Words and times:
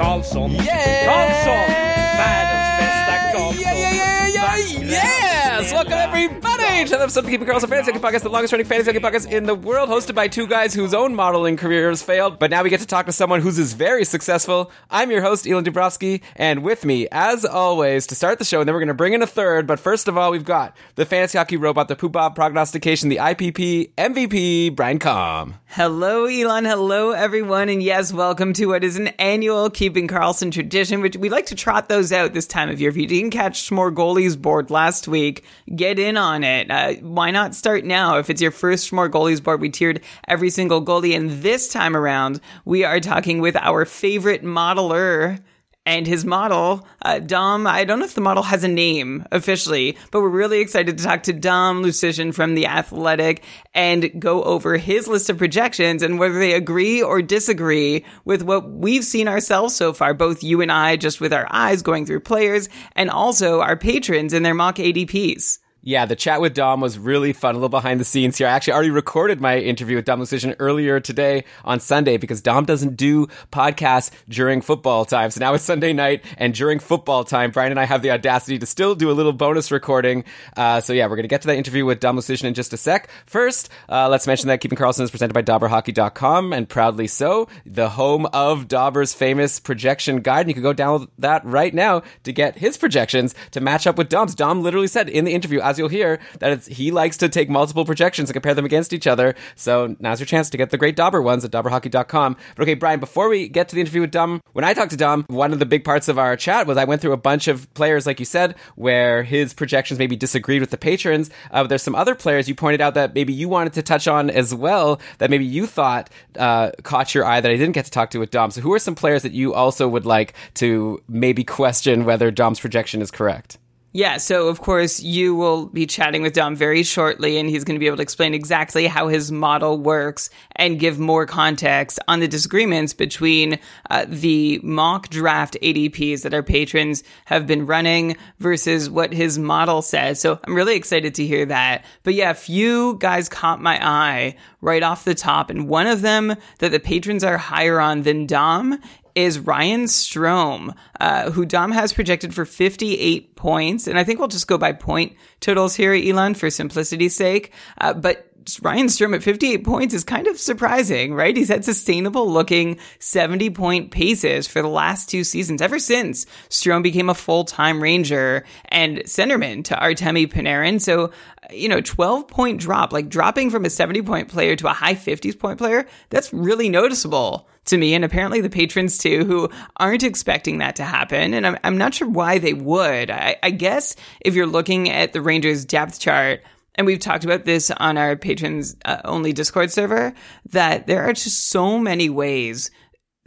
Karlsson, 0.00 0.56
Karlsson, 1.04 1.74
världens 2.16 2.68
bästa 2.78 3.12
Karlsson. 3.32 3.60
Yeah, 3.60 3.80
yeah, 3.80 3.94
yeah, 3.94 4.34
yeah, 4.34 4.56
Världens 4.56 4.90
yes! 4.90 5.72
Welcome 5.72 5.98
everybody 5.98 6.59
to 6.86 6.96
the 6.96 7.02
episode 7.02 7.24
of 7.24 7.30
Keeping 7.30 7.46
Karlsson 7.46 7.68
Fantasy 7.68 7.92
Hockey 7.92 8.02
Podcast, 8.02 8.22
the 8.22 8.30
longest 8.30 8.52
running 8.52 8.66
fantasy 8.66 8.90
hockey 8.90 9.04
podcast 9.04 9.30
in 9.30 9.44
the 9.44 9.54
world, 9.54 9.90
hosted 9.90 10.14
by 10.14 10.28
two 10.28 10.46
guys 10.46 10.72
whose 10.72 10.94
own 10.94 11.14
modeling 11.14 11.58
careers 11.58 12.02
failed, 12.02 12.38
but 12.38 12.50
now 12.50 12.62
we 12.62 12.70
get 12.70 12.80
to 12.80 12.86
talk 12.86 13.04
to 13.04 13.12
someone 13.12 13.42
whose 13.42 13.58
is 13.58 13.74
very 13.74 14.02
successful. 14.02 14.72
I'm 14.88 15.10
your 15.10 15.20
host, 15.20 15.46
Elon 15.46 15.62
Dubrovsky, 15.62 16.22
and 16.36 16.62
with 16.62 16.86
me, 16.86 17.06
as 17.12 17.44
always, 17.44 18.06
to 18.06 18.14
start 18.14 18.38
the 18.38 18.46
show, 18.46 18.60
and 18.60 18.66
then 18.68 18.74
we're 18.74 18.80
going 18.80 18.88
to 18.88 18.94
bring 18.94 19.12
in 19.12 19.20
a 19.20 19.26
third, 19.26 19.66
but 19.66 19.78
first 19.78 20.08
of 20.08 20.16
all, 20.16 20.30
we've 20.30 20.44
got 20.44 20.74
the 20.94 21.04
fantasy 21.04 21.36
hockey 21.36 21.58
robot, 21.58 21.88
the 21.88 21.96
Poobah 21.96 22.34
prognostication, 22.34 23.10
the 23.10 23.16
IPP 23.16 23.92
MVP, 23.98 24.74
Brian 24.74 24.98
Com. 24.98 25.56
Hello, 25.66 26.24
Elon. 26.24 26.64
Hello, 26.64 27.12
everyone. 27.12 27.68
And 27.68 27.82
yes, 27.82 28.12
welcome 28.12 28.52
to 28.54 28.66
what 28.66 28.82
is 28.82 28.96
an 28.96 29.08
annual 29.20 29.70
Keeping 29.70 30.08
Karlsson 30.08 30.50
tradition, 30.50 31.00
which 31.00 31.16
we 31.16 31.28
like 31.28 31.46
to 31.46 31.54
trot 31.54 31.88
those 31.88 32.10
out 32.10 32.32
this 32.32 32.48
time 32.48 32.70
of 32.70 32.80
year. 32.80 32.90
If 32.90 32.96
you 32.96 33.06
didn't 33.06 33.30
catch 33.30 33.68
Smore 33.68 33.94
Goalies 33.94 34.40
board 34.40 34.70
last 34.70 35.06
week, 35.06 35.44
get 35.76 35.98
in 35.98 36.16
on 36.16 36.42
it. 36.42 36.69
Uh, 36.70 36.94
why 37.00 37.30
not 37.30 37.54
start 37.54 37.84
now? 37.84 38.18
If 38.18 38.30
it's 38.30 38.40
your 38.40 38.52
first 38.52 38.90
Smore 38.90 39.10
Goalies 39.10 39.42
board, 39.42 39.60
we 39.60 39.70
tiered 39.70 40.00
every 40.28 40.50
single 40.50 40.84
goalie. 40.84 41.16
And 41.16 41.42
this 41.42 41.68
time 41.68 41.96
around, 41.96 42.40
we 42.64 42.84
are 42.84 43.00
talking 43.00 43.40
with 43.40 43.56
our 43.56 43.84
favorite 43.84 44.44
modeler 44.44 45.42
and 45.86 46.06
his 46.06 46.24
model, 46.24 46.86
uh, 47.02 47.18
Dom. 47.18 47.66
I 47.66 47.84
don't 47.84 47.98
know 47.98 48.04
if 48.04 48.14
the 48.14 48.20
model 48.20 48.44
has 48.44 48.62
a 48.62 48.68
name 48.68 49.26
officially, 49.32 49.96
but 50.12 50.20
we're 50.20 50.28
really 50.28 50.60
excited 50.60 50.96
to 50.96 51.04
talk 51.04 51.24
to 51.24 51.32
Dom 51.32 51.82
Luszczyszyn 51.82 52.34
from 52.34 52.54
The 52.54 52.66
Athletic 52.66 53.42
and 53.74 54.20
go 54.20 54.44
over 54.44 54.76
his 54.76 55.08
list 55.08 55.30
of 55.30 55.38
projections 55.38 56.02
and 56.02 56.18
whether 56.18 56.38
they 56.38 56.52
agree 56.52 57.02
or 57.02 57.22
disagree 57.22 58.04
with 58.24 58.42
what 58.42 58.70
we've 58.70 59.04
seen 59.04 59.26
ourselves 59.26 59.74
so 59.74 59.92
far, 59.92 60.14
both 60.14 60.44
you 60.44 60.60
and 60.60 60.70
I, 60.70 60.96
just 60.96 61.20
with 61.20 61.32
our 61.32 61.48
eyes 61.50 61.82
going 61.82 62.06
through 62.06 62.20
players, 62.20 62.68
and 62.94 63.10
also 63.10 63.60
our 63.60 63.76
patrons 63.76 64.32
and 64.32 64.44
their 64.44 64.54
mock 64.54 64.76
ADPs. 64.76 65.58
Yeah, 65.82 66.04
the 66.04 66.14
chat 66.14 66.42
with 66.42 66.52
Dom 66.52 66.82
was 66.82 66.98
really 66.98 67.32
fun. 67.32 67.54
A 67.54 67.58
little 67.58 67.70
behind 67.70 68.00
the 68.00 68.04
scenes 68.04 68.36
here. 68.36 68.46
I 68.46 68.50
actually 68.50 68.74
already 68.74 68.90
recorded 68.90 69.40
my 69.40 69.56
interview 69.56 69.96
with 69.96 70.04
Dom 70.04 70.20
Luszczyszyn 70.20 70.54
earlier 70.58 71.00
today 71.00 71.44
on 71.64 71.80
Sunday 71.80 72.18
because 72.18 72.42
Dom 72.42 72.66
doesn't 72.66 72.98
do 72.98 73.28
podcasts 73.50 74.10
during 74.28 74.60
football 74.60 75.06
time. 75.06 75.30
So 75.30 75.40
now 75.40 75.54
it's 75.54 75.64
Sunday 75.64 75.94
night 75.94 76.22
and 76.36 76.52
during 76.52 76.80
football 76.80 77.24
time, 77.24 77.50
Brian 77.50 77.70
and 77.70 77.80
I 77.80 77.84
have 77.84 78.02
the 78.02 78.10
audacity 78.10 78.58
to 78.58 78.66
still 78.66 78.94
do 78.94 79.10
a 79.10 79.12
little 79.12 79.32
bonus 79.32 79.70
recording. 79.70 80.24
Uh, 80.54 80.82
so 80.82 80.92
yeah, 80.92 81.06
we're 81.06 81.16
going 81.16 81.24
to 81.24 81.28
get 81.28 81.40
to 81.42 81.46
that 81.46 81.56
interview 81.56 81.86
with 81.86 81.98
Dom 81.98 82.18
Luszczyszyn 82.18 82.44
in 82.44 82.52
just 82.52 82.74
a 82.74 82.76
sec. 82.76 83.08
First, 83.24 83.70
uh, 83.88 84.06
let's 84.10 84.26
mention 84.26 84.48
that 84.48 84.60
Keeping 84.60 84.76
Karlsson 84.76 85.00
is 85.04 85.10
presented 85.10 85.32
by 85.32 85.42
DauberHockey.com 85.42 86.52
and 86.52 86.68
proudly 86.68 87.06
so, 87.06 87.48
the 87.64 87.88
home 87.88 88.26
of 88.34 88.68
Dauber's 88.68 89.14
famous 89.14 89.58
projection 89.58 90.20
guide. 90.20 90.40
And 90.40 90.48
you 90.48 90.54
can 90.54 90.62
go 90.62 90.74
download 90.74 91.08
that 91.18 91.42
right 91.46 91.72
now 91.72 92.02
to 92.24 92.34
get 92.34 92.58
his 92.58 92.76
projections 92.76 93.34
to 93.52 93.62
match 93.62 93.86
up 93.86 93.96
with 93.96 94.10
Dom's. 94.10 94.34
Dom 94.34 94.62
literally 94.62 94.86
said 94.86 95.08
in 95.08 95.24
the 95.24 95.32
interview, 95.32 95.60
as 95.70 95.78
you'll 95.78 95.88
hear, 95.88 96.18
that 96.40 96.52
it's, 96.52 96.66
he 96.66 96.90
likes 96.90 97.16
to 97.18 97.28
take 97.28 97.48
multiple 97.48 97.84
projections 97.84 98.28
and 98.28 98.34
compare 98.34 98.54
them 98.54 98.64
against 98.64 98.92
each 98.92 99.06
other. 99.06 99.34
So 99.54 99.96
now's 99.98 100.20
your 100.20 100.26
chance 100.26 100.50
to 100.50 100.58
get 100.58 100.70
the 100.70 100.76
great 100.76 100.96
Dauber 100.96 101.22
ones 101.22 101.44
at 101.44 101.50
DauberHockey.com. 101.50 102.36
But 102.56 102.62
okay, 102.62 102.74
Brian, 102.74 103.00
before 103.00 103.28
we 103.28 103.48
get 103.48 103.68
to 103.68 103.74
the 103.74 103.80
interview 103.80 104.02
with 104.02 104.10
Dom, 104.10 104.42
when 104.52 104.64
I 104.64 104.74
talked 104.74 104.90
to 104.90 104.96
Dom, 104.96 105.24
one 105.28 105.52
of 105.52 105.58
the 105.58 105.66
big 105.66 105.84
parts 105.84 106.08
of 106.08 106.18
our 106.18 106.36
chat 106.36 106.66
was 106.66 106.76
I 106.76 106.84
went 106.84 107.00
through 107.00 107.12
a 107.12 107.16
bunch 107.16 107.48
of 107.48 107.72
players, 107.74 108.06
like 108.06 108.18
you 108.18 108.26
said, 108.26 108.56
where 108.74 109.22
his 109.22 109.54
projections 109.54 109.98
maybe 109.98 110.16
disagreed 110.16 110.60
with 110.60 110.70
the 110.70 110.78
patrons. 110.78 111.30
Uh, 111.50 111.62
there's 111.64 111.82
some 111.82 111.94
other 111.94 112.14
players 112.14 112.48
you 112.48 112.54
pointed 112.54 112.80
out 112.80 112.94
that 112.94 113.14
maybe 113.14 113.32
you 113.32 113.48
wanted 113.48 113.72
to 113.74 113.82
touch 113.82 114.08
on 114.08 114.30
as 114.30 114.54
well 114.54 115.00
that 115.18 115.30
maybe 115.30 115.44
you 115.44 115.66
thought 115.66 116.10
uh, 116.38 116.70
caught 116.82 117.14
your 117.14 117.24
eye 117.24 117.40
that 117.40 117.50
I 117.50 117.56
didn't 117.56 117.74
get 117.74 117.84
to 117.84 117.90
talk 117.90 118.10
to 118.10 118.18
with 118.18 118.30
Dom. 118.30 118.50
So 118.50 118.60
who 118.60 118.72
are 118.72 118.78
some 118.78 118.94
players 118.94 119.22
that 119.22 119.32
you 119.32 119.54
also 119.54 119.88
would 119.88 120.06
like 120.06 120.34
to 120.54 121.02
maybe 121.08 121.44
question 121.44 122.04
whether 122.04 122.30
Dom's 122.30 122.60
projection 122.60 123.02
is 123.02 123.10
correct? 123.10 123.58
Yeah, 123.92 124.18
so 124.18 124.46
of 124.46 124.60
course 124.60 125.00
you 125.00 125.34
will 125.34 125.66
be 125.66 125.84
chatting 125.84 126.22
with 126.22 126.32
Dom 126.32 126.54
very 126.54 126.84
shortly, 126.84 127.38
and 127.38 127.50
he's 127.50 127.64
going 127.64 127.74
to 127.74 127.80
be 127.80 127.88
able 127.88 127.96
to 127.96 128.04
explain 128.04 128.34
exactly 128.34 128.86
how 128.86 129.08
his 129.08 129.32
model 129.32 129.78
works 129.78 130.30
and 130.54 130.78
give 130.78 131.00
more 131.00 131.26
context 131.26 131.98
on 132.06 132.20
the 132.20 132.28
disagreements 132.28 132.92
between 132.94 133.58
uh, 133.90 134.06
the 134.08 134.60
mock 134.62 135.08
draft 135.08 135.56
ADPs 135.60 136.22
that 136.22 136.32
our 136.32 136.42
patrons 136.44 137.02
have 137.24 137.48
been 137.48 137.66
running 137.66 138.16
versus 138.38 138.88
what 138.88 139.12
his 139.12 139.40
model 139.40 139.82
says. 139.82 140.20
So 140.20 140.38
I'm 140.44 140.54
really 140.54 140.76
excited 140.76 141.16
to 141.16 141.26
hear 141.26 141.44
that. 141.46 141.84
But 142.04 142.14
yeah, 142.14 142.30
a 142.30 142.34
few 142.34 142.96
guys 143.00 143.28
caught 143.28 143.60
my 143.60 143.84
eye 143.84 144.36
right 144.60 144.84
off 144.84 145.04
the 145.04 145.16
top, 145.16 145.50
and 145.50 145.68
one 145.68 145.88
of 145.88 146.02
them 146.02 146.36
that 146.60 146.70
the 146.70 146.78
patrons 146.78 147.24
are 147.24 147.38
higher 147.38 147.80
on 147.80 148.02
than 148.02 148.26
Dom 148.26 148.80
is 149.14 149.38
Ryan 149.38 149.84
Strome, 149.84 150.74
uh, 151.00 151.30
who 151.30 151.44
Dom 151.44 151.72
has 151.72 151.92
projected 151.92 152.34
for 152.34 152.44
58 152.44 153.36
points. 153.36 153.86
And 153.86 153.98
I 153.98 154.04
think 154.04 154.18
we'll 154.18 154.28
just 154.28 154.46
go 154.46 154.58
by 154.58 154.72
point 154.72 155.16
totals 155.40 155.74
here, 155.74 155.94
Elon, 155.94 156.34
for 156.34 156.50
simplicity's 156.50 157.16
sake. 157.16 157.52
Uh, 157.78 157.94
but 157.94 158.29
Ryan 158.62 158.86
Strome 158.86 159.14
at 159.14 159.22
58 159.22 159.64
points 159.64 159.94
is 159.94 160.02
kind 160.02 160.26
of 160.26 160.38
surprising, 160.38 161.14
right? 161.14 161.36
He's 161.36 161.48
had 161.48 161.64
sustainable 161.64 162.30
looking 162.30 162.78
70 162.98 163.50
point 163.50 163.90
paces 163.90 164.48
for 164.48 164.62
the 164.62 164.68
last 164.68 165.08
two 165.08 165.24
seasons, 165.24 165.62
ever 165.62 165.78
since 165.78 166.26
Strome 166.48 166.82
became 166.82 167.10
a 167.10 167.14
full 167.14 167.44
time 167.44 167.82
Ranger 167.82 168.44
and 168.70 168.98
centerman 169.00 169.62
to 169.64 169.74
Artemi 169.74 170.26
Panarin. 170.26 170.80
So, 170.80 171.12
you 171.50 171.68
know, 171.68 171.80
12 171.80 172.26
point 172.26 172.60
drop, 172.60 172.92
like 172.92 173.08
dropping 173.08 173.50
from 173.50 173.64
a 173.64 173.70
70 173.70 174.02
point 174.02 174.28
player 174.28 174.56
to 174.56 174.68
a 174.68 174.72
high 174.72 174.94
50s 174.94 175.38
point 175.38 175.58
player, 175.58 175.86
that's 176.08 176.32
really 176.32 176.68
noticeable 176.68 177.48
to 177.66 177.76
me 177.76 177.94
and 177.94 178.04
apparently 178.04 178.40
the 178.40 178.50
patrons 178.50 178.98
too 178.98 179.24
who 179.24 179.48
aren't 179.76 180.02
expecting 180.02 180.58
that 180.58 180.76
to 180.76 180.82
happen 180.82 181.34
and 181.34 181.46
i'm, 181.46 181.58
I'm 181.62 181.78
not 181.78 181.94
sure 181.94 182.08
why 182.08 182.38
they 182.38 182.54
would 182.54 183.10
I, 183.10 183.36
I 183.42 183.50
guess 183.50 183.96
if 184.20 184.34
you're 184.34 184.46
looking 184.46 184.90
at 184.90 185.12
the 185.12 185.20
rangers 185.20 185.64
depth 185.64 186.00
chart 186.00 186.42
and 186.74 186.86
we've 186.86 187.00
talked 187.00 187.24
about 187.24 187.44
this 187.44 187.70
on 187.70 187.98
our 187.98 188.16
patrons 188.16 188.76
uh, 188.84 189.00
only 189.04 189.32
discord 189.32 189.70
server 189.70 190.12
that 190.50 190.86
there 190.86 191.02
are 191.02 191.12
just 191.12 191.48
so 191.48 191.78
many 191.78 192.08
ways 192.08 192.70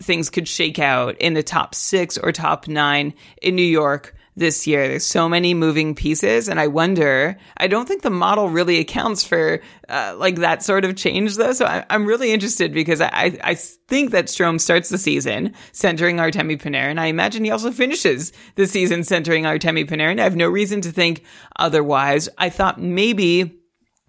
things 0.02 0.30
could 0.30 0.48
shake 0.48 0.80
out 0.80 1.16
in 1.20 1.34
the 1.34 1.44
top 1.44 1.76
six 1.76 2.18
or 2.18 2.31
top 2.31 2.68
nine 2.68 3.14
in 3.42 3.56
new 3.56 3.62
york 3.62 4.16
this 4.36 4.66
year. 4.68 4.88
There's 4.88 5.06
so 5.06 5.30
many 5.30 5.54
moving 5.54 5.96
pieces, 5.96 6.48
and 6.48 6.60
I 6.60 6.68
wonder. 6.68 7.38
I 7.58 7.68
don't 7.68 7.88
think 7.88 8.02
the 8.02 8.10
model 8.10 8.50
really 8.50 8.80
accounts 8.80 9.24
for 9.24 9.62
uh, 9.90 10.16
like 10.18 10.38
that 10.38 10.64
sort 10.64 10.86
of 10.86 10.96
change, 10.96 11.36
though. 11.36 11.54
So 11.54 11.66
I, 11.66 11.86
am 11.90 12.06
really 12.06 12.32
interested 12.32 12.74
because 12.74 13.02
I, 13.02 13.38
I 13.44 13.56
think 13.56 14.12
that 14.12 14.26
Strome 14.26 14.60
starts 14.60 14.90
the 14.90 14.98
season 14.98 15.54
centering 15.72 16.18
Artemi 16.18 16.60
Panarin. 16.60 17.00
I 17.00 17.08
imagine 17.08 17.44
he 17.44 17.52
also 17.52 17.72
finishes 17.72 18.34
the 18.56 18.68
season 18.68 19.04
centering 19.04 19.44
Artemi 19.44 19.88
Panarin. 19.88 20.20
I 20.20 20.24
have 20.24 20.36
no 20.36 20.50
reason 20.50 20.82
to 20.82 20.92
think 20.92 21.24
otherwise. 21.58 22.30
I 22.38 22.50
thought 22.50 22.82
maybe 22.82 23.62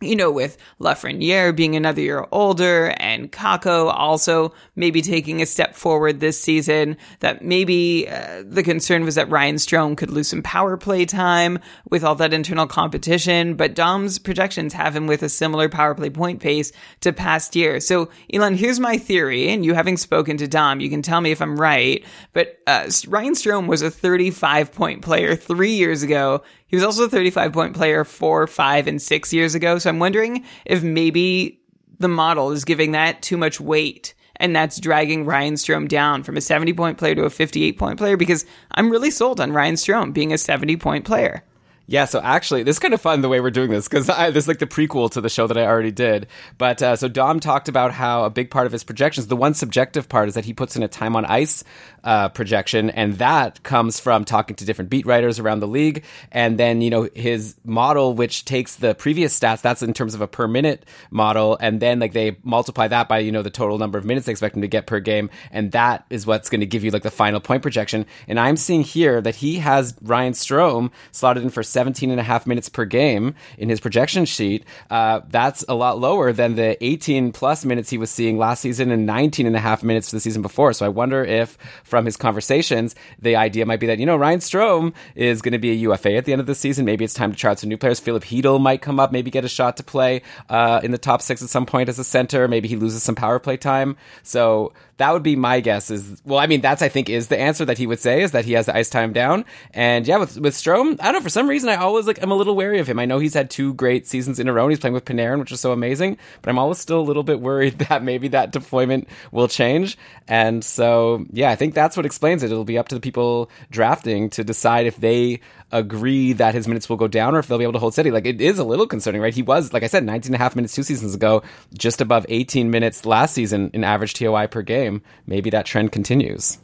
you 0.04 0.16
know, 0.16 0.31
with 0.31 0.56
Lafreniere 0.81 1.54
being 1.54 1.76
another 1.76 2.00
year 2.00 2.26
older 2.31 2.94
and 2.98 3.32
Kakko 3.32 3.92
also 3.92 4.53
maybe 4.76 5.03
taking 5.03 5.41
a 5.41 5.47
step 5.47 5.75
forward 5.75 6.20
this 6.20 6.41
season, 6.41 6.97
that 7.20 7.44
maybe 7.44 8.09
uh, 8.09 8.42
the 8.47 8.62
concern 8.62 9.04
was 9.04 9.15
that 9.15 9.30
Ryan 9.30 9.56
Strome 9.56 9.97
could 9.97 10.10
lose 10.10 10.28
some 10.28 10.42
power 10.42 10.77
play 10.77 11.04
time 11.04 11.59
with 11.91 12.04
all 12.04 12.15
that 12.16 12.34
internal 12.34 12.66
competition. 12.66 13.54
But 13.54 13.74
Dom's 13.74 14.18
projections 14.18 14.72
have 14.72 14.95
him 14.95 15.06
with 15.06 15.22
a 15.22 15.28
similar 15.28 15.68
power 15.68 15.95
play 15.95 16.10
point 16.10 16.41
pace 16.41 16.72
to 17.00 17.12
past 17.12 17.57
years. 17.57 17.86
So, 17.86 18.10
Elon, 18.33 18.57
here's 18.57 18.80
my 18.80 18.98
theory, 18.98 19.48
and 19.48 19.65
you 19.65 19.74
having 19.74 19.97
spoken 19.97 20.36
to 20.39 20.48
Dom, 20.48 20.80
you 20.80 20.91
can 20.91 21.03
tell 21.03 21.21
me 21.21 21.30
if 21.30 21.41
I'm 21.41 21.57
right. 21.57 22.04
But 22.33 22.59
uh, 22.66 22.91
Ryan 23.09 23.34
Strome 23.34 23.66
was 23.66 23.83
a 23.83 23.91
35 23.91 24.72
point 24.72 25.03
player 25.03 25.36
three 25.36 25.74
years 25.74 26.03
ago. 26.03 26.42
He 26.74 26.76
was 26.76 26.82
also 26.82 27.04
a 27.04 27.09
35 27.09 27.53
point 27.53 27.76
player 27.76 28.03
four, 28.03 28.48
five, 28.48 28.88
and 28.88 29.00
six 29.00 29.32
years 29.32 29.54
ago. 29.54 29.78
So 29.78 29.88
I'm 29.88 30.00
wondering 30.00 30.44
if 30.65 30.82
maybe 30.82 31.60
the 32.00 32.09
model 32.09 32.50
is 32.50 32.65
giving 32.65 32.91
that 32.91 33.22
too 33.22 33.36
much 33.36 33.60
weight 33.60 34.12
and 34.34 34.56
that's 34.56 34.80
dragging 34.80 35.24
Ryan 35.24 35.54
Strome 35.54 35.86
down 35.86 36.24
from 36.24 36.36
a 36.36 36.41
70 36.41 36.72
point 36.72 36.98
player 36.98 37.15
to 37.15 37.26
a 37.26 37.30
58 37.30 37.78
point 37.78 37.97
player 37.97 38.16
because 38.16 38.44
I'm 38.72 38.91
really 38.91 39.12
sold 39.12 39.41
on 39.41 39.53
Ryan 39.53 39.76
Strome 39.76 40.12
being 40.12 40.32
a 40.32 40.36
70 40.36 40.76
point 40.78 41.04
player. 41.04 41.44
Yeah, 41.86 42.07
so 42.07 42.21
actually, 42.22 42.63
this 42.63 42.77
is 42.77 42.81
kind 42.81 42.95
of 42.95 43.01
fun 43.01 43.21
the 43.21 43.28
way 43.28 43.41
we're 43.41 43.51
doing 43.51 43.71
this 43.71 43.89
because 43.89 44.07
this 44.07 44.36
is 44.36 44.48
like 44.48 44.59
the 44.59 44.66
prequel 44.66 45.10
to 45.10 45.21
the 45.21 45.28
show 45.28 45.47
that 45.47 45.59
I 45.59 45.66
already 45.66 45.91
did. 45.91 46.28
But 46.57 46.81
uh, 46.81 46.97
so 46.97 47.09
Dom 47.09 47.41
talked 47.41 47.69
about 47.69 47.92
how 47.92 48.25
a 48.25 48.31
big 48.31 48.51
part 48.51 48.65
of 48.65 48.72
his 48.72 48.83
projections, 48.83 49.27
the 49.27 49.36
one 49.36 49.53
subjective 49.53 50.09
part, 50.09 50.28
is 50.28 50.34
that 50.34 50.47
he 50.47 50.54
puts 50.54 50.77
in 50.77 50.83
a 50.83 50.89
time 50.89 51.15
on 51.15 51.27
ice 51.27 51.63
uh, 52.03 52.31
projection, 52.31 52.89
and 52.89 53.19
that 53.19 53.63
comes 53.65 54.01
from 54.01 54.25
talking 54.25 54.57
to 54.57 54.65
different 54.65 54.89
beat 54.89 55.04
writers 55.04 55.39
around 55.39 55.60
the 55.60 55.69
league. 55.69 56.04
And 56.33 56.59
then, 56.59 56.81
you 56.81 56.89
know, 56.89 57.09
his 57.15 57.54
model, 57.65 58.15
which 58.15 58.47
takes 58.47 58.77
the 58.77 58.95
previous 58.95 59.39
stats, 59.39 59.60
that's 59.60 59.83
in 59.83 59.92
terms 59.92 60.15
of 60.15 60.22
a 60.22 60.27
per 60.27 60.48
minute 60.48 60.86
model, 61.10 61.59
and 61.60 61.81
then 61.81 61.98
like 61.98 62.15
they 62.15 62.39
multiply 62.45 62.89
that 62.89 63.09
by, 63.09 63.19
you 63.19 63.33
know, 63.33 63.42
the 63.42 63.51
total 63.51 63.77
number 63.77 63.98
of 63.98 64.07
minutes 64.07 64.25
they 64.25 64.33
expect 64.33 64.57
him 64.57 64.63
to 64.63 64.69
get 64.69 64.86
per 64.86 65.01
game. 65.01 65.28
And 65.51 65.72
that 65.72 66.07
is 66.09 66.27
what's 66.27 66.48
going 66.48 66.60
to 66.60 66.66
give 66.66 66.83
you 66.83 66.91
like 66.91 67.03
the 67.03 67.10
final 67.10 67.41
point 67.41 67.60
projection. 67.60 68.07
And 68.27 68.41
I'm 68.41 68.57
seeing 68.57 68.83
here 68.83 69.21
that 69.21 69.36
he 69.36 69.59
has 69.59 69.95
Ryan 70.01 70.33
Strome 70.33 70.91
slotted 71.13 71.42
in 71.42 71.51
for 71.51 71.63
17 71.74 72.10
and 72.10 72.21
a 72.21 72.22
half 72.22 72.47
minutes 72.47 72.68
per 72.71 72.86
game 72.86 73.34
in 73.59 73.68
his 73.68 73.80
projection 73.80 74.24
sheet. 74.24 74.65
Uh, 74.88 75.21
that's 75.28 75.65
a 75.68 75.74
lot 75.74 75.98
lower 75.98 76.32
than 76.32 76.54
the 76.54 76.82
18 76.82 77.32
plus 77.32 77.65
minutes 77.65 77.91
he 77.91 77.98
was 77.98 78.10
seeing 78.10 78.38
last 78.38 78.60
season 78.60 78.91
and 78.91 79.04
19 79.04 79.47
and 79.47 79.56
a 79.56 79.60
half 79.60 79.82
minutes 79.82 80.10
the 80.10 80.21
season 80.21 80.41
before. 80.41 80.72
So 80.72 80.86
I 80.86 80.88
wonder 80.88 81.22
if 81.22 81.59
from 81.82 82.06
his 82.06 82.16
conversations, 82.16 82.94
the 83.18 83.36
idea 83.36 83.66
might 83.66 83.80
be 83.80 83.88
that, 83.88 83.98
you 83.98 84.06
know, 84.06 84.16
Ryan 84.16 84.38
Strome 84.38 84.94
is 85.15 85.42
going 85.42 85.53
to 85.53 85.59
be 85.59 85.71
a 85.71 85.74
UFA 85.74 86.15
at 86.15 86.24
the 86.24 86.32
end 86.32 86.41
of 86.41 86.47
the 86.47 86.54
season. 86.54 86.84
Maybe 86.84 87.04
it's 87.04 87.15
time 87.15 87.32
to 87.32 87.36
try 87.36 87.50
out 87.50 87.59
some 87.59 87.68
new 87.68 87.76
players. 87.76 88.00
Filip 88.00 88.24
Chytil 88.24 88.60
might 88.60 88.80
come 88.80 88.98
up, 88.98 89.12
maybe 89.12 89.30
get 89.30 89.44
a 89.44 89.48
shot 89.48 89.76
to 89.76 89.82
play 89.82 90.22
uh, 90.48 90.80
in 90.82 90.92
the 90.92 90.98
top 90.98 91.21
six 91.21 91.42
at 91.42 91.48
some 91.48 91.66
point 91.66 91.88
as 91.88 91.98
a 91.98 92.04
center. 92.04 92.48
Maybe 92.48 92.68
he 92.68 92.76
loses 92.76 93.03
some 93.03 93.15
power 93.15 93.38
play 93.38 93.56
time. 93.56 93.97
So 94.22 94.72
that 94.97 95.12
would 95.12 95.22
be 95.22 95.36
my 95.36 95.60
guess 95.60 95.91
is 95.91 96.21
well 96.24 96.38
i 96.38 96.47
mean 96.47 96.60
that's 96.60 96.82
i 96.82 96.88
think 96.88 97.09
is 97.09 97.28
the 97.28 97.38
answer 97.38 97.65
that 97.65 97.78
he 97.78 97.86
would 97.86 97.98
say 97.98 98.22
is 98.22 98.32
that 98.32 98.44
he 98.44 98.53
has 98.53 98.66
the 98.66 98.76
ice 98.76 98.88
time 98.88 99.12
down 99.12 99.44
and 99.72 100.06
yeah 100.06 100.16
with 100.16 100.38
with 100.38 100.54
Strome 100.54 100.97
i 101.00 101.04
don't 101.04 101.15
know 101.15 101.21
for 101.21 101.30
some 101.30 101.48
reason 101.48 101.64
i 101.69 101.77
always 101.77 102.07
like 102.07 102.22
i'm 102.22 102.31
a 102.31 102.34
little 102.34 102.55
wary 102.55 102.78
of 102.78 102.89
him 102.89 102.99
i 102.99 103.05
know 103.05 103.19
he's 103.19 103.34
had 103.34 103.51
two 103.51 103.75
great 103.75 104.07
seasons 104.07 104.39
in 104.39 104.49
a 104.49 104.53
row 104.53 104.65
and 104.65 104.72
he's 104.72 104.81
playing 104.81 104.95
with 104.95 105.05
panarin 105.05 105.39
which 105.39 105.53
is 105.53 105.61
so 105.61 105.72
amazing 105.72 106.16
but 106.43 106.51
i'm 106.51 106.59
always 106.59 106.78
still 106.78 107.01
a 107.01 107.03
little 107.03 107.22
bit 107.22 107.41
worried 107.41 107.78
that 107.91 108.03
maybe 108.03 108.28
that 108.28 108.53
deployment 108.53 109.09
will 109.33 109.49
change 109.49 109.97
and 110.28 110.65
so 110.65 111.25
yeah 111.33 111.51
i 111.51 111.57
think 111.57 111.75
that's 111.75 111.97
what 111.97 112.07
explains 112.07 112.43
it 112.43 112.51
it'll 112.51 112.65
be 112.65 112.78
up 112.78 112.89
to 112.89 112.95
the 112.95 113.01
people 113.01 113.51
drafting 113.71 114.31
to 114.31 114.45
decide 114.45 114.87
if 114.87 114.97
they 114.97 115.41
agree 115.75 116.33
that 116.34 116.55
his 116.55 116.69
minutes 116.69 116.89
will 116.89 116.97
go 116.97 117.09
down 117.09 117.34
or 117.34 117.41
if 117.41 117.49
they'll 117.49 117.59
be 117.59 117.65
able 117.65 117.72
to 117.72 117.78
hold 117.78 117.93
steady. 117.93 118.10
Like 118.10 118.27
it 118.27 118.41
is 118.41 118.59
a 118.59 118.65
little 118.65 118.87
concerning, 118.87 119.21
right? 119.21 119.34
He 119.34 119.43
was, 119.43 119.72
like 119.72 119.83
I 119.83 119.89
said, 119.89 120.05
19 120.05 120.28
and 120.28 120.34
a 120.37 120.39
half 120.39 120.57
minutes 120.57 120.75
two 120.75 120.84
seasons 120.84 121.15
ago, 121.15 121.43
just 121.77 122.01
above 122.01 122.25
18 122.28 122.71
minutes 122.71 123.05
last 123.05 123.34
season 123.34 123.71
in 123.75 123.84
average 123.84 124.15
TOI 124.15 124.47
per 124.47 124.63
game. 124.63 125.03
Maybe 125.27 125.51
that 125.51 125.67
trend 125.67 125.93
continues. 125.93 126.59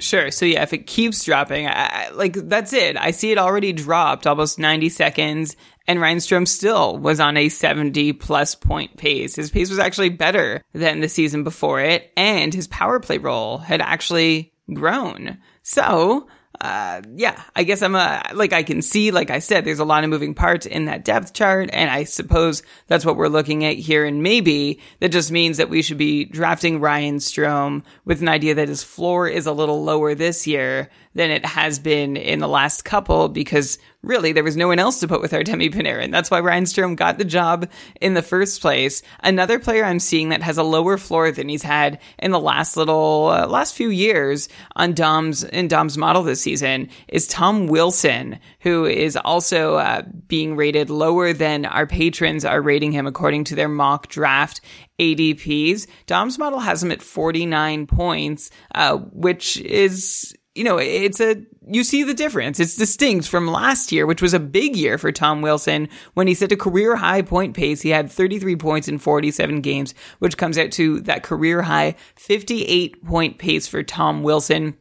Sure. 0.00 0.30
So 0.30 0.46
yeah, 0.46 0.62
if 0.62 0.72
it 0.72 0.86
keeps 0.86 1.24
dropping, 1.24 1.68
I, 1.68 2.08
like 2.12 2.34
that's 2.34 2.72
it. 2.72 2.96
I 2.96 3.10
see 3.10 3.30
it 3.30 3.38
already 3.38 3.72
dropped 3.72 4.26
almost 4.26 4.58
90 4.58 4.88
seconds 4.88 5.56
and 5.86 6.00
Ryan 6.00 6.18
Strome 6.18 6.48
still 6.48 6.96
was 6.98 7.20
on 7.20 7.36
a 7.36 7.48
70 7.48 8.14
plus 8.14 8.54
point 8.54 8.96
pace. 8.96 9.36
His 9.36 9.50
pace 9.50 9.70
was 9.70 9.78
actually 9.78 10.08
better 10.08 10.62
than 10.72 11.00
the 11.00 11.08
season 11.08 11.44
before 11.44 11.80
it 11.80 12.10
and 12.16 12.52
his 12.52 12.66
power 12.68 12.98
play 12.98 13.18
role 13.18 13.58
had 13.58 13.80
actually 13.80 14.52
grown. 14.72 15.38
So, 15.62 16.26
uh, 16.60 17.00
yeah, 17.14 17.42
I 17.56 17.62
guess 17.64 17.80
I'm 17.80 17.94
a, 17.94 18.22
like, 18.34 18.52
I 18.52 18.62
can 18.62 18.82
see, 18.82 19.12
like 19.12 19.30
I 19.30 19.38
said, 19.38 19.64
there's 19.64 19.78
a 19.78 19.84
lot 19.84 20.04
of 20.04 20.10
moving 20.10 20.34
parts 20.34 20.66
in 20.66 20.86
that 20.86 21.04
depth 21.04 21.32
chart. 21.32 21.70
And 21.72 21.90
I 21.90 22.04
suppose 22.04 22.62
that's 22.86 23.04
what 23.04 23.16
we're 23.16 23.28
looking 23.28 23.64
at 23.64 23.76
here. 23.76 24.04
And 24.04 24.22
maybe 24.22 24.80
that 24.98 25.10
just 25.10 25.30
means 25.30 25.56
that 25.56 25.70
we 25.70 25.80
should 25.80 25.96
be 25.96 26.24
drafting 26.24 26.80
Ryan 26.80 27.16
Strome 27.16 27.82
with 28.04 28.20
an 28.20 28.28
idea 28.28 28.54
that 28.54 28.68
his 28.68 28.82
floor 28.82 29.26
is 29.26 29.46
a 29.46 29.52
little 29.52 29.82
lower 29.84 30.14
this 30.14 30.46
year 30.46 30.90
than 31.14 31.30
it 31.30 31.44
has 31.44 31.78
been 31.78 32.16
in 32.16 32.38
the 32.38 32.48
last 32.48 32.84
couple 32.84 33.28
because 33.28 33.78
really 34.02 34.32
there 34.32 34.44
was 34.44 34.56
no 34.56 34.68
one 34.68 34.78
else 34.78 35.00
to 35.00 35.08
put 35.08 35.20
with 35.20 35.32
Artemi 35.32 35.72
Panarin. 35.72 36.12
That's 36.12 36.30
why 36.30 36.40
Ryan 36.40 36.64
Strome 36.64 36.96
got 36.96 37.18
the 37.18 37.24
job 37.24 37.68
in 38.00 38.14
the 38.14 38.22
first 38.22 38.60
place. 38.60 39.02
Another 39.20 39.58
player 39.58 39.84
I'm 39.84 39.98
seeing 39.98 40.30
that 40.30 40.42
has 40.42 40.56
a 40.56 40.62
lower 40.62 40.96
floor 40.96 41.32
than 41.32 41.48
he's 41.48 41.62
had 41.62 42.00
in 42.18 42.30
the 42.30 42.40
last 42.40 42.76
little 42.76 43.28
uh, 43.28 43.46
last 43.46 43.74
few 43.74 43.90
years 43.90 44.48
on 44.76 44.94
Dom's 44.94 45.42
in 45.44 45.68
Dom's 45.68 45.98
model 45.98 46.22
this 46.22 46.40
season 46.40 46.88
is 47.08 47.26
Tom 47.26 47.66
Wilson, 47.66 48.38
who 48.60 48.86
is 48.86 49.16
also 49.16 49.76
uh, 49.76 50.02
being 50.28 50.56
rated 50.56 50.90
lower 50.90 51.32
than 51.32 51.66
our 51.66 51.86
patrons 51.86 52.44
are 52.44 52.62
rating 52.62 52.92
him 52.92 53.06
according 53.06 53.44
to 53.44 53.54
their 53.54 53.68
mock 53.68 54.08
draft 54.08 54.60
ADPs. 54.98 55.86
Dom's 56.06 56.38
model 56.38 56.60
has 56.60 56.82
him 56.82 56.92
at 56.92 57.02
49 57.02 57.86
points, 57.86 58.50
uh, 58.74 58.96
which 58.96 59.56
is 59.58 60.36
you 60.54 60.64
know, 60.64 60.78
it's 60.78 61.20
a, 61.20 61.44
you 61.68 61.84
see 61.84 62.02
the 62.02 62.14
difference. 62.14 62.58
It's 62.58 62.76
distinct 62.76 63.28
from 63.28 63.46
last 63.46 63.92
year, 63.92 64.04
which 64.04 64.20
was 64.20 64.34
a 64.34 64.40
big 64.40 64.74
year 64.74 64.98
for 64.98 65.12
Tom 65.12 65.42
Wilson 65.42 65.88
when 66.14 66.26
he 66.26 66.34
set 66.34 66.50
a 66.50 66.56
career 66.56 66.96
high 66.96 67.22
point 67.22 67.54
pace. 67.54 67.82
He 67.82 67.90
had 67.90 68.10
33 68.10 68.56
points 68.56 68.88
in 68.88 68.98
47 68.98 69.60
games, 69.60 69.94
which 70.18 70.36
comes 70.36 70.58
out 70.58 70.72
to 70.72 71.00
that 71.02 71.22
career 71.22 71.62
high 71.62 71.94
58 72.16 73.04
point 73.04 73.38
pace 73.38 73.68
for 73.68 73.82
Tom 73.82 74.22
Wilson. 74.22 74.76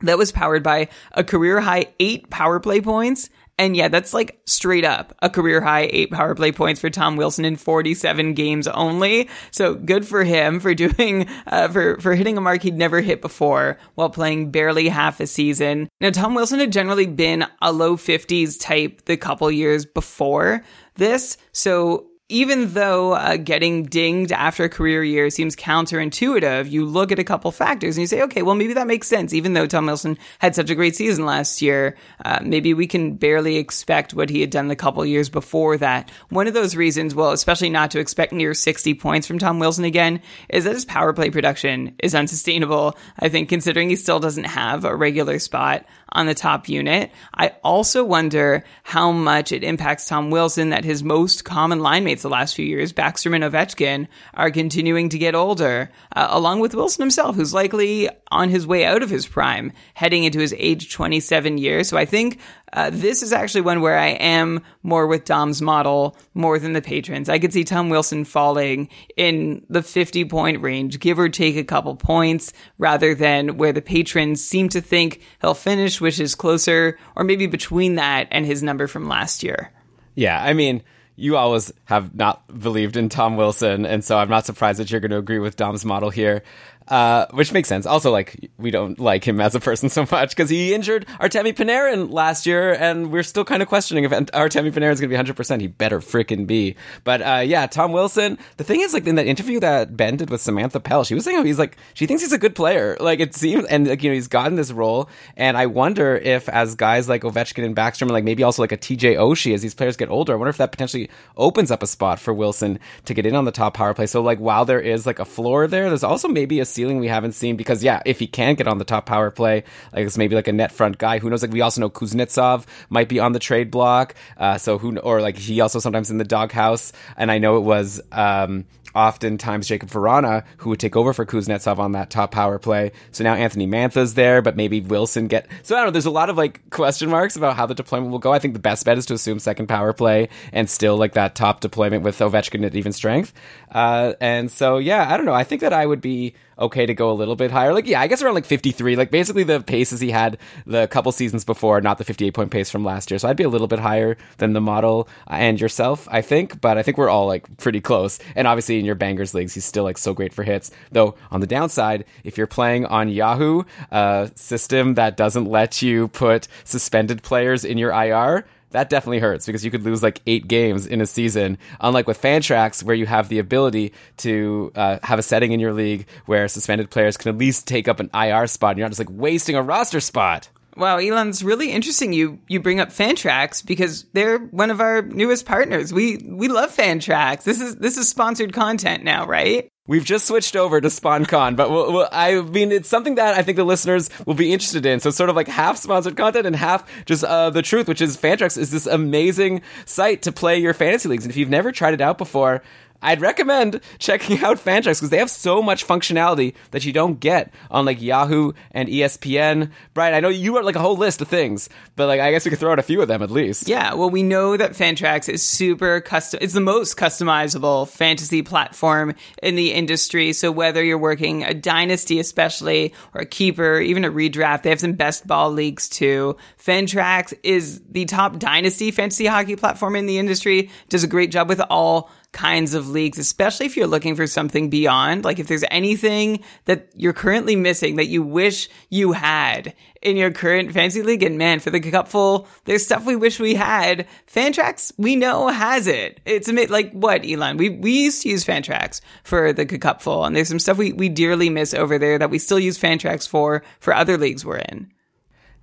That 0.00 0.18
was 0.18 0.32
powered 0.32 0.64
by 0.64 0.88
a 1.12 1.22
career 1.22 1.60
high 1.60 1.94
eight 2.00 2.28
power 2.28 2.58
play 2.58 2.80
points 2.80 3.30
and 3.58 3.76
yeah, 3.76 3.88
that's 3.88 4.14
like 4.14 4.40
straight 4.46 4.84
up 4.84 5.14
a 5.20 5.28
career 5.28 5.60
high 5.60 5.88
eight 5.92 6.10
power 6.10 6.34
play 6.34 6.52
points 6.52 6.80
for 6.80 6.90
Tom 6.90 7.16
Wilson 7.16 7.44
in 7.44 7.56
47 7.56 8.34
games 8.34 8.66
only. 8.68 9.28
So 9.50 9.74
good 9.74 10.06
for 10.06 10.24
him 10.24 10.58
for 10.60 10.74
doing, 10.82 11.28
uh, 11.46 11.68
for, 11.68 12.00
for 12.00 12.14
hitting 12.14 12.36
a 12.38 12.40
mark 12.40 12.62
he'd 12.62 12.76
never 12.76 13.00
hit 13.00 13.20
before 13.20 13.78
while 13.94 14.10
playing 14.10 14.50
barely 14.50 14.88
half 14.88 15.20
a 15.20 15.26
season. 15.26 15.88
Now, 16.00 16.10
Tom 16.10 16.34
Wilson 16.34 16.60
had 16.60 16.72
generally 16.72 17.06
been 17.06 17.46
a 17.60 17.72
low 17.72 17.96
50s 17.96 18.60
type 18.60 19.04
the 19.04 19.16
couple 19.16 19.50
years 19.50 19.84
before 19.84 20.64
this. 20.94 21.36
So 21.52 22.08
even 22.32 22.72
though 22.72 23.12
uh, 23.12 23.36
getting 23.36 23.84
dinged 23.84 24.32
after 24.32 24.64
a 24.64 24.68
career 24.68 25.04
year 25.04 25.28
seems 25.28 25.54
counterintuitive, 25.54 26.70
you 26.70 26.86
look 26.86 27.12
at 27.12 27.18
a 27.18 27.24
couple 27.24 27.52
factors 27.52 27.96
and 27.96 28.00
you 28.02 28.06
say, 28.06 28.22
okay, 28.22 28.40
well, 28.40 28.54
maybe 28.54 28.72
that 28.72 28.86
makes 28.86 29.06
sense. 29.06 29.34
Even 29.34 29.52
though 29.52 29.66
Tom 29.66 29.84
Wilson 29.84 30.16
had 30.38 30.54
such 30.54 30.70
a 30.70 30.74
great 30.74 30.96
season 30.96 31.26
last 31.26 31.60
year, 31.60 31.94
uh, 32.24 32.40
maybe 32.42 32.72
we 32.72 32.86
can 32.86 33.16
barely 33.16 33.56
expect 33.56 34.14
what 34.14 34.30
he 34.30 34.40
had 34.40 34.48
done 34.48 34.68
the 34.68 34.76
couple 34.76 35.04
years 35.04 35.28
before 35.28 35.76
that. 35.76 36.10
One 36.30 36.46
of 36.46 36.54
those 36.54 36.74
reasons, 36.74 37.14
well, 37.14 37.32
especially 37.32 37.68
not 37.68 37.90
to 37.90 38.00
expect 38.00 38.32
near 38.32 38.54
60 38.54 38.94
points 38.94 39.26
from 39.26 39.38
Tom 39.38 39.58
Wilson 39.58 39.84
again, 39.84 40.22
is 40.48 40.64
that 40.64 40.72
his 40.72 40.86
power 40.86 41.12
play 41.12 41.28
production 41.28 41.94
is 41.98 42.14
unsustainable. 42.14 42.96
I 43.18 43.28
think 43.28 43.50
considering 43.50 43.90
he 43.90 43.96
still 43.96 44.20
doesn't 44.20 44.44
have 44.44 44.86
a 44.86 44.96
regular 44.96 45.38
spot 45.38 45.84
on 46.12 46.26
the 46.26 46.34
top 46.34 46.68
unit. 46.68 47.10
I 47.34 47.48
also 47.64 48.04
wonder 48.04 48.64
how 48.82 49.12
much 49.12 49.52
it 49.52 49.64
impacts 49.64 50.06
Tom 50.06 50.30
Wilson 50.30 50.70
that 50.70 50.84
his 50.84 51.02
most 51.02 51.44
common 51.44 51.80
line 51.80 52.04
mates 52.04 52.22
the 52.22 52.28
last 52.28 52.54
few 52.54 52.64
years, 52.64 52.92
Backstrom 52.92 53.34
and 53.34 53.44
Ovechkin, 53.44 54.08
are 54.34 54.50
continuing 54.50 55.08
to 55.08 55.18
get 55.18 55.34
older, 55.34 55.90
uh, 56.14 56.28
along 56.30 56.60
with 56.60 56.74
Wilson 56.74 57.02
himself, 57.02 57.36
who's 57.36 57.54
likely 57.54 58.08
on 58.30 58.48
his 58.48 58.66
way 58.66 58.84
out 58.84 59.02
of 59.02 59.10
his 59.10 59.26
prime, 59.26 59.72
heading 59.94 60.24
into 60.24 60.38
his 60.38 60.54
age 60.58 60.92
27 60.92 61.58
year. 61.58 61.84
So 61.84 61.96
I 61.96 62.04
think 62.04 62.38
uh, 62.72 62.90
this 62.90 63.22
is 63.22 63.32
actually 63.32 63.60
one 63.60 63.80
where 63.80 63.98
I 63.98 64.08
am 64.08 64.62
more 64.82 65.06
with 65.06 65.24
Dom's 65.24 65.60
model 65.60 66.16
more 66.34 66.58
than 66.58 66.72
the 66.72 66.82
patrons. 66.82 67.28
I 67.28 67.38
could 67.38 67.52
see 67.52 67.64
Tom 67.64 67.90
Wilson 67.90 68.24
falling 68.24 68.88
in 69.16 69.64
the 69.68 69.82
50 69.82 70.24
point 70.24 70.62
range, 70.62 70.98
give 70.98 71.18
or 71.18 71.28
take 71.28 71.56
a 71.56 71.64
couple 71.64 71.94
points, 71.96 72.52
rather 72.78 73.14
than 73.14 73.58
where 73.58 73.72
the 73.72 73.82
patrons 73.82 74.44
seem 74.44 74.68
to 74.70 74.80
think 74.80 75.20
he'll 75.40 75.54
finish, 75.54 76.00
which 76.00 76.18
is 76.18 76.34
closer 76.34 76.98
or 77.14 77.24
maybe 77.24 77.46
between 77.46 77.96
that 77.96 78.28
and 78.30 78.46
his 78.46 78.62
number 78.62 78.86
from 78.86 79.08
last 79.08 79.42
year. 79.42 79.70
Yeah, 80.14 80.42
I 80.42 80.52
mean, 80.52 80.82
you 81.16 81.36
always 81.36 81.72
have 81.84 82.14
not 82.14 82.46
believed 82.58 82.96
in 82.96 83.08
Tom 83.08 83.36
Wilson, 83.36 83.84
and 83.84 84.02
so 84.02 84.16
I'm 84.16 84.30
not 84.30 84.46
surprised 84.46 84.78
that 84.80 84.90
you're 84.90 85.00
going 85.00 85.10
to 85.10 85.18
agree 85.18 85.38
with 85.38 85.56
Dom's 85.56 85.84
model 85.84 86.10
here 86.10 86.42
uh, 86.88 87.26
which 87.30 87.52
makes 87.52 87.68
sense. 87.68 87.86
Also, 87.86 88.10
like 88.10 88.50
we 88.58 88.70
don't 88.70 88.98
like 88.98 89.24
him 89.24 89.40
as 89.40 89.54
a 89.54 89.60
person 89.60 89.88
so 89.90 90.06
much 90.10 90.30
because 90.30 90.50
he 90.50 90.74
injured 90.74 91.06
Artemi 91.20 91.54
Panarin 91.54 92.12
last 92.12 92.46
year, 92.46 92.74
and 92.74 93.12
we're 93.12 93.22
still 93.22 93.44
kind 93.44 93.62
of 93.62 93.68
questioning 93.68 94.04
if 94.04 94.10
Artemi 94.10 94.72
Panarin 94.72 94.92
is 94.92 95.00
going 95.00 95.08
to 95.08 95.08
be 95.08 95.14
100. 95.14 95.36
percent 95.36 95.62
He 95.62 95.68
better 95.68 96.00
freaking 96.00 96.46
be. 96.46 96.76
But 97.04 97.22
uh, 97.22 97.42
yeah, 97.44 97.66
Tom 97.66 97.92
Wilson. 97.92 98.38
The 98.56 98.64
thing 98.64 98.80
is, 98.80 98.92
like 98.92 99.06
in 99.06 99.16
that 99.16 99.26
interview 99.26 99.60
that 99.60 99.96
Ben 99.96 100.16
did 100.16 100.30
with 100.30 100.40
Samantha 100.40 100.80
Pell, 100.80 101.04
she 101.04 101.14
was 101.14 101.24
saying 101.24 101.44
he's 101.44 101.58
like 101.58 101.76
she 101.94 102.06
thinks 102.06 102.22
he's 102.22 102.32
a 102.32 102.38
good 102.38 102.54
player. 102.54 102.96
Like 103.00 103.20
it 103.20 103.34
seems, 103.34 103.64
and 103.66 103.88
like 103.88 104.02
you 104.02 104.10
know 104.10 104.14
he's 104.14 104.28
gotten 104.28 104.56
this 104.56 104.72
role, 104.72 105.08
and 105.36 105.56
I 105.56 105.66
wonder 105.66 106.16
if 106.16 106.48
as 106.48 106.74
guys 106.74 107.08
like 107.08 107.22
Ovechkin 107.22 107.64
and 107.64 107.76
Backstrom, 107.76 108.02
and 108.02 108.12
like 108.12 108.24
maybe 108.24 108.42
also 108.42 108.62
like 108.62 108.72
a 108.72 108.76
TJ 108.76 109.16
Oshie, 109.16 109.54
as 109.54 109.62
these 109.62 109.74
players 109.74 109.96
get 109.96 110.08
older, 110.08 110.32
I 110.32 110.36
wonder 110.36 110.50
if 110.50 110.58
that 110.58 110.72
potentially 110.72 111.10
opens 111.36 111.70
up 111.70 111.82
a 111.82 111.86
spot 111.86 112.18
for 112.18 112.34
Wilson 112.34 112.78
to 113.04 113.14
get 113.14 113.26
in 113.26 113.34
on 113.34 113.44
the 113.44 113.52
top 113.52 113.74
power 113.74 113.94
play. 113.94 114.06
So 114.06 114.22
like 114.22 114.38
while 114.38 114.64
there 114.64 114.80
is 114.80 115.06
like 115.06 115.18
a 115.18 115.24
floor 115.24 115.66
there, 115.66 115.88
there's 115.88 116.04
also 116.04 116.28
maybe 116.28 116.60
a 116.60 116.64
ceiling 116.72 116.98
we 116.98 117.08
haven't 117.08 117.32
seen 117.32 117.56
because 117.56 117.84
yeah, 117.84 118.02
if 118.04 118.18
he 118.18 118.26
can 118.26 118.54
get 118.54 118.66
on 118.66 118.78
the 118.78 118.84
top 118.84 119.06
power 119.06 119.30
play, 119.30 119.64
like 119.92 120.06
it's 120.06 120.18
maybe 120.18 120.34
like 120.34 120.48
a 120.48 120.52
net 120.52 120.72
front 120.72 120.98
guy. 120.98 121.18
Who 121.18 121.30
knows? 121.30 121.42
Like 121.42 121.52
we 121.52 121.60
also 121.60 121.80
know 121.80 121.90
Kuznetsov 121.90 122.64
might 122.90 123.08
be 123.08 123.20
on 123.20 123.32
the 123.32 123.38
trade 123.38 123.70
block. 123.70 124.14
Uh, 124.36 124.58
so 124.58 124.78
who 124.78 124.98
or 124.98 125.20
like 125.20 125.36
he 125.36 125.60
also 125.60 125.78
sometimes 125.78 126.10
in 126.10 126.18
the 126.18 126.24
doghouse. 126.24 126.92
And 127.16 127.30
I 127.30 127.38
know 127.38 127.56
it 127.56 127.60
was 127.60 128.00
um, 128.10 128.64
oftentimes 128.94 129.68
Jakub 129.68 129.90
Vrana, 129.90 130.44
who 130.58 130.70
would 130.70 130.80
take 130.80 130.96
over 130.96 131.12
for 131.12 131.24
Kuznetsov 131.24 131.78
on 131.78 131.92
that 131.92 132.10
top 132.10 132.30
power 132.30 132.58
play. 132.58 132.92
So 133.10 133.24
now 133.24 133.34
Anthony 133.34 133.66
Mantha's 133.66 134.14
there, 134.14 134.42
but 134.42 134.56
maybe 134.56 134.80
Wilson 134.80 135.28
get. 135.28 135.46
So 135.62 135.74
I 135.74 135.78
don't 135.78 135.88
know. 135.88 135.92
There's 135.92 136.06
a 136.06 136.10
lot 136.10 136.30
of 136.30 136.36
like 136.36 136.70
question 136.70 137.10
marks 137.10 137.36
about 137.36 137.56
how 137.56 137.66
the 137.66 137.74
deployment 137.74 138.12
will 138.12 138.18
go. 138.18 138.32
I 138.32 138.38
think 138.38 138.54
the 138.54 138.60
best 138.60 138.84
bet 138.84 138.98
is 138.98 139.06
to 139.06 139.14
assume 139.14 139.38
second 139.38 139.66
power 139.66 139.92
play 139.92 140.28
and 140.52 140.68
still 140.68 140.96
like 140.96 141.14
that 141.14 141.34
top 141.34 141.60
deployment 141.60 142.02
with 142.02 142.18
Ovechkin 142.18 142.64
at 142.64 142.74
even 142.74 142.92
strength. 142.92 143.32
Uh, 143.70 144.14
and 144.20 144.50
so 144.50 144.78
yeah, 144.78 145.12
I 145.12 145.16
don't 145.16 145.26
know. 145.26 145.34
I 145.34 145.44
think 145.44 145.60
that 145.62 145.72
I 145.72 145.86
would 145.86 146.00
be 146.00 146.34
okay 146.62 146.86
to 146.86 146.94
go 146.94 147.10
a 147.10 147.14
little 147.14 147.36
bit 147.36 147.50
higher. 147.50 147.72
Like, 147.74 147.86
yeah, 147.86 148.00
I 148.00 148.06
guess 148.06 148.22
around 148.22 148.34
like 148.34 148.44
53. 148.44 148.96
Like, 148.96 149.10
basically 149.10 149.44
the 149.44 149.60
paces 149.60 150.00
he 150.00 150.10
had 150.10 150.38
the 150.66 150.86
couple 150.88 151.12
seasons 151.12 151.44
before, 151.44 151.80
not 151.80 151.98
the 151.98 152.04
58 152.04 152.32
point 152.32 152.50
pace 152.50 152.70
from 152.70 152.84
last 152.84 153.10
year. 153.10 153.18
So 153.18 153.28
I'd 153.28 153.36
be 153.36 153.44
a 153.44 153.48
little 153.48 153.68
bit 153.68 153.78
higher 153.78 154.16
than 154.38 154.52
the 154.52 154.60
model 154.60 155.08
uh, 155.28 155.34
and 155.34 155.60
yourself, 155.60 156.08
I 156.10 156.22
think. 156.22 156.60
But 156.60 156.78
I 156.78 156.82
think 156.82 156.98
we're 156.98 157.08
all 157.08 157.26
like 157.26 157.56
pretty 157.58 157.80
close. 157.80 158.18
And 158.34 158.46
obviously 158.46 158.78
in 158.78 158.84
your 158.84 158.94
bangers 158.94 159.34
leagues, 159.34 159.54
he's 159.54 159.64
still 159.64 159.84
like 159.84 159.98
so 159.98 160.14
great 160.14 160.32
for 160.32 160.42
hits. 160.42 160.70
Though 160.90 161.14
on 161.30 161.40
the 161.40 161.46
downside, 161.46 162.04
if 162.24 162.38
you're 162.38 162.46
playing 162.46 162.86
on 162.86 163.08
Yahoo, 163.08 163.64
a 163.90 164.30
system 164.34 164.94
that 164.94 165.16
doesn't 165.16 165.46
let 165.46 165.82
you 165.82 166.08
put 166.08 166.48
suspended 166.64 167.22
players 167.22 167.64
in 167.64 167.78
your 167.78 167.90
IR, 167.90 168.44
that 168.72 168.90
definitely 168.90 169.20
hurts 169.20 169.46
because 169.46 169.64
you 169.64 169.70
could 169.70 169.82
lose 169.82 170.02
like 170.02 170.20
eight 170.26 170.48
games 170.48 170.86
in 170.86 171.00
a 171.00 171.06
season. 171.06 171.58
Unlike 171.80 172.06
with 172.06 172.20
Fantrax, 172.20 172.82
where 172.82 172.94
you 172.94 173.06
have 173.06 173.28
the 173.28 173.38
ability 173.38 173.92
to 174.18 174.72
uh, 174.74 174.98
have 175.02 175.18
a 175.18 175.22
setting 175.22 175.52
in 175.52 175.60
your 175.60 175.72
league 175.72 176.06
where 176.26 176.48
suspended 176.48 176.90
players 176.90 177.16
can 177.16 177.30
at 177.30 177.38
least 177.38 177.66
take 177.66 177.88
up 177.88 178.00
an 178.00 178.10
IR 178.14 178.46
spot, 178.46 178.72
and 178.72 178.78
you're 178.78 178.84
not 178.84 178.90
just 178.90 179.00
like 179.00 179.08
wasting 179.10 179.56
a 179.56 179.62
roster 179.62 180.00
spot. 180.00 180.48
Wow, 180.76 180.98
Elon's 180.98 181.44
really 181.44 181.70
interesting. 181.70 182.12
You 182.12 182.38
you 182.48 182.60
bring 182.60 182.80
up 182.80 182.88
Fantrax 182.88 183.64
because 183.64 184.04
they're 184.12 184.38
one 184.38 184.70
of 184.70 184.80
our 184.80 185.02
newest 185.02 185.44
partners. 185.44 185.92
We 185.92 186.16
we 186.24 186.48
love 186.48 186.74
Fantrax. 186.74 187.44
This 187.44 187.60
is 187.60 187.76
this 187.76 187.98
is 187.98 188.08
sponsored 188.08 188.52
content 188.52 189.04
now, 189.04 189.26
right? 189.26 189.68
We've 189.88 190.04
just 190.04 190.26
switched 190.26 190.54
over 190.54 190.80
to 190.80 190.86
SponCon, 190.86 191.56
but 191.56 191.68
we'll, 191.68 191.92
we'll, 191.92 192.08
I 192.12 192.40
mean, 192.40 192.70
it's 192.70 192.88
something 192.88 193.16
that 193.16 193.34
I 193.34 193.42
think 193.42 193.56
the 193.56 193.64
listeners 193.64 194.10
will 194.24 194.34
be 194.34 194.52
interested 194.52 194.86
in. 194.86 195.00
So, 195.00 195.10
sort 195.10 195.28
of 195.28 195.34
like 195.34 195.48
half 195.48 195.76
sponsored 195.76 196.16
content 196.16 196.46
and 196.46 196.54
half 196.54 196.88
just 197.04 197.24
uh, 197.24 197.50
the 197.50 197.62
truth, 197.62 197.88
which 197.88 198.00
is 198.00 198.16
Fantrax 198.16 198.56
is 198.56 198.70
this 198.70 198.86
amazing 198.86 199.62
site 199.84 200.22
to 200.22 200.30
play 200.30 200.58
your 200.58 200.72
fantasy 200.72 201.08
leagues. 201.08 201.24
And 201.24 201.32
if 201.32 201.36
you've 201.36 201.50
never 201.50 201.72
tried 201.72 201.94
it 201.94 202.00
out 202.00 202.16
before, 202.16 202.62
I'd 203.02 203.20
recommend 203.20 203.80
checking 203.98 204.38
out 204.44 204.58
Fantrax 204.58 204.98
because 204.98 205.10
they 205.10 205.18
have 205.18 205.30
so 205.30 205.60
much 205.62 205.86
functionality 205.86 206.54
that 206.70 206.84
you 206.84 206.92
don't 206.92 207.20
get 207.20 207.52
on 207.70 207.84
like 207.84 208.00
Yahoo 208.00 208.52
and 208.70 208.88
ESPN. 208.88 209.70
Brian, 209.92 210.14
I 210.14 210.20
know 210.20 210.28
you 210.28 210.54
wrote 210.54 210.64
like 210.64 210.76
a 210.76 210.80
whole 210.80 210.96
list 210.96 211.20
of 211.20 211.28
things, 211.28 211.68
but 211.96 212.06
like 212.06 212.20
I 212.20 212.30
guess 212.30 212.44
we 212.44 212.50
could 212.50 212.58
throw 212.58 212.72
out 212.72 212.78
a 212.78 212.82
few 212.82 213.02
of 213.02 213.08
them 213.08 213.22
at 213.22 213.30
least. 213.30 213.68
Yeah, 213.68 213.94
well, 213.94 214.10
we 214.10 214.22
know 214.22 214.56
that 214.56 214.72
Fantrax 214.72 215.28
is 215.28 215.44
super 215.44 216.00
custom. 216.00 216.38
It's 216.40 216.54
the 216.54 216.60
most 216.60 216.96
customizable 216.96 217.88
fantasy 217.88 218.42
platform 218.42 219.14
in 219.42 219.56
the 219.56 219.72
industry. 219.72 220.32
So 220.32 220.52
whether 220.52 220.82
you're 220.82 220.98
working 220.98 221.42
a 221.44 221.54
dynasty, 221.54 222.20
especially 222.20 222.94
or 223.14 223.22
a 223.22 223.26
keeper, 223.26 223.80
even 223.80 224.04
a 224.04 224.10
redraft, 224.10 224.62
they 224.62 224.70
have 224.70 224.80
some 224.80 224.92
best 224.92 225.26
ball 225.26 225.50
leagues 225.50 225.88
too. 225.88 226.36
Fantrax 226.58 227.34
is 227.42 227.80
the 227.90 228.04
top 228.04 228.38
dynasty 228.38 228.90
fantasy 228.90 229.26
hockey 229.26 229.56
platform 229.56 229.96
in 229.96 230.06
the 230.06 230.18
industry. 230.18 230.70
Does 230.88 231.04
a 231.04 231.08
great 231.08 231.30
job 231.30 231.48
with 231.48 231.60
all 231.70 232.10
kinds 232.32 232.74
of 232.74 232.88
leagues, 232.88 233.18
especially 233.18 233.66
if 233.66 233.76
you're 233.76 233.86
looking 233.86 234.16
for 234.16 234.26
something 234.26 234.70
beyond. 234.70 235.24
Like 235.24 235.38
if 235.38 235.46
there's 235.46 235.64
anything 235.70 236.42
that 236.64 236.88
you're 236.94 237.12
currently 237.12 237.56
missing 237.56 237.96
that 237.96 238.06
you 238.06 238.22
wish 238.22 238.68
you 238.88 239.12
had 239.12 239.74
in 240.00 240.16
your 240.16 240.30
current 240.30 240.72
fantasy 240.72 241.02
league, 241.02 241.22
and 241.22 241.38
man, 241.38 241.60
for 241.60 241.70
the 241.70 241.80
cupful, 241.80 242.48
there's 242.64 242.84
stuff 242.84 243.04
we 243.04 243.16
wish 243.16 243.38
we 243.38 243.54
had. 243.54 244.06
Fantrax, 244.26 244.92
we 244.96 245.14
know 245.14 245.48
has 245.48 245.86
it. 245.86 246.20
It's 246.24 246.48
a 246.48 246.66
like 246.66 246.92
what, 246.92 247.24
Elon? 247.24 247.56
We 247.56 247.68
we 247.68 247.92
used 247.92 248.22
to 248.22 248.28
use 248.28 248.44
Fantrax 248.44 249.00
for 249.22 249.52
the 249.52 249.66
cupful, 249.66 250.24
and 250.24 250.34
there's 250.34 250.48
some 250.48 250.58
stuff 250.58 250.78
we, 250.78 250.92
we 250.92 251.08
dearly 251.08 251.50
miss 251.50 251.74
over 251.74 251.98
there 251.98 252.18
that 252.18 252.30
we 252.30 252.38
still 252.38 252.58
use 252.58 252.78
Fantrax 252.78 253.28
for 253.28 253.62
for 253.78 253.94
other 253.94 254.16
leagues 254.16 254.44
we're 254.44 254.58
in. 254.58 254.90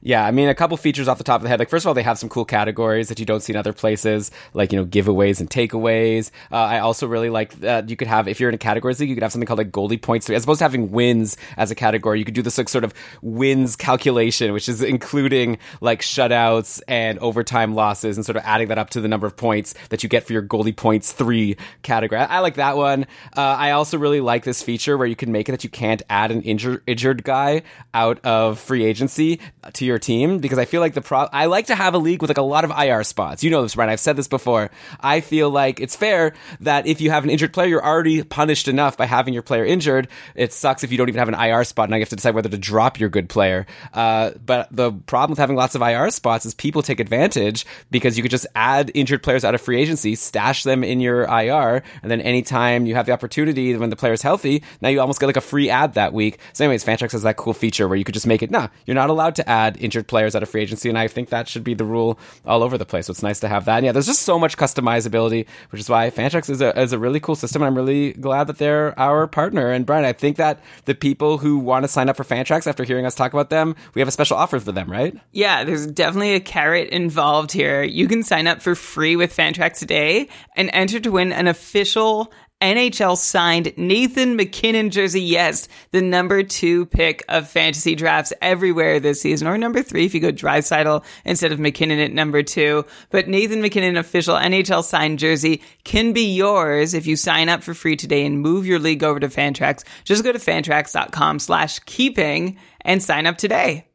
Yeah, 0.02 0.26
I 0.26 0.32
mean, 0.32 0.48
a 0.48 0.56
couple 0.56 0.78
features 0.78 1.10
off 1.10 1.18
the 1.18 1.26
top 1.26 1.42
of 1.42 1.44
the 1.44 1.50
head. 1.50 1.60
Like, 1.60 1.70
first 1.70 1.84
of 1.84 1.88
all, 1.88 1.94
they 1.94 2.04
have 2.04 2.18
some 2.18 2.30
cool 2.30 2.46
categories 2.46 3.10
that 3.10 3.20
you 3.20 3.26
don't 3.26 3.42
see 3.42 3.52
in 3.52 3.58
other 3.58 3.74
places, 3.74 4.32
like, 4.54 4.72
you 4.72 4.80
know, 4.80 4.86
giveaways 4.86 5.42
and 5.42 5.50
takeaways. 5.50 6.32
Uh, 6.50 6.56
I 6.56 6.80
also 6.80 7.06
really 7.06 7.30
like 7.30 7.60
that 7.60 7.90
you 7.90 7.98
could 7.98 8.08
have, 8.08 8.30
if 8.30 8.40
you're 8.40 8.48
in 8.48 8.56
a 8.56 8.60
categories 8.60 9.02
league, 9.02 9.10
you 9.10 9.16
could 9.16 9.24
have 9.24 9.34
something 9.34 9.46
called 9.46 9.58
like 9.58 9.72
goalie 9.72 10.02
points. 10.02 10.30
As 10.30 10.46
opposed 10.46 10.60
to 10.60 10.64
having 10.64 10.92
wins 10.92 11.36
as 11.58 11.70
a 11.70 11.76
category, 11.76 12.18
you 12.18 12.24
could 12.24 12.34
do 12.34 12.42
this 12.42 12.58
like 12.58 12.70
sort 12.70 12.86
of 12.86 12.94
wins 13.22 13.76
calculation, 13.76 14.54
which 14.54 14.70
is 14.70 14.82
including 14.82 15.58
like 15.82 16.02
shutouts 16.02 16.82
and 16.88 17.20
overtime 17.20 17.76
losses 17.76 18.16
and 18.16 18.26
sort 18.26 18.38
of 18.38 18.44
adding 18.46 18.70
that 18.70 18.78
up 18.78 18.92
to 18.92 19.02
the 19.02 19.10
number 19.10 19.28
of 19.28 19.36
points 19.36 19.76
that 19.90 20.02
you 20.02 20.08
get 20.08 20.24
for 20.24 20.32
your 20.32 20.44
goalie 20.44 20.74
points 20.74 21.12
three 21.12 21.58
category. 21.82 22.22
I, 22.22 22.38
I 22.38 22.40
like 22.40 22.56
that 22.56 22.78
one. 22.78 23.04
Uh, 23.36 23.42
I 23.42 23.72
also 23.72 23.98
really 23.98 24.22
like 24.22 24.46
this 24.46 24.64
feature 24.64 24.98
where 24.98 25.08
you 25.08 25.18
can 25.18 25.34
make 25.34 25.50
it 25.50 25.52
that 25.52 25.66
you 25.66 25.70
can't 25.70 26.02
add 26.10 26.32
an 26.32 26.42
injured, 26.44 26.84
injured 26.88 27.26
guy 27.26 27.64
out 27.94 28.24
of 28.26 28.60
free 28.60 28.86
agency 28.86 29.42
to 29.74 29.86
your 29.86 29.89
team 29.98 30.38
because 30.40 30.60
I 30.60 30.66
feel 30.66 30.82
like 30.82 30.94
the 30.94 31.02
pro. 31.02 31.28
I 31.32 31.46
like 31.46 31.68
to 31.68 31.76
have 31.76 31.94
a 31.94 31.98
league 31.98 32.22
with 32.22 32.30
like 32.30 32.38
a 32.38 32.44
lot 32.44 32.64
of 32.64 32.72
IR 32.72 33.04
spots. 33.04 33.44
You 33.44 33.50
know 33.50 33.64
this, 33.64 33.76
Brian. 33.76 33.90
I've 33.90 34.00
said 34.00 34.16
this 34.16 34.28
before. 34.28 34.70
I 35.00 35.22
feel 35.22 35.50
like 35.50 35.80
it's 35.80 35.96
fair 35.96 36.34
that 36.60 36.86
if 36.86 37.02
you 37.02 37.10
have 37.10 37.24
an 37.24 37.30
injured 37.30 37.54
player, 37.54 37.68
you're 37.68 37.86
already 37.86 38.24
punished 38.24 38.68
enough 38.68 38.98
by 38.98 39.06
having 39.06 39.34
your 39.34 39.44
player 39.44 39.66
injured. 39.66 40.08
It 40.36 40.54
sucks 40.54 40.84
if 40.84 40.92
you 40.92 40.98
don't 40.98 41.10
even 41.10 41.20
have 41.20 41.30
an 41.30 41.36
IR 41.36 41.64
spot, 41.64 41.90
and 41.90 41.96
you 41.96 42.02
have 42.02 42.10
to 42.10 42.16
decide 42.16 42.36
whether 42.36 42.50
to 42.50 42.58
drop 42.58 43.00
your 43.00 43.10
good 43.10 43.30
player. 43.30 43.66
Uh, 43.94 44.32
but 44.46 44.68
the 44.72 44.92
problem 44.92 45.32
with 45.32 45.40
having 45.40 45.56
lots 45.56 45.76
of 45.76 45.82
IR 45.82 46.12
spots 46.12 46.46
is 46.46 46.54
people 46.54 46.82
take 46.82 47.00
advantage 47.00 47.66
because 47.90 48.18
you 48.18 48.24
could 48.24 48.32
just 48.32 48.48
add 48.56 48.92
injured 48.94 49.24
players 49.24 49.44
out 49.44 49.56
of 49.56 49.62
free 49.62 49.82
agency, 49.82 50.16
stash 50.16 50.64
them 50.64 50.84
in 50.84 51.00
your 51.00 51.24
IR, 51.24 51.82
and 52.02 52.12
then 52.12 52.22
anytime 52.22 52.86
you 52.86 52.96
have 52.96 53.06
the 53.06 53.12
opportunity 53.12 53.76
when 53.76 53.90
the 53.90 53.96
player's 53.96 54.22
healthy, 54.22 54.64
now 54.82 54.90
you 54.90 55.00
almost 55.00 55.20
get 55.20 55.28
like 55.28 55.38
a 55.38 55.42
free 55.42 55.70
ad 55.70 55.94
that 55.94 56.14
week. 56.14 56.40
So, 56.54 56.66
anyways, 56.66 56.84
Fantrax 56.84 57.12
has 57.14 57.24
that 57.24 57.38
cool 57.38 57.54
feature 57.54 57.88
where 57.88 57.98
you 57.98 58.04
could 58.04 58.14
just 58.14 58.28
make 58.28 58.44
it. 58.44 58.52
Nah, 58.52 58.68
you're 58.86 58.96
not 58.96 59.10
allowed 59.10 59.36
to 59.36 59.50
add 59.50 59.78
injured 59.80 60.08
players 60.08 60.36
out 60.36 60.44
of 60.44 60.50
free 60.50 60.62
agency, 60.62 60.90
and 60.90 60.98
I 60.98 61.08
think 61.08 61.30
that 61.30 61.48
should 61.48 61.64
be 61.64 61.74
the 61.74 61.86
rule 61.86 62.20
all 62.46 62.64
over 62.64 62.78
the 62.78 62.86
place. 62.86 63.08
So 63.08 63.12
it's 63.12 63.24
nice 63.24 63.40
to 63.42 63.48
have 63.48 63.66
that. 63.66 63.78
And 63.78 63.86
yeah, 63.86 63.92
there's 63.92 64.08
just 64.08 64.24
so 64.24 64.38
much 64.38 64.58
customizability, 64.58 65.48
which 65.72 65.82
is 65.82 65.90
why 65.90 66.10
Fantrax 66.10 66.50
is 66.50 66.62
a 66.62 66.80
is 66.80 66.94
a 66.94 67.00
really 67.00 67.20
cool 67.20 67.36
system. 67.36 67.62
And 67.62 67.68
I'm 67.68 67.76
really 67.76 68.14
glad 68.14 68.48
that 68.48 68.58
they're 68.58 68.98
our 69.00 69.28
partner. 69.28 69.72
And 69.72 69.86
Brian, 69.86 70.06
I 70.06 70.14
think 70.14 70.38
that 70.38 70.62
the 70.86 70.96
people 70.96 71.38
who 71.38 71.58
want 71.60 71.84
to 71.84 71.88
sign 71.88 72.10
up 72.10 72.18
for 72.18 72.24
Fantrax 72.24 72.68
after 72.68 72.84
hearing 72.84 73.06
us 73.06 73.16
talk 73.16 73.34
about 73.34 73.50
them, 73.50 73.76
we 73.94 74.02
have 74.02 74.08
a 74.08 74.12
special 74.12 74.38
offer 74.38 74.60
for 74.60 74.72
them, 74.72 74.90
right? 74.90 75.18
Yeah, 75.32 75.64
there's 75.64 75.88
definitely 75.88 76.36
a 76.36 76.40
carrot 76.40 76.90
involved 76.90 77.52
here. 77.52 77.84
You 77.84 78.08
can 78.08 78.24
sign 78.24 78.48
up 78.48 78.62
for 78.62 78.76
free 78.76 79.16
with 79.16 79.36
Fantrax 79.36 79.80
today 79.80 80.30
and 80.56 80.70
enter 80.74 81.00
to 81.00 81.12
win 81.12 81.32
an 81.32 81.48
official 81.48 82.32
NHL 82.62 83.18
signed 83.18 83.74
Nathan 83.78 84.36
MacKinnon 84.36 84.90
jersey. 84.90 85.22
Yes, 85.22 85.70
the 85.92 86.02
number 86.02 86.44
two 86.44 86.86
pick 86.88 87.24
of 87.30 87.48
fantasy 87.48 87.96
drafts 87.96 88.34
everywhere 88.42 89.00
this 89.00 89.22
season, 89.22 89.48
or 89.48 89.58
number 89.58 89.82
three 89.82 90.06
if 90.06 90.14
you 90.14 90.20
go 90.20 90.32
Draisaitl 90.32 91.04
instead 91.24 91.52
of 91.52 91.60
MacKinnon 91.60 92.00
at 92.00 92.12
number 92.12 92.44
two. 92.44 92.86
But 93.12 93.28
Nathan 93.28 93.62
MacKinnon 93.62 93.98
official 93.98 94.36
NHL 94.36 94.84
signed 94.84 95.20
jersey 95.20 95.62
can 95.84 96.12
be 96.12 96.34
yours 96.34 96.94
if 96.94 97.08
you 97.08 97.16
sign 97.16 97.50
up 97.50 97.64
for 97.64 97.74
free 97.74 97.96
today 97.96 98.26
and 98.26 98.42
move 98.42 98.66
your 98.66 98.80
league 98.80 99.04
over 99.04 99.20
to 99.20 99.30
Fantrax. 99.30 99.84
Just 100.04 100.24
go 100.24 100.32
to 100.32 100.40
fantrax.com 100.40 101.40
slash 101.40 101.80
keeping 101.80 102.58
and 102.82 103.02
sign 103.02 103.26
up 103.26 103.38
today. 103.38 103.89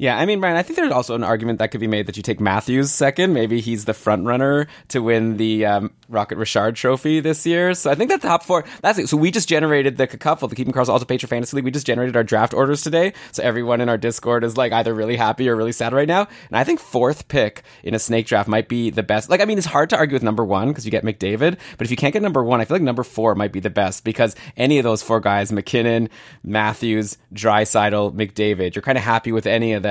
Yeah, 0.00 0.16
I 0.16 0.24
mean, 0.24 0.40
Brian, 0.40 0.56
I 0.56 0.62
think 0.62 0.78
there's 0.78 0.92
also 0.92 1.14
an 1.14 1.22
argument 1.22 1.58
that 1.58 1.72
could 1.72 1.80
be 1.82 1.86
made 1.86 2.06
that 2.06 2.16
you 2.16 2.22
take 2.22 2.40
Matthews 2.40 2.90
second. 2.90 3.34
Maybe 3.34 3.60
he's 3.60 3.84
the 3.84 3.92
front 3.92 4.24
runner 4.24 4.66
to 4.88 5.00
win 5.00 5.36
the 5.36 5.66
um, 5.66 5.92
Rocket 6.08 6.38
Richard 6.38 6.74
Trophy 6.74 7.20
this 7.20 7.44
year. 7.44 7.74
So 7.74 7.90
I 7.90 7.94
think 7.94 8.08
that 8.08 8.22
top 8.22 8.42
four. 8.42 8.64
That's 8.80 8.98
it. 8.98 9.10
So 9.10 9.18
we 9.18 9.30
just 9.30 9.46
generated 9.46 9.98
the 9.98 10.06
couple, 10.06 10.48
the 10.48 10.56
Keeping 10.56 10.72
Cars 10.72 10.88
Alta 10.88 11.04
Patron 11.04 11.28
Fantasy 11.28 11.54
League. 11.54 11.66
We 11.66 11.70
just 11.70 11.86
generated 11.86 12.16
our 12.16 12.24
draft 12.24 12.54
orders 12.54 12.80
today. 12.80 13.12
So 13.32 13.42
everyone 13.42 13.82
in 13.82 13.90
our 13.90 13.98
Discord 13.98 14.42
is 14.42 14.56
like 14.56 14.72
either 14.72 14.94
really 14.94 15.16
happy 15.16 15.50
or 15.50 15.54
really 15.54 15.70
sad 15.70 15.92
right 15.92 16.08
now. 16.08 16.28
And 16.48 16.56
I 16.56 16.64
think 16.64 16.80
fourth 16.80 17.28
pick 17.28 17.62
in 17.84 17.94
a 17.94 17.98
snake 17.98 18.26
draft 18.26 18.48
might 18.48 18.70
be 18.70 18.88
the 18.88 19.02
best. 19.02 19.28
Like, 19.28 19.42
I 19.42 19.44
mean, 19.44 19.58
it's 19.58 19.66
hard 19.66 19.90
to 19.90 19.98
argue 19.98 20.14
with 20.14 20.22
number 20.22 20.46
one 20.46 20.68
because 20.68 20.86
you 20.86 20.90
get 20.90 21.04
McDavid. 21.04 21.58
But 21.76 21.86
if 21.86 21.90
you 21.90 21.98
can't 21.98 22.14
get 22.14 22.22
number 22.22 22.42
one, 22.42 22.62
I 22.62 22.64
feel 22.64 22.76
like 22.76 22.82
number 22.82 23.04
four 23.04 23.34
might 23.34 23.52
be 23.52 23.60
the 23.60 23.68
best 23.68 24.02
because 24.04 24.34
any 24.56 24.78
of 24.78 24.84
those 24.84 25.02
four 25.02 25.20
guys, 25.20 25.52
MacKinnon, 25.52 26.08
Matthews, 26.42 27.18
Draisaitl, 27.34 28.14
McDavid, 28.14 28.74
you're 28.74 28.80
kind 28.80 28.96
of 28.96 29.04
happy 29.04 29.30
with 29.30 29.46
any 29.46 29.74
of 29.74 29.82
them. 29.82 29.89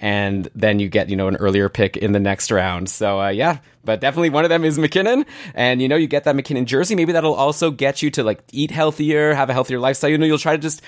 And 0.00 0.48
then 0.54 0.78
you 0.80 0.88
get, 0.88 1.08
you 1.08 1.16
know, 1.16 1.28
an 1.28 1.36
earlier 1.36 1.68
pick 1.68 1.96
in 1.96 2.12
the 2.12 2.20
next 2.20 2.50
round. 2.50 2.88
So, 2.88 3.20
uh, 3.20 3.28
yeah, 3.28 3.58
but 3.84 4.00
definitely 4.00 4.30
one 4.30 4.44
of 4.44 4.48
them 4.50 4.64
is 4.64 4.78
MacKinnon, 4.78 5.24
And, 5.54 5.80
you 5.82 5.88
know, 5.88 5.96
you 5.96 6.06
get 6.06 6.24
that 6.24 6.36
MacKinnon 6.36 6.66
jersey. 6.66 6.94
Maybe 6.94 7.12
that'll 7.12 7.34
also 7.34 7.70
get 7.70 8.02
you 8.02 8.10
to 8.12 8.22
like 8.22 8.42
eat 8.52 8.70
healthier, 8.70 9.34
have 9.34 9.50
a 9.50 9.52
healthier 9.52 9.78
lifestyle. 9.78 10.10
You 10.10 10.18
know, 10.18 10.26
you'll 10.26 10.38
try 10.38 10.56
to 10.56 10.62
just, 10.62 10.82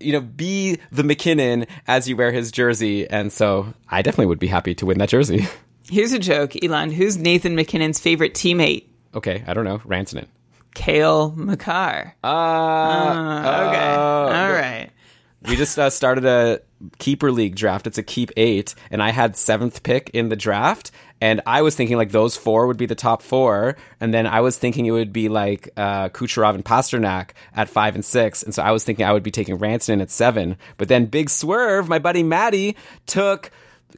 you 0.00 0.12
know, 0.12 0.20
be 0.20 0.78
the 0.90 1.04
MacKinnon 1.04 1.66
as 1.86 2.08
you 2.08 2.16
wear 2.16 2.32
his 2.32 2.50
jersey. 2.50 3.08
And 3.08 3.32
so 3.32 3.72
I 3.88 4.02
definitely 4.02 4.26
would 4.26 4.38
be 4.38 4.46
happy 4.48 4.74
to 4.76 4.86
win 4.86 4.98
that 4.98 5.08
jersey. 5.10 5.46
Here's 5.90 6.12
a 6.12 6.18
joke, 6.18 6.52
Elon. 6.62 6.90
Who's 6.92 7.16
Nathan 7.16 7.54
MacKinnon's 7.56 7.98
favorite 7.98 8.34
teammate? 8.34 8.84
Okay, 9.14 9.42
I 9.46 9.54
don't 9.54 9.64
know. 9.64 9.78
Rantanen. 9.80 10.26
Cale 10.74 11.32
Makar. 11.36 12.14
Uh, 12.22 12.26
Uh, 12.28 13.66
okay. 13.68 13.94
uh, 13.94 14.00
All 14.00 14.52
right. 14.52 14.90
We 15.42 15.56
just 15.56 15.78
uh, 15.78 15.88
started 15.88 16.26
a 16.26 16.60
keeper 16.98 17.32
league 17.32 17.56
draft. 17.56 17.86
It's 17.86 17.98
a 17.98 18.02
keep 18.02 18.30
eight, 18.36 18.74
and 18.90 19.02
I 19.02 19.10
had 19.10 19.36
seventh 19.36 19.82
pick 19.82 20.10
in 20.10 20.28
the 20.28 20.36
draft. 20.36 20.90
And 21.22 21.40
I 21.46 21.62
was 21.62 21.74
thinking 21.76 21.96
like 21.96 22.12
those 22.12 22.36
four 22.36 22.66
would 22.66 22.76
be 22.76 22.86
the 22.86 22.94
top 22.94 23.22
four, 23.22 23.76
and 24.00 24.12
then 24.12 24.26
I 24.26 24.40
was 24.40 24.56
thinking 24.56 24.86
it 24.86 24.90
would 24.90 25.12
be 25.12 25.28
like 25.28 25.70
uh, 25.76 26.08
Kucherov 26.08 26.54
and 26.54 26.64
Pastrnak 26.64 27.30
at 27.54 27.68
five 27.68 27.94
and 27.94 28.04
six, 28.04 28.42
and 28.42 28.54
so 28.54 28.62
I 28.62 28.70
was 28.70 28.84
thinking 28.84 29.04
I 29.04 29.12
would 29.12 29.22
be 29.22 29.30
taking 29.30 29.56
Ranson 29.56 30.00
at 30.00 30.10
seven. 30.10 30.56
But 30.78 30.88
then 30.88 31.06
big 31.06 31.28
swerve, 31.28 31.88
my 31.88 31.98
buddy 31.98 32.22
Maddie 32.22 32.76
took 33.06 33.50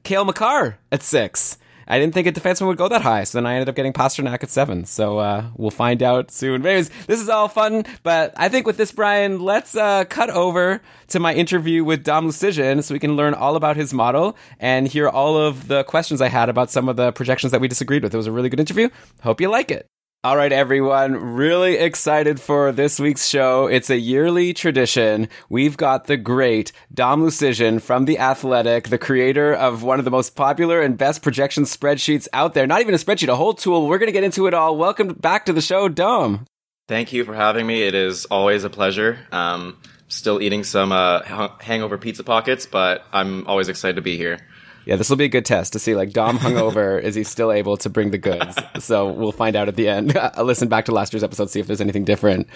Cale 0.03 0.25
Makar 0.25 0.79
at 0.91 1.03
six. 1.03 1.59
I 1.93 1.99
didn't 1.99 2.15
think 2.15 2.27
a 2.27 2.33
defenseman 2.33 2.69
would 2.69 2.79
go 2.79 2.89
that 2.89 3.03
high, 3.03 3.25
so 3.25 3.37
then 3.37 3.45
I 3.45 3.53
ended 3.53 3.69
up 3.69 3.75
getting 3.75 3.93
Pastrnak 3.93 4.43
at 4.43 4.49
seven. 4.49 4.87
So 4.87 5.19
uh, 5.19 5.51
we'll 5.59 5.71
find 5.71 6.03
out 6.03 6.31
soon. 6.31 6.65
Anyways, 6.65 6.89
this 7.07 7.21
is 7.21 7.29
all 7.29 7.49
fun, 7.49 7.85
but 8.03 8.33
I 8.35 8.49
think 8.49 8.67
with 8.67 8.79
this, 8.79 8.93
Brian, 8.93 9.41
let's 9.41 9.77
uh, 9.77 10.05
cut 10.05 10.31
over 10.31 10.81
to 11.09 11.21
my 11.21 11.35
interview 11.35 11.85
with 11.85 12.03
Dom 12.03 12.29
Luszczyszyn 12.29 12.83
so 12.83 12.95
we 12.95 12.99
can 12.99 13.15
learn 13.15 13.35
all 13.35 13.57
about 13.57 13.77
his 13.77 13.93
model 13.93 14.39
and 14.59 14.89
hear 14.89 15.07
all 15.07 15.37
of 15.37 15.69
the 15.69 15.85
questions 15.85 16.23
I 16.23 16.29
had 16.29 16.49
about 16.49 16.71
some 16.71 16.89
of 16.89 16.97
the 16.97 17.13
projections 17.13 17.53
that 17.53 17.61
we 17.61 17.69
disagreed 17.69 18.03
with. 18.03 18.15
It 18.15 18.17
was 18.17 18.27
a 18.27 18.33
really 18.33 18.49
good 18.49 18.61
interview. 18.61 18.89
Hope 19.23 19.43
you 19.43 19.51
like 19.51 19.71
it. 19.71 19.92
All 20.25 20.37
right, 20.37 20.53
everyone. 20.53 21.35
Really 21.35 21.75
excited 21.75 22.41
for 22.41 22.71
this 22.71 23.01
week's 23.01 23.27
show. 23.27 23.67
It's 23.67 23.91
a 23.91 23.99
yearly 23.99 24.55
tradition. 24.55 25.29
We've 25.49 25.77
got 25.77 26.05
the 26.05 26.17
great 26.17 26.71
Dom 26.95 27.25
Luszczyszyn 27.25 27.83
from 27.83 28.05
The 28.05 28.21
Athletic, 28.21 28.89
the 28.89 28.99
creator 28.99 29.53
of 29.53 29.83
one 29.83 29.99
of 29.99 30.05
the 30.05 30.13
most 30.13 30.37
popular 30.37 30.81
and 30.81 30.97
best 30.97 31.23
projection 31.23 31.65
spreadsheets 31.65 32.29
out 32.33 32.55
there. 32.55 32.69
Not 32.69 32.83
even 32.83 32.95
a 32.95 32.99
spreadsheet, 32.99 33.31
a 33.31 33.35
whole 33.35 33.53
tool. 33.53 33.89
We're 33.89 33.99
going 33.99 34.07
to 34.07 34.13
get 34.13 34.23
into 34.23 34.47
it 34.47 34.55
all. 34.55 34.77
Welcome 34.77 35.09
back 35.15 35.45
to 35.47 35.53
the 35.53 35.61
show, 35.61 35.89
Dom. 35.89 36.47
Thank 36.87 37.13
you 37.13 37.25
for 37.25 37.35
having 37.35 37.67
me. 37.67 37.83
It 37.83 37.97
is 37.97 38.25
always 38.27 38.63
a 38.63 38.71
pleasure. 38.71 39.19
Um, 39.33 39.77
still 40.07 40.41
eating 40.41 40.63
some 40.63 40.93
uh, 40.93 41.49
hangover 41.59 41.99
pizza 41.99 42.23
pockets, 42.23 42.65
but 42.65 43.05
I'm 43.13 43.45
always 43.49 43.69
excited 43.69 43.97
to 43.97 44.03
be 44.03 44.17
here. 44.17 44.39
Yeah, 44.85 44.97
this 44.97 45.09
will 45.09 45.17
be 45.17 45.25
a 45.25 45.29
good 45.29 45.45
test 45.45 45.73
to 45.75 45.79
see 45.79 45.95
like 45.95 46.13
Dom 46.13 46.39
hungover 46.39 47.01
is 47.03 47.15
he 47.15 47.25
still 47.25 47.53
able 47.53 47.77
to 47.79 47.89
bring 47.89 48.11
the 48.11 48.19
goods? 48.19 48.57
So 48.81 49.11
we'll 49.11 49.33
find 49.33 49.57
out 49.57 49.69
at 49.69 49.77
the 49.77 49.89
end. 49.89 50.17
I'll 50.35 50.45
listen 50.45 50.69
back 50.69 50.87
to 50.87 50.93
last 50.93 51.13
year's 51.13 51.25
episode 51.25 51.51
see 51.51 51.61
if 51.61 51.67
there's 51.67 51.81
anything 51.81 52.05
different. 52.05 52.49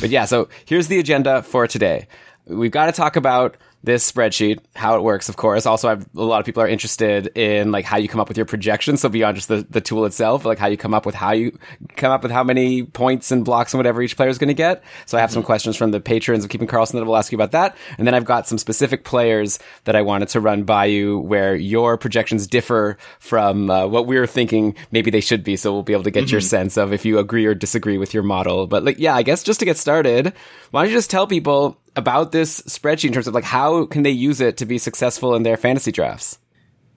But 0.00 0.10
yeah, 0.10 0.24
so 0.24 0.48
here's 0.64 0.88
the 0.88 0.98
agenda 0.98 1.42
for 1.42 1.66
today. 1.66 2.08
We've 2.46 2.70
got 2.70 2.86
to 2.86 2.92
talk 2.92 3.16
about 3.16 3.56
this 3.84 4.10
spreadsheet, 4.10 4.60
how 4.74 4.96
it 4.96 5.02
works, 5.02 5.28
of 5.28 5.36
course. 5.36 5.66
Also, 5.66 5.88
I've, 5.88 6.06
a 6.16 6.22
lot 6.22 6.40
of 6.40 6.46
people 6.46 6.62
are 6.62 6.68
interested 6.68 7.26
in 7.36 7.70
like 7.70 7.84
how 7.84 7.98
you 7.98 8.08
come 8.08 8.20
up 8.20 8.28
with 8.28 8.38
your 8.38 8.46
projections. 8.46 9.02
So 9.02 9.10
beyond 9.10 9.36
just 9.36 9.48
the, 9.48 9.66
the 9.68 9.80
tool 9.80 10.06
itself, 10.06 10.44
like 10.44 10.58
how 10.58 10.68
you 10.68 10.76
come 10.76 10.94
up 10.94 11.04
with 11.04 11.14
how 11.14 11.32
you 11.32 11.58
come 11.96 12.10
up 12.10 12.22
with 12.22 12.32
how 12.32 12.42
many 12.42 12.82
points 12.82 13.30
and 13.30 13.44
blocks 13.44 13.74
and 13.74 13.78
whatever 13.78 14.00
each 14.00 14.16
player 14.16 14.30
is 14.30 14.38
going 14.38 14.48
to 14.48 14.54
get. 14.54 14.82
So 15.04 15.18
I 15.18 15.20
have 15.20 15.28
mm-hmm. 15.28 15.34
some 15.34 15.42
questions 15.42 15.76
from 15.76 15.90
the 15.90 16.00
patrons 16.00 16.44
of 16.44 16.50
Keeping 16.50 16.66
Karlsson 16.66 16.92
that 16.92 17.04
will 17.04 17.16
ask 17.16 17.30
you 17.30 17.36
about 17.36 17.52
that. 17.52 17.76
And 17.98 18.06
then 18.06 18.14
I've 18.14 18.24
got 18.24 18.48
some 18.48 18.58
specific 18.58 19.04
players 19.04 19.58
that 19.84 19.94
I 19.94 20.02
wanted 20.02 20.28
to 20.30 20.40
run 20.40 20.64
by 20.64 20.86
you 20.86 21.18
where 21.18 21.54
your 21.54 21.98
projections 21.98 22.46
differ 22.46 22.96
from 23.18 23.70
uh, 23.70 23.86
what 23.86 24.06
we 24.06 24.16
are 24.16 24.26
thinking 24.26 24.74
maybe 24.92 25.10
they 25.10 25.20
should 25.20 25.44
be. 25.44 25.56
So 25.56 25.72
we'll 25.72 25.82
be 25.82 25.92
able 25.92 26.04
to 26.04 26.10
get 26.10 26.24
mm-hmm. 26.24 26.32
your 26.32 26.40
sense 26.40 26.78
of 26.78 26.92
if 26.94 27.04
you 27.04 27.18
agree 27.18 27.44
or 27.44 27.54
disagree 27.54 27.98
with 27.98 28.14
your 28.14 28.22
model. 28.22 28.66
But 28.66 28.82
like, 28.82 28.98
yeah, 28.98 29.14
I 29.14 29.22
guess 29.22 29.42
just 29.42 29.60
to 29.60 29.66
get 29.66 29.76
started, 29.76 30.32
why 30.70 30.82
don't 30.82 30.90
you 30.90 30.96
just 30.96 31.10
tell 31.10 31.26
people 31.26 31.78
about 31.96 32.32
this 32.32 32.60
spreadsheet 32.62 33.06
in 33.06 33.12
terms 33.12 33.26
of 33.26 33.34
like 33.34 33.44
how 33.44 33.73
can 33.86 34.02
they 34.02 34.10
use 34.10 34.40
it 34.40 34.56
to 34.58 34.66
be 34.66 34.78
successful 34.78 35.34
in 35.34 35.42
their 35.42 35.56
fantasy 35.56 35.92
drafts? 35.92 36.38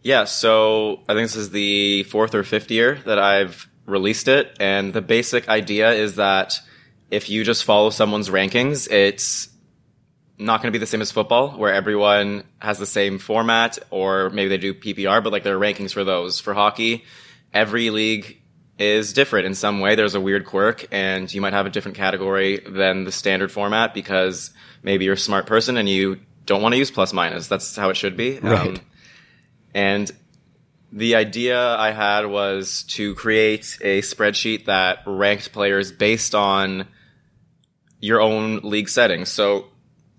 Yeah, 0.01 0.23
so 0.23 1.01
I 1.09 1.13
think 1.13 1.25
this 1.25 1.35
is 1.35 1.49
the 1.49 2.03
fourth 2.03 2.33
or 2.33 2.43
fifth 2.43 2.71
year 2.71 2.99
that 3.05 3.19
I've 3.19 3.67
released 3.85 4.27
it, 4.27 4.55
and 4.59 4.93
the 4.93 5.01
basic 5.01 5.49
idea 5.49 5.91
is 5.91 6.15
that 6.15 6.59
if 7.09 7.29
you 7.29 7.43
just 7.43 7.63
follow 7.63 7.89
someone's 7.89 8.29
rankings, 8.29 8.89
it's 8.91 9.49
not 10.37 10.61
going 10.61 10.71
to 10.71 10.77
be 10.77 10.79
the 10.79 10.87
same 10.87 11.01
as 11.01 11.11
football, 11.11 11.51
where 11.51 11.73
everyone 11.73 12.43
has 12.59 12.77
the 12.77 12.85
same 12.85 13.17
format, 13.17 13.79
or 13.89 14.29
maybe 14.29 14.49
they 14.49 14.57
do 14.57 14.73
PPR, 14.73 15.23
but 15.23 15.33
like 15.33 15.43
there 15.43 15.57
are 15.57 15.59
rankings 15.59 15.93
for 15.93 16.03
those. 16.03 16.39
For 16.39 16.53
hockey, 16.53 17.03
every 17.53 17.89
league 17.89 18.41
is 18.77 19.13
different 19.13 19.47
in 19.47 19.55
some 19.55 19.79
way. 19.79 19.95
There's 19.95 20.15
a 20.15 20.21
weird 20.21 20.45
quirk, 20.45 20.85
and 20.91 21.33
you 21.33 21.41
might 21.41 21.53
have 21.53 21.65
a 21.65 21.71
different 21.71 21.97
category 21.97 22.59
than 22.59 23.03
the 23.03 23.11
standard 23.11 23.51
format 23.51 23.93
because 23.93 24.51
maybe 24.83 25.05
you're 25.05 25.15
a 25.15 25.17
smart 25.17 25.47
person 25.47 25.77
and 25.77 25.89
you 25.89 26.19
don't 26.47 26.63
want 26.63 26.73
to 26.73 26.79
use 26.79 26.89
plus 26.89 27.13
minus. 27.13 27.47
That's 27.47 27.75
how 27.75 27.89
it 27.89 27.97
should 27.97 28.17
be. 28.17 28.39
Right. 28.39 28.67
Um, 28.67 28.77
and 29.75 30.11
the 30.91 31.15
idea 31.15 31.75
I 31.75 31.91
had 31.91 32.25
was 32.25 32.83
to 32.89 33.13
create 33.13 33.77
a 33.81 34.01
spreadsheet 34.01 34.65
that 34.65 34.99
ranked 35.05 35.51
players 35.51 35.91
based 35.91 36.33
on 36.33 36.87
your 37.99 38.21
own 38.21 38.61
league 38.63 38.89
settings. 38.89 39.29
So 39.29 39.67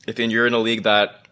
if 0.07 0.19
you're 0.19 0.47
in 0.47 0.55
a 0.55 0.59
league 0.59 0.85
that 0.85 1.27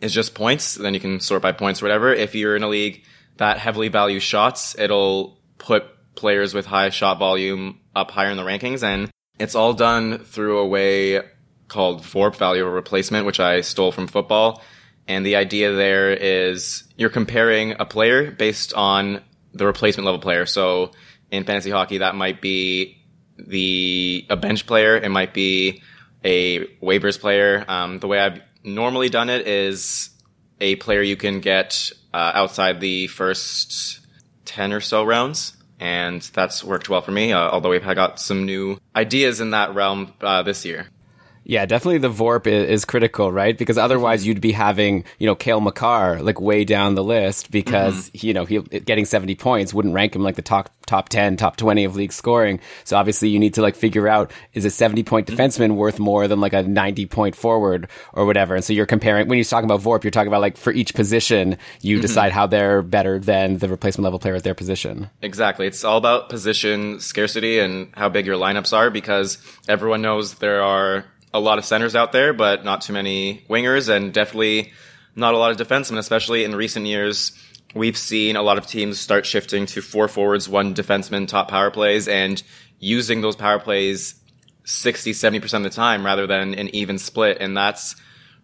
is 0.00 0.12
just 0.12 0.34
points, 0.34 0.74
then 0.74 0.94
you 0.94 1.00
can 1.00 1.20
sort 1.20 1.42
by 1.42 1.52
points 1.52 1.82
or 1.82 1.86
whatever. 1.86 2.12
If 2.12 2.34
you're 2.34 2.54
in 2.54 2.62
a 2.62 2.68
league 2.68 3.04
that 3.38 3.58
heavily 3.58 3.88
values 3.88 4.22
shots, 4.22 4.78
it'll 4.78 5.40
put 5.58 5.84
players 6.14 6.54
with 6.54 6.66
high 6.66 6.90
shot 6.90 7.18
volume 7.18 7.80
up 7.94 8.10
higher 8.10 8.30
in 8.30 8.36
the 8.36 8.42
rankings. 8.42 8.82
And 8.82 9.10
it's 9.38 9.54
all 9.54 9.72
done 9.72 10.18
through 10.18 10.58
a 10.58 10.66
way 10.66 11.22
called 11.68 12.02
VORP, 12.02 12.36
value 12.36 12.64
replacement, 12.66 13.26
which 13.26 13.40
I 13.40 13.60
stole 13.60 13.92
from 13.92 14.06
football. 14.06 14.62
And 15.08 15.24
the 15.24 15.36
idea 15.36 15.72
there 15.72 16.12
is 16.12 16.84
you're 16.96 17.10
comparing 17.10 17.76
a 17.78 17.84
player 17.84 18.30
based 18.30 18.74
on 18.74 19.22
the 19.52 19.66
replacement 19.66 20.04
level 20.04 20.20
player. 20.20 20.46
So 20.46 20.92
in 21.30 21.44
fantasy 21.44 21.70
hockey, 21.70 21.98
that 21.98 22.14
might 22.14 22.40
be 22.40 23.02
the 23.38 24.26
a 24.28 24.36
bench 24.36 24.66
player. 24.66 24.96
It 24.96 25.10
might 25.10 25.32
be 25.32 25.82
a 26.24 26.66
waivers 26.82 27.20
player. 27.20 27.64
Um, 27.68 28.00
the 28.00 28.08
way 28.08 28.18
I've 28.18 28.40
normally 28.64 29.08
done 29.08 29.30
it 29.30 29.46
is 29.46 30.10
a 30.60 30.76
player 30.76 31.02
you 31.02 31.16
can 31.16 31.40
get 31.40 31.92
uh, 32.12 32.32
outside 32.34 32.80
the 32.80 33.06
first 33.08 34.00
ten 34.44 34.72
or 34.72 34.80
so 34.80 35.04
rounds 35.04 35.56
and 35.78 36.22
that's 36.32 36.64
worked 36.64 36.88
well 36.88 37.02
for 37.02 37.12
me. 37.12 37.32
Uh, 37.32 37.50
although 37.50 37.70
we've 37.70 37.82
got 37.82 38.20
some 38.20 38.46
new 38.46 38.78
ideas 38.94 39.40
in 39.40 39.50
that 39.50 39.74
realm 39.74 40.12
uh, 40.20 40.42
this 40.42 40.64
year. 40.64 40.88
Yeah, 41.48 41.64
definitely 41.64 41.98
the 41.98 42.10
VORP 42.10 42.48
is, 42.48 42.68
is, 42.68 42.84
critical, 42.84 43.30
right? 43.30 43.56
Because 43.56 43.78
otherwise 43.78 44.22
mm-hmm. 44.22 44.28
you'd 44.28 44.40
be 44.40 44.50
having, 44.50 45.04
you 45.20 45.26
know, 45.28 45.36
Cale 45.36 45.60
Makar 45.60 46.20
like 46.20 46.40
way 46.40 46.64
down 46.64 46.96
the 46.96 47.04
list 47.04 47.52
because, 47.52 48.10
mm-hmm. 48.10 48.26
you 48.26 48.34
know, 48.34 48.44
he 48.44 48.58
getting 48.58 49.04
70 49.04 49.36
points 49.36 49.72
wouldn't 49.72 49.94
rank 49.94 50.16
him 50.16 50.24
like 50.24 50.34
the 50.34 50.42
top, 50.42 50.70
top 50.86 51.08
10, 51.08 51.36
top 51.36 51.56
20 51.56 51.84
of 51.84 51.94
league 51.94 52.12
scoring. 52.12 52.58
So 52.82 52.96
obviously 52.96 53.28
you 53.28 53.38
need 53.38 53.54
to 53.54 53.62
like 53.62 53.76
figure 53.76 54.08
out 54.08 54.32
is 54.54 54.64
a 54.64 54.70
70 54.70 55.04
point 55.04 55.28
mm-hmm. 55.28 55.40
defenseman 55.40 55.76
worth 55.76 56.00
more 56.00 56.26
than 56.26 56.40
like 56.40 56.52
a 56.52 56.64
90 56.64 57.06
point 57.06 57.36
forward 57.36 57.88
or 58.12 58.26
whatever. 58.26 58.56
And 58.56 58.64
so 58.64 58.72
you're 58.72 58.84
comparing, 58.84 59.28
when 59.28 59.38
you're 59.38 59.44
talking 59.44 59.70
about 59.70 59.82
VORP, 59.82 60.02
you're 60.02 60.10
talking 60.10 60.26
about 60.26 60.40
like 60.40 60.56
for 60.56 60.72
each 60.72 60.94
position, 60.94 61.58
you 61.80 61.96
mm-hmm. 61.96 62.02
decide 62.02 62.32
how 62.32 62.48
they're 62.48 62.82
better 62.82 63.20
than 63.20 63.58
the 63.58 63.68
replacement 63.68 64.02
level 64.02 64.18
player 64.18 64.34
at 64.34 64.42
their 64.42 64.54
position. 64.54 65.08
Exactly. 65.22 65.68
It's 65.68 65.84
all 65.84 65.98
about 65.98 66.28
position 66.28 66.98
scarcity 66.98 67.60
and 67.60 67.90
how 67.94 68.08
big 68.08 68.26
your 68.26 68.36
lineups 68.36 68.72
are 68.72 68.90
because 68.90 69.38
everyone 69.68 70.02
knows 70.02 70.34
there 70.34 70.64
are 70.64 71.04
a 71.36 71.38
lot 71.38 71.58
of 71.58 71.64
centers 71.64 71.94
out 71.94 72.12
there, 72.12 72.32
but 72.32 72.64
not 72.64 72.80
too 72.80 72.92
many 72.92 73.44
wingers, 73.48 73.88
and 73.88 74.12
definitely 74.12 74.72
not 75.14 75.34
a 75.34 75.38
lot 75.38 75.50
of 75.50 75.66
defensemen, 75.66 75.98
especially 75.98 76.44
in 76.44 76.54
recent 76.54 76.86
years. 76.86 77.32
We've 77.74 77.96
seen 77.96 78.36
a 78.36 78.42
lot 78.42 78.58
of 78.58 78.66
teams 78.66 78.98
start 78.98 79.26
shifting 79.26 79.66
to 79.66 79.82
four 79.82 80.08
forwards, 80.08 80.48
one 80.48 80.74
defenseman, 80.74 81.28
top 81.28 81.48
power 81.48 81.70
plays, 81.70 82.08
and 82.08 82.42
using 82.78 83.20
those 83.20 83.36
power 83.36 83.58
plays 83.58 84.14
60, 84.64 85.12
70% 85.12 85.54
of 85.54 85.62
the 85.62 85.70
time 85.70 86.04
rather 86.04 86.26
than 86.26 86.54
an 86.54 86.74
even 86.74 86.98
split. 86.98 87.38
And 87.40 87.56
that's 87.56 87.96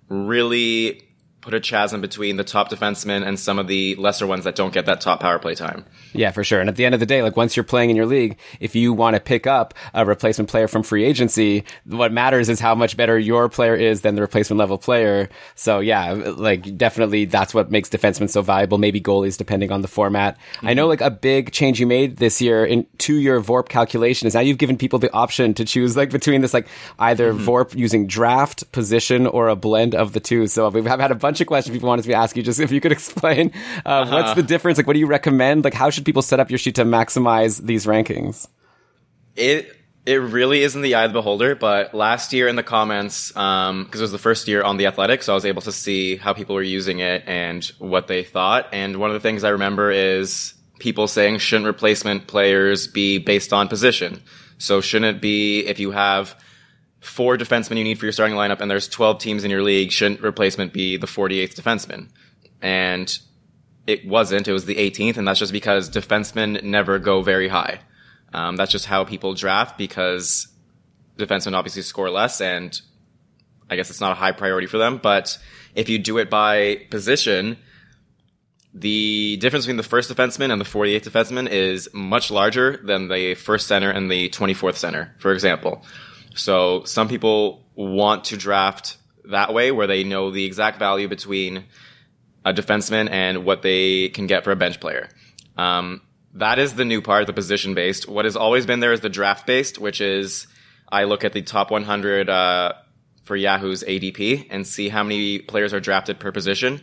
really 0.08 1.02
put 1.42 1.54
a 1.54 1.60
chasm 1.60 2.00
between 2.00 2.36
the 2.36 2.44
top 2.44 2.70
defensemen 2.70 3.26
and 3.26 3.38
some 3.38 3.58
of 3.58 3.66
the 3.66 3.96
lesser 3.96 4.26
ones 4.26 4.44
that 4.44 4.54
don't 4.54 4.72
get 4.72 4.86
that 4.86 5.00
top 5.00 5.20
power 5.20 5.40
play 5.40 5.56
time. 5.56 5.84
Yeah, 6.12 6.30
for 6.30 6.44
sure. 6.44 6.60
And 6.60 6.68
at 6.68 6.76
the 6.76 6.84
end 6.84 6.94
of 6.94 7.00
the 7.00 7.06
day, 7.06 7.20
like 7.20 7.36
once 7.36 7.56
you're 7.56 7.64
playing 7.64 7.90
in 7.90 7.96
your 7.96 8.06
league, 8.06 8.38
if 8.60 8.76
you 8.76 8.92
want 8.92 9.16
to 9.16 9.20
pick 9.20 9.46
up 9.46 9.74
a 9.92 10.06
replacement 10.06 10.48
player 10.48 10.68
from 10.68 10.84
free 10.84 11.04
agency, 11.04 11.64
what 11.84 12.12
matters 12.12 12.48
is 12.48 12.60
how 12.60 12.76
much 12.76 12.96
better 12.96 13.18
your 13.18 13.48
player 13.48 13.74
is 13.74 14.02
than 14.02 14.14
the 14.14 14.20
replacement 14.20 14.58
level 14.58 14.78
player. 14.78 15.28
So 15.56 15.80
yeah, 15.80 16.12
like 16.12 16.76
definitely 16.78 17.24
that's 17.24 17.52
what 17.52 17.72
makes 17.72 17.88
defensemen 17.88 18.30
so 18.30 18.40
valuable. 18.40 18.78
Maybe 18.78 19.00
goalies, 19.00 19.36
depending 19.36 19.72
on 19.72 19.82
the 19.82 19.88
format. 19.88 20.38
Mm-hmm. 20.38 20.68
I 20.68 20.74
know 20.74 20.86
like 20.86 21.00
a 21.00 21.10
big 21.10 21.50
change 21.50 21.80
you 21.80 21.88
made 21.88 22.18
this 22.18 22.40
year 22.40 22.64
in 22.64 22.86
to 22.98 23.16
your 23.16 23.42
VORP 23.42 23.68
calculation 23.68 24.28
is 24.28 24.34
now 24.34 24.40
you've 24.40 24.58
given 24.58 24.78
people 24.78 25.00
the 25.00 25.12
option 25.12 25.54
to 25.54 25.64
choose 25.64 25.96
like 25.96 26.10
between 26.10 26.40
this 26.40 26.54
like 26.54 26.68
either 27.00 27.32
mm-hmm. 27.32 27.44
VORP 27.44 27.74
using 27.74 28.06
draft, 28.06 28.70
position, 28.70 29.26
or 29.26 29.48
a 29.48 29.56
blend 29.56 29.96
of 29.96 30.12
the 30.12 30.20
two. 30.20 30.46
So 30.46 30.68
we've 30.68 30.86
had 30.86 31.10
a 31.10 31.16
bunch 31.16 31.31
bunch 31.32 31.40
of 31.40 31.46
questions 31.46 31.74
people 31.74 31.88
wanted 31.88 32.04
to 32.04 32.12
ask 32.12 32.36
you. 32.36 32.42
Just 32.42 32.60
if 32.60 32.70
you 32.70 32.80
could 32.80 32.92
explain 32.92 33.52
uh, 33.86 33.88
uh-huh. 33.88 34.14
what's 34.14 34.34
the 34.34 34.42
difference? 34.42 34.78
Like, 34.78 34.86
what 34.86 34.92
do 34.92 35.00
you 35.00 35.06
recommend? 35.06 35.64
Like, 35.64 35.74
how 35.74 35.88
should 35.88 36.04
people 36.04 36.22
set 36.22 36.40
up 36.40 36.50
your 36.50 36.58
sheet 36.58 36.74
to 36.74 36.84
maximize 36.84 37.64
these 37.64 37.86
rankings? 37.86 38.48
It 39.34 39.74
it 40.04 40.16
really 40.16 40.62
is 40.62 40.74
in 40.74 40.82
the 40.82 40.96
eye 40.96 41.04
of 41.04 41.12
the 41.12 41.18
beholder. 41.18 41.54
But 41.54 41.94
last 41.94 42.32
year 42.32 42.48
in 42.48 42.56
the 42.56 42.62
comments, 42.62 43.28
because 43.30 43.70
um, 43.70 43.88
it 43.94 44.00
was 44.00 44.12
the 44.12 44.18
first 44.18 44.46
year 44.46 44.62
on 44.62 44.76
the 44.76 44.86
Athletic, 44.86 45.22
so 45.22 45.32
I 45.32 45.34
was 45.34 45.46
able 45.46 45.62
to 45.62 45.72
see 45.72 46.16
how 46.16 46.34
people 46.34 46.54
were 46.54 46.62
using 46.62 46.98
it 46.98 47.22
and 47.26 47.64
what 47.78 48.08
they 48.08 48.22
thought. 48.24 48.68
And 48.72 48.98
one 48.98 49.10
of 49.10 49.14
the 49.14 49.20
things 49.20 49.42
I 49.42 49.50
remember 49.50 49.90
is 49.90 50.54
people 50.80 51.06
saying, 51.06 51.38
shouldn't 51.38 51.66
replacement 51.66 52.26
players 52.26 52.88
be 52.88 53.18
based 53.18 53.52
on 53.52 53.68
position? 53.68 54.20
So 54.58 54.80
shouldn't 54.80 55.16
it 55.16 55.22
be 55.22 55.60
if 55.60 55.78
you 55.78 55.92
have 55.92 56.36
four 57.02 57.36
defensemen 57.36 57.76
you 57.76 57.84
need 57.84 57.98
for 57.98 58.06
your 58.06 58.12
starting 58.12 58.36
lineup 58.36 58.60
and 58.60 58.70
there's 58.70 58.88
12 58.88 59.18
teams 59.18 59.44
in 59.44 59.50
your 59.50 59.62
league, 59.62 59.90
shouldn't 59.90 60.22
replacement 60.22 60.72
be 60.72 60.96
the 60.96 61.06
48th 61.06 61.54
defenseman? 61.54 62.08
And 62.62 63.18
it 63.86 64.06
wasn't. 64.06 64.46
It 64.46 64.52
was 64.52 64.64
the 64.64 64.76
18th, 64.76 65.16
and 65.16 65.26
that's 65.26 65.40
just 65.40 65.52
because 65.52 65.90
defensemen 65.90 66.62
never 66.62 67.00
go 67.00 67.20
very 67.20 67.48
high. 67.48 67.80
Um, 68.32 68.56
that's 68.56 68.70
just 68.70 68.86
how 68.86 69.04
people 69.04 69.34
draft 69.34 69.76
because 69.76 70.46
defensemen 71.18 71.54
obviously 71.54 71.82
score 71.82 72.08
less, 72.08 72.40
and 72.40 72.80
I 73.68 73.76
guess 73.76 73.90
it's 73.90 74.00
not 74.00 74.12
a 74.12 74.14
high 74.14 74.32
priority 74.32 74.68
for 74.68 74.78
them. 74.78 74.98
But 75.02 75.36
if 75.74 75.88
you 75.88 75.98
do 75.98 76.18
it 76.18 76.30
by 76.30 76.86
position, 76.90 77.58
the 78.72 79.36
difference 79.38 79.66
between 79.66 79.76
the 79.76 79.82
first 79.82 80.10
defenseman 80.10 80.52
and 80.52 80.60
the 80.60 80.64
48th 80.64 81.02
defenseman 81.02 81.48
is 81.48 81.88
much 81.92 82.30
larger 82.30 82.78
than 82.84 83.08
the 83.08 83.34
first 83.34 83.66
center 83.66 83.90
and 83.90 84.10
the 84.10 84.28
24th 84.30 84.76
center, 84.76 85.14
for 85.18 85.32
example. 85.32 85.84
So 86.34 86.84
some 86.84 87.08
people 87.08 87.64
want 87.74 88.24
to 88.24 88.36
draft 88.36 88.96
that 89.24 89.54
way 89.54 89.70
where 89.70 89.86
they 89.86 90.04
know 90.04 90.30
the 90.30 90.44
exact 90.44 90.78
value 90.78 91.08
between 91.08 91.64
a 92.44 92.52
defenseman 92.52 93.10
and 93.10 93.44
what 93.44 93.62
they 93.62 94.08
can 94.08 94.26
get 94.26 94.44
for 94.44 94.50
a 94.50 94.56
bench 94.56 94.80
player. 94.80 95.08
Um, 95.56 96.02
that 96.34 96.58
is 96.58 96.74
the 96.74 96.84
new 96.84 97.02
part, 97.02 97.26
the 97.26 97.32
position 97.32 97.74
based. 97.74 98.08
What 98.08 98.24
has 98.24 98.36
always 98.36 98.66
been 98.66 98.80
there 98.80 98.92
is 98.92 99.00
the 99.00 99.08
draft 99.08 99.46
based, 99.46 99.78
which 99.78 100.00
is 100.00 100.46
I 100.90 101.04
look 101.04 101.24
at 101.24 101.32
the 101.32 101.42
top 101.42 101.70
100 101.70 102.28
uh, 102.28 102.72
for 103.24 103.36
Yahoo's 103.36 103.84
ADP 103.84 104.48
and 104.50 104.66
see 104.66 104.88
how 104.88 105.02
many 105.02 105.38
players 105.38 105.72
are 105.72 105.80
drafted 105.80 106.18
per 106.18 106.32
position, 106.32 106.80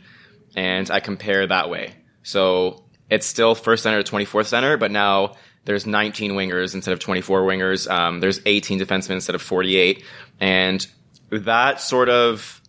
and 0.55 0.89
I 0.89 0.99
compare 0.99 1.45
that 1.47 1.69
way. 1.69 1.95
So 2.23 2.83
it's 3.09 3.25
still 3.25 3.55
first 3.55 3.83
center 3.83 4.01
to 4.01 4.11
24th 4.11 4.45
center, 4.45 4.77
but 4.77 4.91
now 4.91 5.35
there's 5.69 5.85
19 5.85 6.31
wingers 6.31 6.73
instead 6.73 6.93
of 6.93 6.99
24 6.99 7.43
wingers. 7.43 7.87
Um, 7.87 8.21
there's 8.21 8.41
18 8.43 8.79
defensemen 8.79 9.11
instead 9.11 9.35
of 9.35 9.41
48, 9.43 10.03
and 10.39 10.87
that 11.29 11.79
sort 11.79 12.09
of 12.09 12.59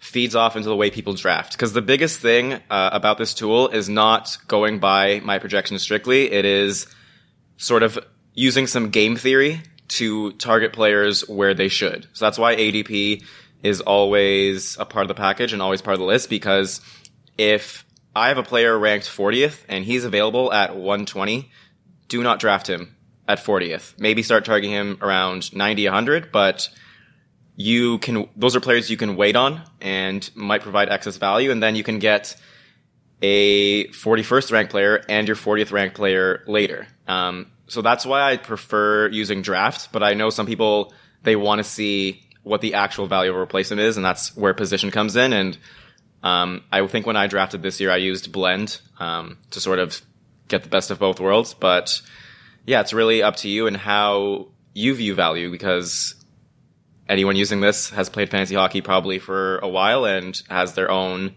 feeds 0.00 0.34
off 0.34 0.56
into 0.56 0.68
the 0.68 0.74
way 0.74 0.90
people 0.90 1.14
draft. 1.14 1.52
Because 1.52 1.72
the 1.72 1.80
biggest 1.80 2.18
thing 2.18 2.54
uh, 2.68 2.90
about 2.92 3.16
this 3.16 3.32
tool 3.32 3.68
is 3.68 3.88
not 3.88 4.36
going 4.48 4.80
by 4.80 5.20
my 5.20 5.38
projections 5.38 5.82
strictly. 5.82 6.32
It 6.32 6.44
is 6.44 6.88
sort 7.58 7.84
of 7.84 7.96
using 8.34 8.66
some 8.66 8.90
game 8.90 9.14
theory 9.14 9.62
to 9.86 10.32
target 10.32 10.72
players 10.72 11.28
where 11.28 11.54
they 11.54 11.68
should. 11.68 12.08
So 12.12 12.24
that's 12.24 12.38
why 12.38 12.56
ADP 12.56 13.22
is 13.62 13.80
always 13.80 14.76
a 14.80 14.84
part 14.84 15.04
of 15.04 15.08
the 15.08 15.14
package 15.14 15.52
and 15.52 15.62
always 15.62 15.80
part 15.80 15.94
of 15.94 16.00
the 16.00 16.06
list 16.06 16.28
because 16.28 16.80
if 17.38 17.84
I 18.16 18.28
have 18.28 18.38
a 18.38 18.42
player 18.42 18.76
ranked 18.76 19.06
40th 19.06 19.62
and 19.68 19.84
he's 19.84 20.04
available 20.04 20.52
at 20.52 20.74
120, 20.74 21.48
do 22.12 22.22
not 22.22 22.38
draft 22.38 22.68
him 22.68 22.94
at 23.26 23.38
40th. 23.38 23.98
Maybe 23.98 24.22
start 24.22 24.44
targeting 24.44 24.70
him 24.70 24.98
around 25.00 25.54
90, 25.54 25.86
100, 25.86 26.30
but 26.30 26.68
you 27.56 27.98
can 27.98 28.28
those 28.36 28.54
are 28.54 28.60
players 28.60 28.90
you 28.90 28.98
can 28.98 29.16
wait 29.16 29.34
on 29.34 29.62
and 29.80 30.30
might 30.34 30.60
provide 30.60 30.90
excess 30.90 31.16
value. 31.16 31.50
And 31.50 31.62
then 31.62 31.74
you 31.74 31.82
can 31.82 31.98
get 31.98 32.36
a 33.22 33.86
41st 33.88 34.52
ranked 34.52 34.70
player 34.70 35.02
and 35.08 35.26
your 35.26 35.36
40th 35.36 35.72
ranked 35.72 35.96
player 35.96 36.44
later. 36.46 36.86
Um, 37.08 37.50
so 37.72 37.80
that's 37.80 38.04
why 38.04 38.20
i 38.30 38.36
prefer 38.36 39.08
using 39.08 39.40
draft 39.40 39.90
but 39.92 40.02
i 40.02 40.12
know 40.12 40.28
some 40.28 40.44
people 40.44 40.92
they 41.22 41.36
want 41.36 41.58
to 41.58 41.64
see 41.64 42.22
what 42.42 42.60
the 42.60 42.74
actual 42.74 43.06
value 43.06 43.30
of 43.30 43.36
a 43.36 43.40
replacement 43.40 43.80
is 43.80 43.96
and 43.96 44.04
that's 44.04 44.36
where 44.36 44.52
position 44.52 44.90
comes 44.90 45.16
in. 45.16 45.32
And 45.32 45.58
um, 46.22 46.64
i 46.70 46.86
think 46.86 47.06
when 47.06 47.16
i 47.16 47.26
drafted 47.28 47.62
this 47.62 47.80
year 47.80 47.90
i 47.90 47.96
used 47.96 48.30
blend 48.30 48.80
um, 48.98 49.38
to 49.52 49.60
sort 49.60 49.78
of 49.78 50.02
get 50.52 50.62
the 50.62 50.68
best 50.68 50.90
of 50.90 50.98
both 50.98 51.18
worlds 51.18 51.54
but 51.54 52.00
yeah 52.66 52.80
it's 52.80 52.92
really 52.92 53.22
up 53.22 53.36
to 53.36 53.48
you 53.48 53.66
and 53.66 53.76
how 53.76 54.46
you 54.74 54.94
view 54.94 55.14
value 55.14 55.50
because 55.50 56.14
anyone 57.08 57.36
using 57.36 57.60
this 57.60 57.90
has 57.90 58.08
played 58.08 58.30
fantasy 58.30 58.54
hockey 58.54 58.80
probably 58.80 59.18
for 59.18 59.58
a 59.58 59.68
while 59.68 60.04
and 60.04 60.42
has 60.48 60.74
their 60.74 60.90
own 60.90 61.34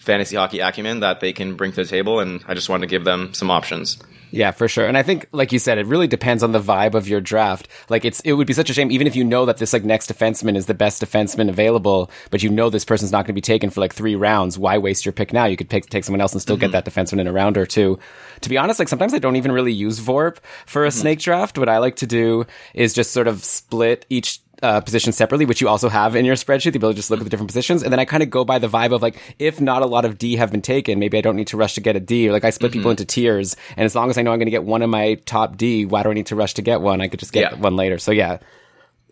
fantasy 0.00 0.36
hockey 0.36 0.60
acumen 0.60 1.00
that 1.00 1.20
they 1.20 1.32
can 1.32 1.54
bring 1.54 1.70
to 1.72 1.84
the 1.84 1.88
table. 1.88 2.20
And 2.20 2.42
I 2.48 2.54
just 2.54 2.68
wanted 2.68 2.86
to 2.86 2.90
give 2.90 3.04
them 3.04 3.32
some 3.34 3.50
options. 3.50 3.98
Yeah, 4.32 4.52
for 4.52 4.68
sure. 4.68 4.86
And 4.86 4.96
I 4.96 5.02
think, 5.02 5.26
like 5.32 5.52
you 5.52 5.58
said, 5.58 5.78
it 5.78 5.86
really 5.86 6.06
depends 6.06 6.42
on 6.42 6.52
the 6.52 6.60
vibe 6.60 6.94
of 6.94 7.08
your 7.08 7.20
draft. 7.20 7.68
Like 7.88 8.04
it's, 8.04 8.20
it 8.20 8.32
would 8.32 8.46
be 8.46 8.52
such 8.52 8.70
a 8.70 8.72
shame, 8.72 8.90
even 8.90 9.06
if 9.06 9.16
you 9.16 9.24
know 9.24 9.46
that 9.46 9.58
this 9.58 9.72
like 9.72 9.84
next 9.84 10.12
defenseman 10.12 10.56
is 10.56 10.66
the 10.66 10.74
best 10.74 11.02
defenseman 11.02 11.48
available, 11.48 12.10
but 12.30 12.42
you 12.42 12.48
know 12.48 12.70
this 12.70 12.84
person's 12.84 13.12
not 13.12 13.24
going 13.24 13.32
to 13.32 13.32
be 13.34 13.40
taken 13.40 13.70
for 13.70 13.80
like 13.80 13.92
three 13.92 14.14
rounds. 14.14 14.56
Why 14.56 14.78
waste 14.78 15.04
your 15.04 15.12
pick 15.12 15.32
now? 15.32 15.46
You 15.46 15.56
could 15.56 15.68
pick, 15.68 15.86
take 15.86 16.04
someone 16.04 16.20
else 16.20 16.32
and 16.32 16.40
still 16.40 16.56
mm-hmm. 16.56 16.70
get 16.70 16.84
that 16.84 16.84
defenseman 16.84 17.20
in 17.20 17.26
a 17.26 17.32
round 17.32 17.58
or 17.58 17.66
two. 17.66 17.98
To 18.42 18.48
be 18.48 18.56
honest, 18.56 18.78
like 18.78 18.88
sometimes 18.88 19.14
I 19.14 19.18
don't 19.18 19.36
even 19.36 19.52
really 19.52 19.72
use 19.72 19.98
VORP 19.98 20.38
for 20.64 20.84
a 20.84 20.88
mm-hmm. 20.88 21.00
snake 21.00 21.18
draft. 21.18 21.58
What 21.58 21.68
I 21.68 21.78
like 21.78 21.96
to 21.96 22.06
do 22.06 22.46
is 22.72 22.94
just 22.94 23.12
sort 23.12 23.26
of 23.26 23.44
split 23.44 24.06
each 24.08 24.40
uh, 24.62 24.80
positions 24.80 25.16
separately, 25.16 25.46
which 25.46 25.60
you 25.60 25.68
also 25.68 25.88
have 25.88 26.16
in 26.16 26.24
your 26.24 26.34
spreadsheet, 26.34 26.72
the 26.72 26.78
ability 26.78 26.94
to 26.94 26.98
just 26.98 27.10
look 27.10 27.20
at 27.20 27.24
the 27.24 27.30
different 27.30 27.48
positions. 27.48 27.82
And 27.82 27.92
then 27.92 27.98
I 27.98 28.04
kind 28.04 28.22
of 28.22 28.30
go 28.30 28.44
by 28.44 28.58
the 28.58 28.68
vibe 28.68 28.92
of 28.92 29.02
like, 29.02 29.16
if 29.38 29.60
not 29.60 29.82
a 29.82 29.86
lot 29.86 30.04
of 30.04 30.18
D 30.18 30.36
have 30.36 30.50
been 30.50 30.62
taken, 30.62 30.98
maybe 30.98 31.18
I 31.18 31.20
don't 31.20 31.36
need 31.36 31.48
to 31.48 31.56
rush 31.56 31.74
to 31.74 31.80
get 31.80 31.96
a 31.96 32.00
D. 32.00 32.28
Or 32.28 32.32
like 32.32 32.44
I 32.44 32.50
split 32.50 32.72
mm-hmm. 32.72 32.80
people 32.80 32.90
into 32.90 33.04
tiers. 33.04 33.56
And 33.76 33.84
as 33.84 33.94
long 33.94 34.10
as 34.10 34.18
I 34.18 34.22
know 34.22 34.32
I'm 34.32 34.38
going 34.38 34.46
to 34.46 34.50
get 34.50 34.64
one 34.64 34.82
of 34.82 34.90
my 34.90 35.14
top 35.26 35.56
D, 35.56 35.86
why 35.86 36.02
do 36.02 36.10
I 36.10 36.14
need 36.14 36.26
to 36.26 36.36
rush 36.36 36.54
to 36.54 36.62
get 36.62 36.80
one? 36.80 37.00
I 37.00 37.08
could 37.08 37.20
just 37.20 37.32
get 37.32 37.52
yeah. 37.52 37.58
one 37.58 37.76
later. 37.76 37.98
So 37.98 38.12
yeah, 38.12 38.38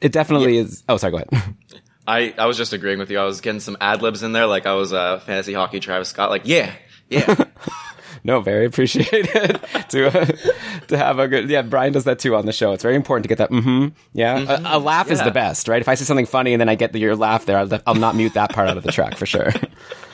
it 0.01 0.13
definitely 0.13 0.57
yeah. 0.57 0.63
is. 0.63 0.85
Oh, 0.89 0.97
sorry, 0.97 1.13
go 1.13 1.19
ahead. 1.19 1.55
I, 2.07 2.35
I 2.39 2.47
was 2.47 2.57
just 2.57 2.73
agreeing 2.73 2.99
with 2.99 3.11
you. 3.11 3.19
I 3.19 3.25
was 3.25 3.43
getting 3.43 3.61
some 3.61 3.77
ad 3.83 4.01
libs 4.01 4.23
in 4.23 4.33
there. 4.33 4.47
Like 4.47 4.65
I 4.65 4.75
was 4.75 4.93
a 4.93 4.99
uh, 4.99 5.19
fantasy 5.21 5.53
hockey 5.53 5.79
Travis 5.79 6.09
Scott. 6.09 6.31
Like, 6.31 6.43
yeah, 6.47 6.73
yeah. 7.11 7.45
no, 8.29 8.43
very 8.43 8.67
appreciated 8.67 9.59
to 9.89 10.07
uh, 10.07 10.27
to 10.89 10.99
have 10.99 11.19
a 11.19 11.27
good. 11.27 11.49
Yeah, 11.49 11.63
Brian 11.63 11.95
does 11.95 12.05
that 12.05 12.19
too 12.19 12.37
on 12.37 12.45
the 12.45 12.53
show. 12.53 12.73
It's 12.73 12.83
very 12.83 12.95
important 12.95 13.25
to 13.25 13.29
get 13.29 13.39
that. 13.39 13.51
Mm-hmm. 13.51 13.89
Yeah, 14.13 14.39
mm-hmm. 14.41 14.67
A, 14.67 14.77
a, 14.77 14.79
laugh 14.79 15.07
yeah. 15.07 15.15
is 15.15 15.23
the 15.23 15.31
best, 15.31 15.67
right? 15.67 15.81
If 15.81 15.89
I 15.89 15.95
say 15.95 16.05
something 16.05 16.27
funny 16.27 16.53
and 16.53 16.61
then 16.61 16.69
I 16.69 16.75
get 16.75 16.93
the, 16.93 16.99
your 16.99 17.17
laugh 17.17 17.47
there, 17.47 17.57
I'll, 17.57 17.81
I'll 17.87 17.95
not 17.95 18.17
mute 18.17 18.35
that 18.35 18.53
part 18.53 18.69
out 18.69 18.77
of 18.77 18.83
the 18.83 18.93
track 18.93 19.17
for 19.17 19.25
sure. 19.25 19.51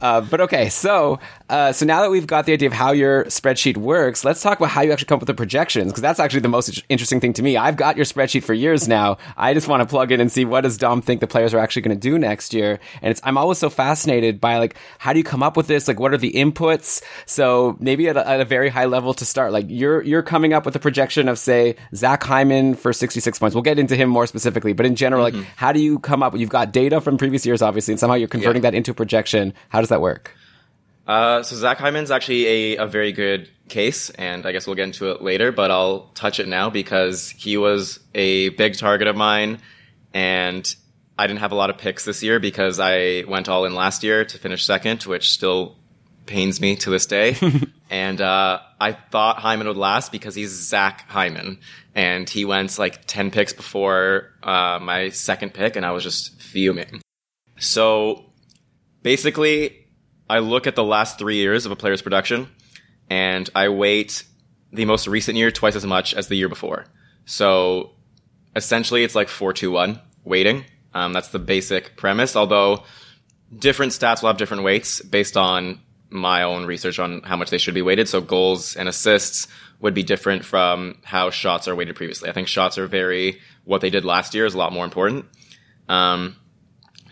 Uh, 0.00 0.20
but 0.20 0.40
okay, 0.40 0.68
so 0.68 1.18
uh, 1.50 1.72
so 1.72 1.84
now 1.84 2.00
that 2.00 2.10
we've 2.10 2.26
got 2.26 2.46
the 2.46 2.52
idea 2.52 2.68
of 2.68 2.72
how 2.72 2.92
your 2.92 3.24
spreadsheet 3.24 3.76
works, 3.76 4.24
let's 4.24 4.40
talk 4.40 4.58
about 4.58 4.70
how 4.70 4.82
you 4.82 4.92
actually 4.92 5.06
come 5.06 5.16
up 5.16 5.20
with 5.20 5.26
the 5.26 5.34
projections 5.34 5.92
because 5.92 6.00
that's 6.00 6.20
actually 6.20 6.40
the 6.40 6.48
most 6.48 6.82
interesting 6.88 7.20
thing 7.20 7.32
to 7.32 7.42
me. 7.42 7.56
I've 7.56 7.76
got 7.76 7.96
your 7.96 8.06
spreadsheet 8.06 8.44
for 8.44 8.54
years 8.54 8.88
now. 8.88 9.18
I 9.36 9.52
just 9.52 9.68
want 9.68 9.80
to 9.82 9.86
plug 9.86 10.12
in 10.12 10.20
and 10.20 10.30
see 10.30 10.44
what 10.44 10.62
does 10.62 10.78
Dom 10.78 11.02
think 11.02 11.20
the 11.20 11.26
players 11.26 11.52
are 11.52 11.58
actually 11.58 11.82
going 11.82 11.96
to 11.98 12.00
do 12.00 12.18
next 12.18 12.54
year. 12.54 12.80
And 13.02 13.10
it's 13.10 13.20
I'm 13.24 13.36
always 13.36 13.58
so 13.58 13.68
fascinated 13.68 14.40
by 14.40 14.58
like 14.58 14.76
how 14.98 15.12
do 15.12 15.18
you 15.18 15.24
come 15.24 15.42
up 15.42 15.56
with 15.56 15.66
this? 15.66 15.86
Like 15.86 16.00
what 16.00 16.14
are 16.14 16.18
the 16.18 16.32
inputs? 16.32 17.02
So 17.26 17.76
maybe 17.80 18.08
at 18.08 18.16
a, 18.16 18.26
at 18.26 18.40
a 18.40 18.44
very 18.44 18.70
high 18.70 18.86
level 18.86 19.12
to 19.14 19.26
start, 19.26 19.52
like 19.52 19.66
you're 19.68 20.02
you're 20.02 20.22
coming 20.22 20.54
up 20.54 20.64
with 20.64 20.76
a 20.76 20.80
projection 20.80 21.28
of 21.28 21.38
say 21.38 21.76
Zach 21.94 22.22
Hyman 22.22 22.74
for 22.74 22.92
66 22.92 23.38
points. 23.38 23.54
We'll 23.54 23.62
get 23.62 23.78
into 23.78 23.96
him 23.96 24.08
more 24.08 24.26
specifically, 24.26 24.72
but 24.72 24.86
in 24.86 24.94
general, 24.94 25.26
mm-hmm. 25.26 25.38
like 25.38 25.46
how 25.56 25.72
do 25.72 25.80
you 25.80 25.98
come 25.98 26.22
up? 26.22 26.36
You've 26.36 26.48
got 26.48 26.72
data 26.72 27.00
from 27.00 27.18
previous 27.18 27.44
years, 27.44 27.60
obviously, 27.60 27.92
and 27.92 28.00
somehow 28.00 28.16
you're 28.16 28.28
converting 28.28 28.62
yeah. 28.62 28.70
that 28.70 28.76
into 28.76 28.92
a 28.92 28.94
projection. 28.94 29.52
How 29.68 29.80
does 29.80 29.89
that 29.90 30.00
work? 30.00 30.34
Uh, 31.06 31.42
so 31.42 31.56
Zach 31.56 31.78
Hyman's 31.78 32.10
actually 32.10 32.46
a, 32.46 32.76
a 32.84 32.86
very 32.86 33.12
good 33.12 33.48
case, 33.68 34.10
and 34.10 34.46
I 34.46 34.52
guess 34.52 34.66
we'll 34.66 34.76
get 34.76 34.84
into 34.84 35.10
it 35.10 35.22
later, 35.22 35.50
but 35.50 35.70
I'll 35.70 36.10
touch 36.14 36.40
it 36.40 36.48
now 36.48 36.70
because 36.70 37.30
he 37.30 37.56
was 37.56 38.00
a 38.14 38.50
big 38.50 38.76
target 38.76 39.08
of 39.08 39.16
mine, 39.16 39.58
and 40.14 40.72
I 41.18 41.26
didn't 41.26 41.40
have 41.40 41.52
a 41.52 41.54
lot 41.54 41.70
of 41.70 41.78
picks 41.78 42.04
this 42.04 42.22
year 42.22 42.38
because 42.38 42.78
I 42.78 43.24
went 43.26 43.48
all 43.48 43.64
in 43.64 43.74
last 43.74 44.02
year 44.02 44.24
to 44.24 44.38
finish 44.38 44.64
second, 44.64 45.02
which 45.02 45.30
still 45.30 45.76
pains 46.26 46.60
me 46.60 46.76
to 46.76 46.90
this 46.90 47.06
day. 47.06 47.36
and 47.90 48.20
uh, 48.20 48.60
I 48.80 48.92
thought 48.92 49.38
Hyman 49.38 49.66
would 49.66 49.76
last 49.76 50.12
because 50.12 50.34
he's 50.34 50.50
Zach 50.50 51.08
Hyman, 51.08 51.58
and 51.94 52.30
he 52.30 52.44
went 52.44 52.78
like 52.78 53.06
ten 53.06 53.30
picks 53.30 53.52
before 53.52 54.30
uh, 54.42 54.78
my 54.80 55.08
second 55.10 55.54
pick, 55.54 55.76
and 55.76 55.84
I 55.84 55.90
was 55.90 56.04
just 56.04 56.40
fuming. 56.40 57.02
So 57.58 58.26
basically, 59.02 59.79
I 60.30 60.38
look 60.38 60.68
at 60.68 60.76
the 60.76 60.84
last 60.84 61.18
three 61.18 61.36
years 61.36 61.66
of 61.66 61.72
a 61.72 61.76
player's 61.76 62.02
production 62.02 62.48
and 63.10 63.50
I 63.52 63.68
weight 63.68 64.22
the 64.72 64.84
most 64.84 65.08
recent 65.08 65.36
year 65.36 65.50
twice 65.50 65.74
as 65.74 65.84
much 65.84 66.14
as 66.14 66.28
the 66.28 66.36
year 66.36 66.48
before. 66.48 66.86
So 67.24 67.90
essentially 68.54 69.02
it's 69.02 69.16
like 69.16 69.28
421 69.28 70.00
weighting. 70.22 70.64
Um, 70.94 71.12
that's 71.12 71.28
the 71.28 71.40
basic 71.40 71.96
premise, 71.96 72.36
although 72.36 72.84
different 73.56 73.90
stats 73.90 74.22
will 74.22 74.28
have 74.28 74.36
different 74.36 74.62
weights 74.62 75.02
based 75.02 75.36
on 75.36 75.80
my 76.10 76.44
own 76.44 76.64
research 76.64 77.00
on 77.00 77.22
how 77.22 77.36
much 77.36 77.50
they 77.50 77.58
should 77.58 77.74
be 77.74 77.82
weighted. 77.82 78.08
So 78.08 78.20
goals 78.20 78.76
and 78.76 78.88
assists 78.88 79.48
would 79.80 79.94
be 79.94 80.04
different 80.04 80.44
from 80.44 80.98
how 81.02 81.30
shots 81.30 81.66
are 81.66 81.74
weighted 81.74 81.96
previously. 81.96 82.28
I 82.28 82.32
think 82.32 82.46
shots 82.46 82.78
are 82.78 82.86
very, 82.86 83.40
what 83.64 83.80
they 83.80 83.90
did 83.90 84.04
last 84.04 84.32
year 84.32 84.46
is 84.46 84.54
a 84.54 84.58
lot 84.58 84.72
more 84.72 84.84
important. 84.84 85.26
Um, 85.88 86.36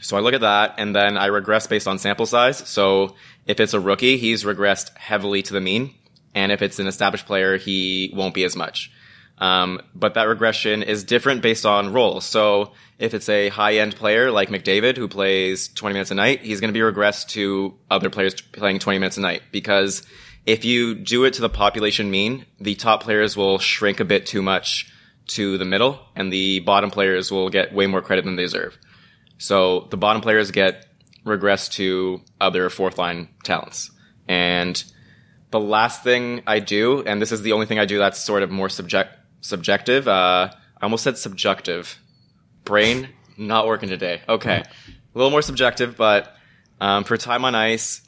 so 0.01 0.17
I 0.17 0.21
look 0.21 0.35
at 0.35 0.43
that 0.43 0.75
and 0.79 0.95
then 0.95 1.17
I 1.17 1.27
regress 1.27 1.67
based 1.67 1.89
on 1.89 1.99
sample 1.99 2.27
size. 2.27 2.59
So 2.69 3.17
if 3.47 3.61
it's 3.61 3.75
a 3.75 3.81
rookie, 3.81 4.17
he's 4.17 4.45
regressed 4.45 4.97
heavily 4.97 5.43
to 5.43 5.53
the 5.53 5.61
mean. 5.61 5.95
And 6.35 6.53
if 6.53 6.63
it's 6.63 6.79
an 6.79 6.87
established 6.87 7.27
player, 7.27 7.57
he 7.57 8.13
won't 8.15 8.35
be 8.35 8.45
as 8.45 8.55
much. 8.55 8.93
Um, 9.39 9.81
but 9.95 10.15
that 10.15 10.25
regression 10.25 10.83
is 10.83 11.05
different 11.05 11.43
based 11.43 11.65
on 11.65 11.93
role. 11.93 12.21
So 12.21 12.73
if 12.99 13.15
it's 13.15 13.29
a 13.29 13.49
high 13.49 13.77
end 13.77 13.97
player 13.97 14.31
like 14.31 14.49
McDavid 14.49 14.97
who 14.97 15.09
plays 15.09 15.69
20 15.69 15.93
minutes 15.93 16.11
a 16.11 16.15
night, 16.15 16.41
he's 16.41 16.61
going 16.61 16.73
to 16.73 16.79
be 16.79 16.85
regressed 16.85 17.29
to 17.29 17.75
other 17.91 18.11
players 18.11 18.41
playing 18.41 18.81
20 18.81 18.99
minutes 18.99 19.17
a 19.17 19.21
night 19.21 19.43
because 19.53 20.05
if 20.47 20.65
you 20.65 20.95
do 20.95 21.25
it 21.25 21.35
to 21.35 21.43
the 21.43 21.49
population 21.49 22.11
mean, 22.11 22.47
the 22.59 22.75
top 22.75 23.03
players 23.03 23.37
will 23.37 23.59
shrink 23.59 24.01
a 24.01 24.05
bit 24.05 24.27
too 24.27 24.43
much 24.43 24.91
to 25.29 25.59
the 25.59 25.67
middle, 25.67 26.01
and 26.17 26.33
the 26.33 26.61
bottom 26.61 26.91
players 26.91 27.31
will 27.31 27.51
get 27.51 27.75
way 27.75 27.87
more 27.87 28.01
credit 28.01 28.25
than 28.25 28.37
they 28.37 28.45
deserve. 28.45 28.79
So 29.39 29.87
the 29.91 29.97
bottom 29.97 30.21
players 30.21 30.51
get 30.51 30.87
regress 31.25 31.69
to 31.71 32.23
other 32.41 32.69
fourth 32.71 32.99
line 32.99 33.29
talents. 33.45 33.91
And 34.27 34.83
the 35.51 35.61
last 35.61 36.03
thing 36.03 36.43
I 36.47 36.59
do, 36.59 37.03
and 37.05 37.23
this 37.23 37.33
is 37.33 37.43
the 37.43 37.53
only 37.53 37.67
thing 37.67 37.79
I 37.79 37.85
do 37.85 37.99
that's 37.99 38.21
sort 38.21 38.43
of 38.43 38.51
more 38.51 38.69
subject 38.69 39.11
subjective. 39.41 40.09
Uh, 40.09 40.51
I 40.53 40.83
almost 40.83 41.05
said 41.05 41.17
subjective. 41.17 41.99
Brain 42.65 43.09
not 43.37 43.67
working 43.67 43.89
today. 43.89 44.21
Okay, 44.29 44.63
a 45.15 45.19
little 45.19 45.31
more 45.31 45.43
subjective, 45.43 45.97
but 45.97 46.35
um, 46.81 47.05
for 47.05 47.17
time 47.17 47.45
on 47.45 47.55
ice, 47.55 48.03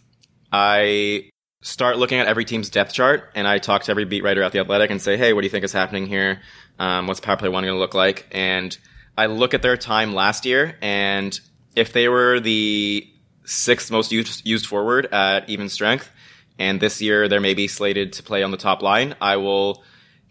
I 0.52 1.30
start 1.62 1.98
looking 1.98 2.18
at 2.18 2.26
every 2.26 2.44
team's 2.44 2.70
depth 2.70 2.92
chart 2.92 3.32
and 3.34 3.46
I 3.46 3.58
talk 3.58 3.82
to 3.84 3.90
every 3.90 4.06
beat 4.06 4.24
writer 4.24 4.42
at 4.42 4.52
the 4.52 4.60
Athletic 4.60 4.90
and 4.90 5.00
say, 5.00 5.16
hey, 5.16 5.32
what 5.32 5.42
do 5.42 5.46
you 5.46 5.50
think 5.50 5.64
is 5.64 5.72
happening 5.72 6.06
here? 6.06 6.40
Um, 6.78 7.06
what's 7.06 7.20
power 7.20 7.36
play 7.36 7.48
one 7.48 7.64
going 7.64 7.74
to 7.74 7.78
look 7.78 7.94
like? 7.94 8.26
And 8.30 8.76
I 9.16 9.26
look 9.26 9.54
at 9.54 9.62
their 9.62 9.76
time 9.76 10.14
last 10.14 10.46
year, 10.46 10.76
and 10.80 11.38
if 11.76 11.92
they 11.92 12.08
were 12.08 12.40
the 12.40 13.08
sixth 13.44 13.90
most 13.90 14.12
used, 14.12 14.46
used 14.46 14.66
forward 14.66 15.06
at 15.06 15.48
even 15.48 15.68
strength, 15.68 16.10
and 16.58 16.80
this 16.80 17.00
year 17.00 17.28
they're 17.28 17.40
maybe 17.40 17.68
slated 17.68 18.12
to 18.14 18.22
play 18.22 18.42
on 18.42 18.50
the 18.50 18.56
top 18.56 18.82
line, 18.82 19.14
I 19.20 19.36
will 19.36 19.82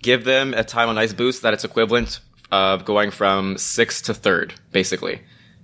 give 0.02 0.24
them 0.24 0.54
a 0.54 0.64
time 0.64 0.90
on 0.90 0.98
ice 0.98 1.14
boost 1.14 1.42
that 1.42 1.54
it's 1.54 1.66
equivalent 1.66 2.20
of 2.52 2.86
going 2.86 3.12
from 3.12 3.58
sixth 3.58 4.06
to 4.06 4.14
third, 4.14 4.54
basically. 4.72 5.22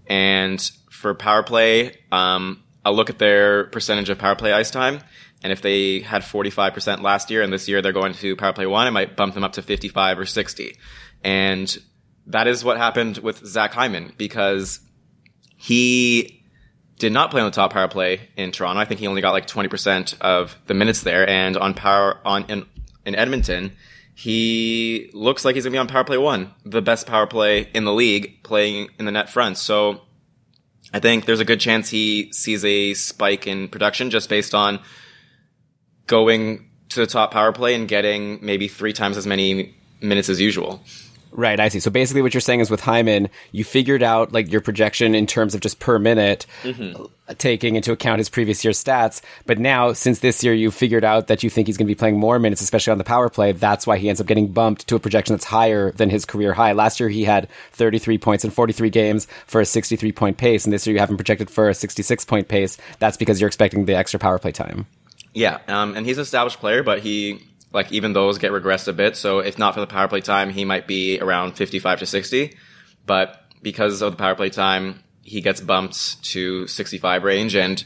And 0.08 0.60
for 0.90 1.14
power 1.14 1.44
play, 1.44 1.98
um, 2.12 2.64
I'll 2.84 2.96
look 2.96 3.10
at 3.10 3.18
their 3.18 3.66
percentage 3.66 4.10
of 4.10 4.18
power 4.18 4.36
play 4.36 4.54
ice 4.54 4.72
time. 4.72 5.00
And 5.44 5.52
if 5.52 5.62
they 5.62 6.00
had 6.00 6.22
45% 6.22 7.02
last 7.02 7.30
year 7.30 7.42
and 7.42 7.52
this 7.52 7.68
year 7.68 7.82
they're 7.82 7.92
going 7.92 8.14
to 8.14 8.36
power 8.36 8.54
play 8.54 8.66
one, 8.66 8.88
I 8.88 8.92
might 8.92 9.16
bump 9.16 9.34
them 9.34 9.44
up 9.44 9.54
to 9.54 9.62
55 9.62 10.20
or 10.20 10.26
60. 10.26 10.78
And 11.24 11.78
that 12.28 12.48
is 12.48 12.64
what 12.64 12.78
happened 12.78 13.18
with 13.20 13.46
Zach 13.46 13.74
Hyman 13.74 14.14
because 14.18 14.80
he 15.58 16.44
did 16.98 17.12
not 17.12 17.32
play 17.32 17.42
on 17.42 17.48
the 17.48 17.56
top 17.56 17.74
power 17.74 17.88
play 17.88 18.30
in 18.38 18.52
Toronto. 18.52 18.80
I 18.80 18.86
think 18.86 19.00
he 19.00 19.08
only 19.08 19.22
got 19.22 19.32
like 19.32 19.48
20% 19.48 20.20
of 20.22 20.56
the 20.68 20.74
minutes 20.74 21.02
there. 21.02 21.28
And 21.28 21.58
on 21.58 21.74
power, 21.74 22.20
on, 22.26 22.46
in, 22.46 22.66
in 23.06 23.16
Edmonton, 23.16 23.74
he 24.16 25.10
looks 25.14 25.44
like 25.44 25.56
he's 25.56 25.66
gonna 25.66 25.74
be 25.74 25.78
on 25.78 25.88
power 25.88 26.06
play 26.06 26.18
one, 26.18 26.54
the 26.64 26.82
best 26.82 27.06
power 27.06 27.28
play 27.28 27.70
in 27.74 27.84
the 27.84 27.94
league, 27.94 28.44
playing 28.44 28.90
in 28.98 29.06
the 29.06 29.12
net 29.12 29.30
front. 29.30 29.58
So 29.58 30.02
I 30.94 31.00
think 31.00 31.26
there's 31.26 31.42
a 31.42 31.46
good 31.46 31.60
chance 31.60 31.90
he 31.90 32.32
sees 32.32 32.64
a 32.64 32.94
spike 32.94 33.46
in 33.46 33.68
production 33.68 34.10
just 34.10 34.30
based 34.30 34.56
on 34.56 34.80
going 36.08 36.70
to 36.90 37.02
the 37.02 37.08
top 37.08 37.32
power 37.32 37.52
play 37.52 37.76
and 37.76 37.88
getting 37.88 38.40
maybe 38.42 38.70
three 38.70 38.94
times 38.94 39.18
as 39.18 39.28
many 39.28 39.76
minutes 40.02 40.30
as 40.30 40.40
usual. 40.40 40.82
Right, 41.38 41.60
I 41.60 41.68
see. 41.68 41.82
So 41.82 41.92
basically, 41.92 42.22
what 42.22 42.34
you're 42.34 42.40
saying 42.40 42.62
is 42.62 42.72
with 42.72 42.80
Hyman, 42.80 43.30
you 43.52 43.66
figured 43.66 44.02
out 44.02 44.32
like 44.32 44.50
your 44.50 44.62
projection 44.62 45.14
in 45.14 45.28
terms 45.28 45.54
of 45.54 45.60
just 45.60 45.80
per 45.80 46.00
minute, 46.00 46.46
mm-hmm. 46.64 47.04
taking 47.34 47.76
into 47.76 47.92
account 47.92 48.20
his 48.20 48.30
previous 48.30 48.64
year's 48.64 48.82
stats. 48.82 49.22
But 49.46 49.60
now, 49.60 49.92
since 49.92 50.20
this 50.20 50.46
year, 50.46 50.54
you 50.54 50.72
figured 50.72 51.04
out 51.04 51.28
that 51.28 51.44
you 51.44 51.50
think 51.50 51.68
he's 51.68 51.76
going 51.76 51.88
to 51.88 51.92
be 51.92 51.98
playing 52.00 52.18
more 52.18 52.40
minutes, 52.40 52.62
especially 52.62 52.92
on 52.92 53.00
the 53.00 53.04
power 53.04 53.30
play. 53.30 53.52
That's 53.52 53.86
why 53.86 53.98
he 53.98 54.08
ends 54.08 54.22
up 54.22 54.28
getting 54.28 54.48
bumped 54.48 54.88
to 54.88 54.96
a 54.96 55.00
projection 55.00 55.34
that's 55.34 55.44
higher 55.44 55.92
than 55.92 56.10
his 56.10 56.24
career 56.24 56.54
high. 56.54 56.72
Last 56.72 57.02
year, 57.02 57.10
he 57.10 57.26
had 57.26 57.50
33 57.74 58.18
points 58.18 58.46
in 58.46 58.52
43 58.52 58.90
games 58.90 59.28
for 59.46 59.60
a 59.60 59.66
63 59.66 60.14
point 60.14 60.38
pace, 60.38 60.64
and 60.64 60.72
this 60.72 60.88
year 60.88 60.94
you 60.94 61.02
have 61.02 61.10
him 61.10 61.18
projected 61.18 61.50
for 61.50 61.68
a 61.68 61.74
66 61.74 62.24
point 62.24 62.48
pace. 62.48 62.78
That's 63.00 63.18
because 63.18 63.42
you're 63.42 63.50
expecting 63.50 63.86
the 63.86 63.96
extra 63.96 64.22
power 64.22 64.40
play 64.40 64.54
time. 64.54 64.88
Yeah, 65.34 65.60
um, 65.68 65.98
and 65.98 66.06
he's 66.06 66.18
an 66.18 66.22
established 66.22 66.62
player, 66.62 66.82
but 66.82 67.00
he 67.00 67.42
like 67.76 67.92
even 67.92 68.14
those 68.14 68.38
get 68.38 68.54
regressed 68.54 68.88
a 68.88 68.94
bit. 68.94 69.18
So 69.18 69.40
if 69.40 69.60
not 69.60 69.74
for 69.74 69.82
the 69.82 69.88
power 69.88 70.08
play 70.08 70.22
time, 70.22 70.50
he 70.50 70.64
might 70.64 70.88
be 70.88 71.20
around 71.20 71.58
55 71.58 72.00
to 72.00 72.06
60. 72.06 72.58
But 73.06 73.44
because 73.62 74.02
of 74.02 74.14
the 74.14 74.18
power 74.18 74.34
play 74.34 74.50
time, 74.50 75.04
he 75.24 75.42
gets 75.42 75.60
bumped 75.60 76.24
to 76.32 76.68
65 76.68 77.24
range. 77.26 77.54
And 77.54 77.84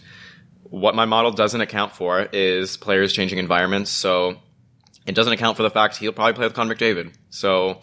what 0.63 0.93
my 0.93 1.05
model 1.05 1.31
doesn't 1.31 1.59
account 1.59 1.95
for 1.95 2.21
is 2.31 2.77
players 2.77 3.11
changing 3.13 3.39
environments. 3.39 3.89
So 3.89 4.35
it 5.07 5.15
doesn't 5.15 5.33
account 5.33 5.57
for 5.57 5.63
the 5.63 5.71
fact 5.71 5.97
he'll 5.97 6.11
probably 6.11 6.33
play 6.33 6.45
with 6.45 6.53
Connor 6.53 6.75
McDavid. 6.75 7.11
So 7.31 7.81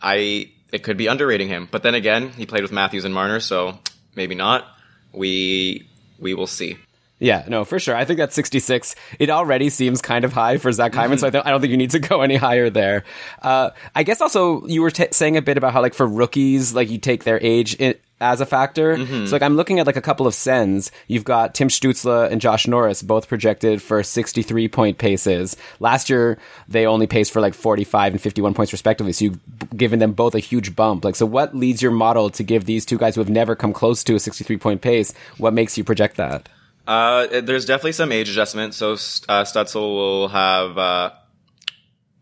I, 0.00 0.52
it 0.72 0.84
could 0.84 0.96
be 0.96 1.08
underrating 1.08 1.48
him. 1.48 1.66
But 1.68 1.82
then 1.82 1.96
again, 1.96 2.30
he 2.30 2.46
played 2.46 2.62
with 2.62 2.70
Matthews 2.70 3.04
and 3.04 3.12
Marner, 3.12 3.40
so 3.40 3.80
maybe 4.14 4.36
not. 4.36 4.64
We, 5.12 5.88
we 6.20 6.34
will 6.34 6.46
see. 6.46 6.78
Yeah, 7.20 7.44
no, 7.48 7.64
for 7.64 7.78
sure. 7.78 7.94
I 7.94 8.06
think 8.06 8.18
that's 8.18 8.34
66, 8.34 8.96
it 9.18 9.28
already 9.28 9.68
seems 9.68 10.00
kind 10.00 10.24
of 10.24 10.32
high 10.32 10.56
for 10.56 10.72
Zach 10.72 10.94
Hyman, 10.94 11.18
mm-hmm. 11.18 11.20
so 11.20 11.26
I, 11.26 11.30
th- 11.30 11.44
I, 11.44 11.50
don't 11.50 11.60
think 11.60 11.70
you 11.70 11.76
need 11.76 11.90
to 11.90 11.98
go 11.98 12.22
any 12.22 12.36
higher 12.36 12.70
there. 12.70 13.04
Uh, 13.42 13.70
I 13.94 14.02
guess 14.02 14.22
also 14.22 14.66
you 14.66 14.80
were 14.80 14.90
t- 14.90 15.08
saying 15.12 15.36
a 15.36 15.42
bit 15.42 15.58
about 15.58 15.74
how, 15.74 15.82
like, 15.82 15.92
for 15.92 16.06
rookies, 16.06 16.74
like, 16.74 16.88
you 16.88 16.96
take 16.96 17.24
their 17.24 17.38
age 17.42 17.74
in- 17.74 17.96
as 18.22 18.40
a 18.40 18.46
factor. 18.46 18.96
Mm-hmm. 18.96 19.26
So, 19.26 19.32
like, 19.32 19.42
I'm 19.42 19.56
looking 19.56 19.80
at, 19.80 19.86
like, 19.86 19.96
a 19.96 20.02
couple 20.02 20.26
of 20.26 20.34
Sens. 20.34 20.90
You've 21.08 21.24
got 21.24 21.54
Tim 21.54 21.68
Stützle 21.68 22.30
and 22.30 22.40
Josh 22.40 22.66
Norris, 22.66 23.02
both 23.02 23.28
projected 23.28 23.82
for 23.82 24.02
63 24.02 24.68
point 24.68 24.96
paces. 24.96 25.58
Last 25.78 26.08
year, 26.08 26.38
they 26.68 26.86
only 26.86 27.06
paced 27.06 27.32
for, 27.32 27.42
like, 27.42 27.54
45 27.54 28.14
and 28.14 28.20
51 28.20 28.54
points 28.54 28.72
respectively, 28.72 29.12
so 29.12 29.26
you've 29.26 29.40
given 29.76 29.98
them 29.98 30.12
both 30.12 30.34
a 30.34 30.38
huge 30.38 30.74
bump. 30.74 31.04
Like, 31.04 31.16
so 31.16 31.26
what 31.26 31.54
leads 31.54 31.82
your 31.82 31.92
model 31.92 32.30
to 32.30 32.42
give 32.42 32.64
these 32.64 32.86
two 32.86 32.96
guys 32.96 33.14
who 33.14 33.20
have 33.20 33.30
never 33.30 33.54
come 33.54 33.74
close 33.74 34.02
to 34.04 34.14
a 34.14 34.20
63 34.20 34.56
point 34.56 34.80
pace? 34.80 35.12
What 35.36 35.52
makes 35.52 35.76
you 35.76 35.84
project 35.84 36.16
that? 36.16 36.48
Uh, 36.90 37.40
there's 37.42 37.66
definitely 37.66 37.92
some 37.92 38.10
age 38.10 38.28
adjustment. 38.28 38.74
So 38.74 38.94
uh, 38.94 39.44
Stützle 39.44 39.94
will 39.94 40.26
have, 40.26 40.76
uh, 40.76 41.12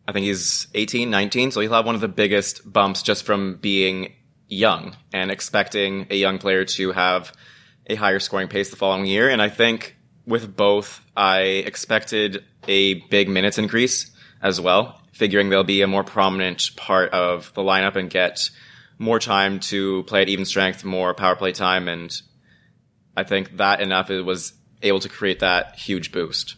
I 0.07 0.13
think 0.13 0.27
he's 0.27 0.67
18, 0.75 1.09
19, 1.09 1.53
so 1.53 1.63
he'll 1.63 1.73
have 1.73 1.87
one 1.87 1.95
of 1.95 2.03
the 2.03 2.09
biggest 2.09 2.71
bumps 2.71 3.01
just 3.01 3.25
from 3.25 3.57
being 3.63 4.13
young 4.47 4.95
and 5.15 5.31
expecting 5.31 6.09
a 6.11 6.17
young 6.17 6.37
player 6.37 6.67
to 6.67 6.93
have 6.93 7.33
a 7.87 7.95
higher 7.95 8.19
scoring 8.19 8.49
pace 8.49 8.69
the 8.69 8.77
following 8.77 9.07
year. 9.07 9.31
And 9.31 9.41
I 9.41 9.49
think 9.49 9.97
with 10.27 10.55
both, 10.55 11.01
I 11.17 11.41
expected 11.41 12.45
a 12.67 13.01
big 13.09 13.31
minutes 13.31 13.57
increase 13.57 14.11
as 14.43 14.61
well, 14.61 15.01
figuring 15.13 15.49
they'll 15.49 15.65
be 15.65 15.81
a 15.81 15.87
more 15.87 16.05
prominent 16.05 16.77
part 16.77 17.11
of 17.15 17.55
the 17.55 17.63
lineup 17.63 17.97
and 17.97 18.11
get 18.11 18.51
more 18.99 19.19
time 19.19 19.61
to 19.61 20.03
play 20.03 20.21
at 20.21 20.29
even 20.29 20.45
strength, 20.45 20.85
more 20.85 21.15
power 21.15 21.37
play 21.37 21.53
time, 21.53 21.89
and 21.89 22.21
I 23.17 23.25
think 23.25 23.57
that 23.57 23.81
enough 23.81 24.11
it 24.11 24.23
was 24.23 24.53
able 24.83 25.01
to 25.01 25.09
create 25.09 25.41
that 25.41 25.77
huge 25.77 26.13
boost. 26.13 26.57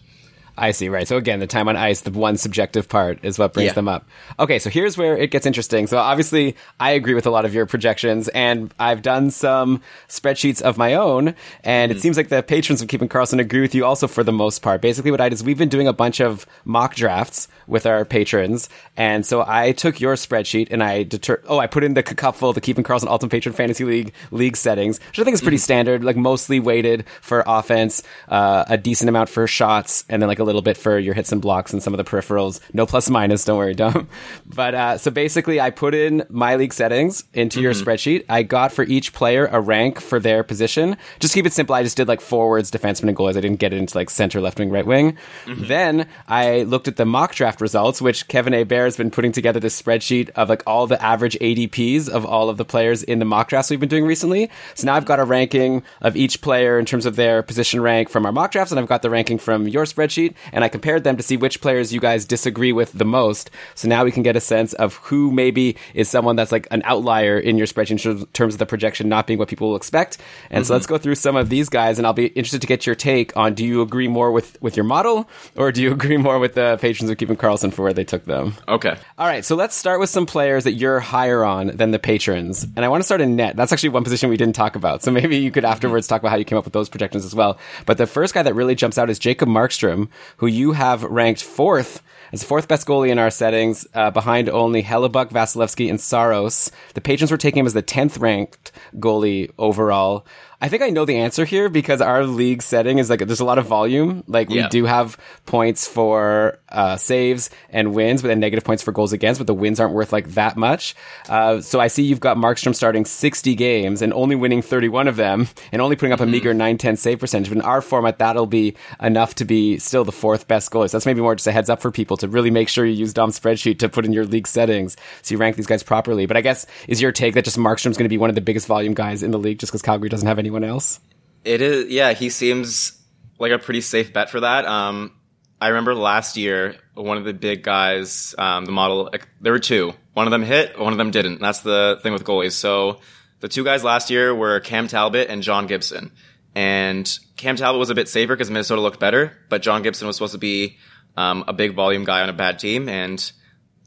I 0.56 0.72
see, 0.72 0.88
right. 0.88 1.06
So 1.06 1.16
again, 1.16 1.40
the 1.40 1.46
time 1.46 1.68
on 1.68 1.76
ice, 1.76 2.02
the 2.02 2.10
one 2.10 2.36
subjective 2.36 2.88
part 2.88 3.18
is 3.22 3.38
what 3.38 3.54
brings 3.54 3.68
yeah. 3.68 3.74
them 3.74 3.88
up. 3.88 4.06
Okay, 4.38 4.58
so 4.58 4.70
here's 4.70 4.98
where 4.98 5.16
it 5.16 5.30
gets 5.30 5.46
interesting. 5.46 5.86
So 5.86 5.98
obviously, 5.98 6.56
I 6.78 6.90
agree 6.90 7.14
with 7.14 7.26
a 7.26 7.30
lot 7.30 7.44
of 7.44 7.54
your 7.54 7.66
projections, 7.66 8.28
and 8.28 8.72
I've 8.78 9.02
done 9.02 9.30
some 9.30 9.80
spreadsheets 10.08 10.60
of 10.60 10.76
my 10.76 10.94
own, 10.94 11.34
and 11.64 11.90
mm. 11.90 11.94
it 11.94 12.00
seems 12.00 12.16
like 12.16 12.28
the 12.28 12.42
patrons 12.42 12.82
of 12.82 12.88
Keeping 12.88 13.08
Karlsson 13.08 13.40
agree 13.40 13.60
with 13.60 13.74
you 13.74 13.84
also 13.84 14.06
for 14.06 14.24
the 14.24 14.32
most 14.32 14.60
part. 14.60 14.80
Basically, 14.80 15.10
what 15.10 15.20
I 15.20 15.28
did 15.28 15.34
is 15.36 15.44
we've 15.44 15.58
been 15.58 15.68
doing 15.68 15.88
a 15.88 15.92
bunch 15.92 16.20
of 16.20 16.46
mock 16.64 16.94
drafts 16.94 17.48
with 17.66 17.86
our 17.86 18.04
patrons, 18.04 18.68
and 18.96 19.24
so 19.24 19.44
I 19.46 19.72
took 19.72 20.00
your 20.00 20.14
spreadsheet 20.14 20.68
and 20.70 20.82
I 20.82 21.04
deter. 21.04 21.42
Oh, 21.46 21.58
I 21.58 21.66
put 21.66 21.84
in 21.84 21.94
the 21.94 22.02
cupful, 22.02 22.52
the 22.52 22.60
Keeping 22.60 22.84
Karlsson 22.84 23.08
Ultimate 23.08 23.30
Patron 23.30 23.54
Fantasy 23.54 23.84
League 23.84 24.12
league 24.30 24.56
settings, 24.56 25.00
which 25.08 25.20
I 25.20 25.24
think 25.24 25.34
is 25.34 25.40
pretty 25.40 25.58
mm. 25.58 25.60
standard, 25.60 26.04
like 26.04 26.16
mostly 26.16 26.60
weighted 26.60 27.04
for 27.20 27.44
offense, 27.46 28.02
uh, 28.28 28.64
a 28.68 28.76
decent 28.76 29.08
amount 29.08 29.28
for 29.28 29.46
shots, 29.46 30.04
and 30.08 30.20
then 30.20 30.28
like 30.28 30.39
a 30.40 30.44
little 30.44 30.62
bit 30.62 30.76
for 30.76 30.98
your 30.98 31.14
hits 31.14 31.33
and 31.33 31.40
blocks 31.40 31.72
and 31.72 31.83
some 31.83 31.92
of 31.92 31.98
the 31.98 32.05
peripherals. 32.05 32.61
No 32.72 32.87
plus 32.87 33.11
minus, 33.11 33.44
don't 33.44 33.59
worry, 33.59 33.74
Dom. 33.74 34.09
But 34.46 34.74
uh, 34.74 34.98
so 34.98 35.11
basically, 35.11 35.61
I 35.61 35.70
put 35.70 35.94
in 35.94 36.24
my 36.29 36.57
league 36.57 36.72
settings 36.72 37.24
into 37.33 37.59
mm-hmm. 37.59 37.64
your 37.64 37.72
spreadsheet. 37.74 38.24
I 38.29 38.42
got 38.42 38.72
for 38.72 38.83
each 38.85 39.12
player 39.12 39.46
a 39.46 39.61
rank 39.61 40.00
for 40.00 40.18
their 40.18 40.42
position. 40.42 40.96
Just 41.20 41.35
keep 41.35 41.46
it 41.46 41.53
simple. 41.53 41.74
I 41.74 41.83
just 41.83 41.96
did 41.96 42.09
like 42.09 42.20
forwards, 42.20 42.70
defenseman, 42.70 43.09
and 43.09 43.16
goalies. 43.16 43.37
I 43.37 43.40
didn't 43.40 43.61
get 43.61 43.72
it 43.72 43.76
into 43.76 43.96
like 43.96 44.11
center, 44.11 44.40
left 44.40 44.59
wing, 44.59 44.70
right 44.70 44.87
wing. 44.87 45.16
Mm-hmm. 45.44 45.66
Then 45.66 46.07
I 46.26 46.62
looked 46.62 46.88
at 46.88 46.96
the 46.96 47.05
mock 47.05 47.35
draft 47.35 47.61
results, 47.61 48.03
which 48.03 48.29
Kevin 48.29 48.55
A. 48.55 48.64
Bear 48.64 48.85
has 48.85 48.96
been 48.96 49.11
putting 49.11 49.33
together 49.33 49.61
this 49.61 49.81
spreadsheet 49.81 50.31
of 50.31 50.48
like 50.48 50.62
all 50.66 50.87
the 50.87 51.00
average 51.03 51.38
ADPs 51.40 52.09
of 52.09 52.24
all 52.24 52.48
of 52.48 52.57
the 52.57 52.64
players 52.64 53.03
in 53.03 53.18
the 53.18 53.24
mock 53.24 53.48
drafts 53.48 53.70
we've 53.70 53.81
been 53.81 53.88
doing 53.88 54.05
recently. 54.05 54.50
So 54.74 54.87
now 54.87 54.94
I've 54.94 55.05
got 55.05 55.20
a 55.20 55.24
ranking 55.24 55.83
of 56.00 56.16
each 56.16 56.40
player 56.40 56.79
in 56.79 56.87
terms 56.87 57.07
of 57.07 57.16
their 57.16 57.42
position 57.42 57.81
rank 57.81 58.09
from 58.09 58.26
our 58.26 58.33
mock 58.33 58.53
drafts, 58.53 58.72
and 58.72 58.81
I've 58.81 58.88
got 58.88 59.03
the 59.03 59.11
ranking 59.11 59.38
from 59.38 59.68
your 59.68 59.85
spreadsheet, 59.85 60.29
and 60.52 60.64
I 60.64 60.68
compared 60.68 61.04
them 61.04 61.16
to 61.16 61.22
see 61.22 61.36
which 61.36 61.60
players 61.60 61.92
you 61.92 62.00
guys 62.00 62.24
disagree 62.24 62.72
with 62.72 62.92
the 62.92 63.04
most. 63.04 63.50
So 63.74 63.88
now 63.88 64.04
we 64.04 64.12
can 64.12 64.22
get 64.22 64.36
a 64.36 64.40
sense 64.40 64.72
of 64.74 64.96
who 64.96 65.30
maybe 65.30 65.76
is 65.94 66.08
someone 66.08 66.36
that's 66.36 66.52
like 66.52 66.66
an 66.70 66.82
outlier 66.84 67.38
in 67.38 67.58
your 67.58 67.66
spreadsheet 67.66 68.04
in 68.04 68.26
terms 68.26 68.54
of 68.54 68.58
the 68.58 68.66
projection 68.66 69.08
not 69.08 69.26
being 69.26 69.38
what 69.38 69.48
people 69.48 69.70
will 69.70 69.76
expect. 69.76 70.18
And 70.50 70.62
mm-hmm. 70.62 70.68
so 70.68 70.74
let's 70.74 70.86
go 70.86 70.98
through 70.98 71.16
some 71.16 71.36
of 71.36 71.48
these 71.48 71.68
guys, 71.68 71.98
and 71.98 72.06
I'll 72.06 72.12
be 72.12 72.26
interested 72.26 72.60
to 72.60 72.66
get 72.66 72.86
your 72.86 72.94
take 72.94 73.36
on: 73.36 73.54
Do 73.54 73.64
you 73.64 73.82
agree 73.82 74.08
more 74.08 74.32
with 74.32 74.60
with 74.60 74.76
your 74.76 74.84
model, 74.84 75.28
or 75.56 75.72
do 75.72 75.82
you 75.82 75.92
agree 75.92 76.16
more 76.16 76.38
with 76.38 76.54
the 76.54 76.78
patrons 76.80 77.10
of 77.10 77.18
Keeping 77.18 77.36
Karlsson 77.36 77.72
for 77.72 77.82
where 77.82 77.92
they 77.92 78.04
took 78.04 78.24
them? 78.24 78.54
Okay. 78.68 78.96
All 79.18 79.26
right. 79.26 79.44
So 79.44 79.56
let's 79.56 79.74
start 79.74 80.00
with 80.00 80.10
some 80.10 80.26
players 80.26 80.64
that 80.64 80.72
you're 80.72 81.00
higher 81.00 81.44
on 81.44 81.68
than 81.68 81.90
the 81.90 81.98
patrons, 81.98 82.64
and 82.64 82.84
I 82.84 82.88
want 82.88 83.00
to 83.00 83.04
start 83.04 83.20
in 83.20 83.36
net. 83.36 83.56
That's 83.56 83.72
actually 83.72 83.90
one 83.90 84.04
position 84.04 84.30
we 84.30 84.36
didn't 84.36 84.54
talk 84.54 84.76
about. 84.76 85.02
So 85.02 85.10
maybe 85.10 85.38
you 85.38 85.50
could 85.50 85.64
afterwards 85.64 86.06
talk 86.06 86.20
about 86.20 86.30
how 86.30 86.36
you 86.36 86.44
came 86.44 86.58
up 86.58 86.64
with 86.64 86.72
those 86.72 86.88
projections 86.88 87.24
as 87.24 87.34
well. 87.34 87.58
But 87.86 87.98
the 87.98 88.06
first 88.06 88.34
guy 88.34 88.42
that 88.42 88.54
really 88.54 88.74
jumps 88.74 88.98
out 88.98 89.10
is 89.10 89.18
Jacob 89.18 89.48
Markstrom, 89.48 90.08
who 90.38 90.46
you 90.46 90.72
have 90.72 91.02
ranked 91.02 91.42
fourth 91.42 92.02
as 92.33 92.40
the 92.40 92.46
fourth 92.46 92.68
best 92.68 92.87
goalie 92.87 93.11
in 93.11 93.18
our 93.18 93.30
settings, 93.30 93.87
uh, 93.94 94.11
behind 94.11 94.48
only 94.48 94.83
Hellebuyck, 94.83 95.30
Vasilevskiy, 95.30 95.90
and 95.90 96.00
Saros. 96.00 96.70
The 96.94 97.00
patrons 97.00 97.30
were 97.30 97.37
taking 97.37 97.61
him 97.61 97.66
as 97.66 97.74
the 97.74 97.83
10th 97.83 98.20
ranked 98.20 98.72
goalie 98.96 99.50
overall. 99.59 100.26
I 100.62 100.68
think 100.68 100.83
I 100.83 100.90
know 100.90 101.07
the 101.07 101.16
answer 101.16 101.46
here 101.46 101.70
because 101.70 102.03
our 102.03 102.27
league 102.27 102.61
setting 102.61 102.99
is 102.99 103.09
like 103.09 103.20
there's 103.20 103.40
a 103.40 103.44
lot 103.46 103.59
of 103.59 103.66
volume. 103.66 104.25
Like 104.27 104.51
we 104.51 104.68
do 104.68 104.85
have 104.85 105.16
points 105.46 105.88
for 105.88 106.59
uh, 106.68 106.96
saves 106.96 107.49
and 107.70 107.94
wins, 107.94 108.20
but 108.20 108.29
then 108.29 108.40
negative 108.40 108.62
points 108.62 108.83
for 108.83 108.92
goals 108.92 109.14
against. 109.14 109.40
But 109.40 109.46
the 109.46 109.55
wins 109.55 109.81
aren't 109.81 109.94
worth 109.94 110.12
like 110.12 110.29
that 110.31 110.59
much. 110.59 110.94
Uh, 111.29 111.62
so 111.62 111.81
I 111.81 111.88
see 111.88 112.03
you've 112.03 112.20
got 112.20 112.37
Markstrom 112.37 112.75
starting 112.75 113.07
60 113.07 113.55
games 113.55 114.03
and 114.03 114.12
only 114.12 114.37
winning 114.37 114.61
31 114.61 115.09
of 115.09 115.16
them, 115.16 115.49
and 115.73 115.81
only 115.81 115.96
putting 115.96 116.12
up 116.12 116.20
a 116.20 116.27
meager 116.27 116.53
9-10 116.55 116.99
save 116.99 117.20
percentage. 117.20 117.49
But 117.49 117.59
in 117.59 117.62
our 117.62 117.81
format, 117.81 118.18
that'll 118.18 118.46
be 118.46 118.77
enough 119.01 119.35
to 119.37 119.46
be 119.46 119.79
still 119.79 120.05
the 120.05 120.12
fourth 120.12 120.46
best 120.46 120.70
goalie. 120.70 120.90
So 120.90 120.99
that's 120.99 121.07
maybe 121.07 121.23
more 121.23 121.35
just 121.35 121.46
a 121.46 121.53
heads 121.53 121.70
up 121.70 121.81
for 121.81 121.90
people 121.90 122.18
to 122.18 122.29
really 122.29 122.51
make 122.51 122.68
sure 122.68 122.85
you 122.85 122.92
use 122.92 123.14
Dom's 123.14 123.40
spreadsheet 123.40 123.79
to 123.79 123.88
put 123.88 124.05
in 124.05 124.12
your 124.12 124.27
league 124.27 124.46
settings 124.46 124.96
so 125.23 125.33
you 125.35 125.38
rank 125.38 125.57
these 125.57 125.66
guys 125.66 125.83
properly. 125.83 126.27
But 126.27 126.37
I 126.37 126.42
guess 126.42 126.66
is 126.87 127.01
your 127.01 127.12
take 127.12 127.33
that 127.35 127.46
just 127.46 127.57
Markstrom's 127.57 127.96
going 127.96 128.05
to 128.05 128.11
be 128.11 128.18
one 128.18 128.29
of 128.29 128.35
the 128.35 128.42
biggest 128.42 128.66
volume 128.66 128.92
guys 128.92 129.23
in 129.23 129.31
the 129.31 129.38
league 129.38 129.59
just 129.59 129.73
because 129.73 129.83
Calgary 129.83 130.11
doesn't 130.11 130.29
have 130.29 130.38
anyone 130.50 130.64
else? 130.64 131.00
It 131.44 131.60
is, 131.60 131.90
yeah. 131.90 132.12
He 132.12 132.28
seems 132.28 132.98
like 133.38 133.52
a 133.52 133.58
pretty 133.58 133.80
safe 133.80 134.12
bet 134.12 134.30
for 134.30 134.40
that. 134.40 134.66
Um, 134.66 135.12
I 135.60 135.68
remember 135.68 135.94
last 135.94 136.36
year, 136.36 136.76
one 136.94 137.16
of 137.16 137.24
the 137.24 137.32
big 137.32 137.62
guys, 137.62 138.34
um, 138.36 138.64
the 138.64 138.72
model, 138.72 139.10
there 139.40 139.52
were 139.52 139.58
two. 139.58 139.94
One 140.12 140.26
of 140.26 140.30
them 140.32 140.42
hit, 140.42 140.78
one 140.78 140.92
of 140.92 140.98
them 140.98 141.10
didn't. 141.10 141.40
That's 141.40 141.60
the 141.60 141.98
thing 142.02 142.12
with 142.12 142.24
goalies. 142.24 142.52
So 142.52 143.00
the 143.40 143.48
two 143.48 143.64
guys 143.64 143.84
last 143.84 144.10
year 144.10 144.34
were 144.34 144.60
Cam 144.60 144.88
Talbot 144.88 145.28
and 145.30 145.42
John 145.42 145.66
Gibson. 145.66 146.12
And 146.54 147.18
Cam 147.36 147.56
Talbot 147.56 147.78
was 147.78 147.90
a 147.90 147.94
bit 147.94 148.08
safer 148.08 148.34
because 148.34 148.50
Minnesota 148.50 148.80
looked 148.80 148.98
better, 148.98 149.36
but 149.48 149.62
John 149.62 149.82
Gibson 149.82 150.06
was 150.06 150.16
supposed 150.16 150.32
to 150.32 150.38
be 150.38 150.78
um, 151.16 151.44
a 151.46 151.52
big 151.52 151.74
volume 151.74 152.04
guy 152.04 152.22
on 152.22 152.28
a 152.28 152.32
bad 152.32 152.58
team, 152.58 152.88
and 152.88 153.30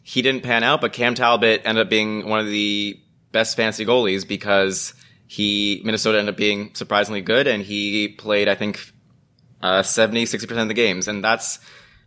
he 0.01 0.21
didn't 0.21 0.43
pan 0.43 0.63
out. 0.63 0.79
But 0.79 0.93
Cam 0.93 1.13
Talbot 1.13 1.63
ended 1.65 1.85
up 1.85 1.89
being 1.89 2.27
one 2.27 2.39
of 2.39 2.45
the 2.45 2.99
best 3.33 3.57
fantasy 3.57 3.85
goalies 3.85 4.25
because 4.25 4.93
he 5.33 5.81
Minnesota 5.83 6.19
ended 6.19 6.35
up 6.35 6.37
being 6.37 6.75
surprisingly 6.75 7.21
good, 7.21 7.47
and 7.47 7.63
he 7.63 8.07
played 8.07 8.47
I 8.47 8.53
think 8.53 8.79
uh, 9.63 9.81
70, 9.81 10.27
60 10.27 10.47
percent 10.47 10.61
of 10.61 10.67
the 10.67 10.75
games, 10.75 11.07
and 11.07 11.23
that's 11.23 11.57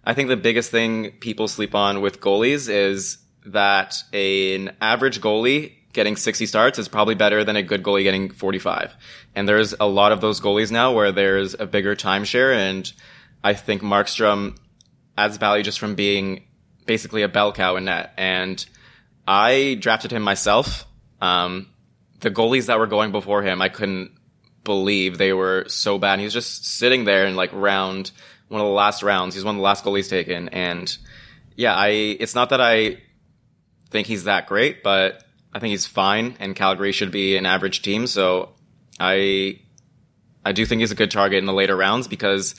I 0.05 0.15
think 0.15 0.29
the 0.29 0.37
biggest 0.37 0.71
thing 0.71 1.11
people 1.19 1.49
sleep 1.49 1.75
on 1.75 2.01
with 2.03 2.21
goalies 2.21 2.69
is 2.69 3.19
that 3.47 3.97
an 4.13 4.77
average 4.81 5.21
goalie 5.21 5.73
getting 5.93 6.15
60 6.15 6.47
starts 6.47 6.79
is 6.79 6.87
probably 6.87 7.17
better 7.17 7.43
than 7.43 7.57
a 7.57 7.65
good 7.65 7.83
goalie 7.83 8.05
getting 8.05 8.31
45. 8.31 8.95
And 9.35 9.49
there's 9.49 9.75
a 9.81 9.87
lot 9.87 10.13
of 10.13 10.21
those 10.21 10.41
goalies 10.41 10.71
now 10.71 10.93
where 10.93 11.11
there's 11.11 11.55
a 11.55 11.67
bigger 11.67 11.97
timeshare, 11.97 12.55
and 12.55 12.93
I 13.43 13.55
think 13.55 13.83
Markstrom 13.83 14.57
adds 15.19 15.37
value 15.37 15.65
just 15.65 15.81
from 15.81 15.97
being 15.97 16.45
basically 16.85 17.23
a 17.23 17.29
bell 17.29 17.53
cow 17.53 17.75
in 17.75 17.87
net. 17.87 18.13
And 18.17 18.65
I 19.27 19.79
drafted 19.81 20.13
him 20.13 20.23
myself. 20.23 20.87
Um, 21.21 21.71
the 22.21 22.31
goalies 22.31 22.67
that 22.67 22.79
were 22.79 22.87
going 22.87 23.13
before 23.13 23.43
him, 23.43 23.61
I 23.61 23.69
couldn't 23.69 24.13
believe 24.65 25.19
they 25.19 25.33
were 25.33 25.65
so 25.69 25.99
bad. 25.99 26.19
He 26.19 26.25
was 26.25 26.35
just 26.35 26.67
sitting 26.67 27.05
there 27.05 27.27
in 27.27 27.37
like 27.37 27.51
round 27.53 28.11
one 28.49 28.61
of 28.61 28.67
the 28.67 28.73
last 28.73 29.03
rounds. 29.03 29.35
He's 29.35 29.45
one 29.45 29.57
of 29.57 29.59
the 29.59 29.65
last 29.65 29.85
goalies 29.85 30.09
taken. 30.09 30.49
And 30.51 30.97
yeah, 31.57 31.75
I 31.75 31.89
it's 31.89 32.35
not 32.35 32.51
that 32.51 32.61
I 32.61 32.99
think 33.91 34.07
he's 34.07 34.25
that 34.25 34.47
great, 34.47 34.83
but 34.83 35.25
I 35.53 35.59
think 35.59 35.71
he's 35.71 35.87
fine. 35.87 36.37
And 36.39 36.55
Calgary 36.55 36.93
should 36.93 37.11
be 37.11 37.37
an 37.37 37.47
average 37.47 37.83
team. 37.83 38.07
So 38.07 38.51
I 39.01 39.61
I 40.45 40.53
do 40.53 40.67
think 40.67 40.81
he's 40.81 40.93
a 40.93 40.97
good 40.97 41.11
target 41.11 41.39
in 41.39 41.47
the 41.47 41.53
later 41.53 41.77
rounds 41.77 42.09
because 42.09 42.55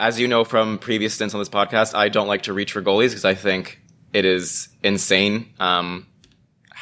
as 0.00 0.18
you 0.18 0.28
know 0.28 0.44
from 0.44 0.78
previous 0.78 1.14
stints 1.14 1.34
on 1.34 1.40
this 1.40 1.48
podcast, 1.48 1.94
I 1.94 2.08
don't 2.08 2.28
like 2.28 2.42
to 2.42 2.52
reach 2.52 2.72
for 2.72 2.82
goalies 2.82 3.10
because 3.10 3.24
I 3.24 3.34
think 3.34 3.80
it 4.12 4.24
is 4.24 4.68
insane 4.82 5.52
um, 5.60 6.06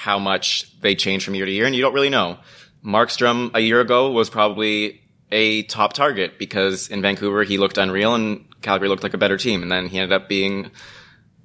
how 0.07 0.21
much 0.21 0.71
they 0.83 0.95
change 0.95 1.25
from 1.25 1.35
year 1.35 1.45
to 1.45 1.51
year, 1.51 1.67
and 1.67 1.75
you 1.75 1.83
don't 1.83 1.93
really 1.93 2.09
know. 2.09 2.39
Markstrom 2.85 3.51
a 3.55 3.61
year 3.61 3.81
ago 3.81 4.13
was 4.13 4.31
probably 4.31 5.03
a 5.33 5.65
top 5.65 5.95
target 5.95 6.39
because 6.39 6.87
in 6.87 7.03
Vancouver 7.03 7.43
he 7.43 7.59
looked 7.59 7.77
unreal 7.77 8.15
and 8.15 8.45
Calgary 8.63 8.89
looked 8.89 9.03
like 9.03 9.15
a 9.15 9.19
better 9.19 9.37
team, 9.37 9.63
and 9.65 9.73
then 9.73 9.89
he 9.89 9.99
ended 9.99 10.13
up 10.13 10.29
being 10.29 10.71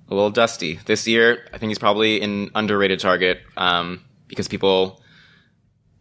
a 0.10 0.14
little 0.14 0.30
dusty. 0.30 0.80
This 0.86 1.08
year, 1.08 1.44
I 1.52 1.58
think 1.58 1.72
he's 1.72 1.80
probably 1.80 2.22
an 2.22 2.52
underrated 2.54 3.00
target 3.00 3.40
um, 3.58 4.04
because 4.28 4.48
people 4.48 5.02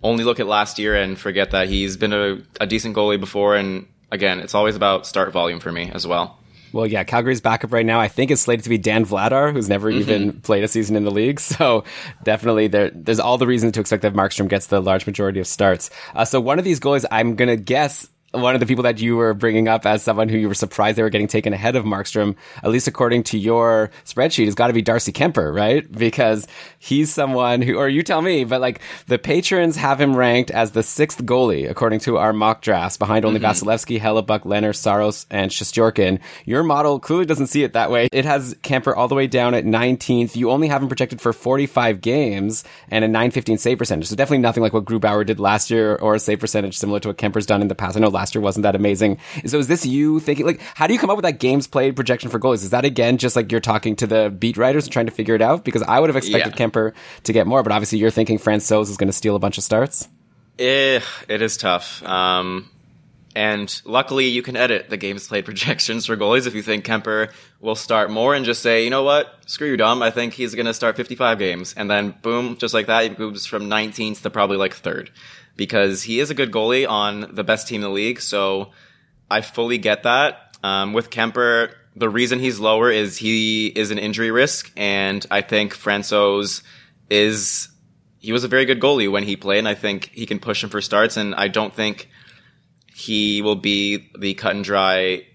only 0.02 0.24
look 0.24 0.38
at 0.38 0.46
last 0.46 0.78
year 0.78 0.94
and 0.94 1.18
forget 1.18 1.52
that 1.52 1.66
he's 1.66 1.96
been 1.96 2.12
a, 2.12 2.42
a 2.60 2.66
decent 2.66 2.94
goalie 2.94 3.18
before. 3.18 3.56
And 3.56 3.86
again, 4.10 4.40
it's 4.40 4.54
always 4.54 4.76
about 4.76 5.06
start 5.06 5.32
volume 5.32 5.60
for 5.60 5.72
me 5.72 5.90
as 5.94 6.06
well. 6.06 6.39
Well, 6.72 6.86
yeah, 6.86 7.04
Calgary's 7.04 7.40
backup 7.40 7.72
right 7.72 7.84
now, 7.84 8.00
I 8.00 8.08
think, 8.08 8.30
is 8.30 8.40
slated 8.40 8.64
to 8.64 8.70
be 8.70 8.78
Dan 8.78 9.04
Vladar, 9.04 9.52
who's 9.52 9.68
never 9.68 9.90
even 9.90 10.40
played 10.40 10.64
a 10.64 10.68
season 10.68 10.96
in 10.96 11.04
the 11.04 11.10
league. 11.10 11.40
So 11.60 11.84
definitely 12.22 12.68
there, 12.68 12.90
there's 12.94 13.18
all 13.18 13.36
the 13.36 13.46
reason 13.46 13.72
to 13.72 13.80
expect 13.80 14.02
that 14.02 14.14
Markstrom 14.14 14.48
gets 14.48 14.66
the 14.66 14.80
large 14.80 15.04
majority 15.04 15.40
of 15.40 15.46
starts. 15.46 15.90
Uh, 16.14 16.24
so 16.24 16.40
one 16.40 16.58
of 16.58 16.64
these 16.64 16.80
goalies, 16.80 17.04
I'm 17.10 17.34
going 17.34 17.48
to 17.48 17.56
guess 17.56 18.08
one 18.32 18.54
of 18.54 18.60
the 18.60 18.66
people 18.66 18.84
that 18.84 19.00
you 19.00 19.16
were 19.16 19.34
bringing 19.34 19.68
up 19.68 19.86
as 19.86 20.02
someone 20.02 20.28
who 20.28 20.38
you 20.38 20.48
were 20.48 20.54
surprised 20.54 20.96
they 20.96 21.02
were 21.02 21.10
getting 21.10 21.28
taken 21.28 21.52
ahead 21.52 21.76
of 21.76 21.84
Markstrom, 21.84 22.36
at 22.62 22.70
least 22.70 22.86
according 22.86 23.24
to 23.24 23.38
your 23.38 23.90
spreadsheet, 24.04 24.44
has 24.44 24.54
got 24.54 24.68
to 24.68 24.72
be 24.72 24.82
Darcy 24.82 25.12
Kuemper, 25.12 25.54
right? 25.54 25.90
Because 25.90 26.46
he's 26.78 27.12
someone 27.12 27.62
who, 27.62 27.76
or 27.76 27.88
you 27.88 28.02
tell 28.02 28.22
me, 28.22 28.44
but 28.44 28.60
like 28.60 28.80
the 29.06 29.18
patrons 29.18 29.76
have 29.76 30.00
him 30.00 30.16
ranked 30.16 30.50
as 30.50 30.72
the 30.72 30.82
sixth 30.82 31.24
goalie 31.24 31.68
according 31.68 32.00
to 32.00 32.18
our 32.18 32.32
mock 32.32 32.62
drafts, 32.62 32.96
behind 32.96 33.24
only 33.24 33.40
mm-hmm. 33.40 33.68
Vasilevskiy, 33.68 34.00
Hellebuyck, 34.00 34.44
Leonard, 34.44 34.76
Saros, 34.76 35.26
and 35.30 35.50
Shesterkin. 35.50 36.20
Your 36.44 36.62
model 36.62 37.00
clearly 37.00 37.26
doesn't 37.26 37.48
see 37.48 37.64
it 37.64 37.72
that 37.72 37.90
way. 37.90 38.08
It 38.12 38.24
has 38.24 38.54
Kuemper 38.62 38.96
all 38.96 39.08
the 39.08 39.14
way 39.14 39.26
down 39.26 39.54
at 39.54 39.64
19th. 39.64 40.36
You 40.36 40.50
only 40.50 40.68
have 40.68 40.82
him 40.82 40.88
projected 40.88 41.20
for 41.20 41.32
45 41.32 42.00
games 42.00 42.64
and 42.90 43.04
a 43.04 43.08
915 43.08 43.58
save 43.58 43.78
percentage. 43.78 44.06
So 44.06 44.16
definitely 44.16 44.38
nothing 44.38 44.62
like 44.62 44.72
what 44.72 44.84
Grubauer 44.84 45.26
did 45.26 45.40
last 45.40 45.70
year 45.70 45.96
or 45.96 46.14
a 46.14 46.18
save 46.18 46.40
percentage 46.40 46.78
similar 46.78 47.00
to 47.00 47.08
what 47.08 47.18
Kemper's 47.18 47.46
done 47.46 47.62
in 47.62 47.68
the 47.68 47.74
past. 47.74 47.96
I 47.96 48.00
know 48.00 48.08
last 48.20 48.34
year 48.34 48.42
wasn't 48.42 48.62
that 48.64 48.76
amazing. 48.76 49.18
So 49.46 49.58
is 49.58 49.66
this 49.66 49.86
you 49.86 50.20
thinking 50.20 50.44
like 50.44 50.60
how 50.74 50.86
do 50.86 50.92
you 50.92 50.98
come 51.00 51.08
up 51.10 51.16
with 51.16 51.24
that 51.24 51.40
games 51.40 51.66
played 51.66 51.96
projection 51.96 52.30
for 52.30 52.38
goalies? 52.38 52.62
Is 52.62 52.70
that 52.70 52.84
again 52.84 53.16
just 53.16 53.34
like 53.34 53.50
you're 53.50 53.60
talking 53.60 53.96
to 53.96 54.06
the 54.06 54.28
beat 54.30 54.56
writers 54.58 54.84
and 54.84 54.92
trying 54.92 55.06
to 55.06 55.12
figure 55.12 55.34
it 55.34 55.42
out? 55.42 55.64
Because 55.64 55.82
I 55.82 55.98
would 55.98 56.10
have 56.10 56.16
expected 56.16 56.52
Yeah. 56.58 56.66
Kuemper 56.66 56.92
to 57.24 57.32
get 57.32 57.46
more, 57.46 57.62
but 57.62 57.72
obviously 57.72 57.98
you're 57.98 58.10
thinking 58.10 58.38
Francouz 58.38 58.90
is 58.90 58.96
going 58.98 59.08
to 59.08 59.12
steal 59.14 59.36
a 59.36 59.38
bunch 59.38 59.56
of 59.56 59.64
starts. 59.64 60.08
Eh, 60.58 61.00
it 61.28 61.40
is 61.40 61.56
tough. 61.56 62.02
Um, 62.04 62.68
and 63.34 63.80
luckily, 63.84 64.26
you 64.26 64.42
can 64.42 64.56
edit 64.56 64.90
the 64.90 64.96
games 64.98 65.26
played 65.28 65.44
projections 65.46 66.04
for 66.04 66.16
goalies 66.16 66.46
if 66.46 66.54
you 66.54 66.62
think 66.62 66.84
Kuemper 66.84 67.32
will 67.60 67.76
start 67.76 68.10
more 68.10 68.34
and 68.34 68.44
just 68.44 68.60
say, 68.60 68.84
you 68.84 68.90
know 68.90 69.04
what, 69.04 69.32
screw 69.46 69.68
you, 69.68 69.76
Dom. 69.78 70.02
I 70.02 70.10
think 70.10 70.34
he's 70.34 70.54
going 70.54 70.66
to 70.66 70.74
start 70.74 70.96
55 70.96 71.38
games. 71.38 71.72
And 71.74 71.88
then, 71.90 72.14
boom, 72.22 72.56
just 72.58 72.74
like 72.74 72.86
that, 72.88 73.04
he 73.04 73.16
moves 73.16 73.46
from 73.46 73.70
19th 73.70 74.22
to 74.22 74.30
probably 74.30 74.56
like 74.58 74.74
third. 74.74 75.10
Because 75.56 76.02
he 76.02 76.20
is 76.20 76.30
a 76.30 76.34
good 76.34 76.50
goalie 76.50 76.88
on 76.88 77.34
the 77.34 77.44
best 77.44 77.68
team 77.68 77.76
in 77.76 77.82
the 77.82 77.90
league. 77.90 78.20
So 78.20 78.72
I 79.30 79.40
fully 79.42 79.78
get 79.78 80.04
that. 80.04 80.56
Um, 80.62 80.92
with 80.92 81.10
Kuemper, 81.10 81.72
the 81.96 82.08
reason 82.08 82.38
he's 82.38 82.58
lower 82.58 82.90
is 82.90 83.16
he 83.16 83.66
is 83.66 83.90
an 83.90 83.98
injury 83.98 84.30
risk. 84.30 84.72
And 84.76 85.24
I 85.30 85.42
think 85.42 85.74
Francouz 85.74 86.62
is 87.10 87.68
he 88.18 88.32
was 88.32 88.44
a 88.44 88.48
very 88.48 88.66
good 88.66 88.80
goalie 88.80 89.10
when 89.10 89.24
he 89.24 89.36
played, 89.36 89.60
and 89.60 89.68
I 89.68 89.74
think 89.74 90.10
he 90.12 90.26
can 90.26 90.38
push 90.38 90.62
him 90.62 90.70
for 90.70 90.80
starts. 90.80 91.16
And 91.16 91.34
I 91.34 91.48
don't 91.48 91.74
think 91.74 92.08
he 92.94 93.40
will 93.40 93.56
be 93.56 94.10
the 94.18 94.34
cut 94.34 94.54
and 94.54 94.62
dry, 94.62 95.26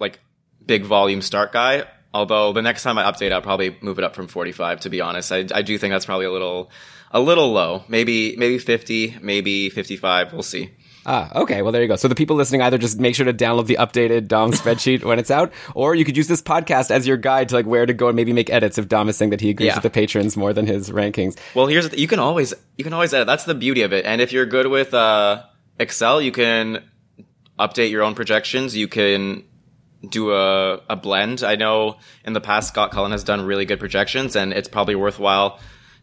like 0.00 0.20
big 0.64 0.84
volume 0.84 1.20
start 1.20 1.52
guy. 1.52 1.84
Although 2.14 2.54
the 2.54 2.62
next 2.62 2.82
time 2.82 2.96
I 2.96 3.04
update, 3.04 3.32
I'll 3.32 3.42
probably 3.42 3.76
move 3.82 3.98
it 3.98 4.04
up 4.04 4.14
from 4.14 4.26
45. 4.26 4.80
To 4.80 4.90
be 4.90 5.02
honest, 5.02 5.30
I, 5.30 5.46
I 5.54 5.60
do 5.60 5.76
think 5.76 5.92
that's 5.92 6.06
probably 6.06 6.24
a 6.24 6.32
little, 6.32 6.70
a 7.10 7.20
little 7.20 7.52
low. 7.52 7.84
Maybe 7.88 8.36
maybe 8.36 8.58
50, 8.58 9.16
maybe 9.22 9.70
55. 9.70 10.32
We'll 10.32 10.42
see. 10.42 10.70
Ah, 11.06 11.30
okay. 11.40 11.62
Well, 11.62 11.72
there 11.72 11.80
you 11.80 11.88
go. 11.88 11.96
So 11.96 12.06
the 12.06 12.14
people 12.14 12.36
listening 12.36 12.60
either 12.60 12.76
just 12.76 12.98
make 13.00 13.14
sure 13.14 13.24
to 13.24 13.32
download 13.32 13.66
the 13.66 13.76
updated 13.76 14.28
Dom 14.28 14.50
spreadsheet 14.52 15.04
when 15.04 15.18
it's 15.18 15.30
out, 15.30 15.52
or 15.74 15.94
you 15.94 16.04
could 16.04 16.18
use 16.18 16.28
this 16.28 16.42
podcast 16.42 16.90
as 16.90 17.06
your 17.06 17.16
guide 17.16 17.48
to 17.48 17.54
like 17.54 17.64
where 17.64 17.86
to 17.86 17.94
go 17.94 18.08
and 18.08 18.16
maybe 18.16 18.34
make 18.34 18.50
edits 18.50 18.76
if 18.76 18.88
Dom 18.88 19.08
is 19.08 19.16
saying 19.16 19.30
that 19.30 19.40
he 19.40 19.48
agrees 19.50 19.68
Yeah. 19.68 19.74
with 19.76 19.84
the 19.84 19.90
patrons 19.90 20.36
more 20.36 20.52
than 20.52 20.66
his 20.66 20.90
rankings. 20.90 21.38
Well, 21.54 21.66
here's 21.66 21.84
the 21.84 21.90
th- 21.90 22.00
you 22.00 22.08
can 22.08 22.18
always 22.18 22.52
you 22.76 22.84
can 22.84 22.92
always 22.92 23.14
edit. 23.14 23.26
That's 23.26 23.44
the 23.44 23.54
beauty 23.54 23.82
of 23.82 23.92
it. 23.94 24.04
And 24.04 24.20
if 24.20 24.32
you're 24.32 24.44
good 24.44 24.66
with 24.66 24.92
uh, 24.92 25.44
Excel, 25.78 26.20
you 26.20 26.32
can 26.32 26.82
update 27.58 27.90
your 27.90 28.02
own 28.02 28.14
projections. 28.14 28.76
You 28.76 28.86
can 28.88 29.44
do 30.06 30.32
a, 30.34 30.80
a 30.90 30.96
blend. 30.96 31.42
I 31.42 31.56
know 31.56 31.96
in 32.24 32.34
the 32.34 32.40
past 32.40 32.68
Scott 32.68 32.90
Cullen 32.90 33.12
has 33.12 33.24
done 33.24 33.40
really 33.46 33.64
good 33.64 33.80
projections, 33.80 34.36
and 34.36 34.52
it's 34.52 34.68
probably 34.68 34.94
worthwhile 34.94 35.58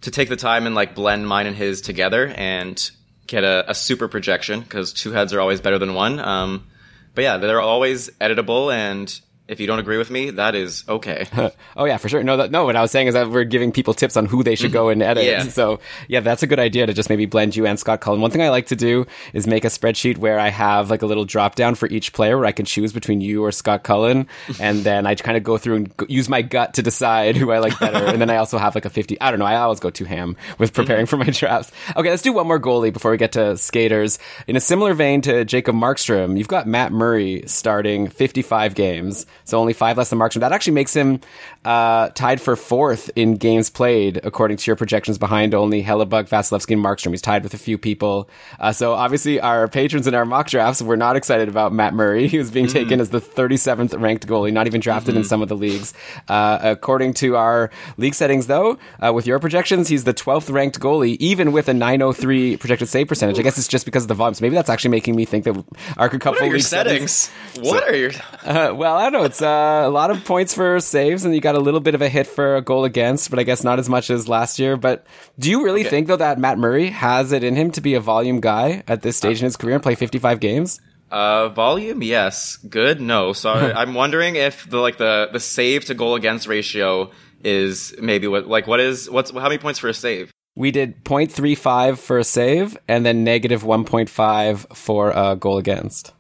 to 0.06 0.12
take 0.12 0.30
the 0.30 0.36
time 0.36 0.68
and 0.68 0.76
like 0.76 0.94
blend 0.94 1.28
mine 1.28 1.48
and 1.48 1.56
his 1.56 1.82
together 1.82 2.32
and 2.38 2.92
get 3.26 3.44
a, 3.44 3.66
a 3.72 3.74
super 3.74 4.08
projection 4.08 4.62
because 4.62 4.94
two 4.94 5.12
heads 5.12 5.34
are 5.34 5.42
always 5.42 5.60
better 5.60 5.80
than 5.80 5.96
one. 5.96 6.20
Um, 6.20 6.68
but 7.16 7.24
yeah, 7.24 7.38
they're 7.38 7.60
always 7.60 8.12
editable, 8.22 8.72
and 8.72 9.20
if 9.48 9.60
you 9.60 9.68
don't 9.68 9.80
agree 9.80 9.98
with 9.98 10.10
me, 10.10 10.32
that 10.32 10.56
is 10.56 10.84
okay. 10.88 11.26
Oh 11.78 11.86
yeah, 11.86 11.98
for 11.98 12.08
sure. 12.08 12.24
No, 12.24 12.38
that, 12.38 12.52
no. 12.52 12.66
What 12.66 12.76
I 12.76 12.82
was 12.82 12.92
saying 12.92 13.08
is 13.08 13.14
that 13.16 13.30
we're 13.30 13.44
giving 13.44 13.72
people 13.72 13.94
tips 13.94 14.16
on 14.16 14.26
who 14.26 14.44
they 14.44 14.56
should 14.56 14.72
go 14.72 14.86
mm-hmm. 14.86 15.02
and 15.02 15.04
edit. 15.04 15.26
Yeah. 15.26 15.44
So 15.44 15.80
yeah, 16.08 16.22
that's 16.22 16.42
a 16.42 16.48
good 16.48 16.60
idea 16.60 16.86
to 16.86 16.94
just 16.94 17.10
maybe 17.10 17.26
blend 17.26 17.56
you 17.56 17.66
and 17.66 17.78
Scott 17.78 18.00
Cullen. 18.00 18.22
One 18.22 18.32
thing 18.32 18.42
I 18.42 18.50
like 18.50 18.68
to 18.68 18.76
do 18.76 19.06
is 19.34 19.46
make 19.46 19.66
a 19.66 19.68
spreadsheet 19.68 20.18
where 20.18 20.40
I 20.40 20.50
have 20.50 20.90
like 20.90 21.02
a 21.02 21.06
little 21.06 21.26
drop 21.26 21.56
down 21.56 21.76
for 21.76 21.88
each 21.90 22.14
player 22.14 22.38
where 22.38 22.46
I 22.46 22.54
can 22.54 22.66
choose 22.66 22.94
between 22.94 23.20
you 23.20 23.44
or 23.44 23.52
Scott 23.52 23.84
Cullen, 23.84 24.28
and 24.60 24.84
then 24.84 25.06
I 25.06 25.16
kind 25.16 25.38
of 25.38 25.44
go 25.44 25.58
through 25.58 25.76
and 25.76 25.98
go, 25.98 26.06
use 26.08 26.30
my 26.30 26.42
gut 26.42 26.76
to 26.76 26.82
decide 26.82 27.36
who 27.36 27.52
I 27.52 27.60
like 27.60 27.78
better. 27.80 28.06
and 28.06 28.22
then 28.22 28.30
I 28.30 28.38
also 28.38 28.58
have 28.58 28.74
like 28.74 28.86
a 28.86 28.90
fifty. 28.90 29.20
I 29.20 29.32
don't 29.32 29.40
know. 29.40 29.46
I 29.46 29.58
always 29.58 29.80
go 29.80 29.90
too 29.90 30.06
ham 30.06 30.38
with 30.58 30.72
mm-hmm. 30.72 30.82
preparing 30.82 31.06
for 31.06 31.18
my 31.18 31.26
drafts. 31.26 31.72
Okay, 31.96 32.10
let's 32.10 32.22
do 32.22 32.34
one 32.34 32.48
more 32.48 32.60
goalie 32.60 32.94
before 32.94 33.12
we 33.12 33.18
get 33.18 33.34
to 33.34 33.58
skaters. 33.58 34.18
In 34.48 34.56
a 34.56 34.62
similar 34.62 34.94
vein 34.94 35.22
to 35.22 35.44
Jacob 35.46 35.76
Markstrom, 35.76 36.38
you've 36.38 36.48
got 36.48 36.68
Matt 36.68 36.92
Murray 36.92 37.44
starting 37.48 38.08
fifty-five 38.08 38.76
games, 38.76 39.26
so 39.46 39.60
only 39.60 39.74
five 39.74 39.98
less 39.98 40.10
than 40.10 40.20
Markstrom. 40.20 40.42
That 40.42 40.52
actually 40.52 40.74
makes 40.74 40.94
him 40.94 41.22
uh, 41.64 42.10
tied 42.10 42.42
for 42.42 42.56
fourth 42.56 43.10
in 43.16 43.36
games 43.36 43.70
played, 43.70 44.20
according 44.24 44.58
to 44.58 44.68
your 44.68 44.76
projections, 44.76 45.18
behind 45.18 45.54
only 45.56 45.84
Hellebuyck, 45.84 46.28
Vasilevskiy, 46.28 46.74
and 46.74 46.84
Markstrom. 46.84 47.12
He's 47.12 47.22
tied 47.22 47.44
with 47.44 47.54
a 47.54 47.58
few 47.58 47.78
people. 47.78 48.30
Uh, 48.60 48.72
so 48.72 48.94
obviously, 48.94 49.40
our 49.40 49.68
patrons 49.68 50.08
in 50.08 50.16
our 50.16 50.26
mock 50.26 50.48
drafts 50.48 50.82
were 50.82 50.98
not 50.98 51.16
excited 51.16 51.48
about 51.48 51.72
Matt 51.72 51.94
Murray. 51.94 52.28
He 52.36 52.40
was 52.40 52.52
being 52.52 52.68
taken 52.68 53.00
as 53.00 53.12
the 53.12 53.22
37th 53.22 53.98
ranked 54.02 54.28
goalie, 54.28 54.52
not 54.52 54.68
even 54.68 54.82
drafted 54.82 55.16
in 55.16 55.24
some 55.24 55.42
of 55.42 55.48
the 55.48 55.56
leagues. 55.56 55.94
Uh, 56.28 56.60
according 56.62 57.14
to 57.14 57.38
our 57.38 57.70
league 57.96 58.14
settings, 58.14 58.48
though, 58.48 58.78
uh, 59.00 59.14
with 59.14 59.26
your 59.26 59.40
projections, 59.40 59.88
he's 59.88 60.04
the 60.04 60.14
12th 60.14 60.52
ranked 60.52 60.80
goalie, 60.82 61.16
even 61.22 61.54
with 61.54 61.70
a 61.70 61.74
903 61.74 62.58
projected 62.58 62.90
save 62.90 63.08
percentage. 63.08 63.40
I 63.40 63.42
guess 63.42 63.58
it's 63.58 63.70
just 63.70 63.86
because 63.86 64.04
of 64.04 64.10
the 64.10 64.16
volume. 64.16 64.34
So 64.34 64.44
maybe 64.44 64.56
that's 64.56 64.70
actually 64.70 64.92
making 64.92 65.16
me 65.16 65.24
think 65.24 65.46
that 65.46 65.64
our 65.98 66.10
couple 66.10 66.32
What 66.34 66.42
are 66.42 66.46
your 66.46 66.56
league 66.56 66.64
settings? 66.64 67.30
What 67.60 67.88
are 67.88 67.96
your? 67.96 68.12
uh, 68.44 68.74
well, 68.74 68.96
I 68.96 69.04
don't 69.04 69.14
know. 69.14 69.24
It's 69.36 69.42
uh, 69.42 69.84
a 69.86 69.90
lot 69.90 70.12
of 70.12 70.24
points 70.24 70.54
for 70.54 70.80
saves, 70.80 71.26
and 71.26 71.36
you 71.36 71.42
got 71.42 71.56
a 71.56 71.60
little 71.60 71.82
bit 71.82 71.94
of 71.94 72.02
a 72.02 72.08
hit 72.08 72.26
for 72.26 72.56
a 72.56 72.62
goal 72.62 72.86
against, 72.86 73.30
but 73.30 73.38
I 73.38 73.44
guess 73.44 73.66
not 73.66 73.80
as 73.80 73.90
much 73.90 74.10
as 74.10 74.30
last 74.30 74.60
year. 74.60 74.78
But 74.78 75.06
do 75.38 75.50
you 75.50 75.66
really 75.66 75.84
think 75.84 76.08
though 76.08 76.16
that 76.16 76.40
Matt 76.40 76.58
Murray 76.58 76.88
has 76.88 77.34
it 77.34 77.44
in 77.44 77.54
him 77.54 77.70
to 77.72 77.82
be 77.82 77.96
a 77.96 78.00
volume 78.00 78.40
guy 78.40 78.82
at 78.88 79.02
this 79.02 79.18
stage 79.18 79.40
in 79.40 79.44
his 79.44 79.58
career 79.58 79.74
and 79.74 79.84
play 79.84 79.96
55 79.96 80.40
games? 80.40 80.80
Uh, 81.12 81.50
volume, 81.50 82.02
yes. 82.02 82.56
Good, 82.70 83.02
no. 83.02 83.34
So 83.34 83.52
I'm 83.76 83.94
wondering 83.94 84.38
if 84.38 84.70
the 84.70 84.78
like 84.78 85.00
the 85.00 85.28
the 85.34 85.42
save 85.42 85.84
to 85.88 85.96
goal 85.96 86.16
against 86.16 86.48
ratio 86.48 87.12
is 87.44 87.94
maybe 88.00 88.28
what 88.28 88.48
like 88.48 88.68
what 88.68 88.80
is 88.80 89.10
what's 89.10 89.32
how 89.32 89.50
many 89.50 89.58
points 89.58 89.80
for 89.80 89.90
a 89.90 89.94
save? 89.94 90.32
We 90.56 90.72
did 90.72 91.04
0.35 91.04 91.98
for 91.98 92.20
a 92.20 92.24
save, 92.24 92.78
and 92.88 93.06
then 93.06 93.26
negative 93.26 93.64
1.5 93.64 94.78
for 94.78 95.12
a 95.12 95.36
goal 95.36 95.58
against. 95.58 96.14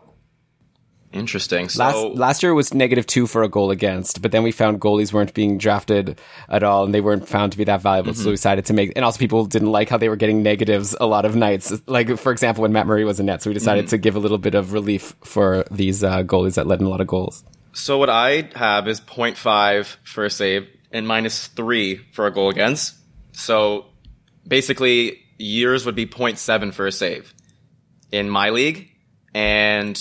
Interesting. 1.15 1.69
So 1.69 1.79
Last 1.79 2.17
last 2.17 2.43
year 2.43 2.53
was 2.53 2.73
negative 2.73 3.07
two 3.07 3.25
for 3.25 3.41
a 3.43 3.47
goal 3.47 3.71
against, 3.71 4.21
but 4.21 4.31
then 4.31 4.43
we 4.43 4.51
found 4.51 4.81
goalies 4.81 5.13
weren't 5.13 5.33
being 5.33 5.57
drafted 5.57 6.19
at 6.49 6.61
all, 6.61 6.83
and 6.83 6.93
they 6.93 7.01
weren't 7.01 7.27
found 7.27 7.53
to 7.53 7.57
be 7.57 7.63
that 7.63 7.81
valuable. 7.81 8.13
So 8.13 8.25
we 8.25 8.31
decided 8.31 8.65
to 8.65 8.73
make, 8.73 8.91
and 8.95 9.05
also 9.05 9.17
people 9.17 9.45
didn't 9.45 9.71
like 9.71 9.89
how 9.89 9.97
they 9.97 10.09
were 10.09 10.17
getting 10.17 10.43
negatives 10.43 10.95
a 10.99 11.05
lot 11.05 11.23
of 11.25 11.35
nights. 11.35 11.73
Like 11.87 12.17
for 12.19 12.31
example, 12.31 12.63
when 12.63 12.73
Matt 12.73 12.85
Murray 12.85 13.05
was 13.05 13.19
in 13.19 13.25
net, 13.27 13.41
so 13.41 13.49
we 13.49 13.53
decided 13.53 13.87
to 13.89 13.97
give 13.97 14.15
a 14.15 14.19
little 14.19 14.37
bit 14.37 14.55
of 14.55 14.73
relief 14.73 15.15
for 15.23 15.63
these 15.71 16.03
uh, 16.03 16.23
goalies 16.23 16.55
that 16.55 16.67
led 16.67 16.81
in 16.81 16.85
a 16.85 16.89
lot 16.89 17.01
of 17.01 17.07
goals. 17.07 17.43
so 17.73 17.97
what 17.97 18.09
I 18.09 18.49
have 18.55 18.87
is 18.87 18.99
0.5 19.01 19.97
for 20.03 20.25
a 20.25 20.29
save 20.29 20.67
and 20.91 21.07
minus 21.07 21.47
three 21.47 21.97
for 22.13 22.25
a 22.27 22.31
goal 22.31 22.49
against. 22.49 22.95
So 23.33 23.85
basically, 24.47 25.19
yours 25.37 25.85
would 25.85 25.95
be 25.95 26.05
0.7 26.05 26.73
for 26.73 26.87
a 26.87 26.91
save 26.91 27.33
in 28.11 28.29
my 28.29 28.49
league, 28.49 28.89
and 29.33 29.97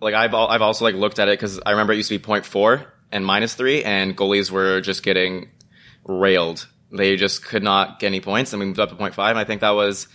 like 0.00 0.14
I've 0.14 0.34
I've 0.34 0.62
also 0.62 0.84
like 0.84 0.94
looked 0.94 1.18
at 1.18 1.28
it 1.28 1.38
because 1.38 1.60
I 1.64 1.70
remember 1.72 1.92
it 1.92 1.96
used 1.96 2.08
to 2.08 2.18
be 2.18 2.24
0.4 2.24 2.86
and 3.12 3.24
minus 3.24 3.54
three, 3.54 3.84
and 3.84 4.16
goalies 4.16 4.50
were 4.50 4.80
just 4.80 5.02
getting 5.02 5.50
railed. 6.04 6.68
They 6.92 7.16
just 7.16 7.44
could 7.44 7.62
not 7.62 8.00
get 8.00 8.08
any 8.08 8.20
points, 8.20 8.52
and 8.52 8.60
we 8.60 8.66
moved 8.66 8.80
up 8.80 8.90
to 8.90 8.96
0.5. 8.96 9.30
And 9.30 9.38
I 9.38 9.44
think 9.44 9.60
that 9.60 9.70
was 9.70 10.08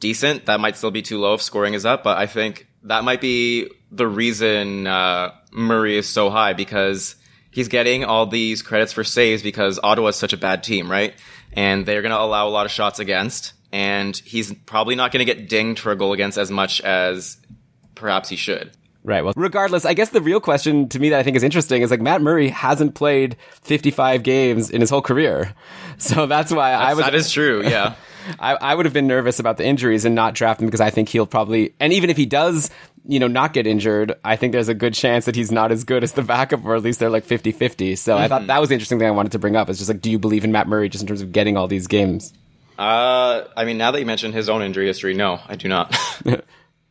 decent. 0.00 0.46
That 0.46 0.60
might 0.60 0.76
still 0.76 0.90
be 0.90 1.02
too 1.02 1.18
low 1.18 1.34
if 1.34 1.42
scoring 1.42 1.74
is 1.74 1.86
up, 1.86 2.04
but 2.04 2.18
I 2.18 2.26
think 2.26 2.66
that 2.84 3.04
might 3.04 3.20
be 3.20 3.70
the 3.90 4.06
reason 4.06 4.86
uh, 4.86 5.32
Murray 5.52 5.96
is 5.96 6.08
so 6.08 6.30
high 6.30 6.52
because 6.52 7.16
he's 7.50 7.68
getting 7.68 8.04
all 8.04 8.26
these 8.26 8.62
credits 8.62 8.92
for 8.92 9.04
saves 9.04 9.42
because 9.42 9.80
Ottawa 9.82 10.08
is 10.08 10.16
such 10.16 10.32
a 10.32 10.36
bad 10.36 10.62
team, 10.62 10.90
right? 10.90 11.14
And 11.52 11.86
they're 11.86 12.02
going 12.02 12.10
to 12.10 12.20
allow 12.20 12.48
a 12.48 12.50
lot 12.50 12.66
of 12.66 12.72
shots 12.72 12.98
against, 12.98 13.52
and 13.72 14.16
he's 14.16 14.52
probably 14.52 14.96
not 14.96 15.12
going 15.12 15.24
to 15.24 15.32
get 15.32 15.48
dinged 15.48 15.80
for 15.80 15.92
a 15.92 15.96
goal 15.96 16.12
against 16.12 16.36
as 16.36 16.50
much 16.50 16.80
as 16.80 17.38
perhaps 17.94 18.28
he 18.28 18.36
should. 18.36 18.72
Right. 19.04 19.22
Well, 19.22 19.34
regardless, 19.36 19.84
I 19.84 19.92
guess 19.92 20.08
the 20.08 20.22
real 20.22 20.40
question 20.40 20.88
to 20.88 20.98
me 20.98 21.10
that 21.10 21.20
I 21.20 21.22
think 21.22 21.36
is 21.36 21.42
interesting 21.42 21.82
is 21.82 21.90
like 21.90 22.00
Matt 22.00 22.22
Murray 22.22 22.48
hasn't 22.48 22.94
played 22.94 23.36
55 23.62 24.22
games 24.22 24.70
in 24.70 24.80
his 24.80 24.90
whole 24.90 25.02
career. 25.02 25.54
So 25.96 26.26
that's 26.26 26.52
why 26.52 26.72
I 26.72 26.94
was 26.94 27.04
that 27.04 27.14
is 27.14 27.30
true, 27.30 27.62
yeah. 27.62 27.94
I, 28.40 28.54
I 28.54 28.74
would 28.74 28.84
have 28.84 28.92
been 28.92 29.06
nervous 29.06 29.38
about 29.38 29.58
the 29.58 29.64
injuries 29.64 30.04
and 30.04 30.12
not 30.12 30.34
draft 30.34 30.60
him 30.60 30.66
because 30.66 30.80
I 30.80 30.90
think 30.90 31.08
he'll 31.08 31.24
probably, 31.24 31.72
and 31.78 31.92
even 31.92 32.10
if 32.10 32.16
he 32.16 32.26
does, 32.26 32.68
you 33.06 33.20
know, 33.20 33.28
not 33.28 33.52
get 33.52 33.64
injured, 33.64 34.14
I 34.24 34.34
think 34.34 34.52
there's 34.52 34.68
a 34.68 34.74
good 34.74 34.92
chance 34.92 35.26
that 35.26 35.36
he's 35.36 35.52
not 35.52 35.70
as 35.70 35.84
good 35.84 36.02
as 36.02 36.12
the 36.12 36.22
backup, 36.22 36.64
or 36.64 36.74
at 36.74 36.82
least 36.82 36.98
they're 36.98 37.10
like 37.10 37.24
50 37.24 37.52
50. 37.52 37.94
So 37.94 38.16
I 38.16 38.26
thought 38.26 38.48
that 38.48 38.60
was 38.60 38.70
the 38.70 38.74
interesting 38.74 38.98
thing 38.98 39.06
I 39.06 39.12
wanted 39.12 39.32
to 39.32 39.38
bring 39.38 39.54
up. 39.54 39.70
Is 39.70 39.78
just 39.78 39.88
like, 39.88 40.00
do 40.00 40.10
you 40.10 40.18
believe 40.18 40.44
in 40.44 40.50
Matt 40.50 40.66
Murray 40.66 40.88
just 40.88 41.02
in 41.02 41.06
terms 41.06 41.22
of 41.22 41.30
getting 41.30 41.56
all 41.56 41.68
these 41.68 41.86
games? 41.86 42.32
Uh, 42.76 43.44
I 43.56 43.64
mean, 43.64 43.78
now 43.78 43.92
that 43.92 44.00
you 44.00 44.06
mentioned 44.06 44.34
his 44.34 44.48
own 44.48 44.62
injury 44.62 44.86
history, 44.86 45.14
no, 45.14 45.38
I 45.46 45.54
do 45.54 45.68
not. 45.68 45.96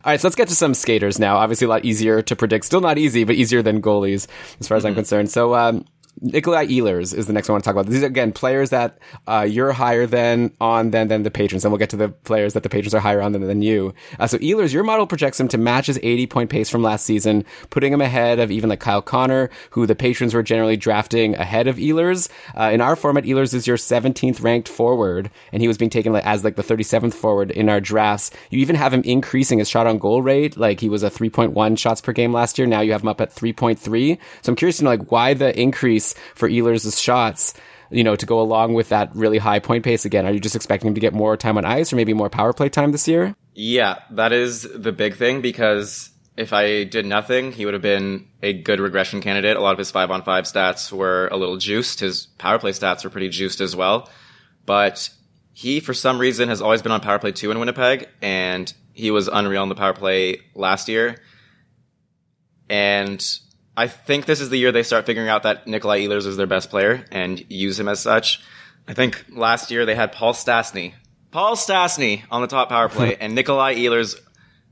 All 0.05 0.11
right, 0.11 0.19
so 0.19 0.27
let's 0.27 0.35
get 0.35 0.49
to 0.49 0.55
some 0.55 0.73
skaters 0.73 1.17
now. 1.17 1.37
Obviously, 1.37 1.63
a 1.63 1.69
lot 1.69 1.85
easier 1.85 2.21
to 2.21 2.35
predict. 2.35 2.65
Still 2.65 2.81
not 2.81 2.97
easy, 2.97 3.23
but 3.23 3.35
easier 3.35 3.61
than 3.61 3.81
goalies, 3.81 4.27
as 4.59 4.67
far 4.67 4.75
as 4.75 4.83
I'm 4.83 4.95
concerned. 4.95 5.31
So, 5.31 5.55
um, 5.55 5.85
Nikolai 6.21 6.67
Ehlers 6.67 7.13
is 7.13 7.27
the 7.27 7.33
next 7.33 7.49
one 7.49 7.53
I 7.53 7.55
want 7.55 7.63
to 7.63 7.67
talk 7.67 7.75
about. 7.75 7.87
These 7.87 8.03
are 8.03 8.07
again 8.07 8.31
players 8.31 8.69
that 8.69 8.97
uh, 9.27 9.47
you're 9.49 9.73
higher 9.73 10.05
than 10.05 10.53
on 10.61 10.91
than 10.91 11.07
than 11.07 11.23
the 11.23 11.31
patrons, 11.31 11.65
and 11.65 11.71
we'll 11.71 11.79
get 11.79 11.89
to 11.89 11.97
the 11.97 12.09
players 12.09 12.53
that 12.53 12.63
the 12.63 12.69
patrons 12.69 12.93
are 12.93 12.99
higher 12.99 13.21
on 13.21 13.31
than, 13.31 13.45
than 13.45 13.61
you. 13.61 13.93
Uh, 14.19 14.27
so 14.27 14.37
Ehlers, 14.37 14.73
your 14.73 14.83
model 14.83 15.07
projects 15.07 15.39
him 15.39 15.47
to 15.49 15.57
match 15.57 15.87
his 15.87 15.99
80 16.01 16.27
point 16.27 16.49
pace 16.49 16.69
from 16.69 16.83
last 16.83 17.05
season, 17.05 17.43
putting 17.69 17.91
him 17.91 18.01
ahead 18.01 18.39
of 18.39 18.51
even 18.51 18.69
like 18.69 18.79
Kyle 18.79 19.01
Connor, 19.01 19.49
who 19.71 19.85
the 19.85 19.95
patrons 19.95 20.33
were 20.33 20.43
generally 20.43 20.77
drafting 20.77 21.35
ahead 21.35 21.67
of 21.67 21.77
Ehlers. 21.77 22.29
Uh, 22.57 22.69
in 22.73 22.79
our 22.79 22.95
format, 22.95 23.23
Ehlers 23.23 23.53
is 23.53 23.67
your 23.67 23.77
17th 23.77 24.41
ranked 24.41 24.69
forward, 24.69 25.31
and 25.51 25.61
he 25.61 25.67
was 25.67 25.77
being 25.77 25.89
taken 25.89 26.13
like, 26.13 26.25
as 26.25 26.43
like 26.43 26.55
the 26.55 26.63
37th 26.63 27.13
forward 27.13 27.51
in 27.51 27.69
our 27.69 27.81
drafts. 27.81 28.31
You 28.49 28.59
even 28.59 28.75
have 28.75 28.93
him 28.93 29.01
increasing 29.01 29.59
his 29.59 29.69
shot 29.69 29.87
on 29.87 29.97
goal 29.97 30.21
rate, 30.21 30.57
like 30.57 30.79
he 30.79 30.89
was 30.89 31.03
a 31.03 31.09
3.1 31.09 31.77
shots 31.77 32.01
per 32.01 32.13
game 32.13 32.31
last 32.31 32.57
year. 32.57 32.67
Now 32.67 32.81
you 32.81 32.91
have 32.91 33.01
him 33.01 33.09
up 33.09 33.19
at 33.19 33.33
3.3. 33.33 34.17
So 34.41 34.51
I'm 34.51 34.55
curious 34.55 34.77
to 34.77 34.83
know 34.83 34.91
like 34.91 35.11
why 35.11 35.33
the 35.33 35.59
increase 35.59 36.02
for 36.35 36.49
Ehlers' 36.49 37.01
shots, 37.01 37.53
you 37.89 38.03
know, 38.03 38.15
to 38.15 38.25
go 38.25 38.39
along 38.41 38.73
with 38.73 38.89
that 38.89 39.15
really 39.15 39.37
high 39.37 39.59
point 39.59 39.83
pace 39.83 40.05
again. 40.05 40.25
Are 40.25 40.33
you 40.33 40.39
just 40.39 40.55
expecting 40.55 40.87
him 40.87 40.95
to 40.95 41.01
get 41.01 41.13
more 41.13 41.37
time 41.37 41.57
on 41.57 41.65
ice 41.65 41.93
or 41.93 41.95
maybe 41.95 42.13
more 42.13 42.29
power 42.29 42.53
play 42.53 42.69
time 42.69 42.91
this 42.91 43.07
year? 43.07 43.35
yeah, 43.55 43.99
that 44.11 44.33
is 44.33 44.63
the 44.63 44.91
big 44.91 45.15
thing 45.15 45.41
because 45.41 46.09
if 46.35 46.53
I 46.53 46.83
did 46.83 47.05
nothing, 47.05 47.51
he 47.51 47.65
would 47.65 47.73
have 47.73 47.83
been 47.83 48.27
a 48.41 48.53
good 48.53 48.79
regression 48.79 49.21
candidate. 49.21 49.57
A 49.57 49.61
lot 49.61 49.73
of 49.73 49.77
his 49.77 49.91
five 49.91 50.09
on 50.09 50.23
five 50.23 50.45
stats 50.45 50.91
were 50.91 51.27
a 51.27 51.37
little 51.37 51.57
juiced. 51.57 51.99
His 51.99 52.25
power 52.25 52.57
play 52.57 52.71
stats 52.71 53.03
were 53.03 53.09
pretty 53.09 53.29
juiced 53.29 53.61
as 53.61 53.75
well. 53.75 54.09
But 54.65 55.09
he, 55.53 55.79
for 55.79 55.93
some 55.93 56.17
reason, 56.19 56.49
has 56.49 56.61
always 56.61 56.81
been 56.81 56.91
on 56.91 57.01
power 57.01 57.19
play 57.19 57.31
two 57.31 57.51
in 57.51 57.59
Winnipeg, 57.59 58.09
and 58.21 58.73
he 58.93 59.11
was 59.11 59.27
unreal 59.27 59.61
in 59.63 59.69
the 59.69 59.75
power 59.75 59.93
play 59.93 60.37
last 60.55 60.89
year. 60.89 61.17
And 62.69 63.23
I 63.75 63.87
think 63.87 64.25
this 64.25 64.39
is 64.39 64.49
the 64.49 64.57
year 64.57 64.71
they 64.71 64.83
start 64.83 65.05
figuring 65.05 65.29
out 65.29 65.43
that 65.43 65.67
Nikolai 65.67 66.01
Ehlers 66.01 66.27
is 66.27 66.37
their 66.37 66.47
best 66.47 66.69
player 66.69 67.05
and 67.11 67.43
use 67.49 67.79
him 67.79 67.87
as 67.87 67.99
such. 67.99 68.41
I 68.87 68.93
think 68.93 69.25
last 69.29 69.71
year 69.71 69.85
they 69.85 69.95
had 69.95 70.11
Paul 70.11 70.33
Stastny. 70.33 70.93
Paul 71.31 71.55
Stastny 71.55 72.23
on 72.29 72.41
the 72.41 72.47
top 72.47 72.69
power 72.69 72.89
play 72.89 73.15
and 73.19 73.33
Nikolai 73.33 73.75
Ehlers 73.75 74.19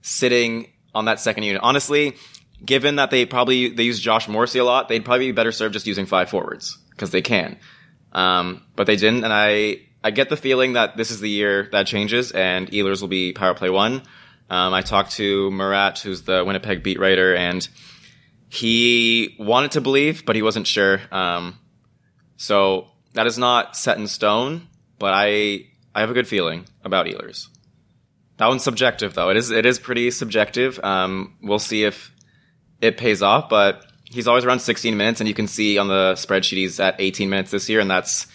sitting 0.02 0.68
on 0.94 1.06
that 1.06 1.20
second 1.20 1.44
unit. 1.44 1.62
Honestly, 1.64 2.16
given 2.64 2.98
that 2.98 3.10
they 3.10 3.26
probably 3.26 3.70
they 3.70 3.84
use 3.84 4.00
Josh 4.00 4.28
Morrissey 4.28 4.60
a 4.60 4.64
lot, 4.64 4.88
they'd 4.88 5.06
probably 5.06 5.28
be 5.28 5.32
better 5.32 5.52
served 5.52 5.74
just 5.74 5.88
using 5.88 6.06
five 6.06 6.30
forwards 6.30 6.78
because 6.92 7.12
they 7.12 7.22
can. 7.22 7.58
Um, 8.12 8.64
but 8.76 8.88
they 8.88 8.98
didn't, 8.98 9.24
and 9.24 9.34
I 9.34 9.82
I 10.04 10.12
get 10.12 10.30
the 10.30 10.38
feeling 10.38 10.74
that 10.74 10.98
this 10.98 11.12
is 11.12 11.22
the 11.22 11.30
year 11.30 11.70
that 11.72 11.88
changes, 11.88 12.32
and 12.32 12.70
Ehlers 12.72 13.02
will 13.02 13.08
be 13.08 13.34
power 13.34 13.54
play 13.54 13.70
one. 13.70 14.04
Um, 14.50 14.74
I 14.74 14.82
talked 14.82 15.14
to 15.14 15.50
Murat, 15.52 16.00
who's 16.00 16.24
the 16.24 16.44
Winnipeg 16.44 16.84
beat 16.84 17.00
writer, 17.00 17.36
and 17.36 17.68
he 18.52 19.36
wanted 19.40 19.72
to 19.72 19.82
believe, 19.82 20.26
but 20.26 20.36
he 20.36 20.42
wasn't 20.42 20.68
sure. 20.68 21.00
Um, 21.10 21.58
so 22.36 22.88
that 23.14 23.26
is 23.26 23.38
not 23.38 23.78
set 23.78 23.98
in 23.98 24.08
stone, 24.08 24.68
but 25.00 25.14
I 25.14 25.68
I 25.96 26.02
have 26.02 26.10
a 26.10 26.14
good 26.14 26.28
feeling 26.28 26.66
about 26.84 27.06
Ehlers. 27.06 27.48
That 28.38 28.48
one's 28.48 28.64
subjective, 28.64 29.14
though. 29.14 29.30
It 29.30 29.38
is 29.38 29.52
it 29.52 29.66
is 29.66 29.80
pretty 29.80 30.12
subjective. 30.12 30.80
Um, 30.84 31.38
we'll 31.42 31.60
see 31.60 31.86
if 31.86 32.12
it 32.82 32.98
pays 32.98 33.22
off, 33.22 33.48
but 33.48 33.86
he's 34.04 34.28
always 34.28 34.44
around 34.44 34.60
16 34.60 34.98
minutes, 34.98 35.22
and 35.22 35.30
you 35.30 35.34
can 35.34 35.48
see 35.48 35.78
on 35.78 35.88
the 35.88 36.14
spreadsheet 36.16 36.58
he's 36.58 36.80
at 36.82 36.96
18 37.00 37.30
minutes 37.30 37.52
this 37.52 37.70
year, 37.70 37.80
and 37.80 37.90
that's 37.90 38.28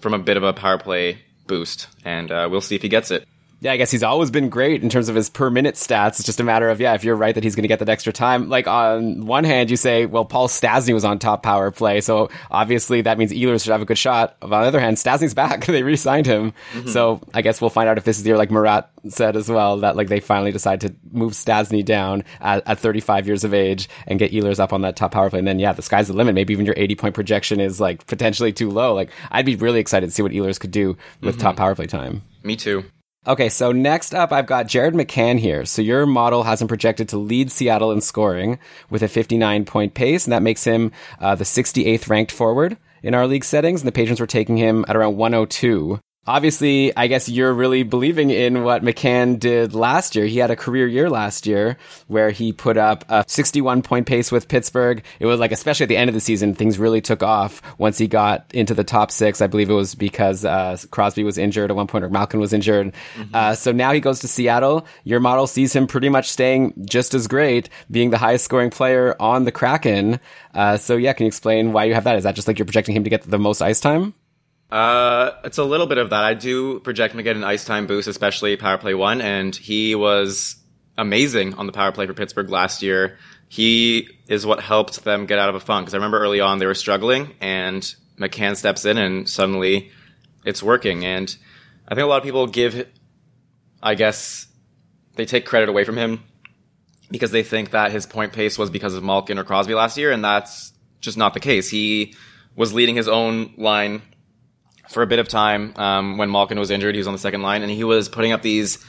from 0.00 0.14
a 0.14 0.18
bit 0.18 0.36
of 0.36 0.42
a 0.42 0.52
power 0.52 0.78
play 0.78 1.22
boost. 1.46 1.86
And 2.04 2.32
uh, 2.32 2.48
we'll 2.50 2.60
see 2.60 2.74
if 2.74 2.82
he 2.82 2.88
gets 2.88 3.12
it. 3.12 3.28
Yeah, 3.64 3.72
I 3.72 3.78
guess 3.78 3.90
he's 3.90 4.02
always 4.02 4.30
been 4.30 4.50
great 4.50 4.82
in 4.82 4.90
terms 4.90 5.08
of 5.08 5.14
his 5.14 5.30
per 5.30 5.48
minute 5.48 5.76
stats. 5.76 6.20
It's 6.20 6.24
just 6.24 6.38
a 6.38 6.44
matter 6.44 6.68
of, 6.68 6.82
yeah, 6.82 6.92
if 6.92 7.02
you're 7.02 7.16
right 7.16 7.34
that 7.34 7.42
he's 7.42 7.54
going 7.54 7.62
to 7.62 7.68
get 7.68 7.78
that 7.78 7.88
extra 7.88 8.12
time. 8.12 8.50
Like, 8.50 8.68
on 8.68 9.24
one 9.24 9.44
hand, 9.44 9.70
you 9.70 9.78
say, 9.78 10.04
well, 10.04 10.26
Paul 10.26 10.48
Stastny 10.48 10.92
was 10.92 11.02
on 11.02 11.18
top 11.18 11.42
power 11.42 11.70
play, 11.70 12.02
so 12.02 12.28
obviously 12.50 13.00
that 13.00 13.16
means 13.16 13.32
Ehlers 13.32 13.64
should 13.64 13.72
have 13.72 13.80
a 13.80 13.86
good 13.86 13.96
shot. 13.96 14.36
On 14.42 14.50
the 14.50 14.56
other 14.56 14.80
hand, 14.80 14.98
Stastny's 14.98 15.32
back. 15.32 15.64
they 15.66 15.82
re 15.82 15.96
signed 15.96 16.26
him. 16.26 16.52
Mm-hmm. 16.74 16.88
So 16.88 17.22
I 17.32 17.40
guess 17.40 17.62
we'll 17.62 17.70
find 17.70 17.88
out 17.88 17.96
if 17.96 18.04
this 18.04 18.18
is 18.18 18.24
the 18.24 18.28
year, 18.28 18.36
like 18.36 18.50
Murat 18.50 18.90
said 19.08 19.34
as 19.34 19.48
well, 19.48 19.78
that 19.78 19.96
like 19.96 20.08
they 20.08 20.20
finally 20.20 20.52
decide 20.52 20.82
to 20.82 20.94
move 21.10 21.32
Stastny 21.32 21.82
down 21.82 22.22
at, 22.42 22.68
at 22.68 22.78
35 22.78 23.26
years 23.26 23.44
of 23.44 23.54
age 23.54 23.88
and 24.06 24.18
get 24.18 24.30
Ehlers 24.32 24.60
up 24.60 24.74
on 24.74 24.82
that 24.82 24.94
top 24.94 25.12
power 25.12 25.30
play. 25.30 25.38
And 25.38 25.48
then, 25.48 25.58
yeah, 25.58 25.72
the 25.72 25.80
sky's 25.80 26.08
the 26.08 26.12
limit. 26.12 26.34
Maybe 26.34 26.52
even 26.52 26.66
your 26.66 26.74
80 26.76 26.96
point 26.96 27.14
projection 27.14 27.60
is 27.60 27.80
like 27.80 28.06
potentially 28.08 28.52
too 28.52 28.68
low. 28.68 28.92
Like, 28.92 29.08
I'd 29.30 29.46
be 29.46 29.56
really 29.56 29.80
excited 29.80 30.04
to 30.04 30.12
see 30.12 30.20
what 30.20 30.32
Ehlers 30.32 30.60
could 30.60 30.70
do 30.70 30.98
with 31.22 31.36
mm-hmm. 31.36 31.40
top 31.40 31.56
power 31.56 31.74
play 31.74 31.86
time. 31.86 32.20
Me 32.42 32.56
too. 32.56 32.84
Okay, 33.26 33.48
so 33.48 33.72
next 33.72 34.14
up, 34.14 34.32
I've 34.32 34.46
got 34.46 34.66
Jared 34.66 34.92
McCann 34.92 35.38
here. 35.38 35.64
So 35.64 35.80
your 35.80 36.04
model 36.04 36.42
has 36.42 36.60
him 36.60 36.68
projected 36.68 37.08
to 37.08 37.16
lead 37.16 37.50
Seattle 37.50 37.90
in 37.90 38.02
scoring 38.02 38.58
with 38.90 39.02
a 39.02 39.08
59 39.08 39.64
point 39.64 39.94
pace, 39.94 40.26
and 40.26 40.32
that 40.32 40.42
makes 40.42 40.64
him 40.64 40.92
uh, 41.20 41.34
the 41.34 41.44
68th 41.44 42.10
ranked 42.10 42.32
forward 42.32 42.76
in 43.02 43.14
our 43.14 43.26
league 43.26 43.44
settings. 43.44 43.80
And 43.80 43.88
the 43.88 43.92
patrons 43.92 44.20
were 44.20 44.26
taking 44.26 44.58
him 44.58 44.84
at 44.88 44.96
around 44.96 45.16
102 45.16 46.00
obviously, 46.26 46.96
I 46.96 47.06
guess 47.06 47.28
you're 47.28 47.52
really 47.52 47.82
believing 47.82 48.30
in 48.30 48.64
what 48.64 48.82
McCann 48.82 49.38
did 49.38 49.74
last 49.74 50.14
year. 50.14 50.26
He 50.26 50.38
had 50.38 50.50
a 50.50 50.56
career 50.56 50.86
year 50.86 51.10
last 51.10 51.46
year 51.46 51.76
where 52.08 52.30
he 52.30 52.52
put 52.52 52.76
up 52.76 53.04
a 53.08 53.24
61 53.26 53.82
point 53.82 54.06
pace 54.06 54.32
with 54.32 54.48
Pittsburgh. 54.48 55.02
It 55.20 55.26
was 55.26 55.40
like, 55.40 55.52
especially 55.52 55.84
at 55.84 55.88
the 55.88 55.96
end 55.96 56.08
of 56.08 56.14
the 56.14 56.20
season, 56.20 56.54
things 56.54 56.78
really 56.78 57.00
took 57.00 57.22
off 57.22 57.62
once 57.78 57.98
he 57.98 58.06
got 58.06 58.46
into 58.54 58.74
the 58.74 58.84
top 58.84 59.10
six. 59.10 59.40
I 59.40 59.46
believe 59.46 59.70
it 59.70 59.74
was 59.74 59.94
because 59.94 60.44
uh, 60.44 60.76
Crosby 60.90 61.24
was 61.24 61.38
injured 61.38 61.70
at 61.70 61.76
one 61.76 61.86
point 61.86 62.04
or 62.04 62.10
Malkin 62.10 62.40
was 62.40 62.52
injured. 62.52 62.94
Mm-hmm. 63.16 63.34
Uh, 63.34 63.54
so 63.54 63.72
now 63.72 63.92
he 63.92 64.00
goes 64.00 64.20
to 64.20 64.28
Seattle. 64.28 64.86
Your 65.04 65.20
model 65.20 65.46
sees 65.46 65.74
him 65.74 65.86
pretty 65.86 66.08
much 66.08 66.30
staying 66.30 66.74
just 66.86 67.14
as 67.14 67.26
great, 67.26 67.68
being 67.90 68.10
the 68.10 68.18
highest 68.18 68.44
scoring 68.44 68.70
player 68.70 69.16
on 69.20 69.44
the 69.44 69.52
Kraken. 69.52 70.20
Uh, 70.54 70.76
so 70.76 70.96
yeah, 70.96 71.12
can 71.12 71.24
you 71.24 71.28
explain 71.28 71.72
why 71.72 71.84
you 71.84 71.94
have 71.94 72.04
that? 72.04 72.16
Is 72.16 72.24
that 72.24 72.34
just 72.34 72.48
like 72.48 72.58
you're 72.58 72.66
projecting 72.66 72.94
him 72.94 73.04
to 73.04 73.10
get 73.10 73.22
the 73.22 73.38
most 73.38 73.60
ice 73.60 73.80
time? 73.80 74.14
Uh, 74.70 75.32
it's 75.44 75.58
a 75.58 75.64
little 75.64 75.86
bit 75.86 75.98
of 75.98 76.10
that. 76.10 76.24
I 76.24 76.34
do 76.34 76.80
project 76.80 77.14
him 77.14 77.18
to 77.18 77.22
get 77.22 77.36
an 77.36 77.44
ice 77.44 77.64
time 77.64 77.86
boost, 77.86 78.08
especially 78.08 78.56
power 78.56 78.78
play 78.78 78.94
one, 78.94 79.20
and 79.20 79.54
he 79.54 79.94
was 79.94 80.56
amazing 80.96 81.54
on 81.54 81.66
the 81.66 81.72
power 81.72 81.92
play 81.92 82.06
for 82.06 82.14
Pittsburgh 82.14 82.50
last 82.50 82.82
year. 82.82 83.18
He 83.48 84.08
is 84.26 84.44
what 84.46 84.60
helped 84.60 85.04
them 85.04 85.26
get 85.26 85.38
out 85.38 85.48
of 85.48 85.54
a 85.54 85.60
funk. 85.60 85.86
Because 85.86 85.94
I 85.94 85.98
remember 85.98 86.18
early 86.18 86.40
on 86.40 86.58
they 86.58 86.66
were 86.66 86.74
struggling, 86.74 87.34
and 87.40 87.82
McCann 88.18 88.56
steps 88.56 88.84
in, 88.84 88.98
and 88.98 89.28
suddenly 89.28 89.90
it's 90.44 90.62
working. 90.62 91.04
And 91.04 91.34
I 91.86 91.94
think 91.94 92.04
a 92.04 92.08
lot 92.08 92.18
of 92.18 92.24
people 92.24 92.46
give, 92.46 92.88
I 93.82 93.94
guess, 93.94 94.46
they 95.14 95.24
take 95.24 95.46
credit 95.46 95.68
away 95.68 95.84
from 95.84 95.96
him 95.96 96.24
because 97.10 97.30
they 97.30 97.42
think 97.42 97.70
that 97.70 97.92
his 97.92 98.06
point 98.06 98.32
pace 98.32 98.58
was 98.58 98.70
because 98.70 98.94
of 98.94 99.04
Malkin 99.04 99.38
or 99.38 99.44
Crosby 99.44 99.74
last 99.74 99.98
year, 99.98 100.10
and 100.10 100.24
that's 100.24 100.72
just 101.00 101.16
not 101.16 101.34
the 101.34 101.40
case. 101.40 101.68
He 101.68 102.14
was 102.56 102.72
leading 102.72 102.96
his 102.96 103.08
own 103.08 103.54
line 103.56 104.02
for 104.94 105.02
a 105.02 105.06
bit 105.06 105.18
of 105.18 105.28
time 105.28 105.74
um, 105.76 106.16
when 106.16 106.30
Malkin 106.30 106.58
was 106.58 106.70
injured. 106.70 106.94
He 106.94 106.98
was 106.98 107.06
on 107.06 107.12
the 107.12 107.18
second 107.18 107.42
line, 107.42 107.62
and 107.62 107.70
he 107.70 107.84
was 107.84 108.08
putting 108.08 108.32
up 108.32 108.40
these 108.40 108.82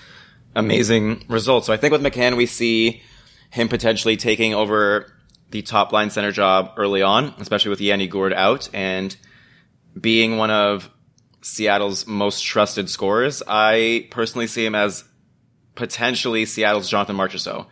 amazing 0.56 1.26
results. 1.28 1.68
So 1.68 1.74
I 1.74 1.78
think 1.78 1.91
with 1.91 2.01
McCann, 2.01 2.38
we 2.38 2.45
see 2.45 3.01
him 3.49 3.68
potentially 3.68 4.16
taking 4.16 4.53
over 4.53 5.12
the 5.51 5.62
top 5.62 5.91
line 5.91 6.10
center 6.12 6.32
job 6.32 6.74
early 6.78 7.01
on, 7.01 7.34
especially 7.39 7.70
with 7.70 7.82
Yanni 7.82 8.08
Gourde 8.08 8.34
out 8.34 8.70
and 8.74 9.16
being 9.99 10.38
one 10.38 10.51
of 10.51 10.89
Seattle's 11.41 12.08
most 12.08 12.43
trusted 12.43 12.89
scorers. 12.89 13.43
I 13.47 14.08
personally 14.12 14.47
see 14.47 14.66
him 14.66 14.76
as 14.76 15.03
potentially 15.76 16.45
Seattle's 16.45 16.89
Jonathan 16.89 17.16
Marchessault, 17.16 17.68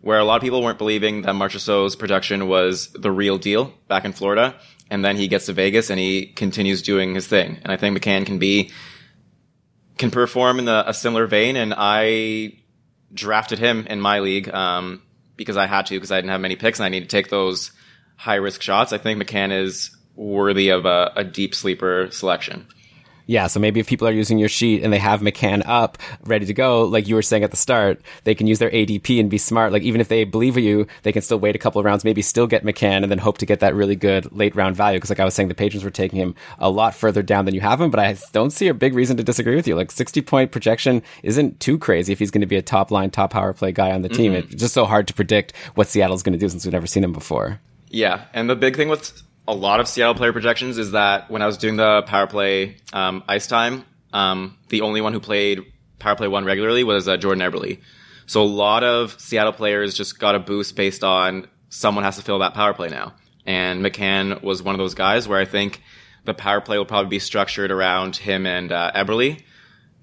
where 0.00 0.18
a 0.18 0.24
lot 0.24 0.36
of 0.36 0.42
people 0.42 0.62
weren't 0.62 0.78
believing 0.78 1.22
that 1.22 1.34
Marchessault's 1.34 1.96
production 1.96 2.48
was 2.48 2.88
the 2.92 3.10
real 3.10 3.38
deal 3.38 3.74
back 3.88 4.04
in 4.04 4.12
Florida 4.12 4.58
and 4.90 5.04
then 5.04 5.16
he 5.16 5.28
gets 5.28 5.46
to 5.46 5.52
Vegas 5.52 5.90
and 5.90 5.98
he 5.98 6.26
continues 6.26 6.82
doing 6.82 7.14
his 7.14 7.26
thing. 7.26 7.58
And 7.62 7.72
I 7.72 7.76
think 7.76 7.96
McCann 7.98 8.26
can 8.26 8.38
be 8.38 8.70
can 9.98 10.10
perform 10.10 10.60
in 10.60 10.64
the, 10.64 10.88
a 10.88 10.94
similar 10.94 11.26
vein. 11.26 11.56
And 11.56 11.74
I 11.76 12.58
drafted 13.12 13.58
him 13.58 13.86
in 13.88 14.00
my 14.00 14.20
league 14.20 14.48
um, 14.48 15.02
because 15.36 15.56
I 15.56 15.66
had 15.66 15.86
to 15.86 15.94
because 15.94 16.12
I 16.12 16.16
didn't 16.16 16.30
have 16.30 16.40
many 16.40 16.56
picks 16.56 16.78
and 16.78 16.86
I 16.86 16.88
need 16.88 17.00
to 17.00 17.08
take 17.08 17.28
those 17.28 17.72
high 18.16 18.36
risk 18.36 18.62
shots. 18.62 18.92
I 18.92 18.98
think 18.98 19.22
McCann 19.22 19.52
is 19.52 19.96
worthy 20.14 20.70
of 20.70 20.84
a, 20.86 21.12
a 21.16 21.24
deep 21.24 21.54
sleeper 21.54 22.08
selection. 22.10 22.66
Yeah, 23.28 23.46
so 23.46 23.60
maybe 23.60 23.78
if 23.78 23.86
people 23.86 24.08
are 24.08 24.12
using 24.12 24.38
your 24.38 24.48
sheet 24.48 24.82
and 24.82 24.90
they 24.90 24.98
have 24.98 25.20
McCann 25.20 25.62
up, 25.66 25.98
ready 26.24 26.46
to 26.46 26.54
go, 26.54 26.84
like 26.84 27.06
you 27.06 27.14
were 27.14 27.20
saying 27.20 27.44
at 27.44 27.50
the 27.50 27.58
start, 27.58 28.00
they 28.24 28.34
can 28.34 28.46
use 28.46 28.58
their 28.58 28.70
ADP 28.70 29.20
and 29.20 29.28
be 29.28 29.36
smart. 29.36 29.70
Like 29.70 29.82
even 29.82 30.00
if 30.00 30.08
they 30.08 30.24
believe 30.24 30.56
you, 30.56 30.86
they 31.02 31.12
can 31.12 31.20
still 31.20 31.38
wait 31.38 31.54
a 31.54 31.58
couple 31.58 31.78
of 31.78 31.84
rounds, 31.84 32.04
maybe 32.04 32.22
still 32.22 32.46
get 32.46 32.64
McCann 32.64 33.02
and 33.02 33.10
then 33.10 33.18
hope 33.18 33.36
to 33.38 33.46
get 33.46 33.60
that 33.60 33.74
really 33.74 33.96
good 33.96 34.32
late 34.32 34.56
round 34.56 34.76
value. 34.76 34.96
Because 34.96 35.10
like 35.10 35.20
I 35.20 35.26
was 35.26 35.34
saying, 35.34 35.50
the 35.50 35.54
patrons 35.54 35.84
were 35.84 35.90
taking 35.90 36.18
him 36.18 36.34
a 36.58 36.70
lot 36.70 36.94
further 36.94 37.22
down 37.22 37.44
than 37.44 37.54
you 37.54 37.60
have 37.60 37.82
him, 37.82 37.90
but 37.90 38.00
I 38.00 38.16
don't 38.32 38.50
see 38.50 38.68
a 38.68 38.72
big 38.74 38.94
reason 38.94 39.18
to 39.18 39.22
disagree 39.22 39.56
with 39.56 39.68
you. 39.68 39.76
Like 39.76 39.90
60 39.90 40.22
point 40.22 40.50
projection 40.50 41.02
isn't 41.22 41.60
too 41.60 41.76
crazy 41.76 42.14
if 42.14 42.18
he's 42.18 42.30
going 42.30 42.40
to 42.40 42.46
be 42.46 42.56
a 42.56 42.62
top 42.62 42.90
line, 42.90 43.10
top 43.10 43.32
power 43.32 43.52
play 43.52 43.72
guy 43.72 43.90
on 43.90 44.00
the 44.00 44.08
team. 44.08 44.32
Mm-hmm. 44.32 44.52
It's 44.52 44.62
just 44.62 44.72
so 44.72 44.86
hard 44.86 45.06
to 45.06 45.12
predict 45.12 45.54
what 45.74 45.86
Seattle's 45.86 46.22
going 46.22 46.32
to 46.32 46.38
do 46.38 46.48
since 46.48 46.64
we've 46.64 46.72
never 46.72 46.86
seen 46.86 47.04
him 47.04 47.12
before. 47.12 47.60
Yeah, 47.90 48.24
and 48.32 48.48
the 48.48 48.56
big 48.56 48.74
thing 48.74 48.88
with 48.88 49.22
a 49.48 49.54
lot 49.54 49.80
of 49.80 49.88
Seattle 49.88 50.14
player 50.14 50.32
projections 50.32 50.76
is 50.76 50.92
that 50.92 51.30
when 51.30 51.40
I 51.40 51.46
was 51.46 51.56
doing 51.56 51.76
the 51.76 52.02
power 52.02 52.26
play 52.26 52.76
um, 52.92 53.24
ice 53.26 53.46
time, 53.46 53.84
um, 54.12 54.58
the 54.68 54.82
only 54.82 55.00
one 55.00 55.14
who 55.14 55.20
played 55.20 55.60
power 55.98 56.14
play 56.14 56.28
one 56.28 56.44
regularly 56.44 56.84
was 56.84 57.08
uh, 57.08 57.16
Jordan 57.16 57.42
Eberle. 57.42 57.80
So 58.26 58.42
a 58.42 58.44
lot 58.44 58.84
of 58.84 59.18
Seattle 59.18 59.54
players 59.54 59.94
just 59.94 60.18
got 60.18 60.34
a 60.34 60.38
boost 60.38 60.76
based 60.76 61.02
on 61.02 61.48
someone 61.70 62.04
has 62.04 62.16
to 62.16 62.22
fill 62.22 62.40
that 62.40 62.52
power 62.52 62.74
play 62.74 62.88
now. 62.88 63.14
And 63.46 63.82
McCann 63.82 64.42
was 64.42 64.62
one 64.62 64.74
of 64.74 64.78
those 64.78 64.94
guys 64.94 65.26
where 65.26 65.40
I 65.40 65.46
think 65.46 65.82
the 66.26 66.34
power 66.34 66.60
play 66.60 66.76
will 66.76 66.84
probably 66.84 67.08
be 67.08 67.18
structured 67.18 67.70
around 67.70 68.16
him 68.16 68.46
and 68.46 68.70
uh, 68.70 68.92
Eberle. 68.94 69.42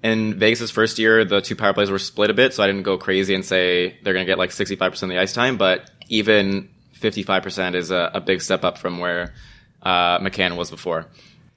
In 0.02 0.40
Vegas' 0.40 0.72
first 0.72 0.98
year, 0.98 1.24
the 1.24 1.40
two 1.40 1.54
power 1.54 1.72
plays 1.72 1.88
were 1.88 2.00
split 2.00 2.30
a 2.30 2.34
bit, 2.34 2.52
so 2.52 2.64
I 2.64 2.66
didn't 2.66 2.82
go 2.82 2.98
crazy 2.98 3.34
and 3.34 3.44
say 3.44 3.96
they're 4.02 4.12
going 4.12 4.26
to 4.26 4.30
get 4.30 4.38
like 4.38 4.50
65% 4.50 5.02
of 5.04 5.08
the 5.08 5.18
ice 5.18 5.32
time, 5.32 5.56
but 5.56 5.88
even 6.08 6.68
55% 7.00 7.74
is 7.74 7.90
a, 7.90 8.10
a 8.14 8.20
big 8.20 8.40
step 8.40 8.64
up 8.64 8.78
from 8.78 8.98
where 8.98 9.34
uh, 9.82 10.18
McCann 10.18 10.56
was 10.56 10.70
before. 10.70 11.06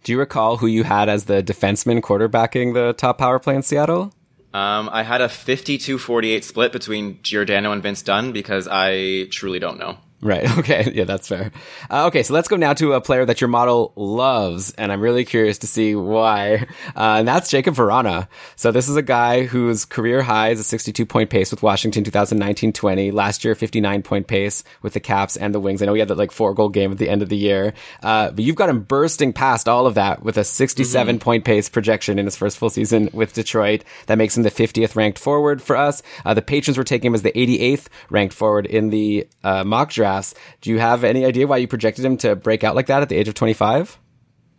Do 0.03 0.11
you 0.11 0.19
recall 0.19 0.57
who 0.57 0.67
you 0.67 0.83
had 0.83 1.09
as 1.09 1.25
the 1.25 1.43
defenseman 1.43 2.01
quarterbacking 2.01 2.73
the 2.73 2.93
top 2.93 3.17
power 3.17 3.39
play 3.39 3.55
in 3.55 3.63
Seattle? 3.63 4.13
Um, 4.53 4.89
I 4.91 5.03
had 5.03 5.21
a 5.21 5.27
52-48 5.27 6.43
split 6.43 6.71
between 6.71 7.19
Giordano 7.21 7.71
and 7.71 7.83
Vince 7.83 8.01
Dunn 8.01 8.31
because 8.31 8.67
I 8.67 9.25
truly 9.25 9.59
don't 9.59 9.77
know. 9.77 9.97
Right. 10.21 10.47
Okay. 10.59 10.91
Yeah, 10.93 11.05
that's 11.05 11.27
fair. 11.27 11.51
Uh, 11.89 12.07
okay, 12.07 12.21
so 12.23 12.33
let's 12.33 12.49
go 12.49 12.57
now 12.57 12.73
to 12.73 12.93
a 12.93 13.01
player 13.01 13.23
that 13.23 13.39
your 13.39 13.47
model 13.47 13.93
loves, 13.95 14.73
and 14.73 14.91
I'm 14.91 14.99
really 14.99 15.23
curious 15.23 15.59
to 15.59 15.67
see 15.67 15.95
why. 15.95 16.67
Uh, 16.95 17.17
and 17.19 17.27
that's 17.27 17.49
Jakub 17.49 17.75
Vrana. 17.75 18.27
So 18.57 18.71
this 18.71 18.89
is 18.89 18.97
a 18.97 19.01
guy 19.01 19.45
whose 19.45 19.85
career 19.85 20.21
high 20.21 20.49
is 20.49 20.59
a 20.59 20.63
62 20.63 21.05
point 21.05 21.29
pace 21.29 21.51
with 21.51 21.63
Washington 21.63 22.03
2019-20. 22.03 23.13
Last 23.13 23.45
year, 23.45 23.55
59 23.55 24.01
point 24.01 24.27
pace 24.27 24.63
with 24.81 24.93
the 24.93 24.99
Caps 24.99 25.37
and 25.37 25.55
the 25.55 25.61
Wings. 25.61 25.81
I 25.81 25.85
know 25.85 25.93
he 25.93 25.99
had 25.99 26.09
that 26.09 26.17
like 26.17 26.31
four 26.31 26.53
goal 26.53 26.69
game 26.69 26.91
at 26.91 26.97
the 26.97 27.09
end 27.09 27.21
of 27.21 27.29
the 27.29 27.37
year, 27.37 27.73
uh, 28.03 28.31
but 28.31 28.43
you've 28.43 28.57
got 28.57 28.69
him 28.69 28.81
bursting 28.81 29.31
past 29.31 29.69
all 29.69 29.87
of 29.87 29.95
that 29.95 30.23
with 30.23 30.37
a 30.37 30.43
67 30.43 31.15
mm-hmm. 31.15 31.23
point 31.23 31.45
pace 31.45 31.69
projection 31.69 32.19
in 32.19 32.25
his 32.25 32.35
first 32.35 32.57
full 32.57 32.69
season 32.69 33.09
with 33.13 33.33
Detroit. 33.33 33.85
That 34.07 34.17
makes 34.17 34.35
him 34.35 34.43
the 34.43 34.51
50th 34.51 34.95
ranked 34.95 35.19
forward 35.19 35.61
for 35.61 35.77
us. 35.77 36.03
Uh, 36.25 36.33
the 36.33 36.41
patrons 36.41 36.77
were 36.77 36.83
taking 36.83 37.07
him 37.07 37.15
as 37.15 37.21
the 37.21 37.31
88th 37.31 37.87
ranked 38.09 38.33
forward 38.33 38.65
in 38.65 38.89
the 38.89 39.27
uh, 39.43 39.63
mock 39.63 39.91
draft 39.91 40.08
drafts. 40.09 40.33
Do 40.61 40.69
you 40.69 40.79
have 40.79 41.03
any 41.03 41.25
idea 41.25 41.47
why 41.47 41.57
you 41.57 41.67
projected 41.67 42.05
him 42.05 42.17
to 42.17 42.35
break 42.35 42.63
out 42.63 42.75
like 42.75 42.87
that 42.87 43.01
at 43.01 43.09
the 43.09 43.15
age 43.15 43.27
of 43.27 43.33
25? 43.33 43.97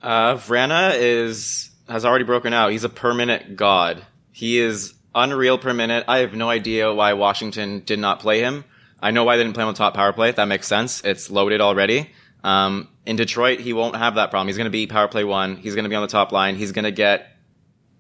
Uh, 0.03 0.35
Vrana 0.37 0.95
is 0.97 1.71
has 1.89 2.05
already 2.05 2.25
broken 2.25 2.53
out. 2.53 2.71
He's 2.71 2.85
a 2.85 2.89
per 2.89 3.13
minute 3.13 3.57
god. 3.57 4.07
He 4.33 4.59
is 4.59 4.95
unreal 5.15 5.59
per 5.59 5.75
minute. 5.75 6.05
I 6.07 6.19
have 6.19 6.35
no 6.35 6.49
idea 6.49 6.93
why 6.95 7.13
Washington 7.15 7.83
did 7.85 7.99
not 7.99 8.21
play 8.21 8.41
him. 8.41 8.65
I 9.01 9.11
know 9.11 9.25
why 9.25 9.37
they 9.37 9.43
didn't 9.43 9.55
play 9.55 9.65
him 9.65 9.69
on 9.69 9.75
top 9.75 9.95
power 9.95 10.13
play. 10.13 10.31
That 10.31 10.45
makes 10.45 10.69
sense. 10.69 11.03
It's 11.05 11.31
loaded 11.31 11.61
already. 11.61 12.11
Um, 12.45 12.89
in 13.05 13.17
Detroit, 13.17 13.61
he 13.61 13.73
won't 13.73 13.97
have 13.97 14.15
that 14.15 14.31
problem. 14.31 14.47
He's 14.47 14.57
going 14.57 14.67
to 14.67 14.71
be 14.71 14.87
power 14.87 15.09
play 15.09 15.25
one. 15.25 15.57
He's 15.57 15.75
going 15.75 15.85
to 15.85 15.89
be 15.89 15.97
on 15.97 16.03
the 16.03 16.09
top 16.09 16.33
line. 16.33 16.57
He's 16.57 16.73
going 16.73 16.85
to 16.85 16.93
get 16.93 17.27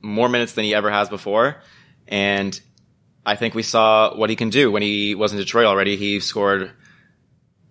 more 0.00 0.28
minutes 0.28 0.52
than 0.52 0.64
he 0.64 0.74
ever 0.74 0.90
has 0.90 1.08
before. 1.08 1.56
And 2.06 2.58
I 3.26 3.36
think 3.36 3.54
we 3.54 3.62
saw 3.62 4.16
what 4.16 4.30
he 4.30 4.36
can 4.36 4.50
do 4.50 4.70
when 4.70 4.82
he 4.82 5.14
was 5.14 5.32
in 5.32 5.38
Detroit 5.38 5.66
already. 5.66 5.96
He 5.96 6.20
scored 6.20 6.70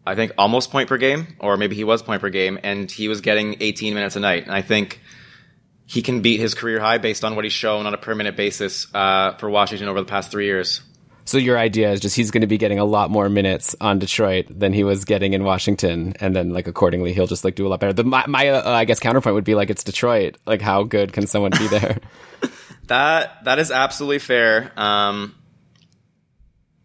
I 0.10 0.16
think 0.16 0.32
almost 0.38 0.72
point 0.72 0.90
per 0.90 0.98
game, 0.98 1.28
or 1.40 1.56
maybe 1.56 1.76
he 1.76 1.84
was 1.84 2.02
point 2.02 2.22
per 2.22 2.30
game, 2.30 2.60
and 2.64 2.90
he 2.90 3.08
was 3.08 3.22
getting 3.22 3.58
18 3.60 3.94
minutes 3.94 4.16
a 4.16 4.20
night. 4.20 4.44
And 4.44 4.54
I 4.54 4.64
think 4.64 5.02
he 5.86 6.02
can 6.02 6.22
beat 6.22 6.40
his 6.40 6.56
career 6.56 6.80
high 6.80 6.98
based 6.98 7.24
on 7.24 7.36
what 7.36 7.46
he's 7.46 7.54
shown 7.54 7.86
on 7.86 7.94
a 7.94 7.98
per 7.98 8.16
minute 8.16 8.36
basis 8.36 8.88
uh, 8.96 9.36
for 9.36 9.50
Washington 9.50 9.88
over 9.88 10.00
the 10.00 10.08
past 10.08 10.32
three 10.32 10.46
years. 10.46 10.82
So 11.26 11.38
your 11.38 11.60
idea 11.60 11.92
is 11.92 12.00
just 12.00 12.16
he's 12.16 12.32
going 12.32 12.42
to 12.42 12.48
be 12.48 12.58
getting 12.58 12.80
a 12.80 12.86
lot 12.86 13.12
more 13.12 13.30
minutes 13.30 13.76
on 13.80 14.00
Detroit 14.00 14.48
than 14.50 14.74
he 14.74 14.84
was 14.84 15.06
getting 15.06 15.34
in 15.34 15.44
Washington, 15.44 16.14
and 16.20 16.36
then 16.36 16.50
like 16.50 16.68
accordingly 16.68 17.14
he'll 17.14 17.28
just 17.28 17.44
like 17.44 17.54
do 17.54 17.68
a 17.68 17.70
lot 17.70 17.80
better. 17.80 17.94
The, 17.94 18.04
my, 18.04 18.26
my 18.28 18.48
uh, 18.48 18.72
I 18.72 18.86
guess 18.86 19.00
counterpoint 19.00 19.36
would 19.36 19.44
be 19.44 19.54
like 19.54 19.70
it's 19.70 19.84
Detroit. 19.84 20.38
Like 20.48 20.60
how 20.60 20.82
good 20.82 21.14
can 21.14 21.28
someone 21.28 21.52
be 21.52 21.68
there? 21.68 22.00
That 22.90 23.44
that 23.46 23.60
is 23.60 23.70
absolutely 23.70 24.18
fair. 24.18 24.72
Um, 24.76 25.36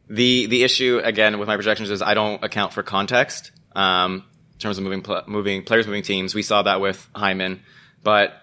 the 0.09 0.47
the 0.47 0.63
issue 0.65 1.01
again 1.03 1.39
with 1.39 1.49
my 1.49 1.57
projections 1.57 1.91
is 1.91 2.03
I 2.03 2.15
don't 2.15 2.43
account 2.45 2.73
for 2.73 2.83
context 2.83 3.53
um, 3.75 4.25
in 4.53 4.59
terms 4.59 4.79
of 4.79 4.85
moving 4.85 5.03
pl- 5.03 5.23
moving 5.27 5.63
players 5.63 5.87
moving 5.87 6.03
teams. 6.03 6.35
We 6.35 6.43
saw 6.43 6.63
that 6.63 6.81
with 6.81 7.09
Hyman, 7.15 7.63
but 8.03 8.35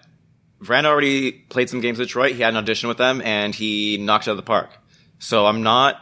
Vrana 0.62 0.86
already 0.86 1.32
played 1.32 1.68
some 1.68 1.80
games 1.80 1.98
with 1.98 2.08
Detroit. 2.08 2.32
He 2.32 2.42
had 2.42 2.50
an 2.50 2.56
audition 2.56 2.88
with 2.88 2.98
them 2.98 3.20
and 3.22 3.54
he 3.54 3.98
knocked 3.98 4.28
out 4.28 4.32
of 4.32 4.36
the 4.36 4.42
park. 4.42 4.70
So 5.18 5.46
I'm 5.46 5.62
not 5.62 5.96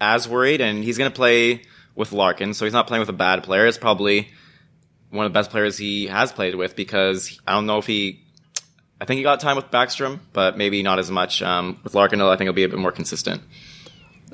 as 0.00 0.28
worried, 0.28 0.60
and 0.60 0.82
he's 0.82 0.98
going 0.98 1.10
to 1.10 1.14
play 1.14 1.62
with 1.94 2.12
Larkin, 2.12 2.54
so 2.54 2.64
he's 2.64 2.74
not 2.74 2.86
playing 2.86 3.00
with 3.00 3.08
a 3.08 3.14
bad 3.14 3.42
player. 3.44 3.66
It's 3.66 3.78
probably 3.78 4.28
one 5.10 5.26
of 5.26 5.32
the 5.32 5.38
best 5.38 5.50
players 5.50 5.78
he 5.78 6.06
has 6.08 6.32
played 6.32 6.54
with 6.54 6.74
because 6.74 7.40
I 7.46 7.52
don't 7.52 7.66
know 7.66 7.78
if 7.78 7.86
he. 7.86 8.20
I 9.00 9.06
think 9.06 9.18
he 9.18 9.22
got 9.22 9.40
time 9.40 9.56
with 9.56 9.70
Backstrom, 9.70 10.20
but 10.32 10.56
maybe 10.56 10.82
not 10.82 10.98
as 10.98 11.10
much. 11.10 11.42
Um, 11.42 11.78
with 11.84 11.94
Larkin, 11.94 12.20
I 12.20 12.36
think 12.36 12.46
he'll 12.46 12.52
be 12.52 12.64
a 12.64 12.68
bit 12.68 12.78
more 12.78 12.92
consistent. 12.92 13.42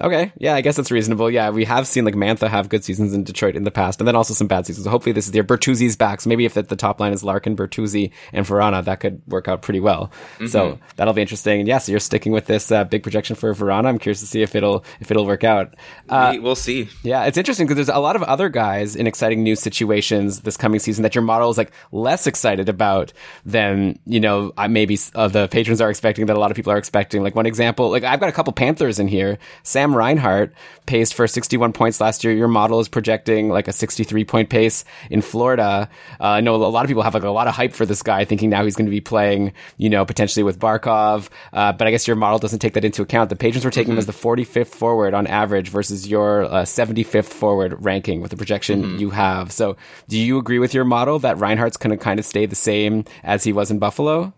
Okay, 0.02 0.32
yeah, 0.38 0.54
I 0.54 0.62
guess 0.62 0.76
that's 0.76 0.90
reasonable. 0.90 1.30
Yeah, 1.30 1.50
we 1.50 1.64
have 1.64 1.86
seen 1.86 2.04
like 2.04 2.14
Mantha 2.14 2.48
have 2.48 2.68
good 2.68 2.82
seasons 2.84 3.12
in 3.12 3.24
Detroit 3.24 3.54
in 3.54 3.64
the 3.64 3.70
past, 3.70 4.00
and 4.00 4.08
then 4.08 4.16
also 4.16 4.32
some 4.32 4.46
bad 4.46 4.64
seasons. 4.66 4.84
So 4.84 4.90
hopefully 4.90 5.12
this 5.12 5.26
is 5.26 5.32
the 5.32 5.36
year. 5.36 5.44
Bertuzzi's 5.44 5.96
back, 5.96 6.20
so 6.20 6.28
maybe 6.28 6.44
if 6.44 6.54
the, 6.54 6.62
the 6.62 6.76
top 6.76 7.00
line 7.00 7.12
is 7.12 7.22
Larkin, 7.22 7.54
Bertuzzi, 7.54 8.10
and 8.32 8.46
Vrana, 8.46 8.84
that 8.84 9.00
could 9.00 9.20
work 9.26 9.48
out 9.48 9.62
pretty 9.62 9.80
well. 9.80 10.10
So 10.48 10.78
that'll 10.96 11.12
be 11.12 11.20
interesting. 11.20 11.60
And 11.60 11.68
yeah, 11.68 11.78
so 11.78 11.92
you're 11.92 12.00
sticking 12.00 12.32
with 12.32 12.46
this 12.46 12.72
uh, 12.72 12.84
big 12.84 13.02
projection 13.02 13.36
for 13.36 13.52
Vrana. 13.54 13.86
I'm 13.86 13.98
curious 13.98 14.20
to 14.20 14.26
see 14.26 14.42
if 14.42 14.54
it'll 14.54 14.84
if 15.00 15.10
it'll 15.10 15.26
work 15.26 15.44
out. 15.44 15.74
Uh, 16.08 16.30
we, 16.32 16.38
we'll 16.38 16.54
see. 16.56 16.88
yeah, 17.02 17.24
it's 17.24 17.36
interesting 17.36 17.66
because 17.66 17.76
there's 17.76 17.94
a 17.94 18.00
lot 18.00 18.16
of 18.16 18.22
other 18.22 18.48
guys 18.48 18.96
in 18.96 19.06
exciting 19.06 19.42
new 19.42 19.56
situations 19.56 20.40
this 20.40 20.56
coming 20.56 20.80
season 20.80 21.02
that 21.02 21.14
your 21.14 21.22
model 21.22 21.50
is 21.50 21.58
like 21.58 21.72
less 21.92 22.26
excited 22.26 22.68
about 22.68 23.12
than 23.44 23.98
you 24.06 24.20
know 24.20 24.52
maybe 24.68 24.98
uh, 25.14 25.28
the 25.28 25.46
patrons 25.48 25.80
are 25.80 25.90
expecting 25.90 26.26
that 26.26 26.36
a 26.36 26.40
lot 26.40 26.50
of 26.50 26.56
people 26.56 26.72
are 26.72 26.78
expecting. 26.78 27.22
Like 27.22 27.34
one 27.34 27.46
example, 27.46 27.90
like 27.90 28.04
I've 28.04 28.20
got 28.20 28.28
a 28.28 28.32
couple 28.32 28.52
Panthers 28.52 28.98
in 28.98 29.08
here. 29.08 29.38
Sam 29.62 29.89
Reinhart 29.94 30.52
paced 30.86 31.14
for 31.14 31.26
61 31.26 31.72
points 31.72 32.00
last 32.00 32.24
year. 32.24 32.32
Your 32.32 32.48
model 32.48 32.80
is 32.80 32.88
projecting 32.88 33.48
like 33.48 33.68
a 33.68 33.72
63 33.72 34.24
point 34.24 34.50
pace 34.50 34.84
in 35.10 35.22
Florida. 35.22 35.88
Uh, 36.18 36.24
I 36.24 36.40
know 36.40 36.56
a 36.56 36.56
lot 36.56 36.84
of 36.84 36.88
people 36.88 37.02
have 37.02 37.14
like 37.14 37.22
a 37.22 37.30
lot 37.30 37.46
of 37.46 37.54
hype 37.54 37.72
for 37.72 37.86
this 37.86 38.02
guy, 38.02 38.24
thinking 38.24 38.50
now 38.50 38.64
he's 38.64 38.76
going 38.76 38.86
to 38.86 38.90
be 38.90 39.00
playing, 39.00 39.52
you 39.76 39.88
know, 39.88 40.04
potentially 40.04 40.42
with 40.42 40.58
Barkov. 40.58 41.28
Uh, 41.52 41.72
but 41.72 41.86
I 41.86 41.90
guess 41.90 42.06
your 42.06 42.16
model 42.16 42.38
doesn't 42.38 42.58
take 42.58 42.74
that 42.74 42.84
into 42.84 43.02
account. 43.02 43.30
The 43.30 43.36
patrons 43.36 43.64
were 43.64 43.70
taking 43.70 43.92
him 43.92 43.98
as 43.98 44.06
the 44.06 44.12
45th 44.12 44.68
forward 44.68 45.14
on 45.14 45.26
average 45.26 45.68
versus 45.68 46.08
your 46.08 46.44
uh, 46.44 46.62
75th 46.62 47.26
forward 47.26 47.76
ranking 47.84 48.20
with 48.20 48.30
the 48.30 48.36
projection 48.36 48.98
you 48.98 49.10
have. 49.10 49.52
So, 49.52 49.76
do 50.08 50.18
you 50.18 50.38
agree 50.38 50.58
with 50.58 50.74
your 50.74 50.84
model 50.84 51.18
that 51.20 51.38
Reinhart's 51.38 51.76
going 51.76 51.96
to 51.96 52.02
kind 52.02 52.18
of 52.18 52.26
stay 52.26 52.46
the 52.46 52.56
same 52.56 53.04
as 53.22 53.44
he 53.44 53.52
was 53.52 53.70
in 53.70 53.78
Buffalo? 53.78 54.32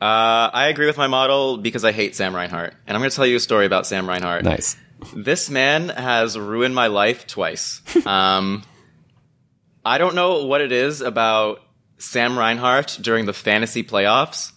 Uh, 0.00 0.50
I 0.52 0.68
agree 0.68 0.86
with 0.86 0.98
my 0.98 1.06
model 1.06 1.56
because 1.56 1.84
I 1.84 1.92
hate 1.92 2.14
Sam 2.14 2.34
Reinhart, 2.34 2.74
and 2.86 2.96
I'm 2.96 3.00
going 3.00 3.10
to 3.10 3.16
tell 3.16 3.26
you 3.26 3.36
a 3.36 3.40
story 3.40 3.64
about 3.64 3.86
Sam 3.86 4.06
Reinhart. 4.06 4.44
Nice. 4.44 4.76
This 5.14 5.48
man 5.48 5.88
has 5.88 6.38
ruined 6.38 6.74
my 6.74 6.88
life 6.88 7.26
twice. 7.26 7.80
um, 8.06 8.62
I 9.84 9.98
don't 9.98 10.14
know 10.14 10.44
what 10.44 10.60
it 10.60 10.72
is 10.72 11.00
about 11.00 11.62
Sam 11.98 12.38
Reinhart 12.38 12.98
during 13.00 13.24
the 13.24 13.32
fantasy 13.32 13.82
playoffs, 13.82 14.52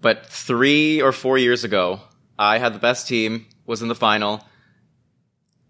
but 0.00 0.26
three 0.26 1.00
or 1.00 1.12
four 1.12 1.38
years 1.38 1.64
ago, 1.64 2.00
I 2.38 2.58
had 2.58 2.74
the 2.74 2.78
best 2.78 3.08
team, 3.08 3.46
was 3.64 3.80
in 3.80 3.88
the 3.88 3.94
final, 3.94 4.44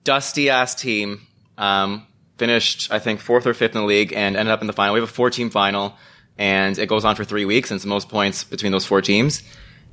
dusty 0.03 0.51
ass 0.51 0.75
team, 0.75 1.21
um, 1.57 2.07
finished 2.37 2.93
I 2.93 2.99
think 2.99 3.21
fourth 3.21 3.47
or 3.47 3.55
fifth 3.55 3.77
in 3.77 3.83
the 3.83 3.87
league, 3.87 4.13
and 4.13 4.37
ended 4.37 4.53
up 4.53 4.61
in 4.61 4.67
the 4.67 4.73
final. 4.73 4.95
We 4.95 5.01
have 5.01 5.09
a 5.09 5.13
four 5.13 5.31
team 5.31 5.51
final, 5.51 5.95
and 6.39 6.79
it 6.79 6.89
goes 6.89 7.05
on 7.05 7.17
for 7.17 7.25
three 7.25 7.45
weeks, 7.45 7.71
and 7.71 7.77
it's 7.77 7.85
the 7.85 7.91
most 7.91 8.09
points 8.09 8.45
between 8.45 8.73
those 8.73 8.87
four 8.87 9.01
teams. 9.01 9.43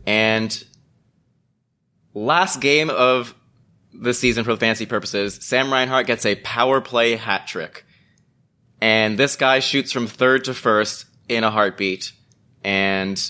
And 0.05 0.63
last 2.13 2.61
game 2.61 2.89
of 2.89 3.35
the 3.93 4.13
season 4.13 4.43
for 4.43 4.51
the 4.51 4.59
fantasy 4.59 4.85
purposes, 4.85 5.39
Sam 5.41 5.71
Reinhart 5.71 6.07
gets 6.07 6.25
a 6.25 6.35
power 6.35 6.81
play 6.81 7.15
hat 7.15 7.47
trick. 7.47 7.85
And 8.79 9.17
this 9.17 9.35
guy 9.35 9.59
shoots 9.59 9.91
from 9.91 10.07
third 10.07 10.45
to 10.45 10.53
first 10.53 11.05
in 11.29 11.43
a 11.43 11.51
heartbeat. 11.51 12.13
And 12.63 13.21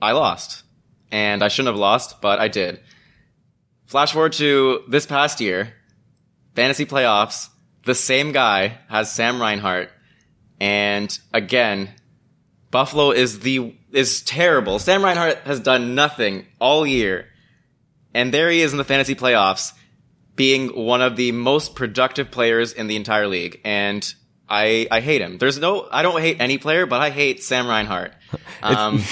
I 0.00 0.12
lost. 0.12 0.62
And 1.10 1.42
I 1.42 1.48
shouldn't 1.48 1.74
have 1.74 1.80
lost, 1.80 2.20
but 2.20 2.38
I 2.38 2.48
did. 2.48 2.80
Flash 3.86 4.12
forward 4.12 4.32
to 4.34 4.82
this 4.88 5.06
past 5.06 5.40
year, 5.40 5.74
fantasy 6.54 6.86
playoffs, 6.86 7.48
the 7.84 7.94
same 7.94 8.32
guy 8.32 8.78
has 8.88 9.12
Sam 9.12 9.40
Reinhart. 9.40 9.90
And 10.64 11.18
again, 11.34 11.90
Buffalo 12.70 13.10
is 13.10 13.40
the, 13.40 13.74
is 13.92 14.22
terrible. 14.22 14.78
Sam 14.78 15.04
Reinhart 15.04 15.40
has 15.40 15.60
done 15.60 15.94
nothing 15.94 16.46
all 16.58 16.86
year. 16.86 17.26
And 18.14 18.32
there 18.32 18.48
he 18.48 18.62
is 18.62 18.72
in 18.72 18.78
the 18.78 18.84
fantasy 18.84 19.14
playoffs, 19.14 19.74
being 20.36 20.68
one 20.68 21.02
of 21.02 21.16
the 21.16 21.32
most 21.32 21.74
productive 21.74 22.30
players 22.30 22.72
in 22.72 22.86
the 22.86 22.96
entire 22.96 23.28
league. 23.28 23.60
And 23.62 24.10
I, 24.48 24.88
I 24.90 25.00
hate 25.00 25.20
him. 25.20 25.36
There's 25.36 25.58
no, 25.58 25.86
I 25.92 26.00
don't 26.00 26.18
hate 26.18 26.38
any 26.40 26.56
player, 26.56 26.86
but 26.86 27.02
I 27.02 27.10
hate 27.10 27.42
Sam 27.42 27.66
Reinhart. 27.66 28.14
Um, 28.62 29.02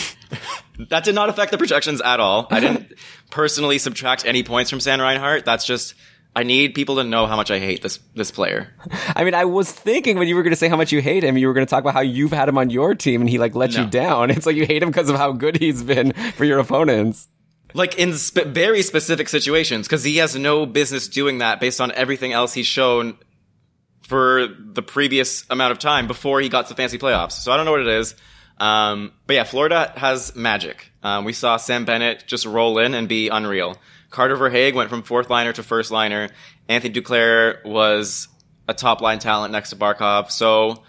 that 0.88 1.04
did 1.04 1.14
not 1.14 1.28
affect 1.28 1.50
the 1.50 1.58
projections 1.58 2.00
at 2.00 2.20
all. 2.20 2.48
I 2.50 2.60
didn't 2.60 2.94
personally 3.30 3.76
subtract 3.76 4.24
any 4.24 4.42
points 4.42 4.70
from 4.70 4.80
Sam 4.80 4.98
Reinhart. 4.98 5.44
That's 5.44 5.66
just, 5.66 5.94
I 6.34 6.44
need 6.44 6.74
people 6.74 6.96
to 6.96 7.04
know 7.04 7.26
how 7.26 7.36
much 7.36 7.50
I 7.50 7.58
hate 7.58 7.82
this, 7.82 7.98
this 8.14 8.30
player. 8.30 8.72
I 9.16 9.24
mean, 9.24 9.34
I 9.34 9.44
was 9.44 9.70
thinking 9.70 10.18
when 10.18 10.28
you 10.28 10.34
were 10.34 10.42
going 10.42 10.52
to 10.52 10.56
say 10.56 10.68
how 10.68 10.76
much 10.76 10.90
you 10.90 11.02
hate 11.02 11.24
him, 11.24 11.36
you 11.36 11.46
were 11.46 11.52
going 11.52 11.66
to 11.66 11.70
talk 11.70 11.80
about 11.80 11.92
how 11.92 12.00
you've 12.00 12.32
had 12.32 12.48
him 12.48 12.56
on 12.56 12.70
your 12.70 12.94
team 12.94 13.20
and 13.20 13.28
he 13.28 13.38
like 13.38 13.54
let 13.54 13.74
you 13.74 13.86
down. 13.86 14.30
It's 14.30 14.46
like 14.46 14.56
you 14.56 14.64
hate 14.64 14.82
him 14.82 14.88
because 14.88 15.10
of 15.10 15.16
how 15.16 15.32
good 15.32 15.56
he's 15.58 15.82
been 15.82 16.12
for 16.32 16.44
your 16.44 16.58
opponents. 16.58 17.28
Like 17.74 17.98
in 17.98 18.14
spe- 18.14 18.46
very 18.46 18.82
specific 18.82 19.28
situations, 19.28 19.86
because 19.86 20.04
he 20.04 20.18
has 20.18 20.34
no 20.34 20.66
business 20.66 21.08
doing 21.08 21.38
that 21.38 21.60
based 21.60 21.80
on 21.80 21.92
everything 21.92 22.32
else 22.32 22.52
he's 22.52 22.66
shown 22.66 23.18
for 24.02 24.46
the 24.46 24.82
previous 24.82 25.44
amount 25.50 25.72
of 25.72 25.78
time 25.78 26.06
before 26.06 26.40
he 26.40 26.48
got 26.48 26.68
to 26.68 26.74
fancy 26.74 26.98
playoffs. 26.98 27.32
So 27.32 27.52
I 27.52 27.56
don't 27.56 27.66
know 27.66 27.72
what 27.72 27.80
it 27.80 27.88
is. 27.88 28.14
Um, 28.58 29.12
but 29.26 29.34
yeah, 29.34 29.44
Florida 29.44 29.92
has 29.96 30.36
magic. 30.36 30.92
Um, 31.02 31.24
we 31.24 31.32
saw 31.32 31.56
Sam 31.56 31.84
Bennett 31.84 32.24
just 32.26 32.46
roll 32.46 32.78
in 32.78 32.94
and 32.94 33.08
be 33.08 33.28
unreal. 33.28 33.76
Carter 34.12 34.36
Verhaeghe 34.36 34.74
went 34.74 34.90
from 34.90 35.02
fourth 35.02 35.30
liner 35.30 35.52
to 35.52 35.62
first 35.62 35.90
liner. 35.90 36.28
Anthony 36.68 36.94
Duclair 36.94 37.64
was 37.64 38.28
a 38.68 38.74
top 38.74 39.00
line 39.00 39.18
talent 39.18 39.52
next 39.52 39.70
to 39.70 39.76
Barkov. 39.76 40.30
So 40.30 40.84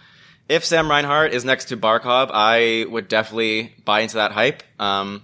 if 0.48 0.64
Sam 0.66 0.90
Reinhart 0.90 1.34
is 1.34 1.44
next 1.46 1.66
to 1.66 1.78
Barkov, 1.78 2.30
I 2.32 2.86
would 2.90 3.08
definitely 3.08 3.74
buy 3.86 4.02
into 4.02 4.16
that 4.16 4.34
hype. 4.34 4.62
Um, 4.78 5.24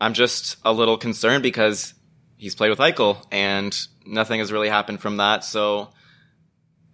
I'm 0.00 0.12
just 0.12 0.56
a 0.64 0.72
little 0.72 0.98
concerned 0.98 1.42
because 1.42 1.94
he's 2.36 2.54
played 2.54 2.70
with 2.70 2.78
Eichel 2.78 3.24
and 3.30 3.76
nothing 4.04 4.40
has 4.40 4.50
really 4.52 4.68
happened 4.68 5.00
from 5.00 5.18
that. 5.18 5.44
So 5.44 5.90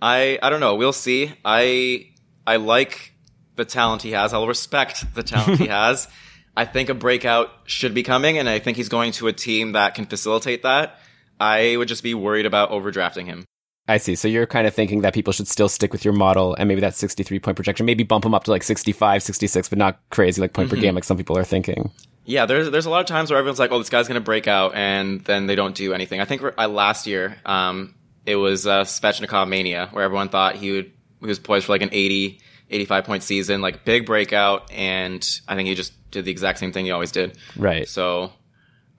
I 0.02 0.38
I 0.42 0.50
don't 0.50 0.60
know. 0.60 0.74
We'll 0.74 0.92
see. 0.92 1.32
I 1.44 2.10
I 2.46 2.56
like 2.56 3.14
the 3.54 3.64
talent 3.64 4.02
he 4.02 4.12
has. 4.12 4.34
I'll 4.34 4.46
respect 4.46 5.14
the 5.14 5.22
talent 5.22 5.58
he 5.60 5.66
has. 5.68 6.08
I 6.56 6.64
think 6.64 6.88
a 6.88 6.94
breakout 6.94 7.50
should 7.64 7.94
be 7.94 8.02
coming, 8.02 8.38
and 8.38 8.48
I 8.48 8.58
think 8.58 8.76
he's 8.76 8.88
going 8.88 9.12
to 9.12 9.28
a 9.28 9.32
team 9.32 9.72
that 9.72 9.94
can 9.94 10.06
facilitate 10.06 10.62
that. 10.62 10.98
I 11.38 11.76
would 11.76 11.88
just 11.88 12.02
be 12.02 12.14
worried 12.14 12.46
about 12.46 12.70
overdrafting 12.70 13.26
him. 13.26 13.44
I 13.88 13.98
see. 13.98 14.16
So 14.16 14.26
you're 14.26 14.46
kind 14.46 14.66
of 14.66 14.74
thinking 14.74 15.02
that 15.02 15.14
people 15.14 15.32
should 15.32 15.48
still 15.48 15.68
stick 15.68 15.92
with 15.92 16.04
your 16.04 16.14
model 16.14 16.54
and 16.54 16.66
maybe 16.66 16.80
that 16.80 16.94
63 16.94 17.38
point 17.38 17.56
projection, 17.56 17.86
maybe 17.86 18.02
bump 18.02 18.24
him 18.24 18.34
up 18.34 18.44
to 18.44 18.50
like 18.50 18.62
65, 18.62 19.22
66, 19.22 19.68
but 19.68 19.78
not 19.78 20.00
crazy 20.10 20.40
like 20.40 20.54
point 20.54 20.70
per 20.70 20.76
game 20.76 20.94
like 20.94 21.04
some 21.04 21.16
people 21.16 21.38
are 21.38 21.44
thinking. 21.44 21.92
Yeah, 22.24 22.46
there's 22.46 22.70
there's 22.70 22.86
a 22.86 22.90
lot 22.90 23.00
of 23.00 23.06
times 23.06 23.30
where 23.30 23.38
everyone's 23.38 23.60
like, 23.60 23.70
"Oh, 23.70 23.78
this 23.78 23.88
guy's 23.88 24.08
gonna 24.08 24.20
break 24.20 24.48
out," 24.48 24.74
and 24.74 25.20
then 25.20 25.46
they 25.46 25.54
don't 25.54 25.76
do 25.76 25.94
anything. 25.94 26.20
I 26.20 26.24
think 26.24 26.42
I, 26.58 26.66
last 26.66 27.06
year, 27.06 27.36
um, 27.46 27.94
it 28.26 28.34
was 28.34 28.66
uh, 28.66 28.82
Svechnikov 28.82 29.48
mania, 29.48 29.88
where 29.92 30.02
everyone 30.02 30.28
thought 30.28 30.56
he 30.56 30.72
would 30.72 30.92
he 31.20 31.26
was 31.26 31.38
poised 31.38 31.66
for 31.66 31.72
like 31.72 31.82
an 31.82 31.90
80, 31.92 32.40
85 32.70 33.04
point 33.04 33.22
season, 33.22 33.60
like 33.60 33.84
big 33.84 34.06
breakout, 34.06 34.70
and 34.72 35.26
I 35.46 35.54
think 35.54 35.68
he 35.68 35.74
just 35.74 35.92
did 36.10 36.24
the 36.24 36.30
exact 36.30 36.58
same 36.58 36.72
thing 36.72 36.84
he 36.84 36.90
always 36.90 37.12
did. 37.12 37.38
Right. 37.56 37.88
So, 37.88 38.32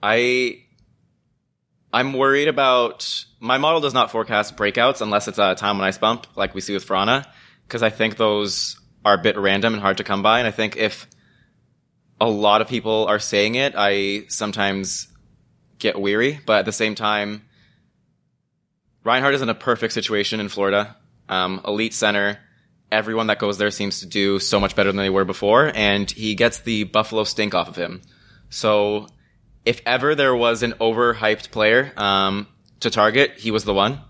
I 0.02 0.62
I'm 1.92 2.12
worried 2.12 2.48
about 2.48 3.24
my 3.40 3.58
model 3.58 3.80
does 3.80 3.94
not 3.94 4.10
forecast 4.10 4.56
breakouts 4.56 5.00
unless 5.00 5.28
it's 5.28 5.38
a 5.38 5.54
time 5.54 5.78
when 5.78 5.86
ice 5.86 5.98
bump, 5.98 6.26
like 6.36 6.54
we 6.54 6.60
see 6.60 6.74
with 6.74 6.86
Vrana, 6.86 7.26
because 7.66 7.82
I 7.82 7.90
think 7.90 8.16
those 8.16 8.78
are 9.04 9.14
a 9.14 9.18
bit 9.18 9.36
random 9.38 9.74
and 9.74 9.82
hard 9.82 9.98
to 9.98 10.04
come 10.04 10.22
by, 10.22 10.38
and 10.38 10.48
I 10.48 10.50
think 10.50 10.76
if 10.76 11.06
a 12.20 12.28
lot 12.28 12.60
of 12.60 12.68
people 12.68 13.06
are 13.06 13.18
saying 13.18 13.54
it, 13.54 13.74
I 13.76 14.24
sometimes 14.28 15.08
get 15.78 16.00
weary. 16.00 16.40
But 16.44 16.60
at 16.60 16.64
the 16.64 16.72
same 16.72 16.94
time, 16.94 17.42
Reinhart 19.04 19.34
is 19.34 19.42
in 19.42 19.48
a 19.48 19.54
perfect 19.54 19.92
situation 19.92 20.40
in 20.40 20.48
Florida. 20.48 20.96
Um, 21.28 21.60
elite 21.66 21.94
center. 21.94 22.38
Everyone 22.90 23.26
that 23.26 23.38
goes 23.38 23.58
there 23.58 23.70
seems 23.70 24.00
to 24.00 24.06
do 24.06 24.38
so 24.38 24.58
much 24.58 24.74
better 24.74 24.90
than 24.90 24.96
they 24.96 25.10
were 25.10 25.24
before, 25.24 25.70
and 25.74 26.10
he 26.10 26.34
gets 26.34 26.60
the 26.60 26.84
Buffalo 26.84 27.24
stink 27.24 27.54
off 27.54 27.68
of 27.68 27.76
him. 27.76 28.00
So, 28.50 29.08
if 29.64 29.82
ever 29.84 30.14
there 30.14 30.34
was 30.34 30.62
an 30.62 30.72
overhyped 30.72 31.50
player 31.50 31.92
um, 31.96 32.46
to 32.80 32.90
target, 32.90 33.38
he 33.38 33.50
was 33.50 33.64
the 33.64 33.74
one. 33.74 34.00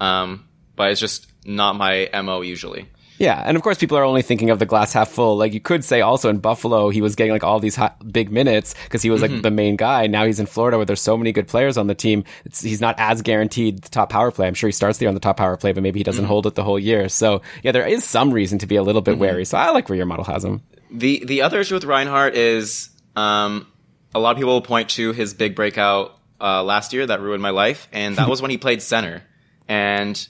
Um, 0.00 0.46
but 0.76 0.90
it's 0.90 1.00
just 1.00 1.26
not 1.44 1.76
my 1.76 2.10
mo 2.22 2.42
usually. 2.42 2.88
Yeah, 3.18 3.42
and 3.44 3.56
of 3.56 3.62
course, 3.62 3.78
people 3.78 3.98
are 3.98 4.04
only 4.04 4.22
thinking 4.22 4.50
of 4.50 4.58
the 4.60 4.66
glass 4.66 4.92
half 4.92 5.10
full. 5.10 5.36
Like 5.36 5.52
you 5.52 5.60
could 5.60 5.84
say, 5.84 6.00
also 6.00 6.30
in 6.30 6.38
Buffalo, 6.38 6.88
he 6.88 7.02
was 7.02 7.16
getting 7.16 7.32
like 7.32 7.42
all 7.42 7.58
these 7.58 7.74
hot, 7.74 8.12
big 8.12 8.30
minutes 8.30 8.74
because 8.84 9.02
he 9.02 9.10
was 9.10 9.20
like 9.20 9.42
the 9.42 9.50
main 9.50 9.76
guy. 9.76 10.06
Now 10.06 10.24
he's 10.24 10.38
in 10.38 10.46
Florida, 10.46 10.76
where 10.76 10.86
there's 10.86 11.00
so 11.00 11.16
many 11.16 11.32
good 11.32 11.48
players 11.48 11.76
on 11.76 11.88
the 11.88 11.94
team. 11.94 12.24
It's, 12.44 12.62
he's 12.62 12.80
not 12.80 12.94
as 12.98 13.22
guaranteed 13.22 13.82
the 13.82 13.88
top 13.88 14.10
power 14.10 14.30
play. 14.30 14.46
I'm 14.46 14.54
sure 14.54 14.68
he 14.68 14.72
starts 14.72 14.98
there 14.98 15.08
on 15.08 15.14
the 15.14 15.20
top 15.20 15.36
power 15.36 15.56
play, 15.56 15.72
but 15.72 15.82
maybe 15.82 15.98
he 15.98 16.04
doesn't 16.04 16.26
hold 16.26 16.46
it 16.46 16.54
the 16.54 16.64
whole 16.64 16.78
year. 16.78 17.08
So 17.08 17.42
yeah, 17.62 17.72
there 17.72 17.86
is 17.86 18.04
some 18.04 18.32
reason 18.32 18.58
to 18.60 18.66
be 18.66 18.76
a 18.76 18.82
little 18.82 19.02
bit 19.02 19.18
wary. 19.18 19.44
So 19.44 19.58
I 19.58 19.70
like 19.70 19.88
where 19.88 19.96
your 19.96 20.06
model 20.06 20.24
has 20.24 20.44
him. 20.44 20.62
The 20.90 21.24
the 21.24 21.42
other 21.42 21.60
issue 21.60 21.74
with 21.74 21.84
Reinhart 21.84 22.34
is 22.34 22.90
um, 23.16 23.66
a 24.14 24.20
lot 24.20 24.30
of 24.30 24.36
people 24.36 24.54
will 24.54 24.62
point 24.62 24.90
to 24.90 25.12
his 25.12 25.34
big 25.34 25.54
breakout 25.54 26.16
uh, 26.40 26.62
last 26.62 26.92
year 26.92 27.04
that 27.06 27.20
ruined 27.20 27.42
my 27.42 27.50
life, 27.50 27.88
and 27.92 28.16
that 28.16 28.28
was 28.30 28.40
when 28.40 28.50
he 28.50 28.58
played 28.58 28.80
center. 28.80 29.22
And 29.66 30.26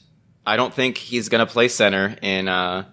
I 0.48 0.56
don't 0.56 0.72
think 0.72 0.96
he's 0.96 1.28
going 1.28 1.46
to 1.46 1.52
play 1.52 1.68
center 1.68 2.16
in 2.22 2.48
uh, 2.48 2.86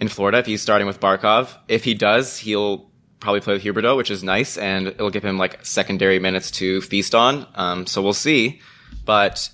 in 0.00 0.08
Florida 0.08 0.38
if 0.38 0.46
he's 0.46 0.60
starting 0.60 0.88
with 0.88 0.98
Barkov. 0.98 1.56
If 1.68 1.84
he 1.84 1.94
does, 1.94 2.38
he'll 2.38 2.90
probably 3.20 3.40
play 3.40 3.54
with 3.54 3.62
Huberdeau, 3.62 3.96
which 3.96 4.10
is 4.10 4.24
nice, 4.24 4.58
and 4.58 4.88
it'll 4.88 5.10
give 5.10 5.24
him 5.24 5.38
like 5.38 5.64
secondary 5.64 6.18
minutes 6.18 6.50
to 6.52 6.80
feast 6.80 7.14
on. 7.14 7.46
Um, 7.54 7.86
so 7.86 8.02
we'll 8.02 8.12
see. 8.12 8.60
But 9.04 9.48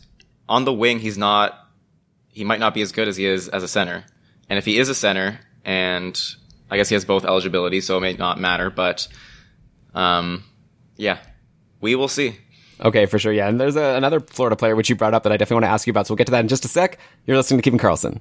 on 0.48 0.64
the 0.64 0.72
wing, 0.72 1.00
he's 1.00 1.18
not. 1.18 1.68
He 2.28 2.44
might 2.44 2.60
not 2.60 2.72
be 2.72 2.80
as 2.80 2.92
good 2.92 3.08
as 3.08 3.18
he 3.18 3.26
is 3.26 3.48
as 3.48 3.62
a 3.62 3.68
center. 3.68 4.04
And 4.48 4.58
if 4.58 4.64
he 4.64 4.78
is 4.78 4.88
a 4.88 4.94
center, 4.94 5.38
and 5.66 6.18
I 6.70 6.78
guess 6.78 6.88
he 6.88 6.94
has 6.94 7.04
both 7.04 7.26
eligibility, 7.26 7.82
so 7.82 7.98
it 7.98 8.00
may 8.00 8.14
not 8.14 8.40
matter. 8.40 8.70
But 8.70 9.06
um, 9.94 10.44
yeah, 10.96 11.18
we 11.82 11.94
will 11.94 12.08
see. 12.08 12.38
Okay, 12.80 13.06
for 13.06 13.18
sure. 13.18 13.32
Yeah. 13.32 13.48
And 13.48 13.60
there's 13.60 13.76
a, 13.76 13.96
another 13.96 14.20
Florida 14.20 14.56
player, 14.56 14.76
which 14.76 14.88
you 14.88 14.96
brought 14.96 15.14
up 15.14 15.24
that 15.24 15.32
I 15.32 15.36
definitely 15.36 15.62
want 15.62 15.64
to 15.64 15.70
ask 15.70 15.86
you 15.86 15.90
about. 15.90 16.06
So 16.06 16.12
we'll 16.12 16.18
get 16.18 16.26
to 16.26 16.32
that 16.32 16.40
in 16.40 16.48
just 16.48 16.64
a 16.64 16.68
sec. 16.68 16.98
You're 17.26 17.36
listening 17.36 17.58
to 17.58 17.62
Keeping 17.62 17.78
Karlsson. 17.78 18.20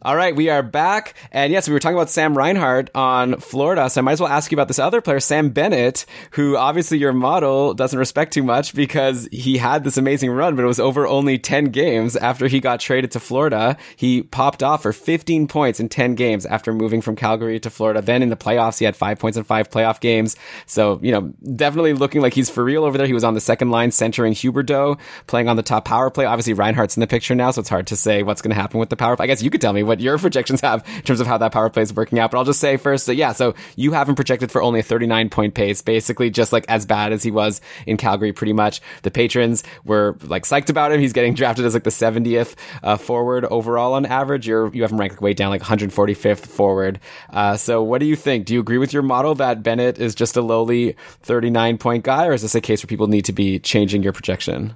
All 0.00 0.14
right, 0.14 0.36
we 0.36 0.48
are 0.48 0.62
back. 0.62 1.14
And 1.32 1.52
yes, 1.52 1.66
we 1.66 1.74
were 1.74 1.80
talking 1.80 1.96
about 1.96 2.08
Sam 2.08 2.38
Reinhart 2.38 2.88
on 2.94 3.40
Florida. 3.40 3.90
So 3.90 4.00
I 4.00 4.02
might 4.02 4.12
as 4.12 4.20
well 4.20 4.30
ask 4.30 4.52
you 4.52 4.54
about 4.54 4.68
this 4.68 4.78
other 4.78 5.00
player, 5.00 5.18
Sam 5.18 5.50
Bennett, 5.50 6.06
who 6.30 6.56
obviously 6.56 6.98
your 6.98 7.12
model 7.12 7.74
doesn't 7.74 7.98
respect 7.98 8.32
too 8.32 8.44
much 8.44 8.76
because 8.76 9.28
he 9.32 9.58
had 9.58 9.82
this 9.82 9.96
amazing 9.96 10.30
run, 10.30 10.54
but 10.54 10.62
it 10.62 10.68
was 10.68 10.78
over 10.78 11.04
only 11.04 11.36
10 11.36 11.72
games 11.72 12.14
after 12.14 12.46
he 12.46 12.60
got 12.60 12.78
traded 12.78 13.10
to 13.10 13.18
Florida. 13.18 13.76
He 13.96 14.22
popped 14.22 14.62
off 14.62 14.82
for 14.82 14.92
15 14.92 15.48
points 15.48 15.80
in 15.80 15.88
10 15.88 16.14
games 16.14 16.46
after 16.46 16.72
moving 16.72 17.00
from 17.00 17.16
Calgary 17.16 17.58
to 17.58 17.68
Florida. 17.68 18.00
Then 18.00 18.22
in 18.22 18.28
the 18.28 18.36
playoffs, 18.36 18.78
he 18.78 18.84
had 18.84 18.94
five 18.94 19.18
points 19.18 19.36
in 19.36 19.42
five 19.42 19.68
playoff 19.68 19.98
games. 19.98 20.36
So, 20.66 21.00
you 21.02 21.10
know, 21.10 21.32
definitely 21.56 21.94
looking 21.94 22.20
like 22.20 22.34
he's 22.34 22.48
for 22.50 22.62
real 22.62 22.84
over 22.84 22.98
there. 22.98 23.08
He 23.08 23.14
was 23.14 23.24
on 23.24 23.34
the 23.34 23.40
second 23.40 23.72
line 23.72 23.90
centering 23.90 24.34
Huberdeau, 24.34 25.00
playing 25.26 25.48
on 25.48 25.56
the 25.56 25.64
top 25.64 25.86
power 25.86 26.08
play. 26.08 26.24
Obviously, 26.24 26.52
Reinhart's 26.52 26.96
in 26.96 27.00
the 27.00 27.08
picture 27.08 27.34
now, 27.34 27.50
so 27.50 27.58
it's 27.62 27.68
hard 27.68 27.88
to 27.88 27.96
say 27.96 28.22
what's 28.22 28.42
going 28.42 28.54
to 28.54 28.60
happen 28.60 28.78
with 28.78 28.90
the 28.90 28.96
power 28.96 29.16
play. 29.16 29.24
I 29.24 29.26
guess 29.26 29.42
you 29.42 29.50
could 29.50 29.60
tell 29.60 29.72
me 29.72 29.87
what 29.88 30.00
your 30.00 30.18
projections 30.18 30.60
have 30.60 30.86
in 30.96 31.02
terms 31.02 31.20
of 31.20 31.26
how 31.26 31.38
that 31.38 31.52
power 31.52 31.70
play 31.70 31.82
is 31.82 31.92
working 31.92 32.18
out. 32.18 32.30
But 32.30 32.38
I'll 32.38 32.44
just 32.44 32.60
say 32.60 32.76
first 32.76 33.06
that, 33.06 33.16
yeah, 33.16 33.32
so 33.32 33.54
you 33.76 33.92
have 33.92 34.08
him 34.08 34.14
projected 34.14 34.52
for 34.52 34.62
only 34.62 34.80
a 34.80 34.82
39 34.82 35.30
point 35.30 35.54
pace, 35.54 35.82
basically 35.82 36.30
just 36.30 36.52
like 36.52 36.64
as 36.68 36.86
bad 36.86 37.12
as 37.12 37.22
he 37.22 37.30
was 37.30 37.60
in 37.86 37.96
Calgary, 37.96 38.32
pretty 38.32 38.52
much. 38.52 38.80
The 39.02 39.10
patrons 39.10 39.64
were 39.84 40.16
like 40.22 40.44
psyched 40.44 40.70
about 40.70 40.92
him. 40.92 41.00
He's 41.00 41.12
getting 41.12 41.34
drafted 41.34 41.64
as 41.64 41.74
like 41.74 41.84
the 41.84 41.90
70th 41.90 42.54
uh, 42.82 42.96
forward 42.96 43.44
overall 43.46 43.94
on 43.94 44.06
average. 44.06 44.46
You're, 44.46 44.72
you 44.74 44.82
have 44.82 44.92
him 44.92 45.00
ranked 45.00 45.20
way 45.20 45.34
down, 45.34 45.50
like 45.50 45.62
145th 45.62 46.46
forward. 46.46 47.00
Uh, 47.30 47.56
so 47.56 47.82
what 47.82 47.98
do 47.98 48.06
you 48.06 48.16
think? 48.16 48.46
Do 48.46 48.54
you 48.54 48.60
agree 48.60 48.78
with 48.78 48.92
your 48.92 49.02
model 49.02 49.34
that 49.36 49.62
Bennett 49.62 49.98
is 49.98 50.14
just 50.14 50.36
a 50.36 50.42
lowly 50.42 50.96
39 51.22 51.78
point 51.78 52.04
guy, 52.04 52.26
or 52.26 52.32
is 52.32 52.42
this 52.42 52.54
a 52.54 52.60
case 52.60 52.82
where 52.82 52.88
people 52.88 53.06
need 53.06 53.24
to 53.26 53.32
be 53.32 53.58
changing 53.58 54.02
your 54.02 54.12
projection? 54.12 54.74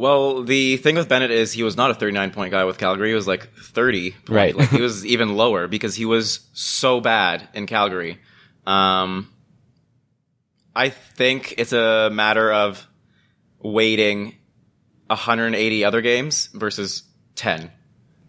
Well, 0.00 0.44
the 0.44 0.78
thing 0.78 0.94
with 0.94 1.10
Bennett 1.10 1.30
is 1.30 1.52
he 1.52 1.62
was 1.62 1.76
not 1.76 1.90
a 1.90 1.94
39 1.94 2.30
point 2.30 2.52
guy 2.52 2.64
with 2.64 2.78
Calgary. 2.78 3.10
He 3.10 3.14
was 3.14 3.28
like 3.28 3.52
30. 3.52 4.12
Point. 4.12 4.28
Right. 4.30 4.56
Like 4.56 4.70
he 4.70 4.80
was 4.88 5.04
even 5.04 5.36
lower 5.36 5.68
because 5.68 5.94
he 5.94 6.06
was 6.06 6.40
so 6.54 7.02
bad 7.02 7.46
in 7.52 7.66
Calgary. 7.66 8.18
Um, 8.66 9.30
I 10.74 10.88
think 10.88 11.54
it's 11.58 11.74
a 11.74 12.08
matter 12.10 12.50
of 12.50 12.86
waiting 13.58 14.36
180 15.08 15.84
other 15.84 16.00
games 16.00 16.48
versus 16.54 17.02
10. 17.34 17.70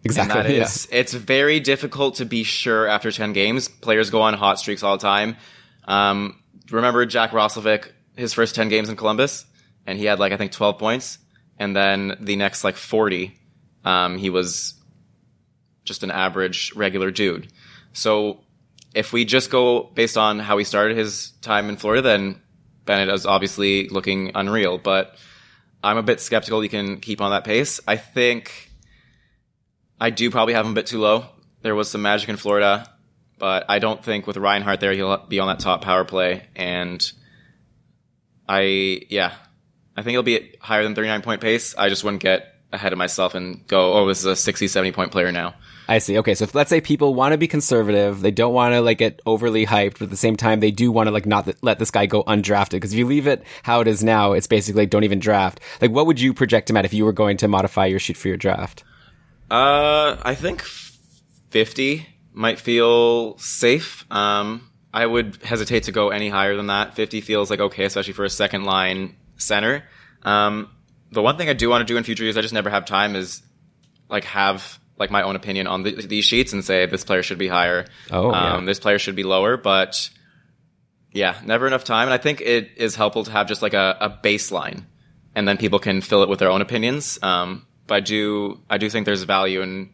Exactly. 0.04 0.38
And 0.38 0.46
that 0.46 0.50
is, 0.50 0.86
it's 0.92 1.14
very 1.14 1.58
difficult 1.58 2.16
to 2.16 2.26
be 2.26 2.42
sure 2.44 2.86
after 2.86 3.10
10 3.10 3.32
games. 3.32 3.68
Players 3.68 4.10
go 4.10 4.20
on 4.20 4.34
hot 4.34 4.58
streaks 4.58 4.82
all 4.82 4.98
the 4.98 5.02
time. 5.02 5.38
Um, 5.84 6.38
remember 6.70 7.06
Jack 7.06 7.30
Roslovic, 7.30 7.92
his 8.14 8.34
first 8.34 8.54
10 8.54 8.68
games 8.68 8.90
in 8.90 8.96
Columbus? 8.96 9.46
And 9.86 9.98
he 9.98 10.04
had 10.04 10.18
like, 10.18 10.32
I 10.32 10.36
think 10.36 10.52
12 10.52 10.78
points. 10.78 11.16
And 11.62 11.76
then 11.76 12.16
the 12.18 12.34
next 12.34 12.64
like 12.64 12.74
40, 12.74 13.32
um, 13.84 14.18
he 14.18 14.30
was 14.30 14.74
just 15.84 16.02
an 16.02 16.10
average 16.10 16.72
regular 16.74 17.12
dude. 17.12 17.52
So 17.92 18.40
if 18.96 19.12
we 19.12 19.24
just 19.24 19.48
go 19.48 19.84
based 19.94 20.18
on 20.18 20.40
how 20.40 20.58
he 20.58 20.64
started 20.64 20.96
his 20.96 21.30
time 21.40 21.68
in 21.68 21.76
Florida, 21.76 22.02
then 22.02 22.42
Bennett 22.84 23.14
is 23.14 23.26
obviously 23.26 23.88
looking 23.90 24.32
unreal. 24.34 24.76
But 24.76 25.14
I'm 25.84 25.98
a 25.98 26.02
bit 26.02 26.20
skeptical 26.20 26.60
he 26.60 26.68
can 26.68 26.98
keep 26.98 27.20
on 27.20 27.30
that 27.30 27.44
pace. 27.44 27.78
I 27.86 27.96
think 27.96 28.68
I 30.00 30.10
do 30.10 30.32
probably 30.32 30.54
have 30.54 30.66
him 30.66 30.72
a 30.72 30.74
bit 30.74 30.86
too 30.86 30.98
low. 30.98 31.26
There 31.60 31.76
was 31.76 31.88
some 31.88 32.02
magic 32.02 32.28
in 32.28 32.38
Florida, 32.38 32.90
but 33.38 33.66
I 33.68 33.78
don't 33.78 34.04
think 34.04 34.26
with 34.26 34.36
Reinhart 34.36 34.80
there 34.80 34.94
he'll 34.94 35.16
be 35.28 35.38
on 35.38 35.46
that 35.46 35.60
top 35.60 35.82
power 35.82 36.04
play. 36.04 36.42
And 36.56 37.00
I, 38.48 39.02
yeah, 39.10 39.34
I 39.96 40.02
think 40.02 40.12
he'll 40.12 40.22
be 40.22 40.36
at 40.36 40.56
higher 40.60 40.82
than 40.82 40.94
39 40.94 41.22
point 41.22 41.40
pace. 41.40 41.74
I 41.76 41.88
just 41.88 42.04
wouldn't 42.04 42.22
get 42.22 42.52
ahead 42.72 42.92
of 42.92 42.98
myself 42.98 43.34
and 43.34 43.66
go, 43.66 43.92
oh, 43.92 44.06
this 44.06 44.18
is 44.20 44.24
a 44.24 44.34
60, 44.34 44.66
70 44.66 44.92
point 44.92 45.12
player 45.12 45.30
now. 45.30 45.54
I 45.88 45.98
see. 45.98 46.18
Okay, 46.18 46.34
so 46.34 46.44
if, 46.44 46.54
let's 46.54 46.70
say 46.70 46.80
people 46.80 47.14
want 47.14 47.32
to 47.32 47.38
be 47.38 47.48
conservative, 47.48 48.20
they 48.20 48.30
don't 48.30 48.54
want 48.54 48.72
to 48.72 48.80
like 48.80 48.98
get 48.98 49.20
overly 49.26 49.66
hyped, 49.66 49.94
but 49.94 50.02
at 50.02 50.10
the 50.10 50.16
same 50.16 50.36
time 50.36 50.60
they 50.60 50.70
do 50.70 50.90
want 50.90 51.08
to 51.08 51.10
like 51.10 51.26
not 51.26 51.44
th- 51.44 51.56
let 51.60 51.78
this 51.78 51.90
guy 51.90 52.06
go 52.06 52.22
undrafted. 52.24 52.72
Because 52.72 52.92
if 52.92 52.98
you 52.98 53.06
leave 53.06 53.26
it 53.26 53.44
how 53.62 53.80
it 53.80 53.88
is 53.88 54.02
now, 54.02 54.32
it's 54.32 54.46
basically 54.46 54.82
like, 54.82 54.90
don't 54.90 55.04
even 55.04 55.18
draft. 55.18 55.60
Like, 55.80 55.90
what 55.90 56.06
would 56.06 56.20
you 56.20 56.32
project 56.32 56.70
him 56.70 56.76
at 56.76 56.84
if 56.84 56.94
you 56.94 57.04
were 57.04 57.12
going 57.12 57.36
to 57.38 57.48
modify 57.48 57.86
your 57.86 57.98
shoot 57.98 58.16
for 58.16 58.28
your 58.28 58.36
draft? 58.36 58.84
Uh, 59.50 60.16
I 60.22 60.34
think 60.34 60.62
50 61.50 62.06
might 62.32 62.58
feel 62.58 63.36
safe. 63.38 64.06
Um, 64.10 64.70
I 64.94 65.04
would 65.04 65.42
hesitate 65.42 65.84
to 65.84 65.92
go 65.92 66.08
any 66.08 66.28
higher 66.28 66.56
than 66.56 66.68
that. 66.68 66.94
50 66.94 67.20
feels 67.20 67.50
like 67.50 67.60
okay, 67.60 67.84
especially 67.84 68.14
for 68.14 68.24
a 68.24 68.30
second 68.30 68.64
line 68.64 69.16
center. 69.42 69.84
Um, 70.22 70.70
the 71.10 71.22
one 71.22 71.36
thing 71.36 71.48
I 71.48 71.52
do 71.52 71.68
want 71.68 71.86
to 71.86 71.92
do 71.92 71.96
in 71.96 72.04
future 72.04 72.24
years, 72.24 72.36
I 72.36 72.40
just 72.40 72.54
never 72.54 72.70
have 72.70 72.84
time, 72.84 73.16
is 73.16 73.42
like 74.08 74.24
have 74.24 74.78
like 74.98 75.10
my 75.10 75.22
own 75.22 75.36
opinion 75.36 75.66
on 75.66 75.82
the, 75.82 75.94
these 75.94 76.24
sheets 76.24 76.52
and 76.52 76.64
say 76.64 76.86
this 76.86 77.04
player 77.04 77.22
should 77.22 77.38
be 77.38 77.48
higher. 77.48 77.86
Oh, 78.10 78.30
yeah. 78.30 78.54
um, 78.54 78.66
this 78.66 78.78
player 78.78 78.98
should 78.98 79.16
be 79.16 79.24
lower. 79.24 79.56
But 79.56 80.10
yeah, 81.12 81.40
never 81.44 81.66
enough 81.66 81.84
time. 81.84 82.08
And 82.08 82.14
I 82.14 82.18
think 82.18 82.40
it 82.40 82.70
is 82.76 82.94
helpful 82.94 83.24
to 83.24 83.30
have 83.30 83.48
just 83.48 83.62
like 83.62 83.74
a, 83.74 83.96
a 84.00 84.10
baseline, 84.10 84.84
and 85.34 85.46
then 85.46 85.56
people 85.56 85.78
can 85.78 86.00
fill 86.00 86.22
it 86.22 86.28
with 86.28 86.38
their 86.38 86.50
own 86.50 86.62
opinions. 86.62 87.18
Um, 87.22 87.66
but 87.86 87.94
I 87.96 88.00
do 88.00 88.60
I 88.70 88.78
do 88.78 88.88
think 88.88 89.06
there's 89.06 89.24
value 89.24 89.60
in 89.62 89.90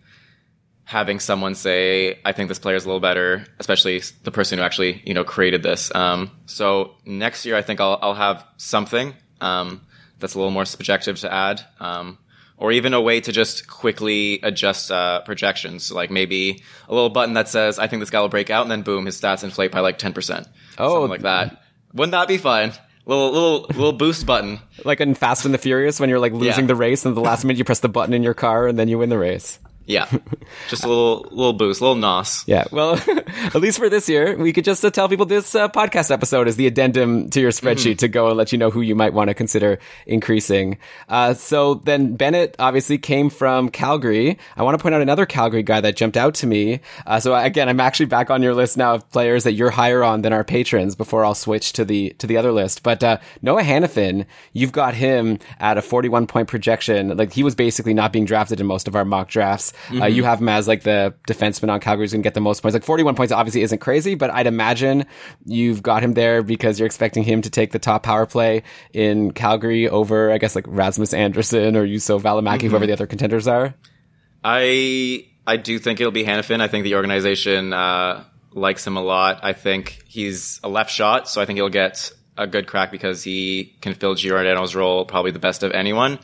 having 0.84 1.20
someone 1.20 1.54
say, 1.54 2.18
I 2.24 2.32
think 2.32 2.48
this 2.48 2.58
player 2.58 2.74
is 2.74 2.86
a 2.86 2.88
little 2.88 3.00
better, 3.00 3.44
especially 3.58 4.00
the 4.22 4.30
person 4.30 4.58
who 4.58 4.64
actually, 4.64 5.02
you 5.04 5.12
know, 5.12 5.22
created 5.22 5.62
this. 5.62 5.94
Um, 5.94 6.30
so 6.46 6.94
next 7.04 7.44
year, 7.44 7.56
I 7.56 7.62
think 7.62 7.78
I'll, 7.78 7.98
I'll 8.00 8.14
have 8.14 8.42
something, 8.56 9.12
um, 9.40 9.80
that's 10.18 10.34
a 10.34 10.38
little 10.38 10.50
more 10.50 10.64
subjective 10.64 11.18
to 11.20 11.32
add. 11.32 11.62
Um, 11.80 12.18
or 12.56 12.72
even 12.72 12.92
a 12.92 13.00
way 13.00 13.20
to 13.20 13.30
just 13.30 13.68
quickly 13.68 14.40
adjust, 14.42 14.90
uh, 14.90 15.20
projections. 15.20 15.92
Like 15.92 16.10
maybe 16.10 16.62
a 16.88 16.92
little 16.94 17.08
button 17.10 17.34
that 17.34 17.48
says, 17.48 17.78
I 17.78 17.86
think 17.86 18.00
this 18.00 18.10
guy 18.10 18.20
will 18.20 18.28
break 18.28 18.50
out, 18.50 18.62
and 18.62 18.70
then 18.70 18.82
boom, 18.82 19.06
his 19.06 19.20
stats 19.20 19.44
inflate 19.44 19.70
by 19.70 19.78
like 19.80 19.96
10%. 19.98 20.46
Oh. 20.76 20.94
Something 20.94 21.08
like 21.10 21.22
that. 21.22 21.62
Wouldn't 21.94 22.10
that 22.12 22.26
be 22.26 22.36
fun? 22.36 22.72
Little, 23.06 23.30
little, 23.30 23.60
little 23.68 23.92
boost 23.92 24.26
button. 24.26 24.58
Like 24.84 25.00
in 25.00 25.14
Fast 25.14 25.44
and 25.44 25.54
the 25.54 25.58
Furious 25.58 25.98
when 26.00 26.10
you're 26.10 26.18
like 26.18 26.32
losing 26.32 26.64
Yeah. 26.64 26.66
the 26.68 26.74
race 26.74 27.06
and 27.06 27.16
the 27.16 27.20
last 27.20 27.44
minute 27.44 27.58
you 27.58 27.64
press 27.64 27.80
the 27.80 27.88
button 27.88 28.12
in 28.12 28.22
your 28.24 28.34
car 28.34 28.66
and 28.66 28.78
then 28.78 28.88
you 28.88 28.98
win 28.98 29.08
the 29.08 29.16
race. 29.18 29.58
Yeah. 29.88 30.06
just 30.68 30.84
a 30.84 30.88
little, 30.88 31.26
little 31.30 31.54
boost, 31.54 31.80
a 31.80 31.84
little 31.84 31.96
nos. 31.96 32.44
Yeah, 32.46 32.64
well, 32.70 33.00
at 33.08 33.54
least 33.54 33.78
for 33.78 33.88
this 33.88 34.06
year, 34.06 34.36
we 34.36 34.52
could 34.52 34.64
just 34.64 34.84
uh, 34.84 34.90
tell 34.90 35.08
people 35.08 35.24
this 35.24 35.54
uh, 35.54 35.68
podcast 35.70 36.10
episode 36.10 36.46
is 36.46 36.56
the 36.56 36.66
addendum 36.66 37.30
to 37.30 37.40
your 37.40 37.52
spreadsheet 37.52 37.98
to 37.98 38.08
go 38.08 38.28
and 38.28 38.36
let 38.36 38.52
you 38.52 38.58
know 38.58 38.70
who 38.70 38.82
you 38.82 38.94
might 38.94 39.14
want 39.14 39.28
to 39.28 39.34
consider 39.34 39.78
increasing. 40.06 40.76
Uh, 41.08 41.32
so 41.32 41.74
then 41.74 42.16
Bennett 42.16 42.54
obviously 42.58 42.98
came 42.98 43.30
from 43.30 43.70
Calgary. 43.70 44.38
I 44.58 44.62
want 44.62 44.78
to 44.78 44.82
point 44.82 44.94
out 44.94 45.00
another 45.00 45.24
Calgary 45.24 45.62
guy 45.62 45.80
that 45.80 45.96
jumped 45.96 46.18
out 46.18 46.34
to 46.34 46.46
me. 46.46 46.80
Uh, 47.06 47.18
so 47.18 47.34
again, 47.34 47.70
I'm 47.70 47.80
actually 47.80 48.06
back 48.06 48.28
on 48.28 48.42
your 48.42 48.54
list 48.54 48.76
now 48.76 48.94
of 48.94 49.10
players 49.10 49.44
that 49.44 49.52
you're 49.52 49.70
higher 49.70 50.04
on 50.04 50.20
than 50.20 50.34
our 50.34 50.44
patrons 50.44 50.96
before 50.96 51.24
I'll 51.24 51.34
switch 51.34 51.72
to 51.72 51.86
the 51.86 52.10
to 52.18 52.26
the 52.26 52.36
other 52.36 52.52
list. 52.52 52.82
But 52.82 53.02
uh, 53.02 53.18
Noah 53.40 53.62
Hanifin, 53.62 54.26
you've 54.52 54.72
got 54.72 54.94
him 54.94 55.38
at 55.58 55.78
a 55.78 55.82
41 55.82 56.26
point 56.26 56.48
projection. 56.48 57.16
Like 57.16 57.32
he 57.32 57.42
was 57.42 57.54
basically 57.54 57.94
not 57.94 58.12
being 58.12 58.26
drafted 58.26 58.60
in 58.60 58.66
most 58.66 58.86
of 58.86 58.94
our 58.94 59.06
mock 59.06 59.28
drafts. 59.28 59.72
Uh, 59.90 60.06
you 60.06 60.24
have 60.24 60.40
him 60.40 60.48
as 60.48 60.68
like 60.68 60.82
the 60.82 61.14
defenseman 61.26 61.70
on 61.70 61.80
Calgary 61.80 62.04
who's 62.04 62.12
going 62.12 62.22
to 62.22 62.26
get 62.26 62.34
the 62.34 62.40
most 62.40 62.62
points. 62.62 62.74
Like 62.74 62.84
41 62.84 63.14
points 63.14 63.32
obviously 63.32 63.62
isn't 63.62 63.78
crazy, 63.78 64.14
but 64.14 64.30
I'd 64.30 64.46
imagine 64.46 65.06
you've 65.44 65.82
got 65.82 66.02
him 66.02 66.14
there 66.14 66.42
because 66.42 66.78
you're 66.78 66.86
expecting 66.86 67.22
him 67.22 67.42
to 67.42 67.50
take 67.50 67.72
the 67.72 67.78
top 67.78 68.02
power 68.02 68.26
play 68.26 68.62
in 68.92 69.32
Calgary 69.32 69.88
over, 69.88 70.30
I 70.30 70.38
guess, 70.38 70.54
like 70.54 70.64
Rasmus 70.68 71.14
Andersson 71.14 71.76
or 71.76 71.86
Juuso 71.86 72.20
Valimaki, 72.20 72.68
whoever 72.68 72.86
the 72.86 72.92
other 72.92 73.06
contenders 73.06 73.46
are. 73.46 73.74
I 74.44 75.26
I 75.46 75.56
do 75.56 75.78
think 75.78 76.00
it'll 76.00 76.12
be 76.12 76.24
Hanifin. 76.24 76.60
I 76.60 76.68
think 76.68 76.84
the 76.84 76.94
organization 76.96 77.72
uh, 77.72 78.24
likes 78.52 78.86
him 78.86 78.96
a 78.96 79.02
lot. 79.02 79.40
I 79.42 79.52
think 79.52 80.02
he's 80.06 80.60
a 80.62 80.68
left 80.68 80.90
shot, 80.90 81.28
so 81.28 81.40
I 81.40 81.46
think 81.46 81.56
he'll 81.56 81.68
get 81.68 82.12
a 82.36 82.46
good 82.46 82.66
crack 82.66 82.90
because 82.90 83.22
he 83.24 83.76
can 83.80 83.94
fill 83.94 84.14
Giordano's 84.14 84.74
role 84.74 85.04
probably 85.04 85.32
the 85.32 85.38
best 85.38 85.62
of 85.62 85.72
anyone. 85.72 86.18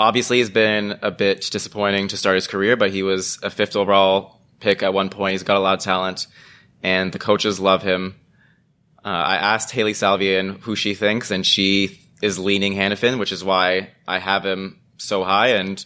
Obviously, 0.00 0.38
he's 0.38 0.48
been 0.48 0.98
a 1.02 1.10
bit 1.10 1.42
disappointing 1.52 2.08
to 2.08 2.16
start 2.16 2.34
his 2.36 2.46
career, 2.46 2.74
but 2.74 2.90
he 2.90 3.02
was 3.02 3.38
a 3.42 3.50
fifth 3.50 3.76
overall 3.76 4.40
pick 4.58 4.82
at 4.82 4.94
one 4.94 5.10
point. 5.10 5.32
He's 5.32 5.42
got 5.42 5.58
a 5.58 5.60
lot 5.60 5.78
of 5.78 5.84
talent, 5.84 6.26
and 6.82 7.12
the 7.12 7.18
coaches 7.18 7.60
love 7.60 7.82
him. 7.82 8.16
Uh, 9.04 9.08
I 9.08 9.36
asked 9.36 9.70
Hailey 9.72 9.92
Salvian 9.92 10.58
who 10.60 10.74
she 10.74 10.94
thinks, 10.94 11.30
and 11.30 11.44
she 11.44 12.00
is 12.22 12.38
leaning 12.38 12.72
Hanifin, 12.72 13.18
which 13.18 13.30
is 13.30 13.44
why 13.44 13.90
I 14.08 14.18
have 14.18 14.42
him 14.42 14.80
so 14.96 15.22
high. 15.22 15.48
And 15.48 15.84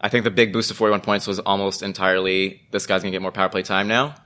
I 0.00 0.08
think 0.08 0.24
the 0.24 0.32
big 0.32 0.52
boost 0.52 0.72
of 0.72 0.76
41 0.76 1.02
points 1.02 1.28
was 1.28 1.38
almost 1.38 1.84
entirely 1.84 2.60
this 2.72 2.86
guy's 2.86 3.02
gonna 3.02 3.12
get 3.12 3.22
more 3.22 3.30
power 3.30 3.48
play 3.48 3.62
time 3.62 3.86
now. 3.86 4.16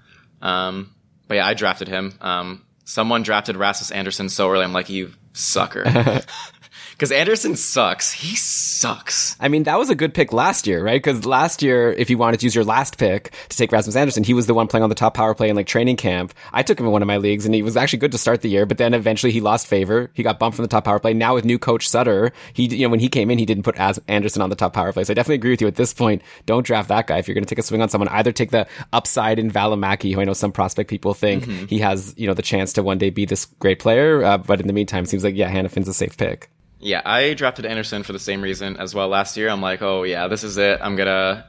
Um, 0.40 0.94
but 1.26 1.34
yeah, 1.34 1.46
I 1.46 1.52
drafted 1.52 1.88
him. 1.88 2.14
Um, 2.22 2.64
someone 2.86 3.22
drafted 3.24 3.56
Rasmus 3.56 3.90
Andersson 3.90 4.30
so 4.30 4.50
early. 4.50 4.64
I'm 4.64 4.72
like, 4.72 4.88
you 4.88 5.12
sucker. 5.34 5.84
Because 6.98 7.12
Andersson 7.12 7.54
sucks. 7.54 8.10
He 8.10 8.34
sucks. 8.34 9.36
I 9.38 9.46
mean, 9.46 9.62
that 9.62 9.78
was 9.78 9.88
a 9.88 9.94
good 9.94 10.14
pick 10.14 10.32
last 10.32 10.66
year, 10.66 10.84
right? 10.84 11.00
Because 11.00 11.24
last 11.24 11.62
year, 11.62 11.92
if 11.92 12.10
you 12.10 12.18
wanted 12.18 12.40
to 12.40 12.46
use 12.46 12.56
your 12.56 12.64
last 12.64 12.98
pick 12.98 13.32
to 13.50 13.56
take 13.56 13.70
Rasmus 13.70 13.94
Andersson, 13.94 14.24
he 14.24 14.34
was 14.34 14.48
the 14.48 14.54
one 14.54 14.66
playing 14.66 14.82
on 14.82 14.88
the 14.88 14.96
top 14.96 15.14
power 15.14 15.32
play 15.32 15.48
in 15.48 15.54
like 15.54 15.68
training 15.68 15.94
camp. 15.94 16.34
I 16.52 16.64
took 16.64 16.80
him 16.80 16.86
in 16.86 16.90
one 16.90 17.00
of 17.00 17.06
my 17.06 17.18
leagues 17.18 17.46
and 17.46 17.54
he 17.54 17.62
was 17.62 17.76
actually 17.76 18.00
good 18.00 18.10
to 18.10 18.18
start 18.18 18.40
the 18.40 18.48
year, 18.48 18.66
but 18.66 18.78
then 18.78 18.94
eventually 18.94 19.30
he 19.30 19.40
lost 19.40 19.68
favor. 19.68 20.10
He 20.12 20.24
got 20.24 20.40
bumped 20.40 20.56
from 20.56 20.64
the 20.64 20.68
top 20.68 20.86
power 20.86 20.98
play. 20.98 21.14
Now 21.14 21.36
with 21.36 21.44
new 21.44 21.56
coach 21.56 21.88
Sutter, 21.88 22.32
he, 22.52 22.66
you 22.66 22.84
know, 22.84 22.90
when 22.90 22.98
he 22.98 23.08
came 23.08 23.30
in, 23.30 23.38
he 23.38 23.46
didn't 23.46 23.62
put 23.62 23.76
As- 23.76 24.00
Andersson 24.08 24.42
on 24.42 24.50
the 24.50 24.56
top 24.56 24.72
power 24.72 24.92
play. 24.92 25.04
So 25.04 25.12
I 25.12 25.14
definitely 25.14 25.36
agree 25.36 25.52
with 25.52 25.60
you 25.60 25.68
at 25.68 25.76
this 25.76 25.94
point. 25.94 26.22
Don't 26.46 26.66
draft 26.66 26.88
that 26.88 27.06
guy. 27.06 27.18
If 27.18 27.28
you're 27.28 27.36
going 27.36 27.44
to 27.44 27.48
take 27.48 27.60
a 27.60 27.62
swing 27.62 27.80
on 27.80 27.90
someone, 27.90 28.08
either 28.08 28.32
take 28.32 28.50
the 28.50 28.66
upside 28.92 29.38
in 29.38 29.52
Valimaki, 29.52 30.12
who 30.12 30.20
I 30.20 30.24
know 30.24 30.32
some 30.32 30.50
prospect 30.50 30.90
people 30.90 31.14
think 31.14 31.44
he 31.70 31.78
has, 31.78 32.12
you 32.16 32.26
know, 32.26 32.34
the 32.34 32.42
chance 32.42 32.72
to 32.72 32.82
one 32.82 32.98
day 32.98 33.10
be 33.10 33.24
this 33.24 33.44
great 33.60 33.78
player. 33.78 34.24
Uh, 34.24 34.38
but 34.38 34.60
in 34.60 34.66
the 34.66 34.72
meantime, 34.72 35.04
it 35.04 35.10
seems 35.10 35.22
like, 35.22 35.36
yeah, 35.36 35.48
Hanifin's 35.48 35.86
a 35.86 35.94
safe 35.94 36.16
pick. 36.16 36.50
Yeah, 36.80 37.02
I 37.04 37.34
drafted 37.34 37.66
Andersson 37.66 38.02
for 38.04 38.12
the 38.12 38.18
same 38.18 38.40
reason 38.40 38.76
as 38.76 38.94
well 38.94 39.08
last 39.08 39.36
year. 39.36 39.48
I'm 39.48 39.60
like, 39.60 39.82
oh 39.82 40.04
yeah, 40.04 40.28
this 40.28 40.44
is 40.44 40.56
it. 40.58 40.78
I'm 40.80 40.96
gonna 40.96 41.46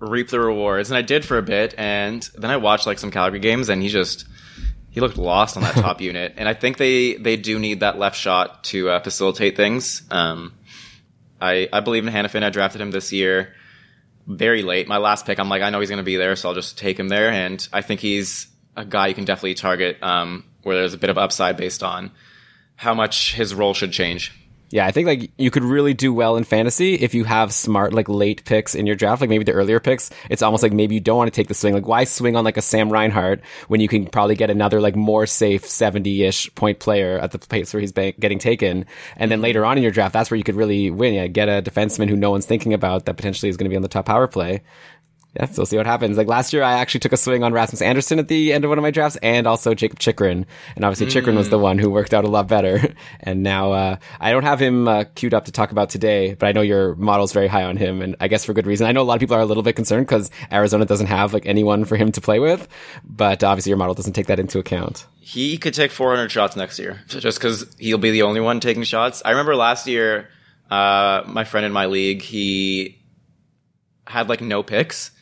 reap 0.00 0.28
the 0.28 0.40
rewards, 0.40 0.90
and 0.90 0.98
I 0.98 1.02
did 1.02 1.24
for 1.24 1.38
a 1.38 1.42
bit. 1.42 1.74
And 1.78 2.28
then 2.36 2.50
I 2.50 2.56
watched 2.56 2.86
like 2.86 2.98
some 2.98 3.10
Calgary 3.10 3.38
games, 3.38 3.68
and 3.68 3.82
he 3.82 3.88
just 3.88 4.26
he 4.90 5.00
looked 5.00 5.16
lost 5.16 5.56
on 5.56 5.62
that 5.62 5.74
top 5.74 6.00
unit. 6.10 6.34
And 6.36 6.48
I 6.48 6.54
think 6.54 6.78
they 6.78 7.14
they 7.14 7.36
do 7.36 7.58
need 7.58 7.80
that 7.80 7.98
left 7.98 8.16
shot 8.16 8.64
to 8.64 8.90
uh, 8.90 9.00
facilitate 9.00 9.56
things. 9.56 10.02
Um, 10.10 10.52
I 11.40 11.68
I 11.72 11.80
believe 11.80 12.06
in 12.06 12.12
Hanifin. 12.12 12.42
I 12.42 12.50
drafted 12.50 12.80
him 12.80 12.90
this 12.90 13.12
year 13.12 13.54
very 14.26 14.62
late. 14.62 14.86
My 14.88 14.98
last 14.98 15.26
pick, 15.26 15.38
I'm 15.38 15.48
like, 15.48 15.62
I 15.62 15.70
know 15.70 15.80
he's 15.80 15.90
gonna 15.90 16.02
be 16.02 16.16
there, 16.16 16.34
so 16.34 16.48
I'll 16.48 16.54
just 16.54 16.76
take 16.76 16.98
him 16.98 17.08
there. 17.08 17.30
And 17.30 17.66
I 17.72 17.82
think 17.82 18.00
he's 18.00 18.48
a 18.76 18.84
guy 18.84 19.08
you 19.08 19.14
can 19.14 19.24
definitely 19.24 19.54
target 19.54 20.02
um, 20.02 20.44
where 20.62 20.76
there's 20.76 20.94
a 20.94 20.98
bit 20.98 21.10
of 21.10 21.18
upside 21.18 21.56
based 21.56 21.82
on 21.82 22.10
how 22.74 22.94
much 22.94 23.34
his 23.34 23.54
role 23.54 23.74
should 23.74 23.92
change. 23.92 24.32
Yeah, 24.72 24.86
I 24.86 24.90
think 24.90 25.06
like 25.06 25.30
you 25.36 25.50
could 25.50 25.64
really 25.64 25.92
do 25.92 26.14
well 26.14 26.38
in 26.38 26.44
fantasy 26.44 26.94
if 26.94 27.12
you 27.14 27.24
have 27.24 27.52
smart 27.52 27.92
like 27.92 28.08
late 28.08 28.46
picks 28.46 28.74
in 28.74 28.86
your 28.86 28.96
draft, 28.96 29.20
like 29.20 29.28
maybe 29.28 29.44
the 29.44 29.52
earlier 29.52 29.78
picks. 29.80 30.08
It's 30.30 30.40
almost 30.40 30.62
like 30.62 30.72
maybe 30.72 30.94
you 30.94 31.00
don't 31.00 31.18
want 31.18 31.30
to 31.30 31.36
take 31.36 31.48
the 31.48 31.54
swing. 31.54 31.74
Like 31.74 31.86
why 31.86 32.04
swing 32.04 32.36
on 32.36 32.44
like 32.44 32.56
a 32.56 32.62
Sam 32.62 32.90
Reinhart 32.90 33.42
when 33.68 33.82
you 33.82 33.88
can 33.88 34.06
probably 34.06 34.34
get 34.34 34.48
another 34.48 34.80
like 34.80 34.96
more 34.96 35.26
safe 35.26 35.64
70-ish 35.64 36.54
point 36.54 36.78
player 36.78 37.18
at 37.18 37.32
the 37.32 37.38
place 37.38 37.74
where 37.74 37.82
he's 37.82 37.92
getting 37.92 38.38
taken. 38.38 38.86
And 39.18 39.30
then 39.30 39.42
later 39.42 39.66
on 39.66 39.76
in 39.76 39.82
your 39.82 39.92
draft, 39.92 40.14
that's 40.14 40.30
where 40.30 40.38
you 40.38 40.44
could 40.44 40.56
really 40.56 40.90
win. 40.90 41.12
Yeah, 41.12 41.26
get 41.26 41.50
a 41.50 41.60
defenseman 41.60 42.08
who 42.08 42.16
no 42.16 42.30
one's 42.30 42.46
thinking 42.46 42.72
about 42.72 43.04
that 43.04 43.18
potentially 43.18 43.50
is 43.50 43.58
going 43.58 43.66
to 43.66 43.70
be 43.70 43.76
on 43.76 43.82
the 43.82 43.88
top 43.88 44.06
power 44.06 44.26
play 44.26 44.62
yeah, 45.34 45.46
so 45.46 45.54
we'll 45.58 45.66
see 45.66 45.78
what 45.78 45.86
happens. 45.86 46.18
Like 46.18 46.26
last 46.26 46.52
year, 46.52 46.62
I 46.62 46.74
actually 46.74 47.00
took 47.00 47.12
a 47.12 47.16
swing 47.16 47.42
on 47.42 47.54
Rasmus 47.54 47.80
Andersson 47.80 48.18
at 48.18 48.28
the 48.28 48.52
end 48.52 48.64
of 48.64 48.68
one 48.68 48.76
of 48.76 48.82
my 48.82 48.90
drafts, 48.90 49.16
and 49.22 49.46
also 49.46 49.72
Jakob 49.72 49.98
Chychrun. 49.98 50.44
And 50.76 50.84
obviously, 50.84 51.06
mm. 51.06 51.10
Chychrun 51.10 51.36
was 51.36 51.48
the 51.48 51.58
one 51.58 51.78
who 51.78 51.88
worked 51.88 52.12
out 52.12 52.24
a 52.24 52.28
lot 52.28 52.48
better. 52.48 52.94
And 53.24 53.42
now 53.42 53.72
uh, 53.72 53.96
I 54.20 54.32
don't 54.32 54.42
have 54.42 54.60
him 54.60 54.88
uh, 54.88 55.04
queued 55.14 55.32
up 55.32 55.44
to 55.44 55.52
talk 55.52 55.70
about 55.70 55.90
today, 55.90 56.34
but 56.34 56.46
I 56.46 56.52
know 56.52 56.60
your 56.60 56.96
model's 56.96 57.32
very 57.32 57.46
high 57.46 57.62
on 57.62 57.76
him, 57.76 58.02
and 58.02 58.16
I 58.20 58.28
guess 58.28 58.44
for 58.44 58.52
good 58.52 58.66
reason. 58.66 58.86
I 58.86 58.92
know 58.92 59.02
a 59.02 59.04
lot 59.04 59.14
of 59.14 59.20
people 59.20 59.36
are 59.36 59.40
a 59.40 59.46
little 59.46 59.62
bit 59.62 59.76
concerned 59.76 60.06
because 60.06 60.30
Arizona 60.50 60.84
doesn't 60.84 61.06
have 61.06 61.32
like 61.32 61.46
anyone 61.46 61.84
for 61.84 61.96
him 61.96 62.10
to 62.12 62.20
play 62.20 62.40
with, 62.40 62.68
but 63.04 63.44
obviously 63.44 63.70
your 63.70 63.76
model 63.76 63.94
doesn't 63.94 64.14
take 64.14 64.26
that 64.26 64.40
into 64.40 64.58
account. 64.58 65.06
He 65.20 65.56
could 65.56 65.74
take 65.74 65.92
400 65.92 66.30
shots 66.30 66.56
next 66.56 66.78
year, 66.78 67.00
just 67.06 67.38
because 67.38 67.66
he'll 67.78 67.98
be 67.98 68.10
the 68.10 68.22
only 68.22 68.40
one 68.40 68.60
taking 68.60 68.82
shots. 68.82 69.22
I 69.24 69.30
remember 69.30 69.54
last 69.54 69.86
year, 69.86 70.28
uh, 70.70 71.22
my 71.26 71.44
friend 71.44 71.64
in 71.64 71.72
my 71.72 71.86
league, 71.86 72.22
he 72.22 72.98
had 74.06 74.28
like 74.28 74.40
no 74.40 74.62
picks 74.62 75.12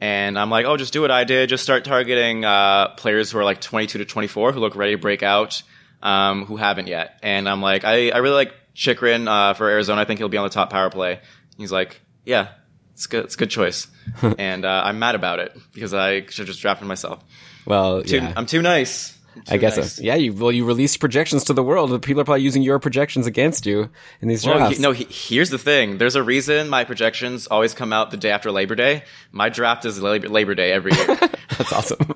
and 0.00 0.38
I'm 0.38 0.50
like, 0.50 0.66
oh, 0.66 0.76
just 0.76 0.92
do 0.92 1.02
what 1.02 1.10
I 1.10 1.24
did. 1.24 1.48
Just 1.48 1.62
start 1.62 1.84
targeting 1.84 2.44
uh, 2.44 2.88
players 2.96 3.30
who 3.30 3.38
are 3.38 3.44
like 3.44 3.60
22 3.60 3.98
to 3.98 4.04
24 4.04 4.52
who 4.52 4.60
look 4.60 4.74
ready 4.74 4.92
to 4.92 4.98
break 4.98 5.22
out, 5.22 5.62
um, 6.02 6.46
who 6.46 6.56
haven't 6.56 6.86
yet. 6.86 7.18
And 7.22 7.48
I'm 7.48 7.60
like, 7.60 7.84
I, 7.84 8.10
I 8.10 8.18
really 8.18 8.36
like 8.36 8.54
Chychrun 8.74 9.28
uh, 9.28 9.54
for 9.54 9.68
Arizona. 9.68 10.00
I 10.00 10.04
think 10.06 10.18
he'll 10.18 10.30
be 10.30 10.38
on 10.38 10.44
the 10.44 10.50
top 10.50 10.70
power 10.70 10.88
play. 10.88 11.20
He's 11.58 11.70
like, 11.70 12.00
yeah, 12.24 12.48
it's 12.94 13.06
good. 13.06 13.24
It's 13.24 13.34
a 13.34 13.38
good 13.38 13.50
choice. 13.50 13.88
and 14.38 14.64
uh, 14.64 14.82
I'm 14.84 14.98
mad 14.98 15.14
about 15.14 15.38
it 15.38 15.56
because 15.74 15.92
I 15.92 16.24
should 16.26 16.46
just 16.46 16.62
drafted 16.62 16.88
myself. 16.88 17.22
Well, 17.66 18.02
too, 18.02 18.16
yeah. 18.16 18.32
I'm 18.36 18.46
too 18.46 18.62
nice. 18.62 19.16
I 19.48 19.56
guess 19.56 19.76
uh, 19.76 19.82
nice. 19.82 19.92
so. 19.96 20.02
Yeah, 20.02 20.16
you 20.16 20.32
well, 20.32 20.52
you 20.52 20.64
release 20.64 20.96
projections 20.96 21.44
to 21.44 21.52
the 21.52 21.62
world. 21.62 22.02
People 22.02 22.20
are 22.20 22.24
probably 22.24 22.42
using 22.42 22.62
your 22.62 22.78
projections 22.78 23.26
against 23.26 23.66
you 23.66 23.90
in 24.20 24.28
these 24.28 24.42
drafts. 24.42 24.60
Well, 24.60 24.70
he, 24.70 24.78
no, 24.78 24.92
he, 24.92 25.04
here's 25.04 25.50
the 25.50 25.58
thing. 25.58 25.98
There's 25.98 26.16
a 26.16 26.22
reason 26.22 26.68
my 26.68 26.84
projections 26.84 27.46
always 27.46 27.74
come 27.74 27.92
out 27.92 28.10
the 28.10 28.16
day 28.16 28.30
after 28.30 28.50
Labor 28.50 28.74
Day. 28.74 29.04
My 29.32 29.48
draft 29.48 29.84
is 29.84 30.00
Labor, 30.00 30.28
Labor 30.28 30.54
Day 30.54 30.72
every 30.72 30.92
year. 30.92 31.06
That's 31.58 31.72
awesome. 31.72 32.14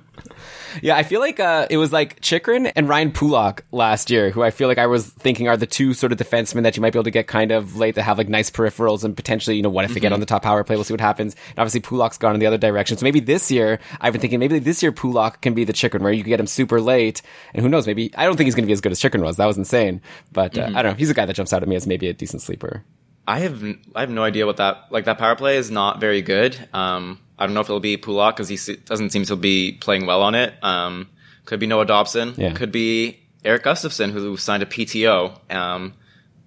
Yeah, 0.82 0.96
I 0.96 1.02
feel 1.02 1.20
like 1.20 1.40
uh, 1.40 1.66
it 1.70 1.76
was 1.76 1.92
like 1.92 2.20
Chychrun 2.20 2.66
and 2.66 2.88
Ryan 2.88 3.12
Pulock 3.12 3.64
last 3.72 4.10
year, 4.10 4.30
who 4.30 4.42
I 4.42 4.50
feel 4.50 4.68
like 4.68 4.78
I 4.78 4.86
was 4.86 5.06
thinking 5.06 5.48
are 5.48 5.56
the 5.56 5.66
two 5.66 5.94
sort 5.94 6.12
of 6.12 6.18
defensemen 6.18 6.62
that 6.62 6.76
you 6.76 6.82
might 6.82 6.92
be 6.92 6.98
able 6.98 7.04
to 7.04 7.10
get 7.10 7.26
kind 7.26 7.52
of 7.52 7.76
late 7.76 7.94
that 7.94 8.02
have 8.02 8.18
like 8.18 8.28
nice 8.28 8.50
peripherals 8.50 9.04
and 9.04 9.16
potentially, 9.16 9.56
you 9.56 9.62
know, 9.62 9.70
what 9.70 9.84
if 9.84 9.94
they 9.94 10.00
get 10.00 10.12
on 10.12 10.20
the 10.20 10.26
top 10.26 10.42
power 10.42 10.64
play? 10.64 10.76
We'll 10.76 10.84
see 10.84 10.94
what 10.94 11.00
happens. 11.00 11.34
And 11.50 11.58
obviously 11.58 11.80
Pulock's 11.80 12.18
gone 12.18 12.34
in 12.34 12.40
the 12.40 12.46
other 12.46 12.58
direction. 12.58 12.96
So 12.96 13.04
maybe 13.04 13.20
this 13.20 13.50
year, 13.50 13.78
I've 14.00 14.12
been 14.12 14.20
thinking 14.20 14.40
maybe 14.40 14.58
this 14.58 14.82
year 14.82 14.92
Pulock 14.92 15.40
can 15.40 15.54
be 15.54 15.64
the 15.64 15.72
Chychrun 15.72 16.02
where 16.02 16.12
you 16.12 16.22
can 16.22 16.30
get 16.30 16.40
him 16.40 16.46
super 16.46 16.80
late. 16.80 17.22
And 17.52 17.62
who 17.62 17.68
knows, 17.68 17.86
maybe, 17.86 18.10
I 18.16 18.24
don't 18.24 18.36
think 18.36 18.46
he's 18.46 18.54
going 18.54 18.64
to 18.64 18.68
be 18.68 18.72
as 18.72 18.80
good 18.80 18.92
as 18.92 19.00
Chychrun 19.00 19.22
was. 19.22 19.36
That 19.36 19.46
was 19.46 19.58
insane. 19.58 20.00
But 20.32 20.58
uh, 20.58 20.70
I 20.74 20.82
don't 20.82 20.92
know. 20.92 20.98
He's 20.98 21.10
a 21.10 21.14
guy 21.14 21.26
that 21.26 21.36
jumps 21.36 21.52
out 21.52 21.62
at 21.62 21.68
me 21.68 21.76
as 21.76 21.86
maybe 21.86 22.08
a 22.08 22.12
decent 22.12 22.42
sleeper. 22.42 22.84
I 23.26 23.38
have 23.40 23.64
I 23.94 24.00
have 24.00 24.10
no 24.10 24.22
idea 24.22 24.44
what 24.44 24.58
that 24.58 24.88
like 24.90 25.06
that 25.06 25.18
power 25.18 25.34
play 25.34 25.56
is 25.56 25.70
not 25.70 25.98
very 25.98 26.20
good. 26.20 26.56
Um, 26.74 27.20
I 27.38 27.46
don't 27.46 27.54
know 27.54 27.60
if 27.60 27.66
it'll 27.66 27.80
be 27.80 27.96
Pulock 27.96 28.36
because 28.36 28.48
he 28.48 28.76
doesn't 28.76 29.10
seem 29.10 29.24
to 29.24 29.36
be 29.36 29.72
playing 29.72 30.06
well 30.06 30.22
on 30.22 30.34
it. 30.34 30.54
Um, 30.62 31.08
could 31.44 31.60
be 31.60 31.66
Noah 31.66 31.86
Dobson. 31.86 32.34
Yeah. 32.36 32.52
Could 32.52 32.72
be 32.72 33.20
Erik 33.44 33.64
Gustafsson, 33.64 34.10
who 34.12 34.36
signed 34.36 34.62
a 34.62 34.66
PTO. 34.66 35.52
Um, 35.54 35.94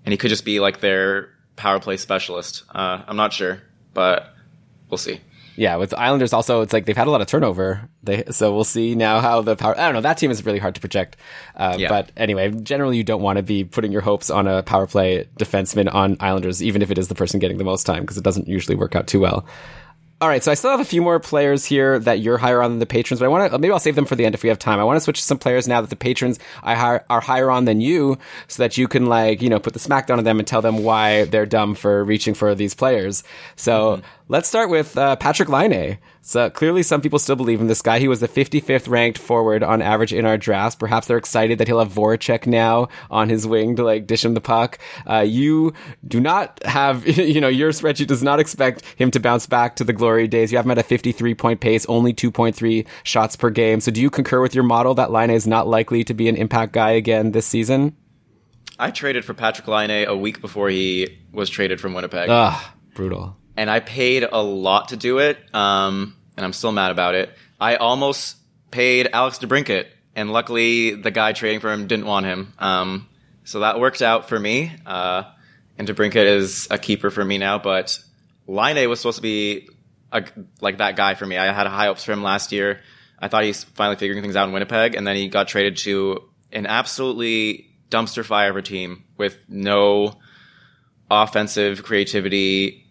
and 0.05 0.13
he 0.13 0.17
could 0.17 0.29
just 0.29 0.45
be 0.45 0.59
like 0.59 0.79
their 0.79 1.29
power 1.55 1.79
play 1.79 1.97
specialist. 1.97 2.63
Uh, 2.73 3.03
I'm 3.07 3.17
not 3.17 3.33
sure, 3.33 3.61
but 3.93 4.33
we'll 4.89 4.97
see. 4.97 5.19
Yeah, 5.57 5.77
with 5.77 5.89
the 5.89 5.99
Islanders 5.99 6.33
also, 6.33 6.61
it's 6.61 6.71
like 6.71 6.85
they've 6.85 6.95
had 6.95 7.07
a 7.07 7.11
lot 7.11 7.19
of 7.19 7.25
turnover. 7.27 7.89
They 8.03 8.25
so 8.29 8.53
we'll 8.53 8.63
see 8.63 8.93
now 8.93 9.19
how 9.21 9.41
the 9.41 9.55
power. 9.55 9.75
I 9.77 9.85
don't 9.85 9.95
know. 9.95 10.01
That 10.01 10.19
team 10.19 10.29
is 10.29 10.45
really 10.45 10.59
hard 10.59 10.75
to 10.75 10.81
project. 10.81 11.17
Uh, 11.55 11.75
Yeah. 11.79 11.89
But 11.89 12.11
anyway, 12.15 12.51
generally 12.51 12.95
you 12.95 13.03
don't 13.03 13.23
want 13.23 13.37
to 13.37 13.43
be 13.43 13.63
putting 13.63 13.91
your 13.91 14.01
hopes 14.01 14.29
on 14.29 14.47
a 14.47 14.61
power 14.61 14.85
play 14.85 15.27
defenseman 15.39 15.91
on 15.91 16.15
Islanders, 16.19 16.61
even 16.61 16.83
if 16.83 16.91
it 16.91 16.99
is 16.99 17.07
the 17.07 17.15
person 17.15 17.39
getting 17.39 17.57
the 17.57 17.63
most 17.63 17.85
time, 17.87 18.03
because 18.03 18.17
it 18.17 18.23
doesn't 18.23 18.47
usually 18.47 18.75
work 18.75 18.95
out 18.95 19.07
too 19.07 19.19
well. 19.19 19.45
All 20.19 20.27
right, 20.27 20.43
so 20.43 20.51
I 20.51 20.55
still 20.55 20.71
have 20.71 20.79
a 20.79 20.85
few 20.85 21.03
more 21.03 21.19
players 21.19 21.63
here 21.63 21.99
that 21.99 22.21
you're 22.21 22.39
higher 22.39 22.63
on 22.63 22.71
than 22.71 22.79
the 22.79 22.87
patrons, 22.87 23.19
but 23.19 23.27
I 23.27 23.27
want 23.27 23.51
to 23.51 23.59
maybe 23.59 23.71
I'll 23.71 23.77
save 23.77 23.95
them 23.95 24.05
for 24.05 24.15
the 24.15 24.25
end 24.25 24.33
if 24.33 24.41
we 24.41 24.49
have 24.49 24.57
time. 24.57 24.79
I 24.79 24.83
want 24.83 24.97
to 24.97 25.01
switch 25.01 25.19
to 25.19 25.23
some 25.23 25.37
players 25.37 25.67
now 25.67 25.79
that 25.79 25.91
the 25.91 25.95
patrons 25.95 26.39
are 26.63 27.03
higher 27.21 27.51
on 27.51 27.65
than 27.65 27.81
you, 27.81 28.17
so 28.47 28.63
that 28.63 28.79
you 28.79 28.87
can 28.87 29.05
like 29.05 29.43
you 29.43 29.49
know 29.49 29.59
put 29.59 29.73
the 29.73 29.79
smackdown 29.79 30.17
on 30.17 30.23
them 30.23 30.39
and 30.39 30.47
tell 30.47 30.63
them 30.63 30.79
why 30.79 31.25
they're 31.25 31.45
dumb 31.45 31.75
for 31.75 32.03
reaching 32.03 32.33
for 32.33 32.55
these 32.55 32.73
players. 32.73 33.23
So 33.57 33.97
mm-hmm. 33.97 34.05
Let's 34.29 34.49
start 34.49 34.69
with 34.69 34.97
uh, 34.97 35.15
Patrick 35.15 35.47
Laine. 35.47 35.99
So 36.21 36.49
clearly, 36.49 36.83
some 36.83 36.99
people 36.99 37.17
still 37.17 37.37
believe 37.37 37.61
in 37.61 37.67
this 37.67 37.81
guy. 37.81 37.99
He 37.99 38.09
was 38.09 38.19
the 38.19 38.27
55th 38.27 38.89
ranked 38.89 39.17
forward 39.17 39.63
on 39.63 39.81
average 39.81 40.11
in 40.11 40.25
our 40.25 40.37
drafts. 40.37 40.75
Perhaps 40.75 41.07
they're 41.07 41.17
excited 41.17 41.59
that 41.59 41.67
he'll 41.69 41.79
have 41.79 41.93
Voracek 41.93 42.45
now 42.45 42.89
on 43.09 43.29
his 43.29 43.47
wing 43.47 43.77
to 43.77 43.85
like 43.85 44.05
dish 44.05 44.25
him 44.25 44.33
the 44.33 44.41
puck. 44.41 44.79
Uh, 45.09 45.19
you 45.19 45.71
do 46.05 46.19
not 46.19 46.61
have, 46.65 47.07
you 47.17 47.39
know, 47.39 47.47
your 47.47 47.71
spreadsheet 47.71 48.07
does 48.07 48.21
not 48.21 48.41
expect 48.41 48.83
him 48.97 49.11
to 49.11 49.19
bounce 49.21 49.47
back 49.47 49.77
to 49.77 49.85
the 49.85 49.93
glory 49.93 50.27
days. 50.27 50.51
You 50.51 50.57
have 50.57 50.65
him 50.65 50.71
at 50.71 50.77
a 50.77 50.83
53 50.83 51.33
point 51.33 51.61
pace, 51.61 51.85
only 51.85 52.13
2.3 52.13 52.85
shots 53.03 53.37
per 53.37 53.49
game. 53.49 53.79
So 53.79 53.91
do 53.91 54.01
you 54.01 54.09
concur 54.09 54.41
with 54.41 54.53
your 54.53 54.65
model 54.65 54.93
that 54.95 55.09
Laine 55.09 55.29
is 55.29 55.47
not 55.47 55.69
likely 55.69 56.03
to 56.03 56.13
be 56.13 56.27
an 56.27 56.35
impact 56.35 56.73
guy 56.73 56.91
again 56.91 57.31
this 57.31 57.45
season? 57.45 57.95
I 58.77 58.91
traded 58.91 59.23
for 59.23 59.33
Patrick 59.33 59.69
Laine 59.69 60.05
a 60.05 60.17
week 60.17 60.41
before 60.41 60.69
he 60.69 61.17
was 61.31 61.49
traded 61.49 61.79
from 61.79 61.93
Winnipeg. 61.93 62.27
Ugh, 62.29 62.65
brutal. 62.93 63.37
And 63.57 63.69
I 63.69 63.81
paid 63.81 64.23
a 64.23 64.41
lot 64.41 64.89
to 64.89 64.97
do 64.97 65.17
it, 65.17 65.37
um, 65.53 66.15
and 66.37 66.45
I'm 66.45 66.53
still 66.53 66.71
mad 66.71 66.91
about 66.91 67.15
it. 67.15 67.33
I 67.59 67.75
almost 67.75 68.37
paid 68.71 69.09
Alex 69.11 69.39
DeBrincat, 69.39 69.87
and 70.15 70.31
luckily 70.31 70.93
the 70.93 71.11
guy 71.11 71.33
trading 71.33 71.59
for 71.59 71.71
him 71.71 71.87
didn't 71.87 72.05
want 72.05 72.25
him. 72.25 72.53
Um, 72.59 73.09
so 73.43 73.61
that 73.61 73.79
worked 73.79 74.01
out 74.01 74.29
for 74.29 74.39
me. 74.39 74.71
Uh, 74.85 75.23
and 75.77 75.87
DeBrinket 75.87 76.25
is 76.25 76.67
a 76.69 76.77
keeper 76.77 77.09
for 77.09 77.23
me 77.23 77.37
now, 77.37 77.57
but 77.57 77.99
Laine 78.47 78.87
was 78.87 78.99
supposed 78.99 79.17
to 79.17 79.21
be 79.21 79.67
a, 80.11 80.23
like 80.61 80.77
that 80.77 80.95
guy 80.95 81.15
for 81.15 81.25
me. 81.25 81.37
I 81.37 81.51
had 81.51 81.67
high 81.67 81.85
hopes 81.87 82.03
for 82.03 82.11
him 82.11 82.23
last 82.23 82.51
year. 82.51 82.81
I 83.19 83.27
thought 83.27 83.43
he's 83.43 83.63
finally 83.63 83.95
figuring 83.97 84.21
things 84.21 84.35
out 84.35 84.47
in 84.47 84.53
Winnipeg, 84.53 84.95
and 84.95 85.05
then 85.05 85.15
he 85.15 85.27
got 85.27 85.47
traded 85.47 85.77
to 85.77 86.29
an 86.51 86.65
absolutely 86.65 87.69
dumpster 87.89 88.23
fire 88.23 88.49
of 88.51 88.57
a 88.57 88.61
team 88.61 89.03
with 89.17 89.37
no 89.47 90.19
offensive 91.09 91.83
creativity 91.83 92.86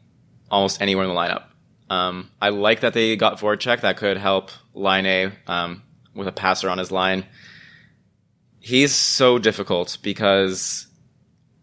almost 0.51 0.81
anywhere 0.81 1.05
in 1.05 1.11
the 1.11 1.17
lineup. 1.17 1.45
Um, 1.89 2.31
I 2.41 2.49
like 2.49 2.81
that 2.81 2.95
they 2.95 3.17
got 3.17 3.39
Voracek 3.39 3.83
that 3.83 3.97
could 3.97 4.17
help 4.17 4.51
Laine 4.75 5.33
um, 5.47 5.83
with 6.15 6.29
a 6.29 6.33
passer 6.33 6.69
on 6.69 6.79
his 6.79 6.91
line. 6.91 7.25
He's 8.59 8.95
so 8.95 9.39
difficult 9.39 9.99
because 10.03 10.87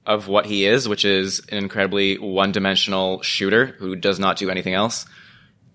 of 0.06 0.28
what 0.28 0.46
he 0.46 0.66
is, 0.66 0.88
which 0.88 1.06
is 1.06 1.40
an 1.50 1.58
incredibly 1.58 2.18
one-dimensional 2.18 3.22
shooter 3.22 3.66
who 3.66 3.96
does 3.96 4.20
not 4.20 4.38
do 4.38 4.50
anything 4.50 4.74
else. 4.74 5.06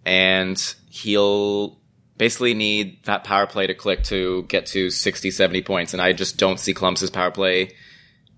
And 0.04 0.58
he'll 0.90 1.78
basically 2.16 2.54
need 2.54 3.04
that 3.04 3.24
power 3.24 3.46
play 3.46 3.66
to 3.66 3.74
click 3.74 4.02
to 4.04 4.42
get 4.44 4.66
to 4.66 4.90
60, 4.90 5.30
70 5.30 5.62
points. 5.62 5.92
And 5.92 6.02
I 6.02 6.12
just 6.12 6.36
don't 6.36 6.58
see 6.58 6.74
Columbus's 6.74 7.10
power 7.10 7.30
play 7.30 7.70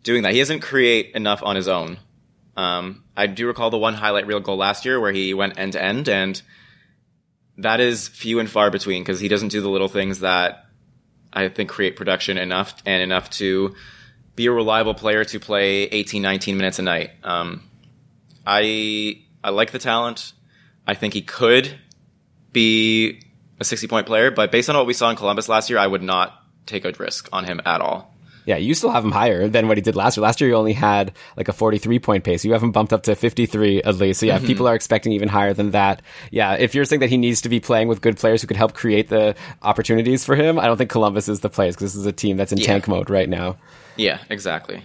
doing 0.02 0.22
that. 0.22 0.32
He 0.32 0.38
doesn't 0.38 0.60
create 0.60 1.14
enough 1.14 1.42
on 1.42 1.56
his 1.56 1.68
own. 1.68 1.98
Um, 2.57 3.05
I 3.16 3.26
do 3.26 3.46
recall 3.46 3.70
the 3.70 3.78
one 3.78 3.94
highlight 3.94 4.26
reel 4.26 4.40
goal 4.40 4.57
last 4.57 4.84
year 4.84 5.01
where 5.01 5.12
he 5.12 5.34
went 5.34 5.59
end 5.59 5.72
to 5.74 5.82
end, 5.82 6.09
and 6.09 6.40
that 7.59 7.80
is 7.80 8.09
few 8.09 8.38
and 8.38 8.51
far 8.51 8.70
between 8.70 9.03
because 9.03 9.20
he 9.20 9.28
doesn't 9.28 9.48
do 9.48 9.61
the 9.61 9.68
little 9.68 9.88
things 9.88 10.20
that 10.20 10.66
I 11.32 11.48
think 11.48 11.70
create 11.70 11.96
production 11.96 12.38
enough 12.38 12.74
and 12.84 13.03
enough 13.03 13.30
to 13.30 13.74
be 14.34 14.46
a 14.46 14.53
reliable 14.53 14.94
player 14.94 15.24
to 15.24 15.40
play 15.40 15.82
18, 15.84 16.22
19 16.22 16.57
minutes 16.57 16.78
a 16.78 16.82
night. 16.82 17.11
Um, 17.22 17.62
I 18.46 19.22
I 19.42 19.51
like 19.51 19.70
the 19.70 19.78
talent. 19.78 20.32
I 20.86 20.94
think 20.94 21.14
he 21.14 21.22
could 21.22 21.78
be 22.53 23.20
a 23.61 23.64
60 23.64 23.86
point 23.86 24.07
player, 24.07 24.30
but 24.30 24.51
based 24.51 24.68
on 24.68 24.76
what 24.76 24.86
we 24.86 24.94
saw 24.94 25.11
in 25.11 25.16
Columbus 25.16 25.48
last 25.48 25.70
year, 25.70 25.78
I 25.78 25.86
would 25.86 26.03
not 26.03 26.34
take 26.66 26.84
a 26.84 26.92
risk 26.98 27.28
on 27.32 27.44
him 27.44 27.61
at 27.64 27.80
all. 27.80 28.09
Yeah, 28.47 28.57
you 28.57 28.74
still 28.74 28.91
have 28.91 29.05
him 29.05 29.12
higher 29.12 29.49
than 29.49 29.68
what 29.68 29.76
he 29.76 29.82
did 29.82 29.97
last 29.97 30.16
year. 30.16 30.22
Last 30.22 30.41
year, 30.41 30.51
you 30.51 30.57
only 30.57 30.72
had 30.72 31.12
like 31.36 31.49
a 31.49 31.53
43 31.53 31.99
point 31.99 32.24
pace. 32.24 32.45
You 32.45 32.53
have 32.53 32.62
him 32.62 32.72
bumped 32.72 32.93
up 32.93 33.03
to 33.05 33.14
53 33.14 33.82
at 33.82 33.97
least. 33.97 34.20
So 34.20 34.26
yeah, 34.26 34.38
mm-hmm. 34.38 34.47
people 34.47 34.68
are 34.68 34.74
expecting 34.74 35.12
even 35.12 35.28
higher 35.28 35.53
than 35.53 35.72
that. 35.72 36.03
Yeah, 36.30 36.55
if 36.55 36.74
you're 36.74 36.84
saying 36.84 37.01
that 37.01 37.11
he 37.11 37.16
needs 37.16 37.43
to 37.43 37.49
be 37.49 37.61
playing 37.61 37.88
with 37.88 38.01
good 38.01 38.16
players 38.16 38.43
who 38.43 38.49
could 38.49 38.57
help 38.57 38.74
create 38.74 39.09
the 39.09 39.34
opportunities 39.62 40.24
for 40.24 40.34
him, 40.34 40.59
I 40.59 40.66
don't 40.66 40.76
think 40.76 40.91
Columbus 40.91 41.28
is 41.28 41.41
the 41.41 41.51
place 41.51 41.74
because 41.74 41.93
this 41.93 42.01
is 42.01 42.07
a 42.07 42.12
team 42.12 42.36
that's 42.36 42.53
in 42.53 42.59
yeah. 42.59 42.66
tank 42.66 42.88
mode 42.88 43.11
right 43.11 43.28
now. 43.28 43.57
Yeah, 43.97 44.18
exactly. 44.30 44.82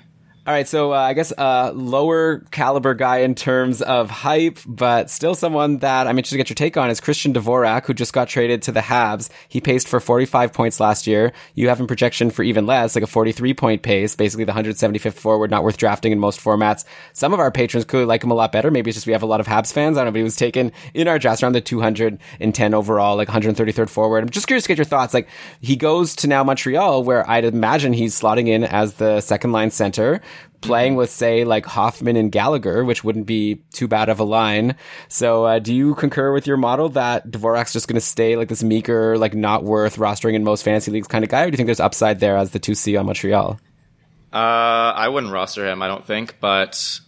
All 0.48 0.54
right, 0.54 0.68
so 0.68 0.94
uh, 0.94 0.98
I 0.98 1.14
guess 1.14 1.32
a 1.32 1.42
uh, 1.42 1.72
lower 1.74 2.42
caliber 2.52 2.94
guy 2.94 3.22
in 3.22 3.34
terms 3.34 3.82
of 3.82 4.12
hype, 4.12 4.60
but 4.68 5.10
still 5.10 5.34
someone 5.34 5.80
that 5.80 6.06
I'm 6.06 6.20
interested 6.20 6.36
to 6.36 6.38
get 6.38 6.50
your 6.52 6.56
take 6.56 6.78
on 6.78 6.92
is 6.92 7.00
Christian 7.00 7.34
Dvorak, 7.34 7.88
who 7.88 7.96
just 7.96 8.14
got 8.14 8.28
traded 8.28 8.62
to 8.62 8.72
the 8.72 8.82
Habs. 8.82 9.32
He 9.50 9.60
paced 9.60 9.88
for 9.88 10.00
45 10.00 10.54
points 10.54 10.80
last 10.80 11.08
year. 11.08 11.34
You 11.56 11.70
have 11.70 11.80
him 11.80 11.88
projection 11.88 12.30
for 12.30 12.44
even 12.44 12.68
less, 12.68 12.94
like 12.94 13.04
a 13.04 13.08
43 13.08 13.56
point 13.56 13.82
pace, 13.82 14.16
basically 14.16 14.44
the 14.44 14.52
175th 14.52 15.16
forward, 15.16 15.50
not 15.50 15.64
worth 15.64 15.78
drafting 15.78 16.12
in 16.12 16.20
most 16.20 16.40
formats. 16.40 16.86
Some 17.14 17.34
of 17.34 17.40
our 17.40 17.50
patrons 17.50 17.84
could 17.84 18.08
like 18.08 18.24
him 18.24 18.30
a 18.30 18.36
lot 18.36 18.52
better. 18.52 18.70
Maybe 18.70 18.92
it's 18.92 18.98
just 18.98 19.08
we 19.08 19.14
have 19.14 19.24
a 19.24 19.26
lot 19.26 19.40
of 19.40 19.48
Habs 19.48 19.74
fans. 19.74 19.98
I 19.98 20.02
don't 20.02 20.10
know, 20.10 20.12
but 20.12 20.20
he 20.20 20.24
was 20.24 20.36
taken 20.36 20.72
in 20.94 21.08
our 21.08 21.18
draft 21.18 21.42
around 21.42 21.54
the 21.54 21.62
210 21.62 22.74
overall, 22.76 23.16
like 23.16 23.30
133rd 23.30 23.90
forward. 23.90 24.22
I'm 24.22 24.30
just 24.30 24.46
curious 24.46 24.66
to 24.66 24.68
get 24.68 24.78
your 24.78 24.86
thoughts. 24.86 25.12
Like 25.12 25.28
he 25.60 25.76
goes 25.76 26.16
to 26.18 26.28
now 26.28 26.44
Montreal, 26.44 27.04
where 27.04 27.28
I'd 27.28 27.46
imagine 27.46 27.94
he's 27.94 28.14
slotting 28.14 28.48
in 28.48 28.64
as 28.64 28.94
the 28.94 29.22
second 29.22 29.52
line 29.52 29.72
center 29.72 30.22
playing 30.62 30.96
with, 30.96 31.10
say, 31.10 31.44
like 31.44 31.66
Hoffman 31.66 32.16
and 32.16 32.32
Gallagher, 32.32 32.84
which 32.84 33.04
wouldn't 33.04 33.26
be 33.26 33.64
too 33.74 33.88
bad 33.88 34.10
of 34.10 34.20
a 34.20 34.24
line. 34.24 34.76
So, 35.08 35.46
uh, 35.46 35.60
do 35.60 35.74
you 35.74 35.96
concur 35.96 36.34
with 36.34 36.48
your 36.48 36.58
model 36.58 36.90
that 36.90 37.30
Dvorak's 37.30 37.74
just 37.74 37.88
going 37.88 37.96
to 37.96 38.02
stay 38.02 38.36
like 38.36 38.48
this 38.48 38.64
meeker, 38.64 39.18
like 39.18 39.34
not 39.34 39.64
worth 39.64 39.98
rostering 39.98 40.34
in 40.34 40.44
most 40.44 40.64
fantasy 40.64 40.92
leagues 40.92 41.08
kind 41.08 41.24
of 41.24 41.30
guy, 41.30 41.44
or 41.44 41.46
do 41.46 41.52
you 41.52 41.58
think 41.58 41.68
there's 41.68 41.80
upside 41.80 42.20
there 42.20 42.38
as 42.38 42.52
the 42.52 42.60
2C 42.60 43.00
on 43.00 43.06
Montreal? 43.06 43.60
Uh, 44.34 44.38
I 44.96 45.08
wouldn't 45.08 45.32
roster 45.32 45.66
him, 45.66 45.82
I 45.82 45.88
don't 45.88 46.06
think, 46.06 46.40
but 46.40 47.00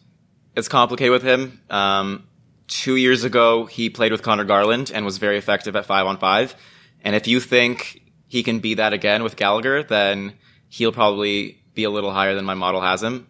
it's 0.56 0.68
complicated 0.70 1.12
with 1.12 1.24
him. 1.24 1.60
Um, 1.70 2.28
two 2.68 2.96
years 2.96 3.24
ago, 3.24 3.66
he 3.66 3.90
played 3.90 4.12
with 4.12 4.22
Conor 4.22 4.46
Garland 4.46 4.92
and 4.94 5.06
was 5.06 5.18
very 5.18 5.38
effective 5.38 5.76
at 5.76 5.86
five 5.86 6.06
on 6.06 6.18
five. 6.18 6.56
And 7.04 7.16
if 7.16 7.28
you 7.28 7.40
think 7.40 8.02
he 8.28 8.44
can 8.44 8.60
be 8.60 8.76
that 8.76 8.94
again 8.94 9.24
with 9.24 9.36
Gallagher, 9.36 9.84
then 9.84 10.34
he'll 10.70 10.92
probably 10.92 11.64
be 11.74 11.84
a 11.84 11.90
little 11.90 12.12
higher 12.12 12.36
than 12.36 12.46
my 12.46 12.54
model 12.54 12.82
has 12.82 13.04
him. 13.04 13.28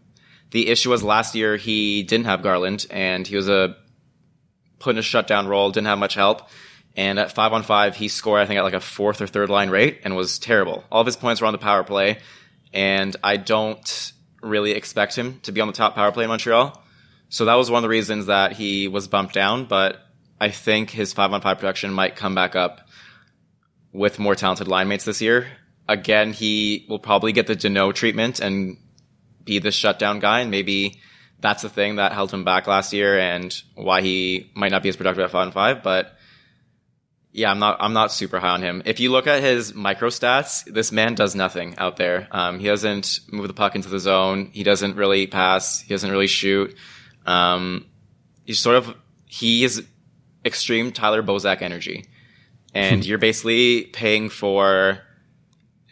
The 0.51 0.69
issue 0.69 0.89
was 0.89 1.03
last 1.03 1.35
year 1.35 1.57
he 1.57 2.03
didn't 2.03 2.25
have 2.25 2.41
Garland 2.41 2.85
and 2.89 3.27
he 3.27 3.35
was 3.35 3.49
a 3.49 3.75
put 4.79 4.91
in 4.91 4.99
a 4.99 5.03
shutdown 5.03 5.47
role, 5.47 5.71
didn't 5.71 5.87
have 5.87 5.99
much 5.99 6.13
help. 6.13 6.47
And 6.95 7.19
at 7.19 7.31
five 7.31 7.53
on 7.53 7.63
five, 7.63 7.95
he 7.95 8.07
scored, 8.07 8.41
I 8.41 8.45
think, 8.45 8.57
at 8.57 8.63
like 8.63 8.73
a 8.73 8.79
fourth 8.79 9.21
or 9.21 9.27
third 9.27 9.49
line 9.49 9.69
rate 9.69 10.01
and 10.03 10.15
was 10.15 10.39
terrible. 10.39 10.83
All 10.91 11.01
of 11.01 11.05
his 11.05 11.15
points 11.15 11.41
were 11.41 11.47
on 11.47 11.53
the 11.53 11.59
power 11.59 11.83
play. 11.83 12.19
And 12.73 13.15
I 13.23 13.37
don't 13.37 14.13
really 14.41 14.71
expect 14.71 15.15
him 15.15 15.39
to 15.41 15.51
be 15.51 15.61
on 15.61 15.67
the 15.67 15.73
top 15.73 15.95
power 15.95 16.11
play 16.11 16.23
in 16.23 16.29
Montreal. 16.29 16.81
So 17.29 17.45
that 17.45 17.55
was 17.55 17.69
one 17.69 17.79
of 17.79 17.83
the 17.83 17.89
reasons 17.89 18.27
that 18.27 18.53
he 18.53 18.87
was 18.87 19.07
bumped 19.07 19.33
down. 19.33 19.65
But 19.65 19.99
I 20.39 20.49
think 20.49 20.89
his 20.89 21.13
five 21.13 21.31
on 21.33 21.41
five 21.41 21.59
production 21.59 21.93
might 21.93 22.15
come 22.15 22.33
back 22.33 22.55
up 22.55 22.87
with 23.91 24.19
more 24.19 24.35
talented 24.35 24.67
line 24.67 24.87
mates 24.87 25.05
this 25.05 25.21
year. 25.21 25.47
Again, 25.87 26.33
he 26.33 26.85
will 26.89 26.99
probably 26.99 27.31
get 27.31 27.47
the 27.47 27.55
Danault 27.55 27.93
treatment 27.95 28.39
and 28.39 28.77
be 29.47 29.57
the 29.57 29.71
shutdown 29.71 30.19
guy, 30.19 30.41
and 30.41 30.51
maybe 30.51 30.99
that's 31.39 31.63
the 31.63 31.69
thing 31.69 31.95
that 31.95 32.13
held 32.13 32.31
him 32.31 32.43
back 32.43 32.67
last 32.67 32.93
year 32.93 33.17
and 33.17 33.61
why 33.75 34.01
he 34.01 34.51
might 34.53 34.71
not 34.71 34.83
be 34.83 34.89
as 34.89 34.95
productive 34.95 35.23
at 35.23 35.31
five 35.31 35.47
and 35.47 35.53
five. 35.53 35.83
But 35.83 36.15
yeah, 37.31 37.51
I'm 37.51 37.59
not 37.59 37.77
I'm 37.79 37.93
not 37.93 38.11
super 38.11 38.39
high 38.39 38.49
on 38.49 38.61
him. 38.61 38.81
If 38.85 38.99
you 38.99 39.11
look 39.11 39.27
at 39.27 39.43
his 39.43 39.73
micro 39.73 40.09
stats, 40.09 40.65
this 40.65 40.91
man 40.91 41.13
does 41.13 41.35
nothing 41.35 41.75
out 41.77 41.97
there. 41.97 42.27
Um, 42.31 42.59
he 42.59 42.65
doesn't 42.65 43.19
move 43.31 43.47
the 43.47 43.53
puck 43.53 43.75
into 43.75 43.89
the 43.89 43.99
zone. 43.99 44.49
He 44.53 44.63
doesn't 44.63 44.95
really 44.95 45.27
pass. 45.27 45.79
He 45.79 45.89
doesn't 45.93 46.09
really 46.09 46.27
shoot. 46.27 46.75
Um, 47.25 47.85
he's 48.45 48.59
sort 48.59 48.77
of 48.77 48.95
he 49.25 49.63
is 49.63 49.85
extreme 50.43 50.91
Tyler 50.91 51.21
Bozak 51.21 51.61
energy, 51.61 52.05
and 52.73 53.05
you're 53.05 53.19
basically 53.19 53.83
paying 53.83 54.29
for 54.29 54.99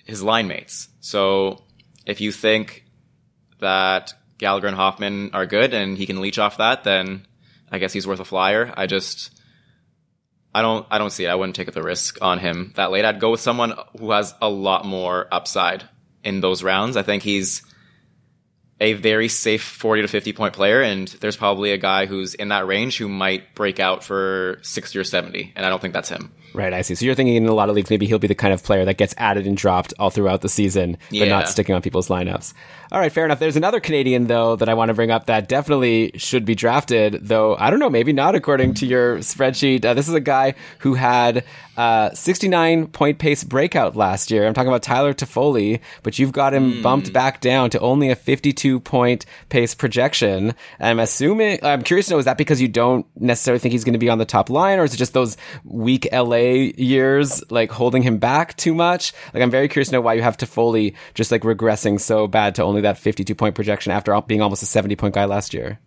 his 0.06 0.24
line 0.24 0.48
mates. 0.48 0.88
So 1.00 1.64
if 2.08 2.22
you 2.22 2.32
think 2.32 2.85
that 3.66 4.14
Gallagher 4.38 4.68
and 4.68 4.76
Hoffman 4.76 5.32
are 5.34 5.46
good 5.46 5.74
and 5.74 5.98
he 5.98 6.06
can 6.06 6.22
leech 6.22 6.40
off 6.40 6.58
that, 6.58 6.84
then 6.84 7.26
I 7.72 7.80
guess 7.80 7.94
he's 7.94 8.08
worth 8.08 8.20
a 8.20 8.26
flyer. 8.26 8.74
I 8.78 8.86
just 8.86 9.42
I 10.54 10.62
don't 10.62 10.86
I 10.90 10.98
don't 10.98 11.10
see 11.10 11.26
it. 11.26 11.30
I 11.30 11.36
wouldn't 11.36 11.56
take 11.56 11.72
the 11.72 11.84
risk 11.84 12.18
on 12.22 12.40
him 12.40 12.72
that 12.76 12.92
late. 12.92 13.06
I'd 13.06 13.20
go 13.20 13.32
with 13.32 13.42
someone 13.42 13.74
who 14.00 14.12
has 14.12 14.34
a 14.42 14.50
lot 14.50 14.86
more 14.86 15.28
upside 15.32 15.84
in 16.24 16.42
those 16.42 16.64
rounds. 16.64 16.96
I 16.96 17.04
think 17.04 17.24
he's 17.24 17.64
a 18.80 18.94
very 18.94 19.30
safe 19.30 19.64
40 19.64 20.04
to 20.04 20.08
50 20.08 20.34
point 20.34 20.54
player 20.54 20.82
and 20.82 21.08
there's 21.08 21.38
probably 21.38 21.72
a 21.72 21.78
guy 21.78 22.06
who's 22.06 22.36
in 22.36 22.50
that 22.50 22.68
range 22.68 22.98
who 22.98 23.08
might 23.08 23.56
break 23.56 23.80
out 23.80 24.04
for 24.04 24.60
60 24.64 25.00
or 25.00 25.04
70 25.04 25.54
and 25.56 25.66
I 25.66 25.70
don't 25.70 25.82
think 25.82 25.94
that's 25.94 26.10
him. 26.10 26.34
Right, 26.56 26.72
I 26.72 26.84
see. 26.84 26.96
So 26.96 27.06
you're 27.06 27.16
thinking 27.16 27.36
in 27.36 27.46
a 27.48 27.54
lot 27.54 27.68
of 27.68 27.76
leagues, 27.76 27.90
maybe 27.90 28.06
he'll 28.06 28.18
be 28.18 28.28
the 28.28 28.36
kind 28.36 28.54
of 28.54 28.64
player 28.64 28.86
that 28.86 28.98
gets 28.98 29.14
added 29.18 29.46
and 29.46 29.58
dropped 29.58 29.94
all 30.00 30.10
throughout 30.10 30.42
the 30.42 30.48
season, 30.48 30.98
but 31.10 31.18
yeah. 31.18 31.26
not 31.26 31.50
sticking 31.50 31.76
on 31.76 31.82
people's 31.82 32.08
lineups. 32.08 32.54
All 32.94 33.00
right, 33.00 33.12
fair 33.12 33.26
enough. 33.26 33.40
There's 33.40 33.58
another 33.58 33.82
Canadian 33.82 34.28
though 34.28 34.56
that 34.56 34.70
I 34.70 34.74
want 34.74 34.88
to 34.88 34.94
bring 34.94 35.12
up 35.12 35.26
that 35.26 35.50
definitely 35.50 36.12
should 36.16 36.46
be 36.46 36.56
drafted, 36.56 37.20
though 37.28 37.58
I 37.58 37.70
don't 37.70 37.80
know, 37.80 37.90
maybe 37.90 38.14
not 38.14 38.36
according 38.36 38.76
to 38.76 38.86
your 38.86 39.18
spreadsheet. 39.18 39.84
Uh, 39.84 39.94
this 39.94 40.08
is 40.08 40.14
a 40.14 40.22
guy 40.22 40.56
who 40.80 40.94
had 40.94 41.44
uh, 41.78 42.14
69 42.14 42.88
point 42.88 43.20
pace 43.20 43.44
breakout 43.44 43.96
last 43.96 44.32
year. 44.32 44.48
I'm 44.48 44.54
talking 44.54 44.70
about 44.70 44.84
Tyler 44.84 45.14
Toffoli, 45.14 45.80
but 46.04 46.18
you've 46.18 46.32
got 46.32 46.54
him 46.54 46.74
mm. 46.74 46.82
bumped 46.82 47.12
back 47.12 47.42
down 47.42 47.70
to 47.72 47.80
only 47.80 48.10
a 48.10 48.16
52 48.16 48.80
point 48.80 49.26
pace 49.50 49.76
projection. 49.76 50.54
I'm 50.80 51.00
assuming, 51.00 51.60
I'm 51.64 51.82
curious 51.82 52.08
to 52.08 52.14
know, 52.14 52.20
is 52.20 52.26
that 52.26 52.38
because 52.38 52.62
you 52.62 52.68
don't 52.68 53.06
necessarily 53.20 53.60
think 53.60 53.74
he's 53.74 53.84
going 53.84 53.94
to 53.94 54.00
be 54.00 54.10
on 54.10 54.18
the 54.18 54.26
top 54.26 54.50
line, 54.50 54.80
or 54.80 54.84
is 54.84 54.94
it 54.94 54.98
just 54.98 55.14
those 55.14 55.38
weak 55.64 56.08
LA 56.12 56.72
years 56.78 57.44
like 57.52 57.72
holding 57.72 58.02
him 58.02 58.18
back 58.18 58.56
too 58.58 58.74
much? 58.74 59.14
Like, 59.34 59.44
I'm 59.44 59.52
very 59.52 59.68
curious 59.68 59.90
to 59.90 59.94
know 59.94 60.02
why 60.02 60.14
you 60.14 60.22
have 60.22 60.38
Toffoli 60.38 60.96
just 61.14 61.32
like 61.32 61.42
regressing 61.42 62.00
so 62.00 62.28
bad 62.28 62.56
to 62.56 62.64
only 62.64 62.82
that 62.82 62.98
52 62.98 63.36
point 63.36 63.56
projection 63.56 63.92
after 63.92 64.20
being 64.22 64.42
almost 64.42 64.64
a 64.64 64.66
70 64.66 64.96
point 64.96 65.14
guy 65.14 65.26
last 65.26 65.54
year. 65.54 65.80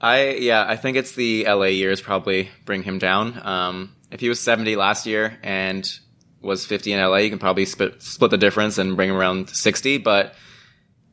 I 0.00 0.34
yeah, 0.34 0.66
I 0.68 0.76
think 0.76 0.98
it's 0.98 1.12
the 1.12 1.44
LA 1.44 1.66
years 1.66 2.02
probably 2.02 2.50
bring 2.66 2.82
him 2.82 2.98
down. 2.98 3.40
Um, 3.42 3.96
if 4.14 4.20
he 4.20 4.28
was 4.28 4.40
70 4.40 4.76
last 4.76 5.06
year 5.06 5.36
and 5.42 5.86
was 6.40 6.64
50 6.64 6.92
in 6.92 7.00
LA, 7.00 7.16
you 7.16 7.30
can 7.30 7.40
probably 7.40 7.64
split, 7.64 8.00
split 8.00 8.30
the 8.30 8.38
difference 8.38 8.78
and 8.78 8.94
bring 8.94 9.10
him 9.10 9.16
around 9.16 9.50
60. 9.50 9.98
But 9.98 10.36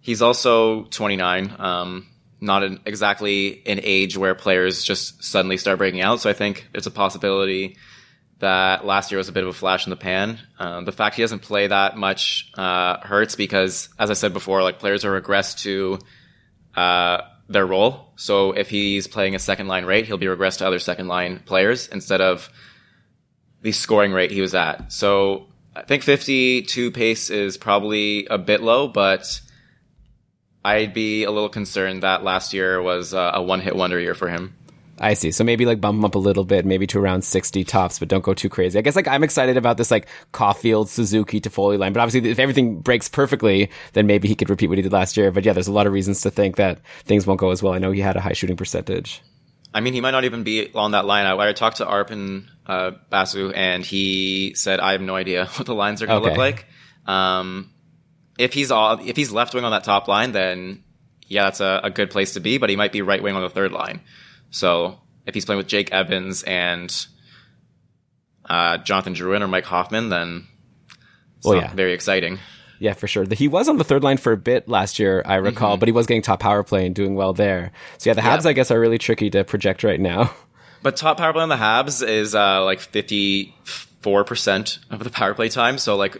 he's 0.01 0.21
also 0.21 0.83
29, 0.83 1.55
um, 1.57 2.07
not 2.39 2.61
an, 2.61 2.79
exactly 2.85 3.63
an 3.65 3.79
age 3.81 4.17
where 4.17 4.35
players 4.35 4.83
just 4.83 5.23
suddenly 5.23 5.57
start 5.57 5.79
breaking 5.79 6.01
out. 6.01 6.21
So 6.21 6.29
I 6.29 6.33
think 6.33 6.67
it's 6.75 6.85
a 6.85 6.91
possibility 6.91 7.75
that 8.37 8.85
last 8.85 9.11
year 9.11 9.17
was 9.17 9.29
a 9.29 9.31
bit 9.31 9.43
of 9.43 9.49
a 9.49 9.53
flash 9.53 9.87
in 9.87 9.89
the 9.89 9.95
pan. 9.95 10.37
Uh, 10.59 10.81
the 10.81 10.91
fact 10.91 11.15
he 11.15 11.23
doesn't 11.23 11.41
play 11.41 11.65
that 11.65 11.97
much 11.97 12.51
uh, 12.55 12.99
hurts 12.99 13.35
because, 13.35 13.89
as 13.97 14.11
I 14.11 14.13
said 14.13 14.31
before, 14.31 14.61
like 14.61 14.77
players 14.77 15.05
are 15.05 15.19
regressed 15.19 15.61
to 15.61 15.97
uh, 16.75 17.21
their 17.49 17.65
role. 17.65 18.13
So 18.15 18.51
if 18.51 18.69
he's 18.69 19.07
playing 19.07 19.33
a 19.33 19.39
second 19.39 19.67
line 19.67 19.85
rate, 19.85 20.05
he'll 20.05 20.19
be 20.19 20.27
regressed 20.27 20.59
to 20.59 20.67
other 20.67 20.79
second 20.79 21.07
line 21.07 21.39
players 21.39 21.87
instead 21.87 22.21
of 22.21 22.51
the 23.62 23.72
scoring 23.72 24.12
rate 24.12 24.32
he 24.32 24.41
was 24.41 24.55
at. 24.55 24.91
So 24.91 25.47
I 25.76 25.84
think 25.84 26.03
52 26.03 26.91
pace 26.91 27.30
is 27.30 27.57
probably 27.57 28.26
a 28.26 28.38
bit 28.38 28.62
low, 28.62 28.88
but 28.88 29.41
I'd 30.64 30.93
be 30.93 31.24
a 31.24 31.32
little 31.32 31.49
concerned 31.49 32.03
that 32.03 32.24
last 32.24 32.53
year 32.53 32.82
was 32.82 33.14
uh, 33.14 33.32
a 33.34 33.41
one 33.41 33.62
hit 33.62 33.76
wonder 33.76 33.99
year 33.99 34.16
for 34.16 34.28
him. 34.28 34.55
I 34.99 35.16
see. 35.16 35.32
So 35.32 35.43
maybe 35.43 35.66
like 35.66 35.82
bump 35.82 35.97
him 35.97 36.05
up 36.05 36.14
a 36.14 36.20
little 36.20 36.43
bit, 36.43 36.64
maybe 36.64 36.86
to 36.88 36.99
around 36.99 37.24
60 37.24 37.64
tops, 37.64 37.97
but 37.97 38.07
don't 38.07 38.24
go 38.24 38.36
too 38.36 38.49
crazy. 38.49 38.78
I 38.78 38.84
guess 38.84 38.95
like 38.95 39.07
I'm 39.07 39.24
excited 39.24 39.57
about 39.57 39.78
this 39.78 39.89
like 39.89 40.07
Caufield, 40.32 40.89
Suzuki, 40.89 41.41
Toffoli 41.41 41.80
line, 41.80 41.91
but 41.91 42.01
obviously 42.01 42.30
if 42.30 42.38
everything 42.38 42.80
breaks 42.80 43.09
perfectly, 43.09 43.72
then 43.93 44.05
maybe 44.05 44.28
he 44.28 44.36
could 44.36 44.51
repeat 44.51 44.68
what 44.68 44.78
he 44.78 44.84
did 44.84 44.93
last 44.93 45.18
year. 45.18 45.32
But 45.32 45.43
yeah, 45.43 45.53
there's 45.53 45.68
a 45.68 45.74
lot 45.74 45.88
of 45.88 45.93
reasons 45.93 46.22
to 46.22 46.30
think 46.30 46.57
that 46.57 46.82
things 47.05 47.26
won't 47.26 47.39
go 47.39 47.49
as 47.49 47.64
well. 47.64 47.74
I 47.74 47.80
know 47.80 47.91
he 47.91 48.01
had 48.01 48.16
a 48.16 48.22
high 48.22 48.34
shooting 48.34 48.57
percentage. 48.57 49.24
I 49.74 49.80
mean, 49.80 49.93
he 49.93 50.01
might 50.01 50.11
not 50.11 50.26
even 50.26 50.43
be 50.43 50.69
on 50.76 50.91
that 50.91 51.05
line. 51.05 51.26
I, 51.26 51.36
I 51.38 51.53
talked 51.53 51.78
to 51.78 51.86
Arpon 51.86 52.47
uh, 52.67 52.91
Basu, 53.09 53.51
and 53.51 53.86
he 53.86 54.53
said, 54.55 54.80
"I 54.80 54.91
have 54.93 55.01
no 55.01 55.15
idea 55.15 55.45
what 55.55 55.65
the 55.65 55.76
lines 55.76 56.01
are 56.01 56.07
going 56.07 56.22
to 56.22 56.28
Okay. 56.30 56.36
look 56.36 56.38
like." 56.38 56.65
Um, 57.05 57.72
if 58.38 58.53
he's 58.53 58.72
all, 58.72 58.99
if 58.99 59.15
he's 59.15 59.32
left 59.32 59.53
wing 59.53 59.63
on 59.65 59.72
that 59.72 59.84
top 59.84 60.07
line, 60.07 60.32
then 60.34 60.84
yeah, 61.28 61.43
that's 61.45 61.61
a, 61.61 61.80
a 61.86 61.89
good 61.89 62.09
place 62.11 62.34
to 62.34 62.39
be. 62.41 62.57
But 62.57 62.69
he 62.69 62.76
might 62.76 62.91
be 62.91 63.01
right 63.01 63.22
wing 63.24 63.36
on 63.36 63.41
the 63.41 63.49
third 63.49 63.72
line. 63.72 64.01
So 64.49 64.99
if 65.26 65.34
he's 65.34 65.45
playing 65.45 65.57
with 65.57 65.67
Jake 65.67 65.91
Evans 65.91 66.43
and 66.43 66.93
uh, 68.49 68.78
Jonathan 68.80 69.13
Drouin 69.13 69.41
or 69.41 69.47
Mike 69.47 69.65
Hoffman, 69.65 70.09
then 70.09 70.47
it's 71.38 71.45
Well, 71.45 71.55
not 71.55 71.63
yeah. 71.69 71.74
very 71.76 71.93
exciting. 71.93 72.39
Yeah, 72.82 72.93
for 72.93 73.07
sure. 73.07 73.25
He 73.32 73.47
was 73.47 73.69
on 73.69 73.77
the 73.77 73.84
third 73.84 74.03
line 74.03 74.17
for 74.17 74.32
a 74.34 74.38
bit 74.38 74.67
last 74.67 74.97
year, 74.97 75.21
I 75.25 75.36
recall, 75.36 75.77
but 75.77 75.88
he 75.88 75.91
was 75.93 76.07
getting 76.07 76.23
top 76.23 76.39
power 76.39 76.63
play 76.63 76.86
and 76.88 76.95
doing 76.95 77.13
well 77.13 77.32
there. 77.32 77.71
So 77.99 78.09
yeah, 78.09 78.15
the 78.15 78.21
Habs, 78.21 78.43
Yeah. 78.43 78.49
I 78.49 78.53
guess, 78.53 78.71
are 78.71 78.79
really 78.79 78.97
tricky 78.97 79.29
to 79.29 79.43
project 79.43 79.84
right 79.84 79.99
now. 79.99 80.34
But 80.84 80.95
top 80.95 81.17
power 81.17 81.32
play 81.32 81.43
on 81.43 81.49
the 81.49 81.57
Habs 81.57 82.01
is 82.03 82.34
uh, 82.34 82.65
like 82.65 82.79
fifty 82.79 83.53
four 84.01 84.23
percent 84.23 84.79
of 84.89 85.03
the 85.03 85.11
power 85.11 85.36
play 85.36 85.47
time. 85.47 85.77
So 85.77 85.95
like, 85.95 86.19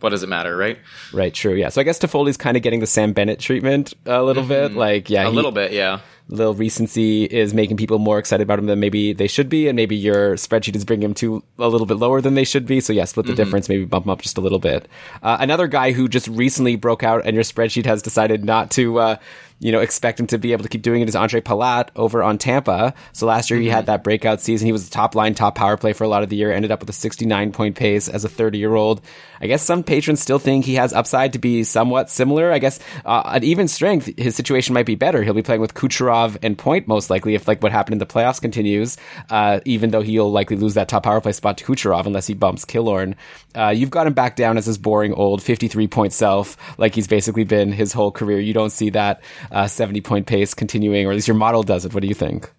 what 0.00 0.08
does 0.10 0.22
it 0.22 0.30
matter, 0.30 0.56
right? 0.56 0.78
right, 1.12 1.34
true. 1.34 1.52
Yeah. 1.52 1.68
So 1.68 1.82
I 1.82 1.84
guess 1.84 1.98
Toffoli's 1.98 2.38
kind 2.38 2.56
of 2.56 2.62
getting 2.62 2.80
the 2.80 2.86
Sam 2.86 3.12
Bennett 3.12 3.38
treatment 3.38 3.92
a 4.06 4.22
little 4.22 4.44
bit. 4.44 4.72
Like, 4.72 5.10
yeah, 5.10 5.26
A 5.26 5.30
he- 5.30 5.36
little 5.36 5.52
bit, 5.52 5.72
yeah. 5.72 6.00
Little 6.32 6.54
recency 6.54 7.24
is 7.24 7.54
making 7.54 7.76
people 7.76 7.98
more 7.98 8.18
excited 8.18 8.42
about 8.42 8.58
him 8.58 8.66
than 8.66 8.80
maybe 8.80 9.12
they 9.12 9.26
should 9.26 9.48
be, 9.48 9.68
and 9.68 9.76
maybe 9.76 9.94
your 9.94 10.34
spreadsheet 10.34 10.74
is 10.74 10.84
bringing 10.84 11.04
him 11.04 11.14
to 11.14 11.42
a 11.58 11.68
little 11.68 11.86
bit 11.86 11.98
lower 11.98 12.20
than 12.20 12.34
they 12.34 12.44
should 12.44 12.66
be. 12.66 12.80
So 12.80 12.92
yeah, 12.92 13.04
split 13.04 13.26
the 13.26 13.34
difference, 13.34 13.68
maybe 13.68 13.84
bump 13.84 14.06
him 14.06 14.10
up 14.10 14.22
just 14.22 14.38
a 14.38 14.40
little 14.40 14.58
bit. 14.58 14.88
Uh, 15.22 15.36
another 15.40 15.66
guy 15.66 15.92
who 15.92 16.08
just 16.08 16.28
recently 16.28 16.76
broke 16.76 17.02
out, 17.02 17.24
and 17.24 17.34
your 17.34 17.44
spreadsheet 17.44 17.86
has 17.86 18.02
decided 18.02 18.44
not 18.44 18.70
to. 18.72 18.98
Uh, 18.98 19.16
you 19.62 19.70
know, 19.70 19.78
expect 19.78 20.18
him 20.18 20.26
to 20.26 20.38
be 20.38 20.50
able 20.50 20.64
to 20.64 20.68
keep 20.68 20.82
doing 20.82 21.02
it. 21.02 21.08
is 21.08 21.14
Ondrej 21.14 21.42
Palat 21.42 21.90
over 21.94 22.20
on 22.20 22.36
Tampa. 22.36 22.94
So 23.12 23.26
last 23.26 23.48
year 23.48 23.60
he 23.60 23.68
had 23.68 23.86
that 23.86 24.02
breakout 24.02 24.40
season. 24.40 24.66
He 24.66 24.72
was 24.72 24.88
the 24.88 24.92
top 24.92 25.14
line, 25.14 25.34
top 25.34 25.54
power 25.54 25.76
play 25.76 25.92
for 25.92 26.02
a 26.02 26.08
lot 26.08 26.24
of 26.24 26.30
the 26.30 26.36
year, 26.36 26.52
ended 26.52 26.72
up 26.72 26.80
with 26.80 26.90
a 26.90 26.92
69 26.92 27.52
point 27.52 27.76
pace 27.76 28.08
as 28.08 28.24
a 28.24 28.28
30 28.28 28.58
year 28.58 28.74
old. 28.74 29.00
I 29.40 29.46
guess 29.46 29.62
some 29.62 29.84
patrons 29.84 30.20
still 30.20 30.38
think 30.40 30.64
he 30.64 30.74
has 30.74 30.92
upside 30.92 31.32
to 31.34 31.38
be 31.38 31.62
somewhat 31.62 32.10
similar. 32.10 32.50
I 32.50 32.58
guess, 32.58 32.80
uh, 33.04 33.22
at 33.24 33.44
even 33.44 33.68
strength, 33.68 34.10
his 34.16 34.34
situation 34.36 34.74
might 34.74 34.86
be 34.86 34.94
better. 34.96 35.22
He'll 35.22 35.34
be 35.34 35.42
playing 35.42 35.60
with 35.60 35.74
Kucherov 35.74 36.36
and 36.42 36.58
Point 36.58 36.88
most 36.88 37.10
likely 37.10 37.34
if 37.34 37.46
like 37.46 37.62
what 37.62 37.72
happened 37.72 37.94
in 37.94 37.98
the 37.98 38.06
playoffs 38.06 38.40
continues, 38.40 38.96
uh, 39.30 39.60
even 39.64 39.90
though 39.90 40.00
he'll 40.00 40.30
likely 40.30 40.56
lose 40.56 40.74
that 40.74 40.88
top 40.88 41.02
power 41.04 41.20
play 41.20 41.32
spot 41.32 41.58
to 41.58 41.64
Kucherov 41.64 42.06
unless 42.06 42.26
he 42.26 42.34
bumps 42.34 42.64
Killorn. 42.64 43.14
Uh, 43.54 43.68
you've 43.68 43.90
got 43.90 44.06
him 44.06 44.12
back 44.12 44.36
down 44.36 44.58
as 44.58 44.66
his 44.66 44.78
boring 44.78 45.12
old 45.12 45.42
53 45.42 45.88
point 45.88 46.12
self, 46.12 46.56
like 46.78 46.94
he's 46.94 47.08
basically 47.08 47.44
been 47.44 47.72
his 47.72 47.92
whole 47.92 48.12
career. 48.12 48.38
You 48.38 48.52
don't 48.52 48.70
see 48.70 48.90
that, 48.90 49.22
uh, 49.52 49.68
70 49.68 50.00
point 50.00 50.26
pace 50.26 50.54
continuing, 50.54 51.06
or 51.06 51.10
at 51.10 51.14
least 51.14 51.28
your 51.28 51.36
model 51.36 51.62
does 51.62 51.84
it. 51.84 51.94
What 51.94 52.00
do 52.00 52.08
you 52.08 52.14
think? 52.14 52.50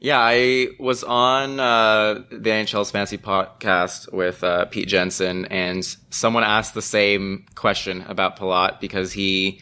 Yeah, 0.00 0.18
I 0.20 0.68
was 0.78 1.02
on 1.02 1.58
uh, 1.58 2.24
the 2.30 2.50
NHL's 2.50 2.90
Fantasy 2.90 3.16
podcast 3.16 4.12
with 4.12 4.44
uh, 4.44 4.66
Pete 4.66 4.88
Jensen, 4.88 5.46
and 5.46 5.84
someone 6.10 6.44
asked 6.44 6.74
the 6.74 6.82
same 6.82 7.46
question 7.54 8.02
about 8.02 8.38
Palat 8.38 8.80
because 8.80 9.12
he 9.12 9.60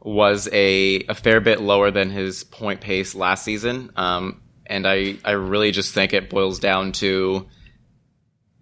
was 0.00 0.48
a, 0.52 1.04
a 1.08 1.14
fair 1.14 1.40
bit 1.40 1.60
lower 1.60 1.90
than 1.90 2.10
his 2.10 2.44
point 2.44 2.80
pace 2.80 3.14
last 3.14 3.44
season. 3.44 3.92
Um, 3.96 4.42
and 4.66 4.86
I, 4.86 5.16
I 5.24 5.32
really 5.32 5.70
just 5.70 5.94
think 5.94 6.12
it 6.12 6.28
boils 6.28 6.58
down 6.58 6.92
to 6.92 7.46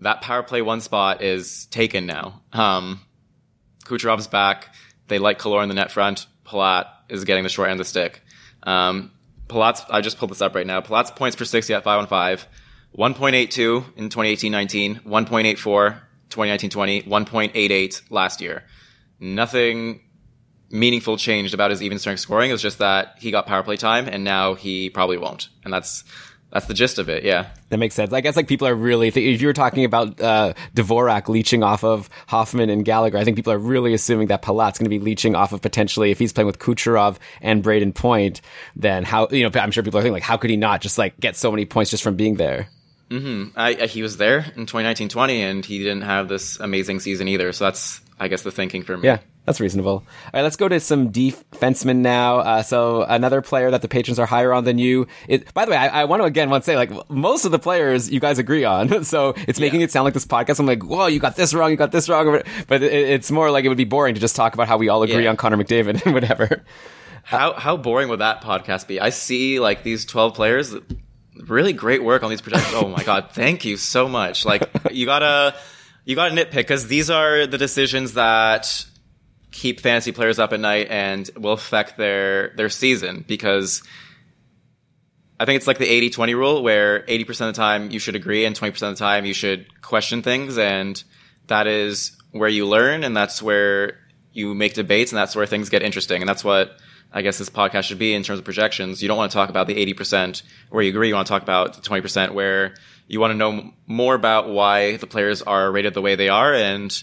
that 0.00 0.20
power 0.20 0.42
play 0.42 0.62
one 0.62 0.80
spot 0.80 1.22
is 1.22 1.66
taken 1.66 2.06
now. 2.06 2.42
Um, 2.52 3.00
Kucherov's 3.84 4.26
back. 4.26 4.74
They 5.08 5.18
like 5.18 5.38
Killorn 5.38 5.64
in 5.64 5.68
the 5.68 5.74
net 5.74 5.90
front. 5.90 6.26
Palat 6.46 6.86
is 7.08 7.24
getting 7.24 7.42
the 7.42 7.48
short 7.48 7.68
end 7.68 7.80
of 7.80 7.86
the 7.86 7.88
stick. 7.88 8.22
Um, 8.62 9.12
Palat's, 9.48 9.82
I 9.90 10.00
just 10.00 10.18
pulled 10.18 10.30
this 10.30 10.42
up 10.42 10.54
right 10.54 10.66
now. 10.66 10.80
Palat's 10.80 11.10
points 11.10 11.36
per 11.36 11.44
60 11.44 11.74
at 11.74 11.84
5 11.84 12.00
on 12.00 12.06
5, 12.06 12.46
1.82 12.96 13.96
in 13.96 14.08
2018-19, 14.08 15.02
1.84 15.04 16.00
2019-20, 16.30 17.06
1.88 17.06 18.02
last 18.10 18.40
year. 18.40 18.64
Nothing 19.20 20.00
meaningful 20.70 21.16
changed 21.16 21.54
about 21.54 21.70
his 21.70 21.82
even 21.82 21.98
strength 21.98 22.20
scoring. 22.20 22.50
It 22.50 22.54
was 22.54 22.62
just 22.62 22.78
that 22.78 23.16
he 23.18 23.30
got 23.30 23.46
power 23.46 23.62
play 23.62 23.76
time 23.76 24.08
and 24.08 24.24
now 24.24 24.54
he 24.54 24.90
probably 24.90 25.18
won't. 25.18 25.48
And 25.64 25.72
that's, 25.72 26.04
that's 26.52 26.66
the 26.66 26.74
gist 26.74 26.98
of 26.98 27.08
it. 27.08 27.24
Yeah. 27.24 27.48
That 27.68 27.78
makes 27.78 27.94
sense. 27.94 28.12
I 28.12 28.20
guess 28.20 28.36
like 28.36 28.46
people 28.48 28.66
are 28.68 28.74
really, 28.74 29.10
th- 29.10 29.34
if 29.34 29.42
you 29.42 29.48
were 29.48 29.52
talking 29.52 29.84
about 29.84 30.20
uh, 30.20 30.54
Dvorak 30.74 31.28
leeching 31.28 31.62
off 31.62 31.84
of 31.84 32.08
Hoffman 32.28 32.70
and 32.70 32.84
Gallagher, 32.84 33.18
I 33.18 33.24
think 33.24 33.36
people 33.36 33.52
are 33.52 33.58
really 33.58 33.92
assuming 33.92 34.28
that 34.28 34.42
Palat's 34.42 34.78
going 34.78 34.84
to 34.86 34.90
be 34.90 34.98
leeching 35.00 35.34
off 35.34 35.52
of 35.52 35.60
potentially 35.60 36.10
if 36.10 36.18
he's 36.18 36.32
playing 36.32 36.46
with 36.46 36.58
Kucherov 36.58 37.18
and 37.42 37.62
Braden 37.62 37.92
Point, 37.92 38.40
then 38.76 39.04
how, 39.04 39.28
you 39.30 39.42
know, 39.48 39.60
I'm 39.60 39.70
sure 39.70 39.82
people 39.82 39.98
are 39.98 40.02
thinking 40.02 40.14
like, 40.14 40.22
how 40.22 40.36
could 40.36 40.50
he 40.50 40.56
not 40.56 40.80
just 40.80 40.96
like 40.98 41.18
get 41.20 41.36
so 41.36 41.50
many 41.50 41.64
points 41.66 41.90
just 41.90 42.02
from 42.02 42.14
being 42.16 42.36
there? 42.36 42.68
Hmm. 43.10 43.46
I, 43.56 43.70
I- 43.82 43.86
he 43.86 44.02
was 44.02 44.16
there 44.16 44.46
in 44.56 44.66
2019-20 44.66 45.38
and 45.40 45.64
he 45.64 45.78
didn't 45.78 46.02
have 46.02 46.28
this 46.28 46.58
amazing 46.60 47.00
season 47.00 47.28
either. 47.28 47.52
So 47.52 47.64
that's, 47.64 48.00
I 48.18 48.28
guess, 48.28 48.42
the 48.42 48.50
thinking 48.50 48.82
for 48.82 48.96
me. 48.96 49.06
Yeah, 49.08 49.18
that's 49.46 49.60
reasonable. 49.60 49.92
All 49.92 50.04
right, 50.34 50.42
let's 50.42 50.56
go 50.56 50.68
to 50.68 50.78
some 50.80 51.10
defensemen 51.12 51.98
now. 51.98 52.38
Uh, 52.38 52.62
so 52.62 53.02
another 53.02 53.40
player 53.40 53.70
that 53.70 53.80
the 53.80 53.88
patrons 53.88 54.18
are 54.18 54.26
higher 54.26 54.52
on 54.52 54.64
than 54.64 54.78
you. 54.78 55.06
It, 55.28 55.54
by 55.54 55.64
the 55.64 55.70
way, 55.70 55.76
I, 55.76 56.02
I 56.02 56.04
want 56.04 56.20
to 56.22 56.26
again 56.26 56.50
want 56.50 56.64
to 56.64 56.66
say 56.66 56.76
like 56.76 56.90
most 57.08 57.44
of 57.44 57.52
the 57.52 57.58
players 57.58 58.10
you 58.10 58.20
guys 58.20 58.38
agree 58.38 58.64
on. 58.64 58.88
So 59.06 59.34
it's 59.48 59.60
making 59.60 59.80
it 59.82 59.90
sound 59.92 60.04
like 60.04 60.14
this 60.14 60.26
podcast. 60.26 60.58
I'm 60.58 60.66
like, 60.66 60.82
whoa, 60.82 61.06
you 61.06 61.20
got 61.20 61.36
this 61.36 61.54
wrong, 61.54 61.70
you 61.70 61.76
got 61.76 61.92
this 61.92 62.08
wrong. 62.08 62.42
But 62.66 62.82
it, 62.82 62.92
it's 62.92 63.30
more 63.30 63.50
like 63.50 63.64
it 63.64 63.68
would 63.68 63.76
be 63.78 63.84
boring 63.84 64.14
to 64.16 64.20
just 64.20 64.34
talk 64.36 64.52
about 64.54 64.66
how 64.68 64.76
we 64.78 64.88
all 64.88 65.02
agree 65.04 65.24
Yeah. 65.24 65.30
on 65.30 65.36
Connor 65.36 65.56
McDavid 65.56 66.02
and 66.04 66.12
whatever. 66.12 66.64
How 67.22 67.52
how 67.52 67.76
boring 67.76 68.08
would 68.08 68.18
that 68.20 68.42
podcast 68.42 68.86
be? 68.88 69.00
I 69.00 69.10
see 69.10 69.60
like 69.60 69.82
these 69.84 70.04
twelve 70.04 70.34
players, 70.34 70.74
really 71.40 71.72
great 71.72 72.02
work 72.02 72.22
on 72.24 72.30
these 72.30 72.40
projections. 72.40 72.74
oh 72.74 72.88
my 72.88 73.02
god, 73.04 73.28
thank 73.32 73.64
you 73.64 73.76
so 73.76 74.08
much. 74.08 74.44
Like 74.44 74.68
you 74.90 75.06
gotta 75.06 75.54
you 76.04 76.16
gotta 76.16 76.34
nitpick 76.34 76.52
because 76.54 76.86
these 76.88 77.10
are 77.10 77.46
the 77.46 77.58
decisions 77.58 78.14
that 78.14 78.84
keep 79.56 79.80
fantasy 79.80 80.12
players 80.12 80.38
up 80.38 80.52
at 80.52 80.60
night 80.60 80.86
and 80.90 81.30
will 81.34 81.54
affect 81.54 81.96
their 81.96 82.50
their 82.56 82.68
season 82.68 83.24
because 83.26 83.82
I 85.40 85.46
think 85.46 85.56
it's 85.56 85.66
like 85.66 85.78
the 85.78 85.86
80-20 86.10 86.34
rule 86.34 86.62
where 86.62 87.00
80% 87.02 87.28
of 87.28 87.36
the 87.38 87.52
time 87.52 87.90
you 87.90 87.98
should 87.98 88.16
agree 88.16 88.44
and 88.44 88.54
20% 88.54 88.68
of 88.68 88.78
the 88.78 88.94
time 88.94 89.24
you 89.24 89.32
should 89.32 89.82
question 89.82 90.22
things 90.22 90.58
and 90.58 91.02
that 91.46 91.66
is 91.66 92.16
where 92.32 92.50
you 92.50 92.66
learn 92.66 93.02
and 93.02 93.16
that's 93.16 93.42
where 93.42 93.98
you 94.32 94.54
make 94.54 94.74
debates 94.74 95.10
and 95.10 95.18
that's 95.18 95.34
where 95.34 95.46
things 95.46 95.70
get 95.70 95.82
interesting 95.82 96.20
and 96.20 96.28
that's 96.28 96.44
what 96.44 96.76
I 97.12 97.22
guess 97.22 97.38
this 97.38 97.48
podcast 97.48 97.84
should 97.84 97.98
be 97.98 98.12
in 98.12 98.24
terms 98.24 98.40
of 98.40 98.44
projections. 98.44 99.00
You 99.00 99.08
don't 99.08 99.16
want 99.16 99.32
to 99.32 99.34
talk 99.34 99.48
about 99.48 99.68
the 99.68 99.94
80% 99.94 100.42
where 100.68 100.82
you 100.82 100.90
agree. 100.90 101.08
You 101.08 101.14
want 101.14 101.26
to 101.26 101.30
talk 101.30 101.42
about 101.42 101.74
the 101.74 101.80
20% 101.80 102.32
where 102.32 102.74
you 103.08 103.20
want 103.20 103.30
to 103.30 103.36
know 103.36 103.72
more 103.86 104.14
about 104.14 104.50
why 104.50 104.98
the 104.98 105.06
players 105.06 105.40
are 105.40 105.70
rated 105.70 105.94
the 105.94 106.02
way 106.02 106.14
they 106.14 106.28
are 106.28 106.52
and 106.52 107.02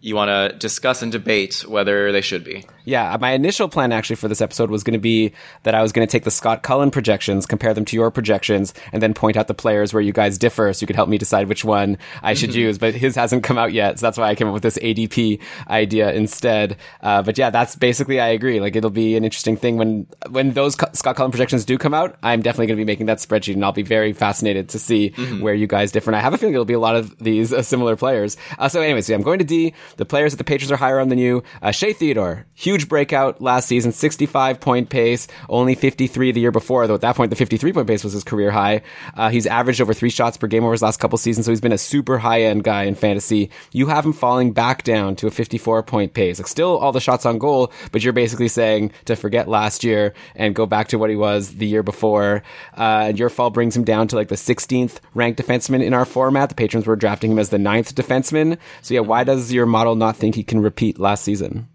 you 0.00 0.14
want 0.14 0.28
to 0.28 0.56
discuss 0.58 1.02
and 1.02 1.10
debate 1.12 1.64
whether 1.66 2.12
they 2.12 2.20
should 2.20 2.44
be. 2.44 2.64
Yeah, 2.88 3.14
my 3.20 3.32
initial 3.32 3.68
plan 3.68 3.92
actually 3.92 4.16
for 4.16 4.28
this 4.28 4.40
episode 4.40 4.70
was 4.70 4.82
going 4.82 4.94
to 4.94 4.98
be 4.98 5.34
that 5.64 5.74
I 5.74 5.82
was 5.82 5.92
going 5.92 6.06
to 6.06 6.10
take 6.10 6.24
the 6.24 6.30
Scott 6.30 6.62
Cullen 6.62 6.90
projections, 6.90 7.44
compare 7.44 7.74
them 7.74 7.84
to 7.84 7.96
your 7.96 8.10
projections, 8.10 8.72
and 8.94 9.02
then 9.02 9.12
point 9.12 9.36
out 9.36 9.46
the 9.46 9.52
players 9.52 9.92
where 9.92 10.00
you 10.00 10.14
guys 10.14 10.38
differ 10.38 10.72
so 10.72 10.82
you 10.82 10.86
could 10.86 10.96
help 10.96 11.10
me 11.10 11.18
decide 11.18 11.48
which 11.48 11.66
one 11.66 11.98
I 12.22 12.32
should 12.32 12.54
use. 12.54 12.78
But 12.78 12.94
his 12.94 13.14
hasn't 13.14 13.44
come 13.44 13.58
out 13.58 13.74
yet, 13.74 13.98
so 13.98 14.06
that's 14.06 14.16
why 14.16 14.28
I 14.30 14.34
came 14.34 14.46
up 14.48 14.54
with 14.54 14.62
this 14.62 14.78
ADP 14.78 15.38
idea 15.68 16.12
instead. 16.12 16.78
Uh, 17.02 17.20
but 17.20 17.36
yeah, 17.36 17.50
that's 17.50 17.76
basically, 17.76 18.20
I 18.20 18.28
agree. 18.28 18.58
Like, 18.58 18.74
it'll 18.74 18.88
be 18.88 19.16
an 19.16 19.24
interesting 19.24 19.58
thing 19.58 19.76
when, 19.76 20.06
when 20.30 20.52
those 20.52 20.74
Cu- 20.74 20.94
Scott 20.94 21.16
Cullen 21.16 21.30
projections 21.30 21.66
do 21.66 21.76
come 21.76 21.92
out. 21.92 22.16
I'm 22.22 22.40
definitely 22.40 22.68
going 22.68 22.78
to 22.78 22.80
be 22.80 22.90
making 22.90 23.04
that 23.06 23.18
spreadsheet, 23.18 23.52
and 23.52 23.64
I'll 23.66 23.72
be 23.72 23.82
very 23.82 24.14
fascinated 24.14 24.70
to 24.70 24.78
see 24.78 25.10
where 25.40 25.52
you 25.52 25.66
guys 25.66 25.92
differ. 25.92 26.08
And 26.08 26.16
I 26.16 26.20
have 26.20 26.32
a 26.32 26.38
feeling 26.38 26.54
it'll 26.54 26.64
be 26.64 26.72
a 26.72 26.80
lot 26.80 26.96
of 26.96 27.18
these 27.18 27.52
uh, 27.52 27.60
similar 27.60 27.96
players. 27.96 28.38
Uh, 28.58 28.70
so 28.70 28.80
anyways, 28.80 29.10
yeah, 29.10 29.16
I'm 29.16 29.22
going 29.22 29.40
to 29.40 29.44
D. 29.44 29.74
The 29.98 30.06
players 30.06 30.32
that 30.32 30.38
the 30.38 30.44
patrons 30.44 30.72
are 30.72 30.76
higher 30.76 31.00
on 31.00 31.10
than 31.10 31.18
you. 31.18 31.42
Uh, 31.60 31.70
Shea 31.70 31.92
Theodore, 31.92 32.46
huge 32.54 32.77
huge 32.78 32.88
breakout 32.88 33.40
last 33.40 33.66
season, 33.66 33.90
65 33.90 34.60
point 34.60 34.88
pace, 34.88 35.26
only 35.48 35.74
53 35.74 36.30
the 36.30 36.40
year 36.40 36.52
before, 36.52 36.86
though 36.86 36.94
at 36.94 37.00
that 37.00 37.16
point 37.16 37.30
the 37.30 37.36
53 37.36 37.72
point 37.72 37.88
pace 37.88 38.04
was 38.04 38.12
his 38.12 38.22
career 38.22 38.52
high. 38.52 38.82
Uh, 39.14 39.30
he's 39.30 39.46
averaged 39.46 39.80
over 39.80 39.92
three 39.92 40.10
shots 40.10 40.36
per 40.36 40.46
game 40.46 40.62
over 40.62 40.72
his 40.72 40.82
last 40.82 41.00
couple 41.00 41.18
seasons, 41.18 41.46
so 41.46 41.50
he's 41.52 41.60
been 41.60 41.72
a 41.72 41.78
super 41.78 42.18
high 42.18 42.42
end 42.42 42.62
guy 42.62 42.84
in 42.84 42.94
fantasy. 42.94 43.50
You 43.72 43.88
have 43.88 44.04
him 44.04 44.12
falling 44.12 44.52
back 44.52 44.84
down 44.84 45.16
to 45.16 45.26
a 45.26 45.30
54 45.30 45.82
point 45.82 46.14
pace. 46.14 46.38
Like 46.38 46.46
still 46.46 46.78
all 46.78 46.92
the 46.92 47.00
shots 47.00 47.26
on 47.26 47.38
goal, 47.38 47.72
but 47.90 48.04
you're 48.04 48.12
basically 48.12 48.48
saying 48.48 48.92
to 49.06 49.16
forget 49.16 49.48
last 49.48 49.82
year 49.82 50.14
and 50.36 50.54
go 50.54 50.66
back 50.66 50.88
to 50.88 50.98
what 50.98 51.10
he 51.10 51.16
was 51.16 51.56
the 51.56 51.66
year 51.66 51.82
before. 51.82 52.44
Uh, 52.76 53.06
and 53.08 53.18
your 53.18 53.28
fall 53.28 53.50
brings 53.50 53.76
him 53.76 53.84
down 53.84 54.06
to 54.08 54.16
like 54.16 54.28
the 54.28 54.36
16th 54.36 55.00
ranked 55.14 55.42
defenseman 55.42 55.82
in 55.82 55.94
our 55.94 56.04
format. 56.04 56.48
The 56.48 56.54
patrons 56.54 56.86
were 56.86 56.96
drafting 56.96 57.32
him 57.32 57.40
as 57.40 57.48
the 57.48 57.58
ninth 57.58 57.94
defenseman. 57.96 58.56
So 58.82 58.94
yeah, 58.94 59.00
why 59.00 59.24
does 59.24 59.52
your 59.52 59.66
model 59.66 59.96
not 59.96 60.16
think 60.16 60.36
he 60.36 60.44
can 60.44 60.60
repeat 60.60 61.00
last 61.00 61.24
season? 61.24 61.68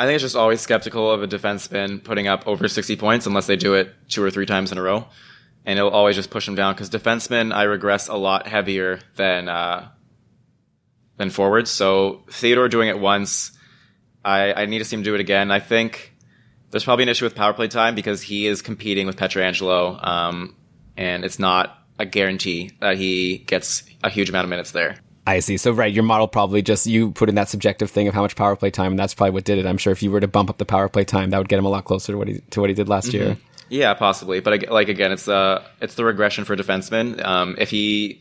I 0.00 0.06
think 0.06 0.14
it's 0.14 0.22
just 0.22 0.34
always 0.34 0.62
skeptical 0.62 1.10
of 1.10 1.22
a 1.22 1.28
defenseman 1.28 2.02
putting 2.02 2.26
up 2.26 2.48
over 2.48 2.66
60 2.66 2.96
points 2.96 3.26
unless 3.26 3.46
they 3.46 3.56
do 3.56 3.74
it 3.74 3.94
two 4.08 4.24
or 4.24 4.30
three 4.30 4.46
times 4.46 4.72
in 4.72 4.78
a 4.78 4.82
row. 4.82 5.06
And 5.66 5.78
it'll 5.78 5.90
always 5.90 6.16
just 6.16 6.30
push 6.30 6.46
them 6.46 6.54
down 6.54 6.72
because 6.72 6.88
defensemen, 6.88 7.52
I 7.52 7.64
regress 7.64 8.08
a 8.08 8.14
lot 8.14 8.48
heavier 8.48 9.00
than, 9.16 9.50
uh, 9.50 9.90
than 11.18 11.28
forwards. 11.28 11.70
So 11.70 12.24
Theodore 12.30 12.70
doing 12.70 12.88
it 12.88 12.98
once, 12.98 13.52
I, 14.24 14.54
I 14.54 14.64
need 14.64 14.78
to 14.78 14.86
see 14.86 14.96
him 14.96 15.02
do 15.02 15.14
it 15.14 15.20
again. 15.20 15.50
I 15.50 15.60
think 15.60 16.14
there's 16.70 16.84
probably 16.84 17.02
an 17.02 17.10
issue 17.10 17.26
with 17.26 17.34
power 17.34 17.52
play 17.52 17.68
time 17.68 17.94
because 17.94 18.22
he 18.22 18.46
is 18.46 18.62
competing 18.62 19.06
with 19.06 19.16
Pietrangelo, 19.16 20.02
um, 20.02 20.56
and 20.96 21.26
it's 21.26 21.38
not 21.38 21.76
a 21.98 22.06
guarantee 22.06 22.70
that 22.80 22.96
he 22.96 23.36
gets 23.36 23.82
a 24.02 24.08
huge 24.08 24.30
amount 24.30 24.44
of 24.44 24.50
minutes 24.50 24.70
there. 24.70 24.96
I 25.30 25.40
see. 25.40 25.56
So 25.56 25.70
right, 25.72 25.92
your 25.92 26.02
model 26.02 26.26
probably 26.26 26.60
just 26.60 26.86
you 26.86 27.12
put 27.12 27.28
in 27.28 27.36
that 27.36 27.48
subjective 27.48 27.90
thing 27.90 28.08
of 28.08 28.14
how 28.14 28.22
much 28.22 28.34
power 28.34 28.56
play 28.56 28.70
time, 28.70 28.92
and 28.92 28.98
that's 28.98 29.14
probably 29.14 29.32
what 29.32 29.44
did 29.44 29.58
it. 29.58 29.66
I'm 29.66 29.78
sure 29.78 29.92
if 29.92 30.02
you 30.02 30.10
were 30.10 30.20
to 30.20 30.28
bump 30.28 30.50
up 30.50 30.58
the 30.58 30.64
power 30.64 30.88
play 30.88 31.04
time, 31.04 31.30
that 31.30 31.38
would 31.38 31.48
get 31.48 31.58
him 31.58 31.64
a 31.64 31.68
lot 31.68 31.84
closer 31.84 32.12
to 32.12 32.18
what 32.18 32.28
he 32.28 32.40
to 32.50 32.60
what 32.60 32.68
he 32.68 32.74
did 32.74 32.88
last 32.88 33.12
year. 33.12 33.36
Yeah, 33.68 33.94
possibly. 33.94 34.40
But 34.40 34.68
like 34.68 34.88
again, 34.88 35.12
it's 35.12 35.28
uh 35.28 35.64
it's 35.80 35.94
the 35.94 36.04
regression 36.04 36.44
for 36.44 36.56
defensemen. 36.56 37.24
Um, 37.24 37.54
if 37.58 37.70
he 37.70 38.20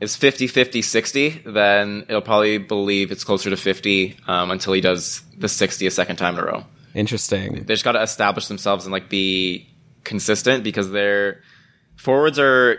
is 0.00 0.14
50, 0.14 0.46
50, 0.46 0.82
60, 0.82 1.42
then 1.46 2.06
it'll 2.08 2.22
probably 2.22 2.58
believe 2.58 3.10
it's 3.10 3.24
closer 3.24 3.50
to 3.50 3.56
50 3.56 4.16
um, 4.26 4.50
until 4.50 4.72
he 4.72 4.80
does 4.80 5.22
the 5.36 5.48
60 5.48 5.86
a 5.86 5.90
second 5.90 6.16
time 6.16 6.34
in 6.34 6.40
a 6.40 6.46
row. 6.46 6.64
Interesting. 6.94 7.64
They 7.64 7.74
just 7.74 7.84
got 7.84 7.92
to 7.92 8.02
establish 8.02 8.46
themselves 8.46 8.84
and 8.84 8.92
like 8.92 9.08
be 9.08 9.68
consistent 10.04 10.62
because 10.62 10.90
their 10.90 11.42
forwards 11.96 12.38
are 12.38 12.78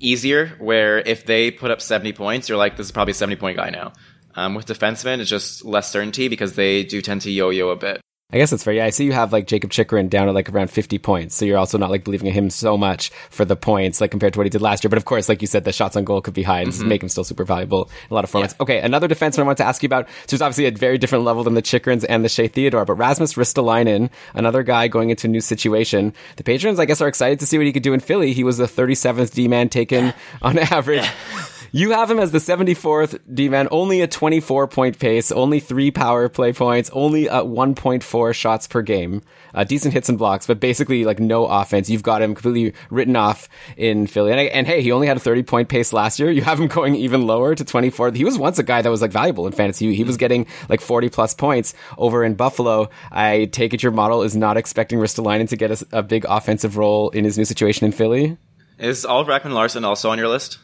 easier. 0.00 0.48
Where 0.58 0.98
if 0.98 1.26
they 1.26 1.50
put 1.50 1.70
up 1.70 1.80
70 1.80 2.12
points, 2.12 2.48
you're 2.48 2.58
like, 2.58 2.76
this 2.76 2.86
is 2.86 2.92
probably 2.92 3.12
a 3.12 3.14
70 3.14 3.36
point 3.36 3.56
guy 3.56 3.70
now. 3.70 3.92
Um, 4.34 4.54
with 4.54 4.66
defensemen, 4.66 5.18
it's 5.18 5.30
just 5.30 5.64
less 5.64 5.90
certainty 5.90 6.28
because 6.28 6.54
they 6.54 6.84
do 6.84 7.02
tend 7.02 7.22
to 7.22 7.30
yo-yo 7.30 7.70
a 7.70 7.76
bit. 7.76 8.00
I 8.30 8.36
guess 8.36 8.50
that's 8.50 8.62
fair. 8.62 8.74
Yeah, 8.74 8.84
I 8.84 8.90
see 8.90 9.06
you 9.06 9.12
have 9.12 9.32
like 9.32 9.46
Jakob 9.46 9.70
Chychrun 9.70 10.08
down 10.08 10.28
at 10.28 10.34
like 10.34 10.50
around 10.50 10.68
50 10.70 10.98
points. 10.98 11.34
So 11.34 11.46
you're 11.46 11.56
also 11.56 11.78
not 11.78 11.88
like 11.88 12.04
believing 12.04 12.26
in 12.26 12.34
him 12.34 12.50
so 12.50 12.76
much 12.76 13.08
for 13.30 13.46
the 13.46 13.56
points, 13.56 14.02
like 14.02 14.10
compared 14.10 14.34
to 14.34 14.38
what 14.38 14.44
he 14.44 14.50
did 14.50 14.60
last 14.60 14.84
year. 14.84 14.90
But 14.90 14.98
of 14.98 15.06
course, 15.06 15.30
like 15.30 15.40
you 15.40 15.46
said, 15.46 15.64
the 15.64 15.72
shots 15.72 15.96
on 15.96 16.04
goal 16.04 16.20
could 16.20 16.34
be 16.34 16.42
high 16.42 16.60
and 16.60 16.70
mm-hmm. 16.70 16.88
make 16.88 17.02
him 17.02 17.08
still 17.08 17.24
super 17.24 17.46
valuable 17.46 17.84
in 17.84 18.10
a 18.10 18.14
lot 18.14 18.24
of 18.24 18.30
formats. 18.30 18.54
Okay, 18.60 18.80
another 18.80 19.08
defenseman 19.08 19.38
I 19.38 19.42
want 19.44 19.56
to 19.58 19.64
ask 19.64 19.82
you 19.82 19.86
about. 19.86 20.10
So 20.26 20.34
it's 20.34 20.42
obviously 20.42 20.66
a 20.66 20.70
very 20.72 20.98
different 20.98 21.24
level 21.24 21.42
than 21.42 21.54
the 21.54 21.62
Chychruns 21.62 22.04
and 22.06 22.22
the 22.22 22.28
Shea 22.28 22.48
Theodore, 22.48 22.84
but 22.84 22.96
Rasmus 22.96 23.32
Ristolainen, 23.32 24.10
another 24.34 24.62
guy 24.62 24.88
going 24.88 25.08
into 25.08 25.26
a 25.26 25.30
new 25.30 25.40
situation. 25.40 26.12
The 26.36 26.44
patrons, 26.44 26.78
I 26.78 26.84
guess, 26.84 27.00
are 27.00 27.08
excited 27.08 27.40
to 27.40 27.46
see 27.46 27.56
what 27.56 27.66
he 27.66 27.72
could 27.72 27.82
do 27.82 27.94
in 27.94 28.00
Philly. 28.00 28.34
He 28.34 28.44
was 28.44 28.58
the 28.58 28.66
37th 28.66 29.32
D 29.32 29.48
man 29.48 29.70
taken 29.70 30.12
on 30.42 30.58
average. 30.58 31.08
You 31.70 31.90
have 31.90 32.10
him 32.10 32.18
as 32.18 32.32
the 32.32 32.38
74th 32.38 33.18
D-man, 33.32 33.68
only 33.70 34.00
a 34.00 34.06
24 34.06 34.68
point 34.68 34.98
pace, 34.98 35.30
only 35.30 35.60
three 35.60 35.90
power 35.90 36.28
play 36.30 36.52
points, 36.52 36.88
only 36.94 37.28
at 37.28 37.44
1.4 37.44 38.34
shots 38.34 38.66
per 38.66 38.80
game, 38.80 39.22
uh, 39.52 39.64
decent 39.64 39.92
hits 39.92 40.08
and 40.08 40.16
blocks, 40.16 40.46
but 40.46 40.60
basically 40.60 41.04
like 41.04 41.20
no 41.20 41.44
offense. 41.44 41.90
You've 41.90 42.02
got 42.02 42.22
him 42.22 42.34
completely 42.34 42.74
written 42.88 43.16
off 43.16 43.50
in 43.76 44.06
Philly. 44.06 44.32
And, 44.32 44.40
and 44.40 44.66
hey, 44.66 44.80
he 44.80 44.92
only 44.92 45.06
had 45.06 45.18
a 45.18 45.20
30 45.20 45.42
point 45.42 45.68
pace 45.68 45.92
last 45.92 46.18
year. 46.18 46.30
You 46.30 46.42
have 46.42 46.58
him 46.58 46.68
going 46.68 46.94
even 46.94 47.26
lower 47.26 47.54
to 47.54 47.64
24. 47.64 48.12
He 48.12 48.24
was 48.24 48.38
once 48.38 48.58
a 48.58 48.62
guy 48.62 48.80
that 48.80 48.90
was 48.90 49.02
like 49.02 49.12
valuable 49.12 49.46
in 49.46 49.52
fantasy. 49.52 49.94
He 49.94 50.04
was 50.04 50.16
getting 50.16 50.46
like 50.70 50.80
40 50.80 51.10
plus 51.10 51.34
points 51.34 51.74
over 51.98 52.24
in 52.24 52.34
Buffalo. 52.34 52.88
I 53.12 53.44
take 53.46 53.74
it 53.74 53.82
your 53.82 53.92
model 53.92 54.22
is 54.22 54.34
not 54.34 54.56
expecting 54.56 54.98
Ristolainen 54.98 55.48
to 55.50 55.56
get 55.56 55.70
a, 55.70 55.98
a 55.98 56.02
big 56.02 56.24
offensive 56.28 56.78
role 56.78 57.10
in 57.10 57.24
his 57.24 57.36
new 57.36 57.44
situation 57.44 57.84
in 57.84 57.92
Philly. 57.92 58.38
Is 58.78 59.04
Oliver 59.04 59.32
Ekman-Larsson 59.32 59.84
also 59.84 60.08
on 60.10 60.18
your 60.18 60.28
list? 60.28 60.58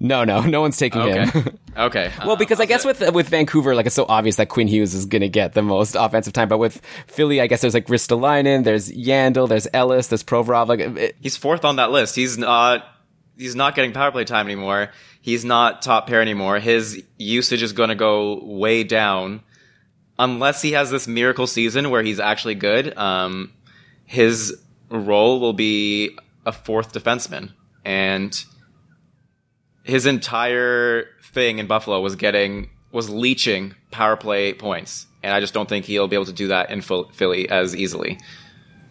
No, 0.00 0.24
no, 0.24 0.40
no 0.56 0.60
one's 0.62 0.76
taking 0.76 1.00
Okay. 1.02 1.26
him. 1.26 1.58
Okay. 1.76 2.10
Well, 2.26 2.36
because 2.36 2.58
I 2.60 2.66
guess 2.66 2.84
with 2.84 3.00
with 3.14 3.28
Vancouver, 3.28 3.74
like 3.76 3.86
it's 3.86 3.94
so 3.94 4.04
obvious 4.08 4.36
that 4.36 4.48
Quinn 4.48 4.66
Hughes 4.66 4.92
is 4.92 5.06
going 5.06 5.22
to 5.22 5.28
get 5.28 5.52
the 5.54 5.62
most 5.62 5.94
offensive 5.94 6.32
time, 6.32 6.48
but 6.48 6.58
with 6.58 6.82
Philly, 7.06 7.40
I 7.40 7.46
guess 7.46 7.60
there's 7.60 7.74
like 7.74 7.86
Ristolainen, 7.86 8.64
there's 8.64 8.90
Yandle, 8.90 9.48
there's 9.48 9.68
Ellis, 9.72 10.08
there's 10.08 10.24
Provorov. 10.24 10.66
Like, 10.66 10.80
it, 10.80 11.16
he's 11.20 11.36
fourth 11.36 11.64
on 11.64 11.76
that 11.76 11.90
list. 11.92 12.16
He's 12.16 12.36
not 12.36 12.84
he's 13.38 13.54
not 13.54 13.76
getting 13.76 13.92
power 13.92 14.10
play 14.10 14.24
time 14.24 14.46
anymore. 14.46 14.90
He's 15.22 15.44
not 15.44 15.80
top 15.80 16.08
pair 16.08 16.20
anymore. 16.20 16.58
His 16.58 17.02
usage 17.18 17.62
is 17.62 17.72
going 17.72 17.90
to 17.90 17.94
go 17.94 18.44
way 18.44 18.82
down 18.82 19.40
unless 20.18 20.60
he 20.60 20.72
has 20.72 20.90
this 20.90 21.06
miracle 21.06 21.46
season 21.46 21.88
where 21.88 22.02
he's 22.02 22.20
actually 22.20 22.56
good. 22.56 22.94
Um, 22.98 23.52
his 24.04 24.54
role 24.90 25.40
will 25.40 25.54
be 25.54 26.18
a 26.44 26.52
fourth 26.52 26.92
defenseman, 26.92 27.52
and 27.84 28.34
his 29.90 30.06
entire 30.06 31.06
thing 31.22 31.58
in 31.58 31.66
Buffalo 31.66 32.00
was 32.00 32.16
getting 32.16 32.70
was 32.92 33.10
leeching 33.10 33.74
power 33.90 34.16
play 34.16 34.52
points, 34.52 35.06
and 35.22 35.32
I 35.32 35.40
just 35.40 35.54
don't 35.54 35.68
think 35.68 35.84
he'll 35.84 36.08
be 36.08 36.16
able 36.16 36.26
to 36.26 36.32
do 36.32 36.48
that 36.48 36.70
in 36.70 36.80
Philly 36.80 37.48
as 37.48 37.76
easily. 37.76 38.18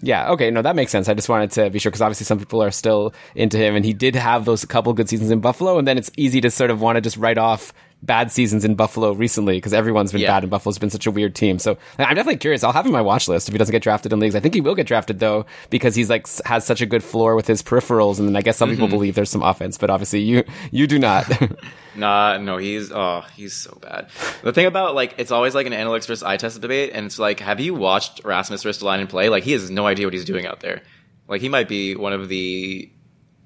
yeah, 0.02 0.32
okay, 0.32 0.50
no, 0.50 0.62
that 0.62 0.76
makes 0.76 0.92
sense. 0.92 1.10
I 1.10 1.14
just 1.14 1.28
wanted 1.28 1.52
to 1.52 1.70
be 1.70 1.80
sure 1.80 1.90
because 1.90 2.02
obviously 2.02 2.26
some 2.26 2.40
people 2.40 2.64
are 2.64 2.72
still 2.72 3.14
into 3.36 3.58
him, 3.58 3.76
and 3.76 3.84
he 3.84 3.94
did 3.94 4.16
have 4.16 4.46
those 4.46 4.64
couple 4.66 4.94
good 4.94 5.10
seasons 5.10 5.32
in 5.32 5.40
Buffalo, 5.40 5.78
and 5.78 5.88
then 5.88 5.98
it's 5.98 6.12
easy 6.16 6.40
to 6.42 6.52
sort 6.52 6.72
of 6.72 6.82
want 6.82 6.96
to 6.96 7.02
just 7.02 7.18
write 7.18 7.38
off 7.38 7.74
bad 8.02 8.32
seasons 8.32 8.64
in 8.64 8.76
Buffalo 8.76 9.12
recently 9.12 9.58
because 9.58 9.74
everyone's 9.74 10.12
been 10.12 10.22
Yeah. 10.22 10.30
bad 10.30 10.44
and 10.44 10.50
Buffalo's 10.50 10.78
been 10.78 10.90
such 10.90 11.06
a 11.06 11.12
weird 11.12 11.36
team. 11.36 11.60
So 11.60 11.78
I'm 11.98 12.16
definitely 12.16 12.38
curious. 12.38 12.64
I'll 12.64 12.72
have 12.72 12.86
him 12.86 12.92
on 12.92 13.00
my 13.00 13.02
watch 13.02 13.28
list 13.28 13.50
if 13.50 13.54
he 13.54 13.58
doesn't 13.58 13.74
get 13.74 13.84
drafted 13.84 14.14
in 14.14 14.20
leagues. 14.20 14.36
I 14.36 14.40
think 14.40 14.54
he 14.54 14.62
will 14.62 14.76
get 14.76 14.88
drafted 14.88 15.20
though 15.20 15.46
because 15.70 15.96
he's 15.96 16.10
like 16.10 16.28
has 16.46 16.66
such 16.66 16.82
a 16.82 16.86
good 16.86 17.04
floor 17.04 17.36
with 17.36 17.48
his 17.48 17.62
peripherals, 17.62 18.20
and 18.20 18.28
then 18.28 18.36
I 18.36 18.42
guess 18.42 18.58
some 18.58 18.70
people 18.70 18.88
mm-hmm. 18.88 18.96
believe 18.96 19.16
there's 19.16 19.30
some 19.30 19.44
offense, 19.44 19.78
but 19.78 19.90
obviously 19.90 20.22
you 20.22 20.44
you 20.72 20.88
do 20.88 21.00
not. 21.00 21.26
Nah, 21.96 22.38
no, 22.38 22.58
he's 22.58 22.92
oh, 22.92 23.26
he's 23.36 23.54
so 23.54 23.78
bad. 23.82 24.10
The 24.44 24.54
thing 24.54 24.68
about 24.68 24.96
like 24.96 25.16
it's 25.18 25.32
always 25.32 25.54
like 25.54 25.68
an 25.68 25.74
analytics 25.74 26.08
versus 26.08 26.24
eye 26.24 26.38
test 26.38 26.62
debate, 26.62 26.92
and 26.94 27.08
it's 27.08 27.20
like, 27.20 27.40
have 27.42 27.60
you 27.60 27.74
watched 27.74 28.22
Rasmus 28.24 28.64
Ristolainen 28.64 29.10
play? 29.10 29.28
Like 29.28 29.44
he 29.44 29.52
has 29.52 29.70
no 29.70 29.86
idea 29.86 30.06
what 30.06 30.14
he's 30.14 30.24
doing 30.24 30.46
out 30.46 30.62
there. 30.62 30.82
Like 31.28 31.42
he 31.42 31.50
might 31.50 31.68
be 31.68 31.96
one 31.96 32.14
of 32.14 32.30
the 32.30 32.90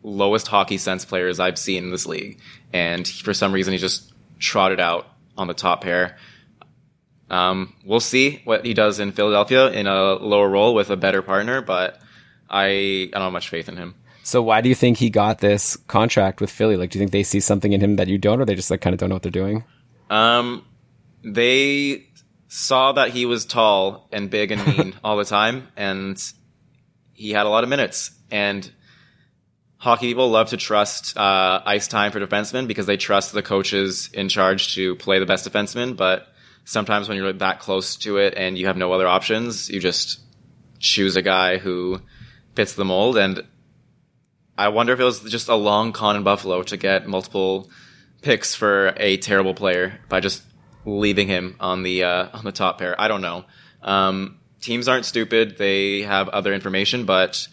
lowest 0.03 0.47
hockey 0.47 0.77
sense 0.77 1.05
players 1.05 1.39
I've 1.39 1.57
seen 1.57 1.85
in 1.85 1.89
this 1.91 2.05
league, 2.05 2.39
and 2.71 3.07
he- 3.07 3.23
for 3.23 3.33
some 3.33 3.53
reason 3.53 3.71
he 3.73 3.79
just 3.79 4.12
trotted 4.43 4.79
out 4.79 5.07
on 5.37 5.47
the 5.47 5.53
top 5.53 5.81
pair. 5.81 6.17
Um, 7.29 7.73
we'll 7.85 7.99
see 7.99 8.41
what 8.43 8.65
he 8.65 8.73
does 8.73 8.99
in 8.99 9.11
Philadelphia 9.11 9.71
in 9.71 9.87
a 9.87 10.13
lower 10.13 10.47
role 10.47 10.75
with 10.75 10.91
a 10.91 10.97
better 10.97 11.21
partner, 11.21 11.61
but 11.61 11.99
I 12.49 12.65
I 12.65 13.09
don't 13.13 13.23
have 13.23 13.33
much 13.33 13.49
faith 13.49 13.67
in 13.69 13.77
him. 13.77 13.95
so 14.23 14.41
why 14.43 14.61
do 14.61 14.69
you 14.69 14.75
think 14.75 14.97
he 14.97 15.09
got 15.09 15.39
this 15.39 15.75
contract 15.87 16.41
with 16.41 16.51
Philly? 16.51 16.77
Like, 16.77 16.91
do 16.91 16.97
you 16.97 17.01
think 17.01 17.11
they 17.11 17.23
see 17.23 17.39
something 17.39 17.73
in 17.73 17.81
him 17.81 17.95
that 17.95 18.07
you 18.07 18.17
don't, 18.17 18.39
or 18.39 18.45
they 18.45 18.55
just 18.55 18.69
like 18.69 18.81
kind 18.81 18.93
of 18.93 18.99
don't 18.99 19.09
know 19.09 19.15
what 19.15 19.23
they're 19.23 19.31
doing? 19.31 19.63
Um, 20.09 20.65
they 21.23 22.05
saw 22.49 22.91
that 22.91 23.09
he 23.09 23.25
was 23.25 23.45
tall 23.45 24.07
and 24.11 24.29
big 24.29 24.51
and 24.51 24.67
mean 24.67 24.93
all 25.03 25.17
the 25.17 25.25
time, 25.25 25.69
and 25.75 26.21
he 27.13 27.31
had 27.31 27.45
a 27.45 27.49
lot 27.49 27.63
of 27.63 27.69
minutes. 27.69 28.11
And 28.29 28.69
hockey 29.83 30.07
people 30.07 30.29
love 30.29 30.47
to 30.47 30.55
trust 30.55 31.17
uh, 31.17 31.61
ice 31.65 31.89
time 31.89 32.13
for 32.13 32.21
defensemen 32.21 32.67
because 32.67 32.85
they 32.85 32.95
trust 32.95 33.33
the 33.33 33.43
coaches 33.43 34.09
in 34.13 34.29
charge 34.29 34.75
to 34.75 34.95
play 34.95 35.19
the 35.19 35.25
best 35.25 35.45
defenseman. 35.45 35.97
But 35.97 36.25
sometimes 36.63 37.09
when 37.09 37.17
you're 37.17 37.33
that 37.33 37.59
close 37.59 37.97
to 37.97 38.15
it 38.15 38.33
and 38.37 38.57
you 38.57 38.67
have 38.67 38.77
no 38.77 38.93
other 38.93 39.05
options, 39.05 39.69
you 39.69 39.81
just 39.81 40.21
choose 40.79 41.17
a 41.17 41.21
guy 41.21 41.57
who 41.57 41.99
fits 42.55 42.75
the 42.75 42.85
mold. 42.85 43.17
And 43.17 43.43
I 44.57 44.69
wonder 44.69 44.93
if 44.93 45.01
it 45.01 45.03
was 45.03 45.19
just 45.19 45.49
a 45.49 45.55
long 45.55 45.91
con 45.91 46.15
in 46.15 46.23
Buffalo 46.23 46.63
to 46.63 46.77
get 46.77 47.05
multiple 47.05 47.69
picks 48.21 48.55
for 48.55 48.93
a 48.95 49.17
terrible 49.17 49.53
player 49.53 49.99
by 50.07 50.21
just 50.21 50.43
leaving 50.85 51.27
him 51.27 51.57
on 51.59 51.83
the 51.83 52.05
uh, 52.05 52.29
on 52.31 52.45
the 52.45 52.53
top 52.53 52.79
pair. 52.79 52.99
I 52.99 53.09
don't 53.09 53.21
know. 53.21 53.43
Um, 53.81 54.39
teams 54.61 54.87
aren't 54.87 55.03
stupid; 55.05 55.57
they 55.57 56.03
have 56.03 56.29
other 56.29 56.53
information, 56.53 57.03
but 57.03 57.49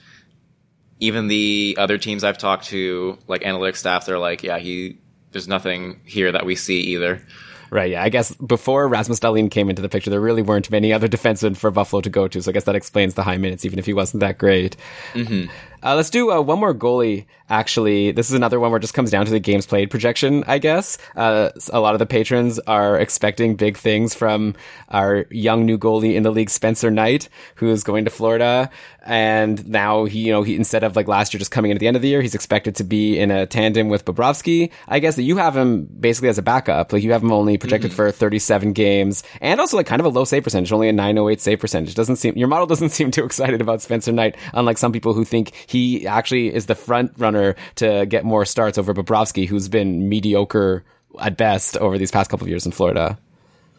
even 1.01 1.28
the 1.28 1.77
other 1.78 1.98
teams 1.98 2.22
I've 2.22 2.39
talked 2.39 2.66
to, 2.66 3.18
like 3.27 3.43
analytics 3.43 3.77
staff, 3.77 4.06
they're 4.06 4.18
like, 4.18 4.43
"Yeah, 4.43 4.59
he." 4.59 4.98
There's 5.32 5.47
nothing 5.47 6.01
here 6.05 6.32
that 6.32 6.44
we 6.44 6.56
see 6.56 6.81
either. 6.81 7.22
Right. 7.70 7.93
Yeah. 7.93 8.02
I 8.02 8.09
guess 8.09 8.35
before 8.35 8.89
Rasmus 8.89 9.20
Dahlin 9.20 9.48
came 9.48 9.70
into 9.70 9.81
the 9.81 9.89
picture, 9.89 10.10
there 10.10 10.20
really 10.20 10.43
weren't 10.43 10.70
many 10.72 10.93
other 10.93 11.06
defensemen 11.06 11.56
for 11.56 11.70
Buffalo 11.70 12.01
to 12.01 12.10
go 12.10 12.27
to. 12.27 12.43
So 12.43 12.51
I 12.51 12.52
guess 12.52 12.64
that 12.64 12.74
explains 12.74 13.14
the 13.14 13.22
high 13.22 13.36
minutes, 13.36 13.64
even 13.64 13.78
if 13.78 13.86
he 13.86 13.93
wasn't 13.93 14.22
that 14.22 14.39
great. 14.39 14.77
Mm-hmm. 15.12 15.48
Uh, 15.82 15.97
let's 15.97 16.11
do 16.11 16.31
uh, 16.31 16.40
one 16.40 16.59
more 16.59 16.74
goalie. 16.74 17.27
Actually, 17.48 18.12
this 18.12 18.28
is 18.28 18.35
another 18.35 18.61
one 18.61 18.70
where 18.70 18.78
it 18.78 18.82
just 18.82 18.94
comes 18.94 19.11
down 19.11 19.24
to 19.24 19.31
the 19.32 19.40
games 19.40 19.66
played 19.66 19.90
projection. 19.90 20.44
I 20.47 20.59
guess 20.59 20.98
uh, 21.16 21.51
a 21.73 21.81
lot 21.81 21.94
of 21.94 21.98
the 21.98 22.07
patrons 22.07 22.61
are 22.61 22.97
expecting 22.98 23.57
big 23.57 23.77
things 23.77 24.15
from 24.15 24.55
our 24.90 25.27
young 25.31 25.65
new 25.66 25.77
goalie 25.77 26.15
in 26.15 26.23
the 26.23 26.31
league, 26.31 26.51
Spencer 26.51 26.90
Knight, 26.90 27.28
who 27.57 27.69
is 27.70 27.82
going 27.82 28.05
to 28.05 28.11
Florida, 28.11 28.70
and 29.05 29.66
now 29.66 30.05
he, 30.05 30.20
you 30.20 30.32
know, 30.32 30.43
he 30.43 30.55
instead 30.55 30.85
of 30.85 30.94
like 30.94 31.09
last 31.09 31.32
year 31.32 31.39
just 31.39 31.51
coming 31.51 31.70
in 31.70 31.77
at 31.77 31.81
the 31.81 31.89
end 31.89 31.97
of 31.97 32.02
the 32.02 32.09
year, 32.09 32.23
he's 32.23 32.35
expected 32.35 32.77
to 32.77 32.85
be 32.85 33.19
in 33.19 33.31
a 33.31 33.47
tandem 33.47 33.89
with 33.89 34.05
Bobrovsky. 34.05 34.70
I 34.86 35.01
guess 35.01 35.16
that 35.16 35.23
you 35.23 35.39
have 35.39 35.57
him 35.57 35.86
basically 35.86 36.28
as 36.28 36.39
a 36.39 36.43
backup. 36.43 36.93
Like 36.93 37.02
you 37.02 37.12
have 37.12 37.23
him 37.23 37.32
only 37.32 37.59
projected 37.59 37.93
for 37.93 38.12
37 38.12 38.73
games, 38.74 39.24
and 39.40 39.61
also 39.61 39.77
like 39.77 39.86
kind 39.86 40.01
of 40.01 40.07
a 40.07 40.11
low 40.11 40.24
save 40.24 40.44
percentage, 40.44 40.73
only 40.73 40.89
a 40.89 40.93
908 40.93 41.40
save 41.40 41.59
percentage. 41.59 41.94
Doesn't 41.94 42.16
seem 42.16 42.36
your 42.36 42.48
model 42.48 42.66
doesn't 42.70 42.90
seem 42.90 43.11
too 43.11 43.24
excited 43.24 43.61
about 43.61 43.82
Spencer 43.82 44.12
Knight, 44.12 44.36
unlike 44.55 44.78
some 44.78 44.93
people 44.93 45.15
who 45.15 45.24
think 45.24 45.66
he 45.71 46.05
actually 46.05 46.53
is 46.53 46.67
the 46.67 46.75
front 46.75 47.13
runner 47.17 47.55
to 47.77 48.05
get 48.07 48.25
more 48.25 48.45
starts 48.45 48.77
over 48.77 48.93
Bobrovsky, 48.93 49.47
who's 49.47 49.69
been 49.69 50.09
mediocre 50.09 50.85
at 51.21 51.37
best 51.37 51.77
over 51.77 51.97
these 51.97 52.11
past 52.11 52.29
couple 52.29 52.45
of 52.45 52.49
years 52.49 52.67
in 52.67 52.73
Florida. 52.73 53.17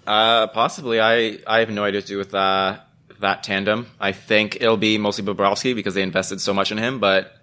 Uh, 0.07 0.47
possibly. 0.47 1.01
I, 1.01 1.39
I 1.45 1.59
have 1.59 1.69
no 1.69 1.83
idea 1.83 1.97
what 1.97 2.05
to 2.05 2.13
do 2.13 2.17
with 2.17 2.31
that, 2.31 3.43
tandem. 3.43 3.87
I 3.99 4.13
think 4.13 4.55
it'll 4.55 4.77
be 4.77 4.97
mostly 4.97 5.25
Bobrovsky 5.25 5.75
because 5.75 5.93
they 5.93 6.01
invested 6.01 6.39
so 6.39 6.53
much 6.53 6.71
in 6.71 6.77
him, 6.77 6.99
but 6.99 7.33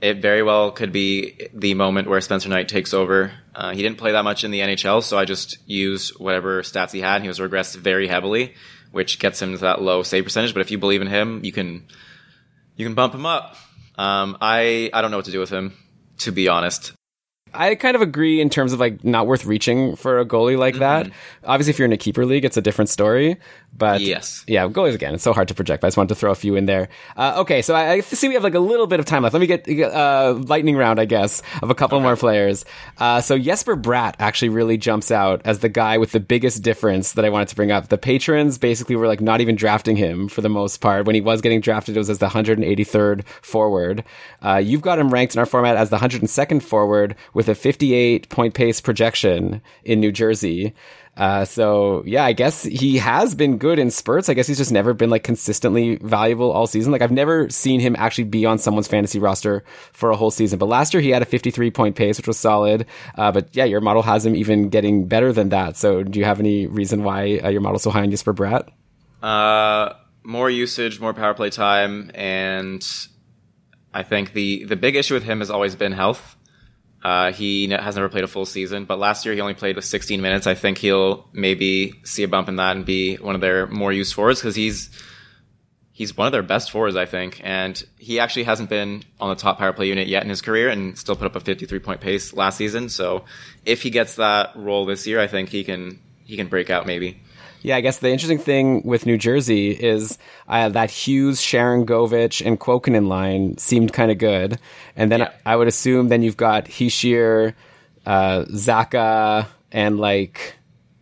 it 0.00 0.22
very 0.22 0.44
well 0.44 0.70
could 0.70 0.92
be 0.92 1.48
the 1.52 1.74
moment 1.74 2.08
where 2.08 2.20
Spencer 2.20 2.48
Knight 2.48 2.68
takes 2.68 2.94
over. 2.94 3.32
Uh, 3.56 3.72
he 3.74 3.82
didn't 3.82 3.98
play 3.98 4.12
that 4.12 4.22
much 4.22 4.44
in 4.44 4.52
the 4.52 4.60
NHL, 4.60 5.02
so 5.02 5.18
I 5.18 5.24
just 5.24 5.58
used 5.66 6.16
whatever 6.20 6.62
stats 6.62 6.92
he 6.92 7.00
had, 7.00 7.22
he 7.22 7.28
was 7.28 7.40
regressed 7.40 7.74
very 7.74 8.06
heavily, 8.06 8.54
which 8.92 9.18
gets 9.18 9.42
him 9.42 9.50
to 9.50 9.58
that 9.58 9.82
low 9.82 10.04
save 10.04 10.22
percentage. 10.22 10.54
But 10.54 10.60
if 10.60 10.70
you 10.70 10.78
believe 10.78 11.02
in 11.02 11.08
him, 11.08 11.44
you 11.44 11.50
can 11.50 11.88
you 12.76 12.86
can 12.86 12.94
bump 12.94 13.14
him 13.14 13.26
up. 13.26 13.56
Um, 14.00 14.38
I 14.40 14.88
I 14.94 15.02
don't 15.02 15.10
know 15.10 15.18
what 15.18 15.26
to 15.26 15.30
do 15.30 15.40
with 15.40 15.50
him, 15.50 15.74
to 16.18 16.32
be 16.32 16.48
honest. 16.48 16.94
I 17.52 17.74
kind 17.74 17.96
of 17.96 18.00
agree 18.00 18.40
in 18.40 18.48
terms 18.48 18.72
of 18.72 18.80
like 18.80 19.04
not 19.04 19.26
worth 19.26 19.44
reaching 19.44 19.94
for 19.96 20.20
a 20.20 20.24
goalie 20.24 20.56
like 20.56 20.76
that. 20.76 21.10
Obviously, 21.44 21.72
if 21.72 21.78
you're 21.78 21.86
in 21.86 21.92
a 21.92 21.98
keeper 21.98 22.24
league, 22.24 22.44
it's 22.44 22.56
a 22.56 22.62
different 22.62 22.88
story. 22.88 23.36
But 23.76 24.00
Yes. 24.02 24.44
yeah, 24.46 24.66
goalies 24.68 24.94
again, 24.94 25.14
it's 25.14 25.22
so 25.22 25.32
hard 25.32 25.48
to 25.48 25.54
project. 25.54 25.80
But 25.80 25.86
I 25.86 25.88
just 25.88 25.96
wanted 25.96 26.10
to 26.10 26.14
throw 26.16 26.30
a 26.30 26.34
few 26.34 26.54
in 26.56 26.66
there. 26.66 26.88
Uh, 27.16 27.36
okay, 27.38 27.62
so 27.62 27.74
I, 27.74 27.92
I 27.92 28.00
see 28.00 28.28
we 28.28 28.34
have 28.34 28.42
like 28.44 28.54
a 28.54 28.60
little 28.60 28.86
bit 28.86 29.00
of 29.00 29.06
time 29.06 29.22
left. 29.22 29.32
Let 29.32 29.40
me 29.40 29.46
get 29.46 29.66
uh, 29.68 30.34
lightning 30.46 30.76
round, 30.76 31.00
I 31.00 31.06
guess, 31.06 31.42
of 31.62 31.70
a 31.70 31.74
couple 31.74 31.98
more 32.00 32.16
players. 32.16 32.64
Uh, 32.98 33.20
so 33.22 33.38
Jesper 33.38 33.76
Bratt 33.76 34.16
actually 34.18 34.50
really 34.50 34.76
jumps 34.76 35.10
out 35.10 35.40
as 35.44 35.60
the 35.60 35.68
guy 35.70 35.96
with 35.98 36.12
the 36.12 36.20
biggest 36.20 36.62
difference 36.62 37.12
that 37.12 37.24
I 37.24 37.30
wanted 37.30 37.48
to 37.48 37.56
bring 37.56 37.70
up. 37.70 37.88
The 37.88 37.96
patrons 37.98 38.58
basically 38.58 38.96
were 38.96 39.06
like 39.06 39.20
not 39.20 39.40
even 39.40 39.56
drafting 39.56 39.96
him 39.96 40.28
for 40.28 40.42
the 40.42 40.48
most 40.50 40.78
part. 40.78 41.06
When 41.06 41.14
he 41.14 41.20
was 41.20 41.40
getting 41.40 41.60
drafted, 41.60 41.96
it 41.96 42.00
was 42.00 42.10
as 42.10 42.18
the 42.18 42.28
183rd 42.28 43.24
forward. 43.40 44.04
Uh, 44.44 44.56
you've 44.56 44.82
got 44.82 44.98
him 44.98 45.10
ranked 45.10 45.34
in 45.34 45.38
our 45.38 45.46
format 45.46 45.76
as 45.76 45.90
the 45.90 45.96
102nd 45.98 46.62
forward 46.62 47.14
with 47.34 47.48
a 47.48 47.54
58 47.54 48.28
point 48.28 48.54
pace 48.54 48.80
projection 48.80 49.62
in 49.84 50.00
New 50.00 50.12
Jersey. 50.12 50.74
Uh, 51.16 51.44
so 51.44 52.02
yeah, 52.06 52.24
I 52.24 52.32
guess 52.32 52.62
he 52.62 52.98
has 52.98 53.34
been 53.34 53.58
good 53.58 53.78
in 53.78 53.90
spurts. 53.90 54.28
I 54.28 54.34
guess 54.34 54.46
he's 54.46 54.56
just 54.56 54.72
never 54.72 54.94
been 54.94 55.10
like 55.10 55.22
consistently 55.22 55.96
valuable 55.96 56.50
all 56.50 56.66
season. 56.66 56.92
Like 56.92 57.02
I've 57.02 57.10
never 57.10 57.50
seen 57.50 57.80
him 57.80 57.94
actually 57.98 58.24
be 58.24 58.46
on 58.46 58.58
someone's 58.58 58.88
fantasy 58.88 59.18
roster 59.18 59.64
for 59.92 60.10
a 60.10 60.16
whole 60.16 60.30
season. 60.30 60.58
But 60.58 60.66
last 60.66 60.94
year 60.94 61.00
he 61.02 61.10
had 61.10 61.20
a 61.20 61.26
53 61.26 61.70
point 61.72 61.96
pace, 61.96 62.16
which 62.16 62.26
was 62.26 62.38
solid. 62.38 62.86
Uh, 63.16 63.32
but 63.32 63.54
yeah, 63.54 63.64
your 63.64 63.80
model 63.80 64.02
has 64.02 64.24
him 64.24 64.34
even 64.34 64.70
getting 64.70 65.06
better 65.06 65.32
than 65.32 65.50
that. 65.50 65.76
So 65.76 66.02
do 66.02 66.18
you 66.18 66.24
have 66.24 66.40
any 66.40 66.66
reason 66.66 67.02
why 67.04 67.38
uh, 67.38 67.48
your 67.48 67.60
model's 67.60 67.82
so 67.82 67.90
high 67.90 68.02
on 68.02 68.10
Jesper 68.10 68.32
Bratt? 68.32 68.68
Uh, 69.22 69.94
more 70.22 70.48
usage, 70.48 71.00
more 71.00 71.12
power 71.12 71.34
play 71.34 71.50
time, 71.50 72.10
and 72.14 72.86
I 73.92 74.02
think 74.02 74.32
the 74.32 74.64
the 74.64 74.76
big 74.76 74.96
issue 74.96 75.14
with 75.14 75.24
him 75.24 75.40
has 75.40 75.50
always 75.50 75.74
been 75.74 75.92
health. 75.92 76.36
Uh, 77.02 77.32
he 77.32 77.68
has 77.68 77.96
never 77.96 78.08
played 78.08 78.24
a 78.24 78.28
full 78.28 78.44
season, 78.44 78.84
but 78.84 78.98
last 78.98 79.24
year 79.24 79.34
he 79.34 79.40
only 79.40 79.54
played 79.54 79.76
with 79.76 79.84
16 79.84 80.20
minutes. 80.20 80.46
I 80.46 80.54
think 80.54 80.78
he'll 80.78 81.28
maybe 81.32 81.94
see 82.04 82.22
a 82.24 82.28
bump 82.28 82.48
in 82.48 82.56
that 82.56 82.76
and 82.76 82.84
be 82.84 83.16
one 83.16 83.34
of 83.34 83.40
their 83.40 83.66
more 83.66 83.92
used 83.92 84.14
forwards 84.14 84.40
because 84.40 84.54
he's 84.54 84.90
he's 85.92 86.16
one 86.16 86.26
of 86.26 86.32
their 86.32 86.42
best 86.42 86.70
forwards, 86.70 86.96
I 86.96 87.06
think. 87.06 87.40
And 87.44 87.82
he 87.98 88.20
actually 88.20 88.44
hasn't 88.44 88.70
been 88.70 89.02
on 89.18 89.30
the 89.30 89.34
top 89.34 89.58
power 89.58 89.72
play 89.72 89.86
unit 89.86 90.08
yet 90.08 90.22
in 90.22 90.30
his 90.30 90.40
career 90.42 90.68
and 90.68 90.96
still 90.96 91.16
put 91.16 91.26
up 91.26 91.36
a 91.36 91.40
53 91.40 91.78
point 91.78 92.00
pace 92.00 92.32
last 92.32 92.56
season. 92.56 92.88
So 92.88 93.24
if 93.64 93.82
he 93.82 93.90
gets 93.90 94.16
that 94.16 94.56
role 94.56 94.86
this 94.86 95.06
year, 95.06 95.20
I 95.20 95.26
think 95.26 95.48
he 95.48 95.64
can 95.64 96.00
he 96.24 96.36
can 96.36 96.48
break 96.48 96.70
out 96.70 96.86
maybe. 96.86 97.20
Yeah, 97.62 97.76
I 97.76 97.80
guess 97.82 97.98
the 97.98 98.10
interesting 98.10 98.38
thing 98.38 98.82
with 98.84 99.04
New 99.06 99.18
Jersey 99.18 99.70
is 99.72 100.18
uh, 100.48 100.70
that 100.70 100.90
Hughes, 100.90 101.40
Sharangovich, 101.40 102.44
and 102.44 102.58
Kuokkanen 102.58 103.06
line 103.08 103.58
seemed 103.58 103.92
kind 103.92 104.10
of 104.10 104.18
good. 104.18 104.58
And 104.96 105.12
then 105.12 105.20
Yeah. 105.20 105.32
I, 105.44 105.52
I 105.52 105.56
would 105.56 105.68
assume 105.68 106.08
then 106.08 106.22
you've 106.22 106.36
got 106.38 106.64
Hischier, 106.66 107.54
uh, 108.06 108.44
Zacha, 108.50 109.46
and 109.72 109.98
like. 110.00 110.54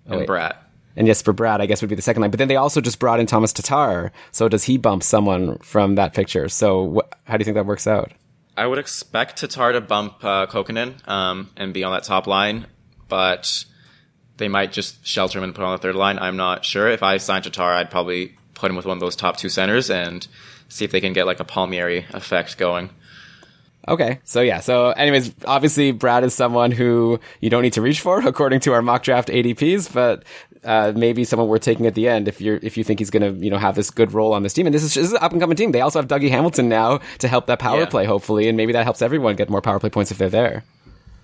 oh, 0.09 0.18
And 0.18 0.28
wait. 0.28 0.52
And 0.97 1.06
Jesper 1.06 1.32
Bratt, 1.32 1.60
I 1.60 1.66
guess, 1.66 1.80
would 1.80 1.89
be 1.90 1.94
the 1.94 2.02
second 2.02 2.22
line. 2.22 2.30
But 2.32 2.39
then 2.39 2.48
they 2.48 2.56
also 2.56 2.80
just 2.80 2.98
brought 2.98 3.20
in 3.20 3.26
Thomas 3.26 3.52
Tatar. 3.52 4.10
So 4.32 4.48
does 4.48 4.64
he 4.64 4.78
bump 4.78 5.05
someone 5.05 5.59
from 5.59 5.94
that 5.94 6.12
picture? 6.12 6.48
So 6.48 6.94
wh- 7.06 7.14
how 7.30 7.36
do 7.36 7.43
you 7.43 7.44
think 7.44 7.55
that 7.55 7.66
works 7.66 7.86
out? 7.86 8.10
I 8.56 8.66
would 8.66 8.78
expect 8.80 9.36
Tatar 9.39 9.72
to 9.74 9.80
bump 9.80 10.24
uh, 10.24 10.47
Kuokkanen 10.47 11.06
um, 11.09 11.51
and 11.56 11.72
be 11.72 11.85
on 11.85 11.93
that 11.93 12.02
top 12.02 12.26
line, 12.26 12.66
but 13.09 13.64
they 14.39 14.48
might 14.48 14.73
just 14.73 15.06
shelter 15.06 15.39
him 15.39 15.44
and 15.44 15.55
put 15.55 15.62
him 15.62 15.69
on 15.69 15.73
the 15.77 15.82
third 15.82 15.94
line. 15.94 16.19
I'm 16.19 16.36
not 16.36 16.65
sure. 16.65 16.89
If 16.89 17.02
I 17.02 17.19
signed 17.19 17.44
Tatar, 17.44 17.62
I'd 17.74 17.90
probably 17.90 18.35
put 18.55 18.70
him 18.70 18.77
with 18.77 18.86
one 18.86 18.97
of 18.97 19.01
those 19.01 19.15
top 19.16 19.36
two 19.36 19.48
centers 19.48 19.90
and 19.90 20.27
see 20.69 20.85
if 20.85 20.90
they 20.90 21.01
can 21.01 21.12
get 21.12 21.27
like 21.27 21.40
a 21.40 21.44
Palmieri 21.44 22.06
effect 22.12 22.59
going. 22.59 22.90
Okay. 23.86 24.20
So 24.24 24.40
yeah. 24.43 24.60
So 24.60 24.90
anyways, 24.90 25.32
obviously 25.47 25.93
Bratt 25.93 26.23
is 26.23 26.35
someone 26.35 26.73
who 26.73 27.20
you 27.40 27.48
don't 27.48 27.62
need 27.62 27.73
to 27.74 27.82
reach 27.82 28.01
for 28.01 28.20
according 28.27 28.60
to 28.60 28.73
our 28.73 28.82
mock 28.82 29.02
draft 29.02 29.28
ADPs, 29.28 29.93
but 29.93 30.24
uh, 30.65 30.93
maybe 30.94 31.24
someone 31.24 31.48
worth 31.48 31.62
taking 31.62 31.86
at 31.86 31.94
the 31.94 32.09
end 32.09 32.28
if 32.28 32.40
you're 32.40 32.59
if 32.62 32.77
you 32.77 32.85
think 32.85 32.98
he's 32.98 33.10
going 33.10 33.23
to 33.23 33.43
you 33.43 33.51
know 33.51 33.56
have 33.56 33.77
this 33.77 33.90
good 33.90 34.12
role 34.12 34.32
on 34.35 34.43
this 34.43 34.52
team. 34.52 34.66
And 34.66 34.74
this 34.74 34.82
is, 34.82 34.94
this 34.94 35.06
is 35.06 35.12
an 35.12 35.19
up 35.23 35.32
and 35.32 35.40
coming 35.40 35.56
team. 35.56 35.73
They 35.73 35.81
also 35.81 36.01
have 36.01 36.09
Dougie 36.09 36.28
Hamilton 36.31 36.69
now 36.69 36.98
to 37.19 37.28
help 37.28 37.47
that 37.47 37.60
power 37.60 37.81
Yeah. 37.81 37.86
play, 37.86 38.05
hopefully, 38.05 38.48
and 38.48 38.56
maybe 38.56 38.73
that 38.74 38.85
helps 38.85 39.01
everyone 39.01 39.36
get 39.36 39.48
more 39.48 39.62
power 39.62 39.78
play 39.78 39.90
points 39.90 40.10
if 40.10 40.19
they're 40.19 40.28
there. 40.28 40.65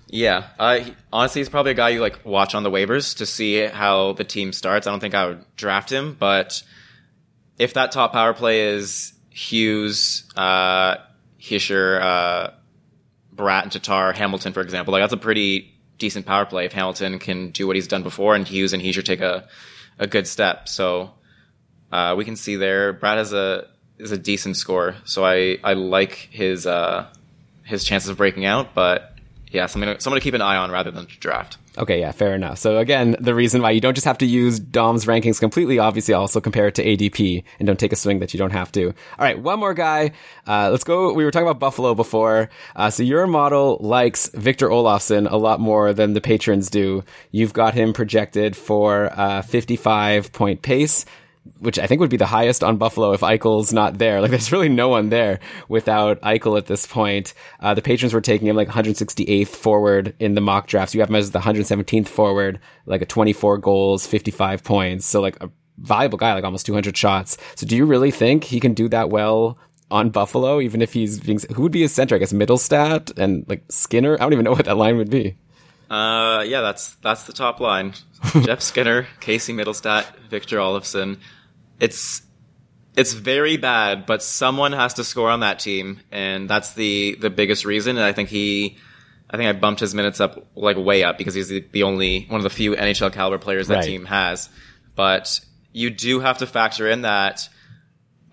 Yeah, 0.07 0.47
uh, 0.59 0.79
he- 0.79 0.95
honestly, 1.11 1.41
he's 1.41 1.49
probably 1.49 1.71
a 1.71 1.75
guy 1.75 1.89
you 1.89 2.01
like 2.01 2.25
watch 2.25 2.53
on 2.55 2.63
the 2.63 2.71
waivers 2.71 3.17
to 3.17 3.25
see 3.25 3.65
how 3.65 4.13
the 4.13 4.23
team 4.23 4.53
starts. 4.53 4.87
I 4.87 4.91
don't 4.91 4.99
think 4.99 5.15
I 5.15 5.27
would 5.27 5.45
draft 5.55 5.91
him, 5.91 6.15
but 6.19 6.61
if 7.57 7.73
that 7.73 7.91
top 7.91 8.13
power 8.13 8.33
play 8.33 8.61
is 8.61 9.13
Hughes, 9.29 10.23
uh, 10.35 10.97
Hischier, 11.39 12.01
uh, 12.01 12.51
Bratt, 13.35 13.63
and 13.63 13.71
Tatar, 13.71 14.13
Hamilton, 14.13 14.53
for 14.53 14.61
example, 14.61 14.91
like 14.91 15.01
that's 15.01 15.13
a 15.13 15.17
pretty 15.17 15.73
decent 15.97 16.25
power 16.25 16.45
play 16.45 16.65
if 16.65 16.73
Hamilton 16.73 17.19
can 17.19 17.51
do 17.51 17.67
what 17.67 17.75
he's 17.75 17.87
done 17.87 18.03
before, 18.03 18.35
and 18.35 18.47
Hughes 18.47 18.73
and 18.73 18.81
Hischier 18.83 19.03
take 19.03 19.21
a 19.21 19.47
a 19.97 20.07
good 20.07 20.27
step. 20.27 20.67
So 20.67 21.11
uh, 21.91 22.15
we 22.17 22.25
can 22.25 22.35
see 22.35 22.57
there, 22.57 22.93
Bratt 22.93 23.17
has 23.17 23.33
a 23.33 23.67
is 23.97 24.11
a 24.11 24.17
decent 24.17 24.57
score, 24.57 24.95
so 25.05 25.25
I 25.25 25.57
I 25.63 25.73
like 25.73 26.13
his 26.31 26.67
uh, 26.67 27.07
his 27.63 27.83
chances 27.83 28.09
of 28.09 28.17
breaking 28.17 28.45
out, 28.45 28.75
but 28.75 29.14
yeah, 29.55 29.65
something 29.65 29.99
someone 29.99 30.19
to 30.19 30.23
keep 30.23 30.33
an 30.33 30.41
eye 30.41 30.57
on 30.57 30.71
rather 30.71 30.91
than 30.91 31.07
draft. 31.19 31.57
Okay, 31.77 31.99
yeah, 31.99 32.11
fair 32.11 32.33
enough. 32.33 32.57
So 32.57 32.77
again, 32.77 33.17
the 33.19 33.35
reason 33.35 33.61
why 33.61 33.71
you 33.71 33.81
don't 33.81 33.95
just 33.95 34.05
have 34.05 34.17
to 34.19 34.25
use 34.25 34.59
Dom's 34.59 35.05
rankings 35.05 35.39
completely, 35.39 35.77
obviously 35.79 36.13
also 36.13 36.39
compare 36.39 36.67
it 36.67 36.75
to 36.75 36.85
ADP 36.85 37.43
and 37.59 37.67
don't 37.67 37.79
take 37.79 37.91
a 37.91 37.97
swing 37.97 38.19
that 38.19 38.33
you 38.33 38.37
don't 38.37 38.51
have 38.51 38.71
to. 38.73 38.87
All 38.87 38.93
right, 39.19 39.37
one 39.37 39.59
more 39.59 39.73
guy. 39.73 40.11
Uh, 40.47 40.69
let's 40.71 40.85
go. 40.85 41.13
We 41.13 41.25
were 41.25 41.31
talking 41.31 41.47
about 41.47 41.59
Buffalo 41.59 41.93
before. 41.93 42.49
Uh, 42.75 42.89
so 42.89 43.03
your 43.03 43.27
model 43.27 43.77
likes 43.81 44.29
Victor 44.29 44.69
Olofsson 44.69 45.29
a 45.29 45.37
lot 45.37 45.59
more 45.59 45.91
than 45.91 46.13
the 46.13 46.21
patrons 46.21 46.69
do. 46.69 47.03
You've 47.31 47.53
got 47.53 47.73
him 47.73 47.91
projected 47.91 48.55
for 48.55 49.11
uh, 49.13 49.41
55 49.41 50.31
point 50.31 50.61
pace. 50.61 51.05
Which 51.59 51.79
I 51.79 51.87
think 51.87 52.01
would 52.01 52.09
be 52.09 52.17
the 52.17 52.25
highest 52.25 52.63
on 52.63 52.77
Buffalo 52.77 53.13
if 53.13 53.21
Eichel's 53.21 53.71
not 53.71 53.97
there. 53.97 54.19
Like, 54.21 54.31
there's 54.31 54.51
really 54.51 54.69
no 54.69 54.89
one 54.89 55.09
there 55.09 55.39
without 55.69 56.19
Eichel 56.21 56.57
at 56.57 56.65
this 56.65 56.85
point. 56.85 57.33
Uh, 57.59 57.73
the 57.73 57.81
patrons 57.81 58.13
were 58.13 58.21
taking 58.21 58.47
him 58.47 58.55
like 58.55 58.67
168th 58.67 59.47
forward 59.47 60.15
in 60.19 60.33
the 60.33 60.41
mock 60.41 60.67
drafts. 60.67 60.93
You 60.93 61.01
have 61.01 61.09
him 61.09 61.15
as 61.15 61.31
the 61.31 61.39
117th 61.39 62.07
forward, 62.07 62.59
like 62.85 63.01
a 63.01 63.05
24 63.05 63.59
goals, 63.59 64.07
55 64.07 64.63
points. 64.63 65.05
So 65.05 65.21
like 65.21 65.41
a 65.41 65.49
valuable 65.77 66.17
guy, 66.17 66.33
like 66.33 66.43
almost 66.43 66.65
200 66.65 66.97
shots. 66.97 67.37
So 67.55 67.65
do 67.65 67.75
you 67.75 67.85
really 67.85 68.11
think 68.11 68.43
he 68.43 68.59
can 68.59 68.73
do 68.73 68.89
that 68.89 69.09
well 69.09 69.57
on 69.91 70.09
Buffalo, 70.09 70.61
even 70.61 70.81
if 70.81 70.93
he's 70.93 71.19
being, 71.19 71.39
who 71.53 71.63
would 71.63 71.71
be 71.71 71.81
his 71.81 71.93
center? 71.93 72.15
I 72.15 72.17
guess 72.17 72.33
Mittelstadt 72.33 73.17
and 73.17 73.45
like 73.47 73.63
Skinner. 73.69 74.15
I 74.15 74.23
don't 74.23 74.33
even 74.33 74.45
know 74.45 74.51
what 74.51 74.65
that 74.65 74.77
line 74.77 74.97
would 74.97 75.09
be. 75.09 75.37
Uh, 75.89 76.43
yeah, 76.47 76.61
that's 76.61 76.95
that's 76.95 77.25
the 77.25 77.33
top 77.33 77.59
line. 77.59 77.93
Jeff 78.41 78.61
Skinner, 78.61 79.07
Casey 79.19 79.53
Mittelstadt, 79.53 80.05
Victor 80.29 80.57
Olofsson. 80.57 81.19
It's 81.79 82.21
it's 82.95 83.13
very 83.13 83.57
bad, 83.57 84.05
but 84.05 84.23
someone 84.23 84.71
has 84.71 84.93
to 84.95 85.03
score 85.03 85.29
on 85.29 85.41
that 85.41 85.59
team, 85.59 85.99
and 86.11 86.49
that's 86.49 86.73
the 86.73 87.17
the 87.19 87.29
biggest 87.29 87.65
reason. 87.65 87.97
And 87.97 88.05
I 88.05 88.13
think 88.13 88.29
he, 88.29 88.77
I 89.29 89.35
think 89.37 89.49
I 89.49 89.53
bumped 89.59 89.81
his 89.81 89.93
minutes 89.93 90.19
up 90.21 90.47
like 90.55 90.77
way 90.77 91.03
up 91.03 91.17
because 91.17 91.33
he's 91.33 91.49
the, 91.49 91.65
the 91.71 91.83
only 91.83 92.25
one 92.29 92.39
of 92.39 92.43
the 92.43 92.49
few 92.49 92.71
NHL 92.73 93.11
caliber 93.11 93.37
players 93.37 93.67
that 93.67 93.75
Right. 93.75 93.85
team 93.85 94.05
has. 94.05 94.47
But 94.95 95.41
you 95.73 95.89
do 95.89 96.21
have 96.21 96.37
to 96.37 96.47
factor 96.47 96.89
in 96.89 97.01
that 97.01 97.49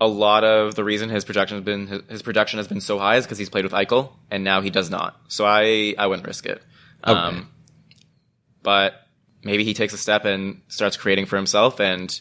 a 0.01 0.07
lot 0.07 0.45
of 0.45 0.77
the 0.77 0.85
reason 0.85 1.09
his 1.11 1.25
projection 1.25 1.57
has 1.57 1.65
been 1.65 1.87
his, 1.89 2.03
his 2.09 2.23
production 2.23 2.59
has 2.59 2.69
been 2.69 2.81
so 2.81 2.99
high 3.01 3.17
is 3.17 3.25
because 3.25 3.39
he's 3.39 3.51
played 3.51 3.65
with 3.65 3.73
Eichel, 3.73 4.13
and 4.31 4.45
now 4.45 4.61
he 4.61 4.71
does 4.71 4.91
not. 4.91 5.21
So 5.29 5.45
I 5.45 5.95
I 5.99 6.07
wouldn't 6.07 6.27
risk 6.27 6.47
it. 6.47 6.63
Um, 7.03 7.49
but 8.63 8.95
maybe 9.43 9.65
he 9.65 9.75
takes 9.75 9.93
a 9.93 9.99
step 9.99 10.25
and 10.25 10.61
starts 10.69 10.97
creating 10.97 11.27
for 11.27 11.35
himself, 11.37 11.81
and 11.81 12.21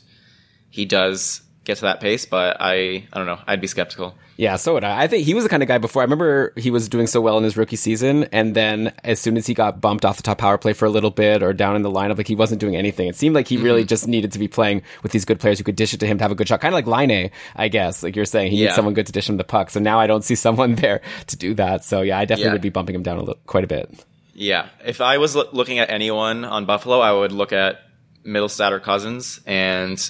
he 0.72 0.86
does 0.86 1.42
get 1.64 1.76
to 1.78 1.84
that 1.84 2.02
pace. 2.02 2.26
But 2.26 2.58
I 2.60 3.08
I 3.14 3.18
don't 3.18 3.28
know. 3.28 3.40
I'd 3.48 3.62
be 3.62 3.68
skeptical. 3.68 4.16
Yeah, 4.38 4.56
so 4.56 4.74
would 4.74 4.84
I. 4.84 5.04
I 5.04 5.08
think 5.08 5.24
he 5.24 5.36
was 5.36 5.44
the 5.44 5.52
kind 5.52 5.62
of 5.62 5.68
guy 5.68 5.78
before. 5.78 6.02
I 6.02 6.06
remember 6.06 6.52
he 6.58 6.72
was 6.72 6.90
doing 6.90 7.06
so 7.06 7.22
well 7.22 7.38
in 7.38 7.44
his 7.44 7.56
rookie 7.58 7.76
season, 7.76 8.24
and 8.32 8.56
then 8.56 8.92
as 9.04 9.20
soon 9.20 9.38
as 9.38 9.46
he 9.46 9.54
got 9.54 9.80
bumped 9.80 10.04
off 10.04 10.18
the 10.18 10.24
top 10.24 10.40
power 10.40 10.58
play 10.58 10.74
for 10.74 10.86
a 10.86 10.90
little 10.90 11.12
bit 11.12 11.44
or 11.44 11.54
down 11.54 11.76
in 11.76 11.84
the 11.84 11.92
lineup, 11.92 12.18
like 12.18 12.28
he 12.28 12.34
wasn't 12.34 12.60
doing 12.60 12.76
anything. 12.76 13.08
It 13.08 13.16
seemed 13.16 13.36
like 13.36 13.48
he 13.48 13.58
really 13.58 13.82
mm-hmm. 13.82 13.88
just 13.88 14.08
needed 14.08 14.32
to 14.32 14.40
be 14.40 14.48
playing 14.48 14.82
with 15.04 15.12
these 15.12 15.26
good 15.26 15.40
players 15.40 15.60
who 15.60 15.64
could 15.64 15.76
dish 15.76 15.94
it 15.94 16.00
to 16.00 16.08
him 16.08 16.18
to 16.18 16.24
have 16.24 16.32
a 16.32 16.36
good 16.36 16.48
shot. 16.48 16.60
Kind 16.60 16.74
of 16.74 16.76
like 16.76 16.88
Laine, 16.88 17.30
I 17.56 17.68
guess. 17.68 18.02
Like 18.02 18.16
you're 18.16 18.26
saying, 18.26 18.52
he 18.52 18.64
needs 18.64 18.74
someone 18.74 18.96
good 18.96 19.06
to 19.06 19.12
dish 19.12 19.30
him 19.30 19.38
the 19.38 19.44
puck. 19.44 19.70
So 19.70 19.80
now 19.80 20.00
I 20.00 20.08
don't 20.08 20.24
see 20.24 20.34
someone 20.34 20.74
there 20.82 21.02
to 21.28 21.36
do 21.36 21.54
that. 21.56 21.84
So 21.86 22.02
yeah, 22.02 22.18
I 22.18 22.26
definitely 22.26 22.48
Yeah. 22.48 22.54
would 22.54 22.62
be 22.62 22.70
bumping 22.70 22.96
him 22.96 23.04
down 23.04 23.18
a 23.18 23.20
little, 23.20 23.40
quite 23.46 23.64
a 23.64 23.68
bit. 23.68 23.94
Yeah, 24.34 24.70
if 24.84 25.02
I 25.02 25.20
was 25.20 25.36
loo- 25.36 25.50
looking 25.52 25.78
at 25.78 25.92
anyone 25.92 26.46
on 26.46 26.66
Buffalo, 26.66 27.00
I 27.00 27.12
would 27.12 27.32
look 27.32 27.54
at 27.54 27.82
Mittelstadt 28.26 28.72
or 28.72 28.80
Cozens 28.80 29.40
and 29.46 30.10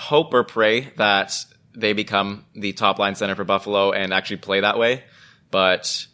hope 0.00 0.32
or 0.32 0.44
pray 0.44 0.92
that 0.96 1.36
they 1.74 1.92
become 1.92 2.46
the 2.54 2.72
top 2.72 2.98
line 2.98 3.14
center 3.14 3.34
for 3.34 3.44
Buffalo 3.44 3.92
and 3.92 4.14
actually 4.14 4.38
play 4.38 4.60
that 4.60 4.78
way. 4.78 5.04
But 5.50 6.06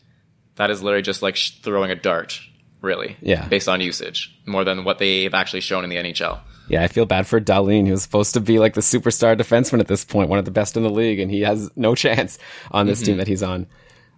that 0.57 0.71
is 0.71 0.83
literally 0.83 1.03
just 1.03 1.23
like 1.23 1.37
sh- 1.37 1.53
throwing 1.63 1.91
a 1.91 1.95
dart, 1.95 2.41
really. 2.81 3.17
Yeah. 3.21 3.47
Based 3.47 3.69
on 3.69 3.81
usage, 3.81 4.37
more 4.45 4.65
than 4.65 4.85
what 4.85 4.99
they've 4.99 5.33
actually 5.33 5.61
shown 5.61 5.85
in 5.85 5.91
the 5.91 5.97
NHL. 5.97 6.41
Yeah, 6.69 6.83
I 6.83 6.89
feel 6.89 7.07
bad 7.07 7.29
for 7.29 7.41
Dahlin. 7.41 7.89
Was 7.89 8.03
supposed 8.03 8.35
to 8.35 8.41
be 8.41 8.59
like 8.59 8.75
the 8.75 8.81
superstar 8.81 9.39
defenseman 9.39 9.79
at 9.79 9.87
this 9.87 10.05
point, 10.05 10.29
one 10.29 10.41
of 10.41 10.45
the 10.45 10.51
best 10.51 10.77
in 10.77 10.83
the 10.83 10.91
league, 10.91 11.21
and 11.21 11.31
he 11.31 11.43
has 11.43 11.71
no 11.77 11.95
chance 12.05 12.39
on 12.73 12.87
this 12.87 12.99
mm-hmm. 12.99 13.07
team 13.07 13.17
that 13.19 13.29
he's 13.29 13.43
on. 13.43 13.69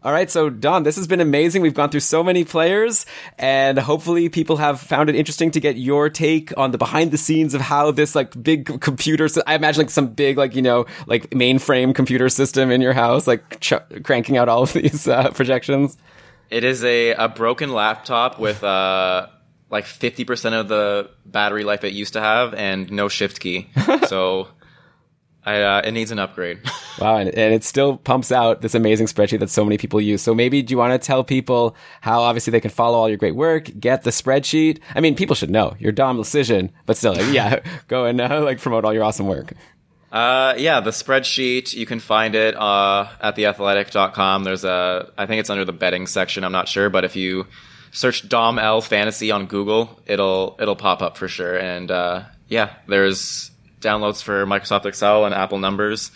All 0.04 0.12
right, 0.12 0.30
so 0.30 0.48
Dom, 0.48 0.84
this 0.84 0.94
has 0.94 1.08
been 1.08 1.20
amazing. 1.20 1.60
We've 1.60 1.74
gone 1.74 1.90
through 1.90 2.00
so 2.00 2.22
many 2.22 2.44
players, 2.44 3.04
and 3.36 3.76
hopefully, 3.76 4.28
people 4.28 4.56
have 4.56 4.80
found 4.80 5.10
it 5.10 5.16
interesting 5.16 5.50
to 5.50 5.60
get 5.60 5.76
your 5.76 6.08
take 6.08 6.56
on 6.56 6.70
the 6.70 6.78
behind 6.78 7.10
the 7.10 7.18
scenes 7.18 7.52
of 7.52 7.60
how 7.60 7.90
this 7.90 8.14
like 8.14 8.40
big 8.40 8.80
computer. 8.80 9.28
I 9.44 9.56
imagine 9.56 9.82
like 9.82 9.90
some 9.90 10.08
big 10.08 10.38
like 10.38 10.54
you 10.54 10.62
know 10.62 10.86
like 11.06 11.30
mainframe 11.30 11.96
computer 11.96 12.28
system 12.28 12.70
in 12.70 12.80
your 12.80 12.92
house, 12.92 13.26
like 13.26 13.58
ch- 13.58 13.74
cranking 14.04 14.36
out 14.36 14.48
all 14.48 14.62
of 14.62 14.72
these 14.74 15.08
uh, 15.08 15.30
projections. 15.30 15.96
It 16.48 16.62
is 16.62 16.84
a, 16.84 17.10
a 17.14 17.28
broken 17.28 17.72
laptop 17.72 18.38
with 18.38 18.62
uh, 18.62 19.26
like 19.68 19.84
50% 19.84 20.52
of 20.52 20.68
the 20.68 21.10
battery 21.26 21.64
life 21.64 21.84
it 21.84 21.92
used 21.92 22.14
to 22.14 22.20
have 22.20 22.54
and 22.54 22.90
no 22.90 23.08
shift 23.08 23.40
key. 23.40 23.68
so 24.06 24.48
I, 25.48 25.62
uh, 25.62 25.80
it 25.82 25.92
needs 25.92 26.10
an 26.10 26.18
upgrade. 26.18 26.60
Wow, 26.98 27.18
and, 27.18 27.28
and 27.28 27.54
it 27.54 27.62
still 27.62 27.96
pumps 27.96 28.32
out 28.32 28.60
this 28.60 28.74
amazing 28.74 29.06
spreadsheet 29.06 29.38
that 29.38 29.50
so 29.50 29.64
many 29.64 29.78
people 29.78 30.00
use. 30.00 30.20
So 30.20 30.34
maybe 30.34 30.62
do 30.62 30.72
you 30.72 30.78
want 30.78 31.00
to 31.00 31.06
tell 31.06 31.22
people 31.22 31.76
how 32.00 32.22
obviously 32.22 32.50
they 32.50 32.60
can 32.60 32.72
follow 32.72 32.98
all 32.98 33.08
your 33.08 33.18
great 33.18 33.36
work, 33.36 33.70
get 33.78 34.02
the 34.02 34.10
spreadsheet? 34.10 34.80
I 34.96 35.00
mean, 35.00 35.14
people 35.14 35.36
should 35.36 35.48
know 35.48 35.76
you're 35.78 35.92
Dom 35.92 36.18
Luszczyszyn, 36.18 36.70
but 36.86 36.96
still, 36.96 37.14
like, 37.14 37.26
yeah, 37.32 37.60
go 37.86 38.04
and 38.04 38.20
uh, 38.20 38.42
like 38.42 38.60
promote 38.60 38.84
all 38.84 38.92
your 38.92 39.04
awesome 39.04 39.28
work. 39.28 39.52
Uh, 40.10 40.54
yeah, 40.58 40.80
the 40.80 40.90
spreadsheet, 40.90 41.72
you 41.72 41.86
can 41.86 42.00
find 42.00 42.34
it 42.34 42.56
uh, 42.56 43.08
at 43.20 43.36
theathletic.com. 43.36 44.42
There's 44.42 44.64
a, 44.64 45.12
I 45.16 45.26
think 45.26 45.38
it's 45.38 45.50
under 45.50 45.64
the 45.64 45.72
betting 45.72 46.08
section, 46.08 46.42
I'm 46.42 46.50
not 46.50 46.66
sure, 46.66 46.90
but 46.90 47.04
if 47.04 47.14
you 47.14 47.46
search 47.92 48.28
Dom 48.28 48.58
L 48.58 48.80
Fantasy 48.80 49.30
on 49.30 49.46
Google, 49.46 50.00
it'll 50.04 50.56
it'll 50.58 50.74
pop 50.74 51.00
up 51.00 51.16
for 51.16 51.28
sure. 51.28 51.56
And 51.56 51.92
uh, 51.92 52.24
yeah, 52.48 52.74
there's 52.88 53.52
downloads 53.80 54.22
for 54.22 54.46
Microsoft 54.46 54.86
Excel 54.86 55.24
and 55.24 55.34
Apple 55.34 55.58
Numbers. 55.58 56.10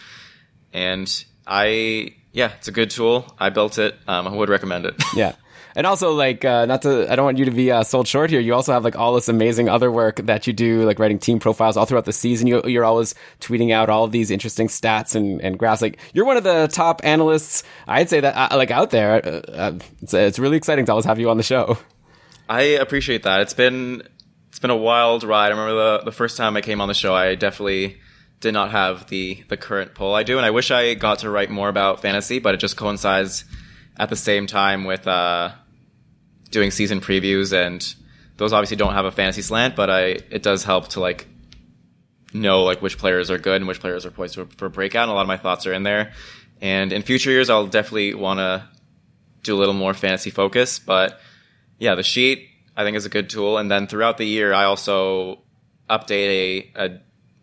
And 0.72 1.24
I, 1.47 2.14
yeah, 2.32 2.52
it's 2.59 2.68
a 2.68 2.72
good 2.72 2.90
tool. 2.90 3.26
I 3.39 3.51
built 3.51 3.78
it. 3.78 3.97
Um, 4.06 4.26
I 4.26 4.32
would 4.32 4.48
recommend 4.48 4.86
it. 4.86 4.94
Yeah. 5.14 5.34
And 5.74 5.86
also, 5.86 6.12
like, 6.12 6.44
uh, 6.44 6.66
not 6.66 6.82
to, 6.82 7.10
I 7.10 7.16
don't 7.16 7.24
want 7.24 7.39
you 7.39 7.47
to 7.47 7.51
be 7.51 7.70
uh, 7.70 7.82
sold 7.82 8.06
short 8.06 8.28
here. 8.28 8.40
You 8.40 8.52
also 8.52 8.74
have 8.74 8.84
like 8.84 8.97
all 8.97 9.14
this 9.14 9.28
amazing 9.28 9.70
other 9.70 9.90
work 9.90 10.16
that 10.16 10.47
you 10.47 10.52
do, 10.52 10.82
like 10.84 10.98
writing 10.98 11.18
team 11.18 11.39
profiles 11.39 11.78
all 11.78 11.86
throughout 11.86 12.05
the 12.05 12.12
season. 12.12 12.47
You, 12.47 12.62
you're 12.66 12.84
always 12.84 13.14
tweeting 13.40 13.72
out 13.72 13.89
all 13.89 14.05
of 14.05 14.12
these 14.12 14.30
interesting 14.30 14.68
stats 14.68 15.14
and, 15.14 15.40
and 15.40 15.59
graphs. 15.59 15.80
Like, 15.80 15.98
you're 16.12 16.26
one 16.26 16.36
of 16.36 16.44
the 16.44 16.68
top 16.70 17.01
analysts, 17.05 17.62
I'd 17.86 18.10
say 18.10 18.20
that, 18.20 18.52
uh, 18.52 18.56
like, 18.56 18.70
out 18.70 18.90
there. 18.90 19.14
Uh, 19.26 19.30
uh, 19.30 19.78
it's, 20.02 20.12
it's 20.12 20.39
really 20.39 20.59
exciting 20.59 20.84
to 20.86 20.93
always 20.93 21.06
have 21.06 21.18
you 21.18 21.30
on 21.30 21.39
the 21.39 21.43
show. 21.43 21.78
I 22.51 22.62
appreciate 22.62 23.22
that. 23.22 23.40
It's 23.40 23.55
been 23.55 24.02
been 24.62 24.70
a 24.70 24.76
wild 24.76 25.24
ride. 25.24 25.47
I 25.47 25.51
remember 25.51 25.74
the 25.74 26.05
the 26.05 26.12
first 26.12 26.39
time 26.39 26.56
I 26.56 26.62
came 26.62 26.80
on 26.80 26.89
the 26.89 26.94
show, 26.94 27.14
I 27.14 27.34
definitely 27.34 28.01
did 28.40 28.55
not 28.55 28.70
have 28.70 29.09
the 29.09 29.43
the 29.48 29.56
current 29.59 29.94
pull 29.94 30.14
I 30.14 30.22
do, 30.22 30.39
and 30.39 30.47
I 30.47 30.51
wish 30.51 30.70
I 30.70 30.94
got 30.94 31.18
to 31.18 31.30
write 31.30 31.51
more 31.51 31.68
about 31.68 32.01
fantasy, 32.01 32.39
but 32.39 32.55
it 32.55 32.59
just 32.59 32.76
coincides 32.76 33.44
at 33.98 34.09
the 34.09 34.16
same 34.16 34.47
time 34.47 34.84
with 34.84 35.06
uh, 35.06 35.51
doing 36.51 36.70
season 36.70 37.01
previews, 37.01 37.52
and 37.52 37.94
those 38.39 38.52
obviously 38.52 38.76
don't 38.76 38.94
have 38.94 39.05
a 39.05 39.10
fantasy 39.10 39.43
slant, 39.43 39.76
but 39.76 39.90
I 39.90 40.02
it 40.30 40.43
does 40.43 40.64
help 40.64 40.89
to 40.89 41.01
like 41.01 41.26
know 42.32 42.62
like 42.62 42.80
which 42.80 42.97
players 42.97 43.30
are 43.30 43.39
good 43.39 43.56
and 43.56 43.68
which 43.68 43.80
players 43.80 44.06
are 44.06 44.10
poised 44.10 44.36
for, 44.36 44.47
for 44.56 44.68
breakout. 44.70 45.02
And 45.02 45.10
a 45.10 45.14
lot 45.14 45.22
of 45.22 45.28
my 45.28 45.36
thoughts 45.36 45.66
are 45.66 45.72
in 45.72 45.82
there, 45.82 46.12
and 46.60 46.93
in 46.93 47.02
future 47.02 47.30
years, 47.30 47.51
I'll 47.51 47.66
definitely 47.66 48.14
want 48.14 48.39
to 48.39 48.68
do 49.43 49.56
a 49.56 49.59
little 49.59 49.74
more 49.74 49.93
fantasy 49.93 50.30
focus, 50.30 50.78
but 50.78 51.20
yeah, 51.80 51.97
the 51.97 52.05
sheet 52.05 52.48
I 52.76 52.84
think 52.84 52.96
is 52.96 53.06
a 53.06 53.10
good 53.10 53.30
tool. 53.30 53.58
And 53.58 53.70
then 53.70 53.86
throughout 53.86 54.18
the 54.18 54.26
year, 54.26 54.52
I 54.52 54.64
also 54.64 55.40
update 55.90 56.72
a, 56.76 56.86
a 56.86 57.00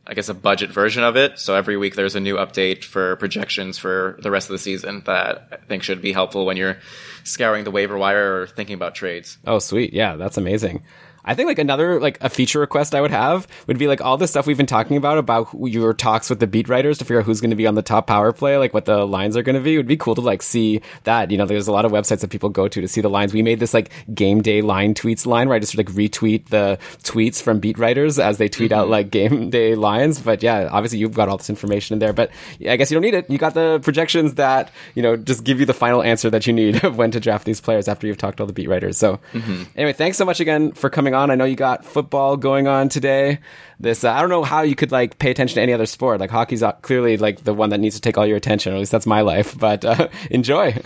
I 0.08 0.16
guess 0.16 0.28
a 0.28 0.34
budget 0.34 0.72
version 0.72 1.04
of 1.04 1.16
it. 1.16 1.38
So 1.38 1.54
every 1.54 1.78
week 1.78 1.96
there's 1.96 2.16
a 2.16 2.20
new 2.20 2.36
update 2.38 2.84
for 2.84 3.16
projections 3.18 3.78
for 3.78 4.18
the 4.24 4.32
rest 4.32 4.50
of 4.50 4.54
the 4.54 4.58
season 4.58 5.04
that 5.06 5.48
I 5.52 5.58
think 5.58 5.84
should 5.84 6.02
be 6.02 6.14
helpful 6.14 6.48
when 6.48 6.58
you're 6.58 6.80
scouring 7.24 7.64
the 7.64 7.70
waiver 7.70 7.96
wire 7.96 8.42
or 8.42 8.48
thinking 8.48 8.74
about 8.74 8.96
trades. 8.96 9.38
Oh, 9.46 9.60
sweet. 9.60 9.94
Yeah, 9.94 10.16
that's 10.16 10.38
amazing. 10.38 10.84
I 11.24 11.36
think 11.36 11.48
like 11.48 11.60
another 11.60 12.00
like 12.00 12.18
a 12.22 12.30
feature 12.30 12.60
request 12.60 12.96
I 12.96 13.02
would 13.02 13.12
have 13.12 13.48
would 13.68 13.78
be 13.78 13.88
like 13.88 14.02
all 14.02 14.18
the 14.18 14.28
stuff 14.28 14.48
we've 14.48 14.58
been 14.58 14.66
talking 14.66 14.98
about 14.98 15.18
about 15.18 15.50
your 15.60 15.94
talks 15.94 16.30
with 16.30 16.40
the 16.40 16.48
beat 16.48 16.70
writers 16.70 16.98
to 17.00 17.06
figure 17.06 17.20
out 17.20 17.26
who's 17.26 17.42
going 17.42 17.50
to 17.50 17.56
be 17.56 17.68
on 17.68 17.76
the 17.76 17.82
top 17.82 18.08
power 18.08 18.32
play, 18.32 18.58
like 18.58 18.74
what 18.74 18.86
the 18.86 19.06
lines 19.06 19.36
are 19.38 19.44
going 19.44 19.56
to 19.56 19.62
be. 19.62 19.76
It 19.76 19.78
would 19.78 19.88
be 19.88 19.98
cool 19.98 20.16
to 20.16 20.22
like 20.22 20.42
see 20.42 20.82
that. 21.04 21.32
You 21.32 21.38
know, 21.38 21.46
there's 21.46 21.68
a 21.68 21.72
lot 21.72 21.86
of 21.86 21.92
websites 21.92 22.22
that 22.22 22.30
people 22.30 22.50
go 22.50 22.68
to 22.68 22.82
to 22.82 22.88
see 22.88 23.02
the 23.02 23.10
lines. 23.10 23.34
We 23.34 23.42
made 23.42 23.60
this 23.60 23.74
like 23.74 23.92
game 24.14 24.42
day 24.42 24.62
line 24.62 24.94
tweets 24.94 25.26
line 25.26 25.48
where 25.48 25.56
I 25.56 25.60
just 25.60 25.78
like 25.78 25.88
retweet 25.88 26.48
the 26.48 26.80
tweets 27.04 27.42
from 27.42 27.60
beat 27.60 27.78
writers 27.78 28.20
as 28.20 28.38
they 28.38 28.50
tweet 28.50 28.72
out 28.72 28.84
mm-hmm. 28.84 28.92
like 28.92 29.12
game 29.12 29.50
day 29.50 29.76
lines. 29.76 30.20
But 30.20 30.44
yeah, 30.44 30.70
obviously 30.72 31.00
you've 31.00 31.14
got 31.14 31.30
all 31.30 31.38
this 31.38 31.50
information 31.50 31.96
in 31.96 32.00
there. 32.00 32.14
But 32.14 32.32
I 32.68 32.76
guess 32.78 32.92
you 32.92 32.96
don't 32.96 33.04
need 33.04 33.14
it. 33.14 33.30
You 33.30 33.38
got 33.38 33.54
the 33.54 33.80
projections 33.84 34.36
that 34.36 34.72
you 34.96 35.04
know 35.04 35.16
just 35.18 35.44
give 35.44 35.60
you 35.60 35.66
the 35.66 35.74
final 35.74 36.02
answer 36.02 36.30
that 36.30 36.48
you 36.48 36.54
need 36.54 36.84
of 36.84 36.98
when 36.98 37.12
to 37.12 37.20
draft 37.20 37.46
these 37.46 37.62
players 37.62 37.88
after 37.88 38.08
you've 38.08 38.18
talked 38.18 38.38
to 38.38 38.44
all 38.44 38.48
the 38.48 38.54
beat 38.54 38.70
writers. 38.70 38.98
So 38.98 39.20
mm-hmm. 39.34 39.64
anyway, 39.76 39.94
thanks 39.94 40.18
so 40.18 40.26
much 40.26 40.40
again 40.40 40.72
for 40.72 40.90
coming 40.90 41.09
on. 41.14 41.32
I 41.32 41.36
know 41.36 41.46
you 41.46 41.56
got 41.56 41.86
football 41.86 42.38
going 42.38 42.68
on 42.68 42.90
today. 42.90 43.40
This 43.80 44.04
uh, 44.04 44.12
I 44.12 44.22
don't 44.22 44.30
know 44.30 44.44
how 44.44 44.62
you 44.62 44.76
could 44.76 44.92
like 44.92 45.20
pay 45.20 45.32
attention 45.32 45.56
to 45.56 45.62
any 45.62 45.74
other 45.74 45.86
sport. 45.86 46.20
Like 46.20 46.32
hockey's 46.32 46.64
clearly 46.82 47.18
like 47.18 47.44
the 47.44 47.54
one 47.54 47.70
that 47.70 47.80
needs 47.80 47.96
to 47.96 48.02
take 48.02 48.18
all 48.18 48.26
your 48.26 48.38
attention. 48.38 48.74
At 48.74 48.80
least 48.80 48.92
that's 48.92 49.06
my 49.06 49.22
life. 49.22 49.58
But 49.58 49.86
uh, 49.86 50.10
enjoy. 50.32 50.82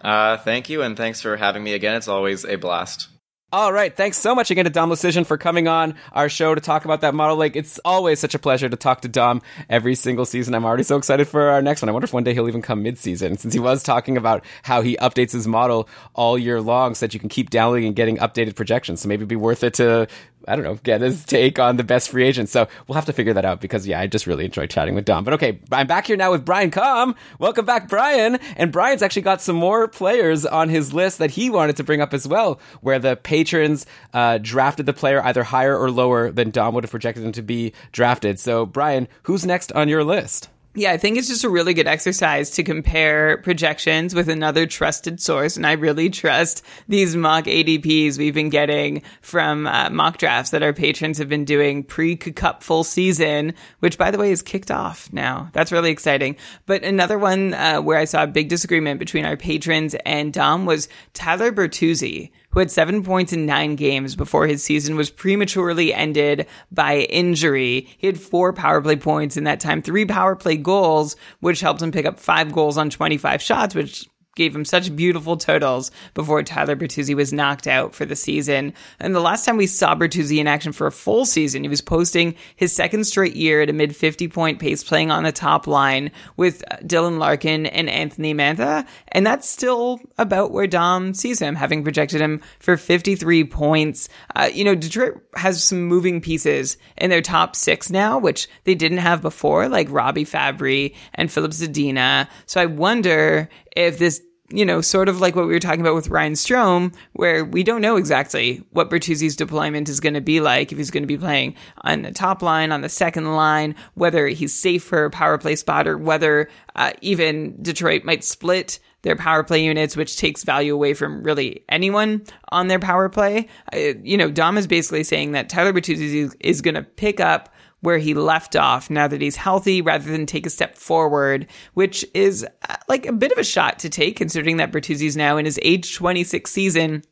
Uh, 0.00 0.36
thank 0.38 0.68
you, 0.68 0.82
and 0.82 0.96
thanks 0.96 1.20
for 1.20 1.36
having 1.36 1.62
me 1.62 1.74
again. 1.74 1.94
It's 1.94 2.08
always 2.08 2.44
a 2.44 2.56
blast. 2.56 3.08
All 3.54 3.70
right. 3.70 3.94
Thanks 3.94 4.16
so 4.16 4.34
much 4.34 4.50
again 4.50 4.64
to 4.64 4.70
Dom 4.70 4.88
Luszczyszyn 4.88 5.26
for 5.26 5.36
coming 5.36 5.68
on 5.68 5.94
our 6.12 6.30
show 6.30 6.54
to 6.54 6.60
talk 6.62 6.86
about 6.86 7.02
that 7.02 7.14
model. 7.14 7.36
Like, 7.36 7.54
it's 7.54 7.78
always 7.84 8.18
such 8.18 8.34
a 8.34 8.38
pleasure 8.38 8.66
to 8.66 8.76
talk 8.78 9.02
to 9.02 9.08
Dom 9.08 9.42
every 9.68 9.94
single 9.94 10.24
season. 10.24 10.54
I'm 10.54 10.64
already 10.64 10.84
so 10.84 10.96
excited 10.96 11.28
for 11.28 11.50
our 11.50 11.60
next 11.60 11.82
one. 11.82 11.90
I 11.90 11.92
wonder 11.92 12.06
if 12.06 12.14
one 12.14 12.24
day 12.24 12.32
he'll 12.32 12.48
even 12.48 12.62
come 12.62 12.82
mid-season 12.82 13.36
since 13.36 13.52
he 13.52 13.60
was 13.60 13.82
talking 13.82 14.16
about 14.16 14.42
how 14.62 14.80
he 14.80 14.96
updates 14.96 15.32
his 15.32 15.46
model 15.46 15.86
all 16.14 16.38
year 16.38 16.62
long 16.62 16.94
so 16.94 17.04
that 17.04 17.12
you 17.12 17.20
can 17.20 17.28
keep 17.28 17.50
downloading 17.50 17.88
and 17.88 17.94
getting 17.94 18.16
updated 18.16 18.56
projections. 18.56 19.02
So 19.02 19.08
maybe 19.10 19.18
it'd 19.20 19.28
be 19.28 19.36
worth 19.36 19.62
it 19.64 19.74
to, 19.74 20.08
I 20.48 20.56
don't 20.56 20.64
know, 20.64 20.74
get 20.82 21.00
his 21.00 21.24
take 21.24 21.58
on 21.58 21.76
the 21.76 21.84
best 21.84 22.10
free 22.10 22.24
agents. 22.24 22.52
So 22.52 22.68
we'll 22.86 22.96
have 22.96 23.06
to 23.06 23.12
figure 23.12 23.34
that 23.34 23.44
out 23.44 23.60
because, 23.60 23.86
yeah, 23.86 24.00
I 24.00 24.06
just 24.06 24.26
really 24.26 24.44
enjoyed 24.44 24.70
chatting 24.70 24.94
with 24.94 25.04
Dom. 25.04 25.24
But 25.24 25.34
okay, 25.34 25.60
I'm 25.70 25.86
back 25.86 26.06
here 26.06 26.16
now 26.16 26.30
with 26.30 26.44
Brian 26.44 26.70
Com. 26.70 27.14
Welcome 27.38 27.64
back, 27.64 27.88
Brian. 27.88 28.36
And 28.56 28.72
Brian's 28.72 29.02
actually 29.02 29.22
got 29.22 29.40
some 29.40 29.56
more 29.56 29.88
players 29.88 30.44
on 30.46 30.68
his 30.68 30.92
list 30.92 31.18
that 31.18 31.32
he 31.32 31.50
wanted 31.50 31.76
to 31.76 31.84
bring 31.84 32.00
up 32.00 32.14
as 32.14 32.26
well, 32.26 32.60
where 32.80 32.98
the 32.98 33.16
patrons 33.16 33.86
uh, 34.12 34.38
drafted 34.38 34.86
the 34.86 34.92
player 34.92 35.22
either 35.24 35.42
higher 35.42 35.76
or 35.76 35.90
lower 35.90 36.30
than 36.30 36.50
Dom 36.50 36.74
would 36.74 36.84
have 36.84 36.90
projected 36.90 37.24
him 37.24 37.32
to 37.32 37.42
be 37.42 37.72
drafted. 37.92 38.38
So, 38.38 38.66
Brian, 38.66 39.08
who's 39.24 39.46
next 39.46 39.72
on 39.72 39.88
your 39.88 40.04
list? 40.04 40.48
Yeah, 40.74 40.92
I 40.92 40.96
think 40.96 41.18
it's 41.18 41.28
just 41.28 41.44
a 41.44 41.50
really 41.50 41.74
good 41.74 41.86
exercise 41.86 42.48
to 42.52 42.62
compare 42.62 43.36
projections 43.38 44.14
with 44.14 44.30
another 44.30 44.66
trusted 44.66 45.20
source. 45.20 45.54
And 45.58 45.66
I 45.66 45.72
really 45.72 46.08
trust 46.08 46.64
these 46.88 47.14
mock 47.14 47.44
ADPs 47.44 48.16
we've 48.16 48.32
been 48.32 48.48
getting 48.48 49.02
from 49.20 49.66
uh, 49.66 49.90
mock 49.90 50.16
drafts 50.16 50.50
that 50.52 50.62
our 50.62 50.72
patrons 50.72 51.18
have 51.18 51.28
been 51.28 51.44
doing 51.44 51.84
pre 51.84 52.16
cup 52.16 52.62
full 52.62 52.84
season, 52.84 53.52
which 53.80 53.98
by 53.98 54.10
the 54.10 54.16
way 54.16 54.32
is 54.32 54.40
kicked 54.40 54.70
off 54.70 55.12
now. 55.12 55.50
That's 55.52 55.72
really 55.72 55.90
exciting. 55.90 56.36
But 56.64 56.84
another 56.84 57.18
one 57.18 57.52
uh, 57.52 57.82
where 57.82 57.98
I 57.98 58.06
saw 58.06 58.22
a 58.22 58.26
big 58.26 58.48
disagreement 58.48 58.98
between 58.98 59.26
our 59.26 59.36
patrons 59.36 59.94
and 60.06 60.32
Dom 60.32 60.64
was 60.64 60.88
Tyler 61.12 61.52
Bertuzzi 61.52 62.30
who 62.52 62.60
had 62.60 62.70
seven 62.70 63.02
points 63.02 63.32
in 63.32 63.46
nine 63.46 63.76
games 63.76 64.14
before 64.14 64.46
his 64.46 64.62
season 64.62 64.96
was 64.96 65.10
prematurely 65.10 65.92
ended 65.92 66.46
by 66.70 66.98
injury. 66.98 67.88
He 67.98 68.06
had 68.06 68.20
four 68.20 68.52
power 68.52 68.80
play 68.80 68.96
points 68.96 69.36
in 69.36 69.44
that 69.44 69.60
time, 69.60 69.82
three 69.82 70.04
power 70.04 70.36
play 70.36 70.56
goals, 70.56 71.16
which 71.40 71.60
helped 71.60 71.82
him 71.82 71.92
pick 71.92 72.06
up 72.06 72.18
five 72.18 72.52
goals 72.52 72.78
on 72.78 72.90
25 72.90 73.42
shots, 73.42 73.74
which 73.74 74.08
gave 74.34 74.54
him 74.54 74.64
such 74.64 74.94
beautiful 74.96 75.36
totals 75.36 75.90
before 76.14 76.42
Tyler 76.42 76.74
Bertuzzi 76.74 77.14
was 77.14 77.32
knocked 77.32 77.66
out 77.66 77.94
for 77.94 78.06
the 78.06 78.16
season. 78.16 78.72
And 78.98 79.14
the 79.14 79.20
last 79.20 79.44
time 79.44 79.58
we 79.58 79.66
saw 79.66 79.94
Bertuzzi 79.94 80.38
in 80.38 80.46
action 80.46 80.72
for 80.72 80.86
a 80.86 80.92
full 80.92 81.26
season, 81.26 81.62
he 81.62 81.68
was 81.68 81.82
posting 81.82 82.34
his 82.56 82.74
second 82.74 83.04
straight 83.04 83.36
year 83.36 83.60
at 83.60 83.68
a 83.68 83.74
mid 83.74 83.94
50 83.94 84.28
point 84.28 84.58
pace, 84.58 84.82
playing 84.82 85.10
on 85.10 85.24
the 85.24 85.32
top 85.32 85.66
line 85.66 86.10
with 86.36 86.64
Dylan 86.82 87.18
Larkin 87.18 87.66
and 87.66 87.90
Anthony 87.90 88.32
Mantha. 88.32 88.86
And 89.08 89.26
that's 89.26 89.48
still 89.48 90.00
about 90.16 90.50
where 90.50 90.66
Dom 90.66 91.12
sees 91.12 91.38
him, 91.38 91.54
having 91.54 91.82
projected 91.82 92.20
him 92.22 92.40
for 92.58 92.76
53 92.78 93.44
points. 93.44 94.08
Uh, 94.34 94.48
you 94.52 94.64
know, 94.64 94.74
Detroit 94.74 95.22
has 95.34 95.62
some 95.62 95.82
moving 95.82 96.22
pieces 96.22 96.78
in 96.96 97.10
their 97.10 97.20
top 97.20 97.54
six 97.54 97.90
now, 97.90 98.18
which 98.18 98.48
they 98.64 98.74
didn't 98.74 98.98
have 98.98 99.20
before, 99.20 99.68
like 99.68 99.88
Robbie 99.90 100.24
Fabbri 100.24 100.94
and 101.14 101.30
Filip 101.30 101.52
Zadina. 101.52 102.28
So 102.46 102.60
I 102.60 102.66
wonder 102.66 103.50
if 103.76 103.98
this 103.98 104.20
you 104.52 104.64
know, 104.64 104.80
sort 104.80 105.08
of 105.08 105.20
like 105.20 105.34
what 105.34 105.46
we 105.46 105.52
were 105.52 105.58
talking 105.58 105.80
about 105.80 105.94
with 105.94 106.08
Ryan 106.08 106.34
Strome, 106.34 106.94
where 107.14 107.44
we 107.44 107.62
don't 107.62 107.80
know 107.80 107.96
exactly 107.96 108.62
what 108.70 108.90
Bertuzzi's 108.90 109.34
deployment 109.34 109.88
is 109.88 109.98
going 109.98 110.14
to 110.14 110.20
be 110.20 110.40
like, 110.40 110.70
if 110.70 110.78
he's 110.78 110.90
going 110.90 111.02
to 111.02 111.06
be 111.06 111.16
playing 111.16 111.54
on 111.82 112.02
the 112.02 112.12
top 112.12 112.42
line, 112.42 112.70
on 112.70 112.82
the 112.82 112.88
second 112.88 113.34
line, 113.34 113.74
whether 113.94 114.26
he's 114.28 114.54
safe 114.54 114.84
for 114.84 115.06
a 115.06 115.10
power 115.10 115.38
play 115.38 115.56
spot, 115.56 115.88
or 115.88 115.96
whether 115.96 116.50
uh, 116.76 116.92
even 117.00 117.60
Detroit 117.62 118.04
might 118.04 118.24
split 118.24 118.78
their 119.02 119.16
power 119.16 119.42
play 119.42 119.64
units, 119.64 119.96
which 119.96 120.16
takes 120.16 120.44
value 120.44 120.74
away 120.74 120.94
from 120.94 121.22
really 121.22 121.64
anyone 121.68 122.22
on 122.50 122.68
their 122.68 122.78
power 122.78 123.08
play. 123.08 123.48
Uh, 123.72 123.94
you 124.02 124.16
know, 124.16 124.30
Dom 124.30 124.56
is 124.56 124.66
basically 124.66 125.02
saying 125.02 125.32
that 125.32 125.48
Tyler 125.48 125.72
Bertuzzi 125.72 126.14
is, 126.14 126.36
is 126.40 126.60
going 126.60 126.74
to 126.74 126.82
pick 126.82 127.20
up 127.20 127.51
where 127.82 127.98
he 127.98 128.14
left 128.14 128.56
off 128.56 128.88
now 128.88 129.06
that 129.06 129.20
he's 129.20 129.36
healthy 129.36 129.82
rather 129.82 130.10
than 130.10 130.24
take 130.24 130.46
a 130.46 130.50
step 130.50 130.76
forward, 130.76 131.46
which 131.74 132.04
is 132.14 132.46
uh, 132.68 132.76
like 132.88 133.04
a 133.06 133.12
bit 133.12 133.32
of 133.32 133.38
a 133.38 133.44
shot 133.44 133.78
to 133.80 133.90
take 133.90 134.16
considering 134.16 134.56
that 134.56 134.72
Bertuzzi's 134.72 135.16
now 135.16 135.36
in 135.36 135.44
his 135.44 135.58
age 135.62 135.94
26 135.94 136.50
season. 136.50 137.02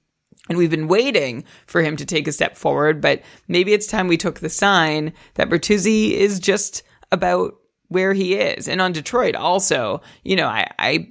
And 0.49 0.57
we've 0.57 0.71
been 0.71 0.89
waiting 0.89 1.45
for 1.67 1.83
him 1.83 1.97
to 1.97 2.07
take 2.07 2.27
a 2.27 2.33
step 2.33 2.57
forward, 2.57 3.01
but 3.01 3.23
maybe 3.47 3.73
it's 3.73 3.87
time 3.87 4.09
we 4.09 4.17
took 4.17 4.41
the 4.41 4.49
sign 4.49 5.13
that 5.35 5.51
Bertuzzi 5.51 6.13
is 6.13 6.41
just 6.41 6.83
about 7.13 7.55
where 7.89 8.15
he 8.15 8.35
is. 8.37 8.69
And 8.69 8.81
on 8.81 8.93
Detroit 8.93 9.35
also, 9.35 10.01
you 10.25 10.37
know, 10.37 10.47
I, 10.47 10.71
I 10.79 11.09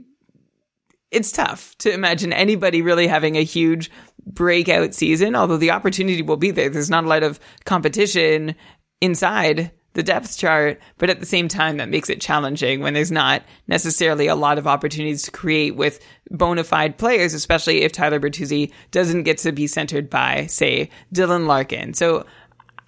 it's 1.12 1.32
tough 1.32 1.76
to 1.80 1.92
imagine 1.92 2.32
anybody 2.32 2.82
really 2.82 3.08
having 3.08 3.36
a 3.36 3.44
huge 3.44 3.92
breakout 4.26 4.94
season, 4.94 5.36
although 5.36 5.58
the 5.58 5.72
opportunity 5.72 6.22
will 6.22 6.38
be 6.38 6.52
there. 6.52 6.70
There's 6.70 6.90
not 6.90 7.04
a 7.04 7.08
lot 7.08 7.24
of 7.24 7.40
competition 7.66 8.56
inside 9.02 9.72
the 9.94 10.04
depth 10.04 10.38
chart, 10.38 10.80
but 10.98 11.10
at 11.10 11.20
the 11.20 11.26
same 11.26 11.48
time, 11.48 11.78
that 11.78 11.90
makes 11.90 12.10
it 12.10 12.22
challenging 12.22 12.82
when 12.82 12.94
there's 12.94 13.12
not 13.12 13.44
necessarily 13.68 14.28
a 14.28 14.36
lot 14.36 14.58
of 14.58 14.68
opportunities 14.68 15.24
to 15.24 15.32
create 15.32 15.76
with 15.76 16.00
bona 16.30 16.64
fide 16.64 16.98
players, 16.98 17.34
especially 17.34 17.82
if 17.82 17.92
Tyler 17.92 18.20
Bertuzzi 18.20 18.72
doesn't 18.92 19.24
get 19.24 19.40
to 19.40 19.52
be 19.52 19.66
centered 19.66 20.10
by, 20.10 20.46
say, 20.46 20.90
Dylan 21.14 21.48
Larkin. 21.48 21.94
So 21.94 22.26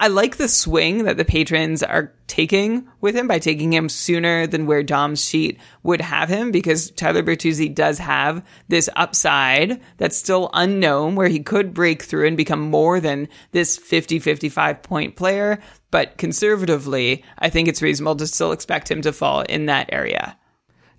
I 0.02 0.08
like 0.08 0.36
the 0.36 0.48
swing 0.48 1.04
that 1.04 1.16
the 1.16 1.24
patrons 1.24 1.80
are 1.80 2.12
taking 2.26 2.88
with 3.00 3.14
him 3.14 3.28
by 3.28 3.38
taking 3.38 3.72
him 3.72 3.88
sooner 3.88 4.48
than 4.48 4.66
where 4.66 4.82
Dom's 4.82 5.24
sheet 5.24 5.60
would 5.84 6.00
have 6.00 6.28
him 6.28 6.50
because 6.50 6.90
Tyler 6.90 7.22
Bertuzzi 7.22 7.72
does 7.72 8.00
have 8.00 8.44
this 8.66 8.88
upside 8.96 9.80
that's 9.98 10.18
still 10.18 10.50
unknown 10.54 11.14
where 11.14 11.28
he 11.28 11.38
could 11.38 11.72
break 11.72 12.02
through 12.02 12.26
and 12.26 12.36
become 12.36 12.62
more 12.62 12.98
than 12.98 13.28
this 13.52 13.78
50 13.78 14.18
55 14.18 14.82
point 14.82 15.14
player. 15.14 15.60
But 15.92 16.18
conservatively, 16.18 17.22
I 17.38 17.48
think 17.48 17.68
it's 17.68 17.80
reasonable 17.80 18.16
to 18.16 18.26
still 18.26 18.50
expect 18.50 18.90
him 18.90 19.02
to 19.02 19.12
fall 19.12 19.42
in 19.42 19.66
that 19.66 19.90
area. 19.92 20.36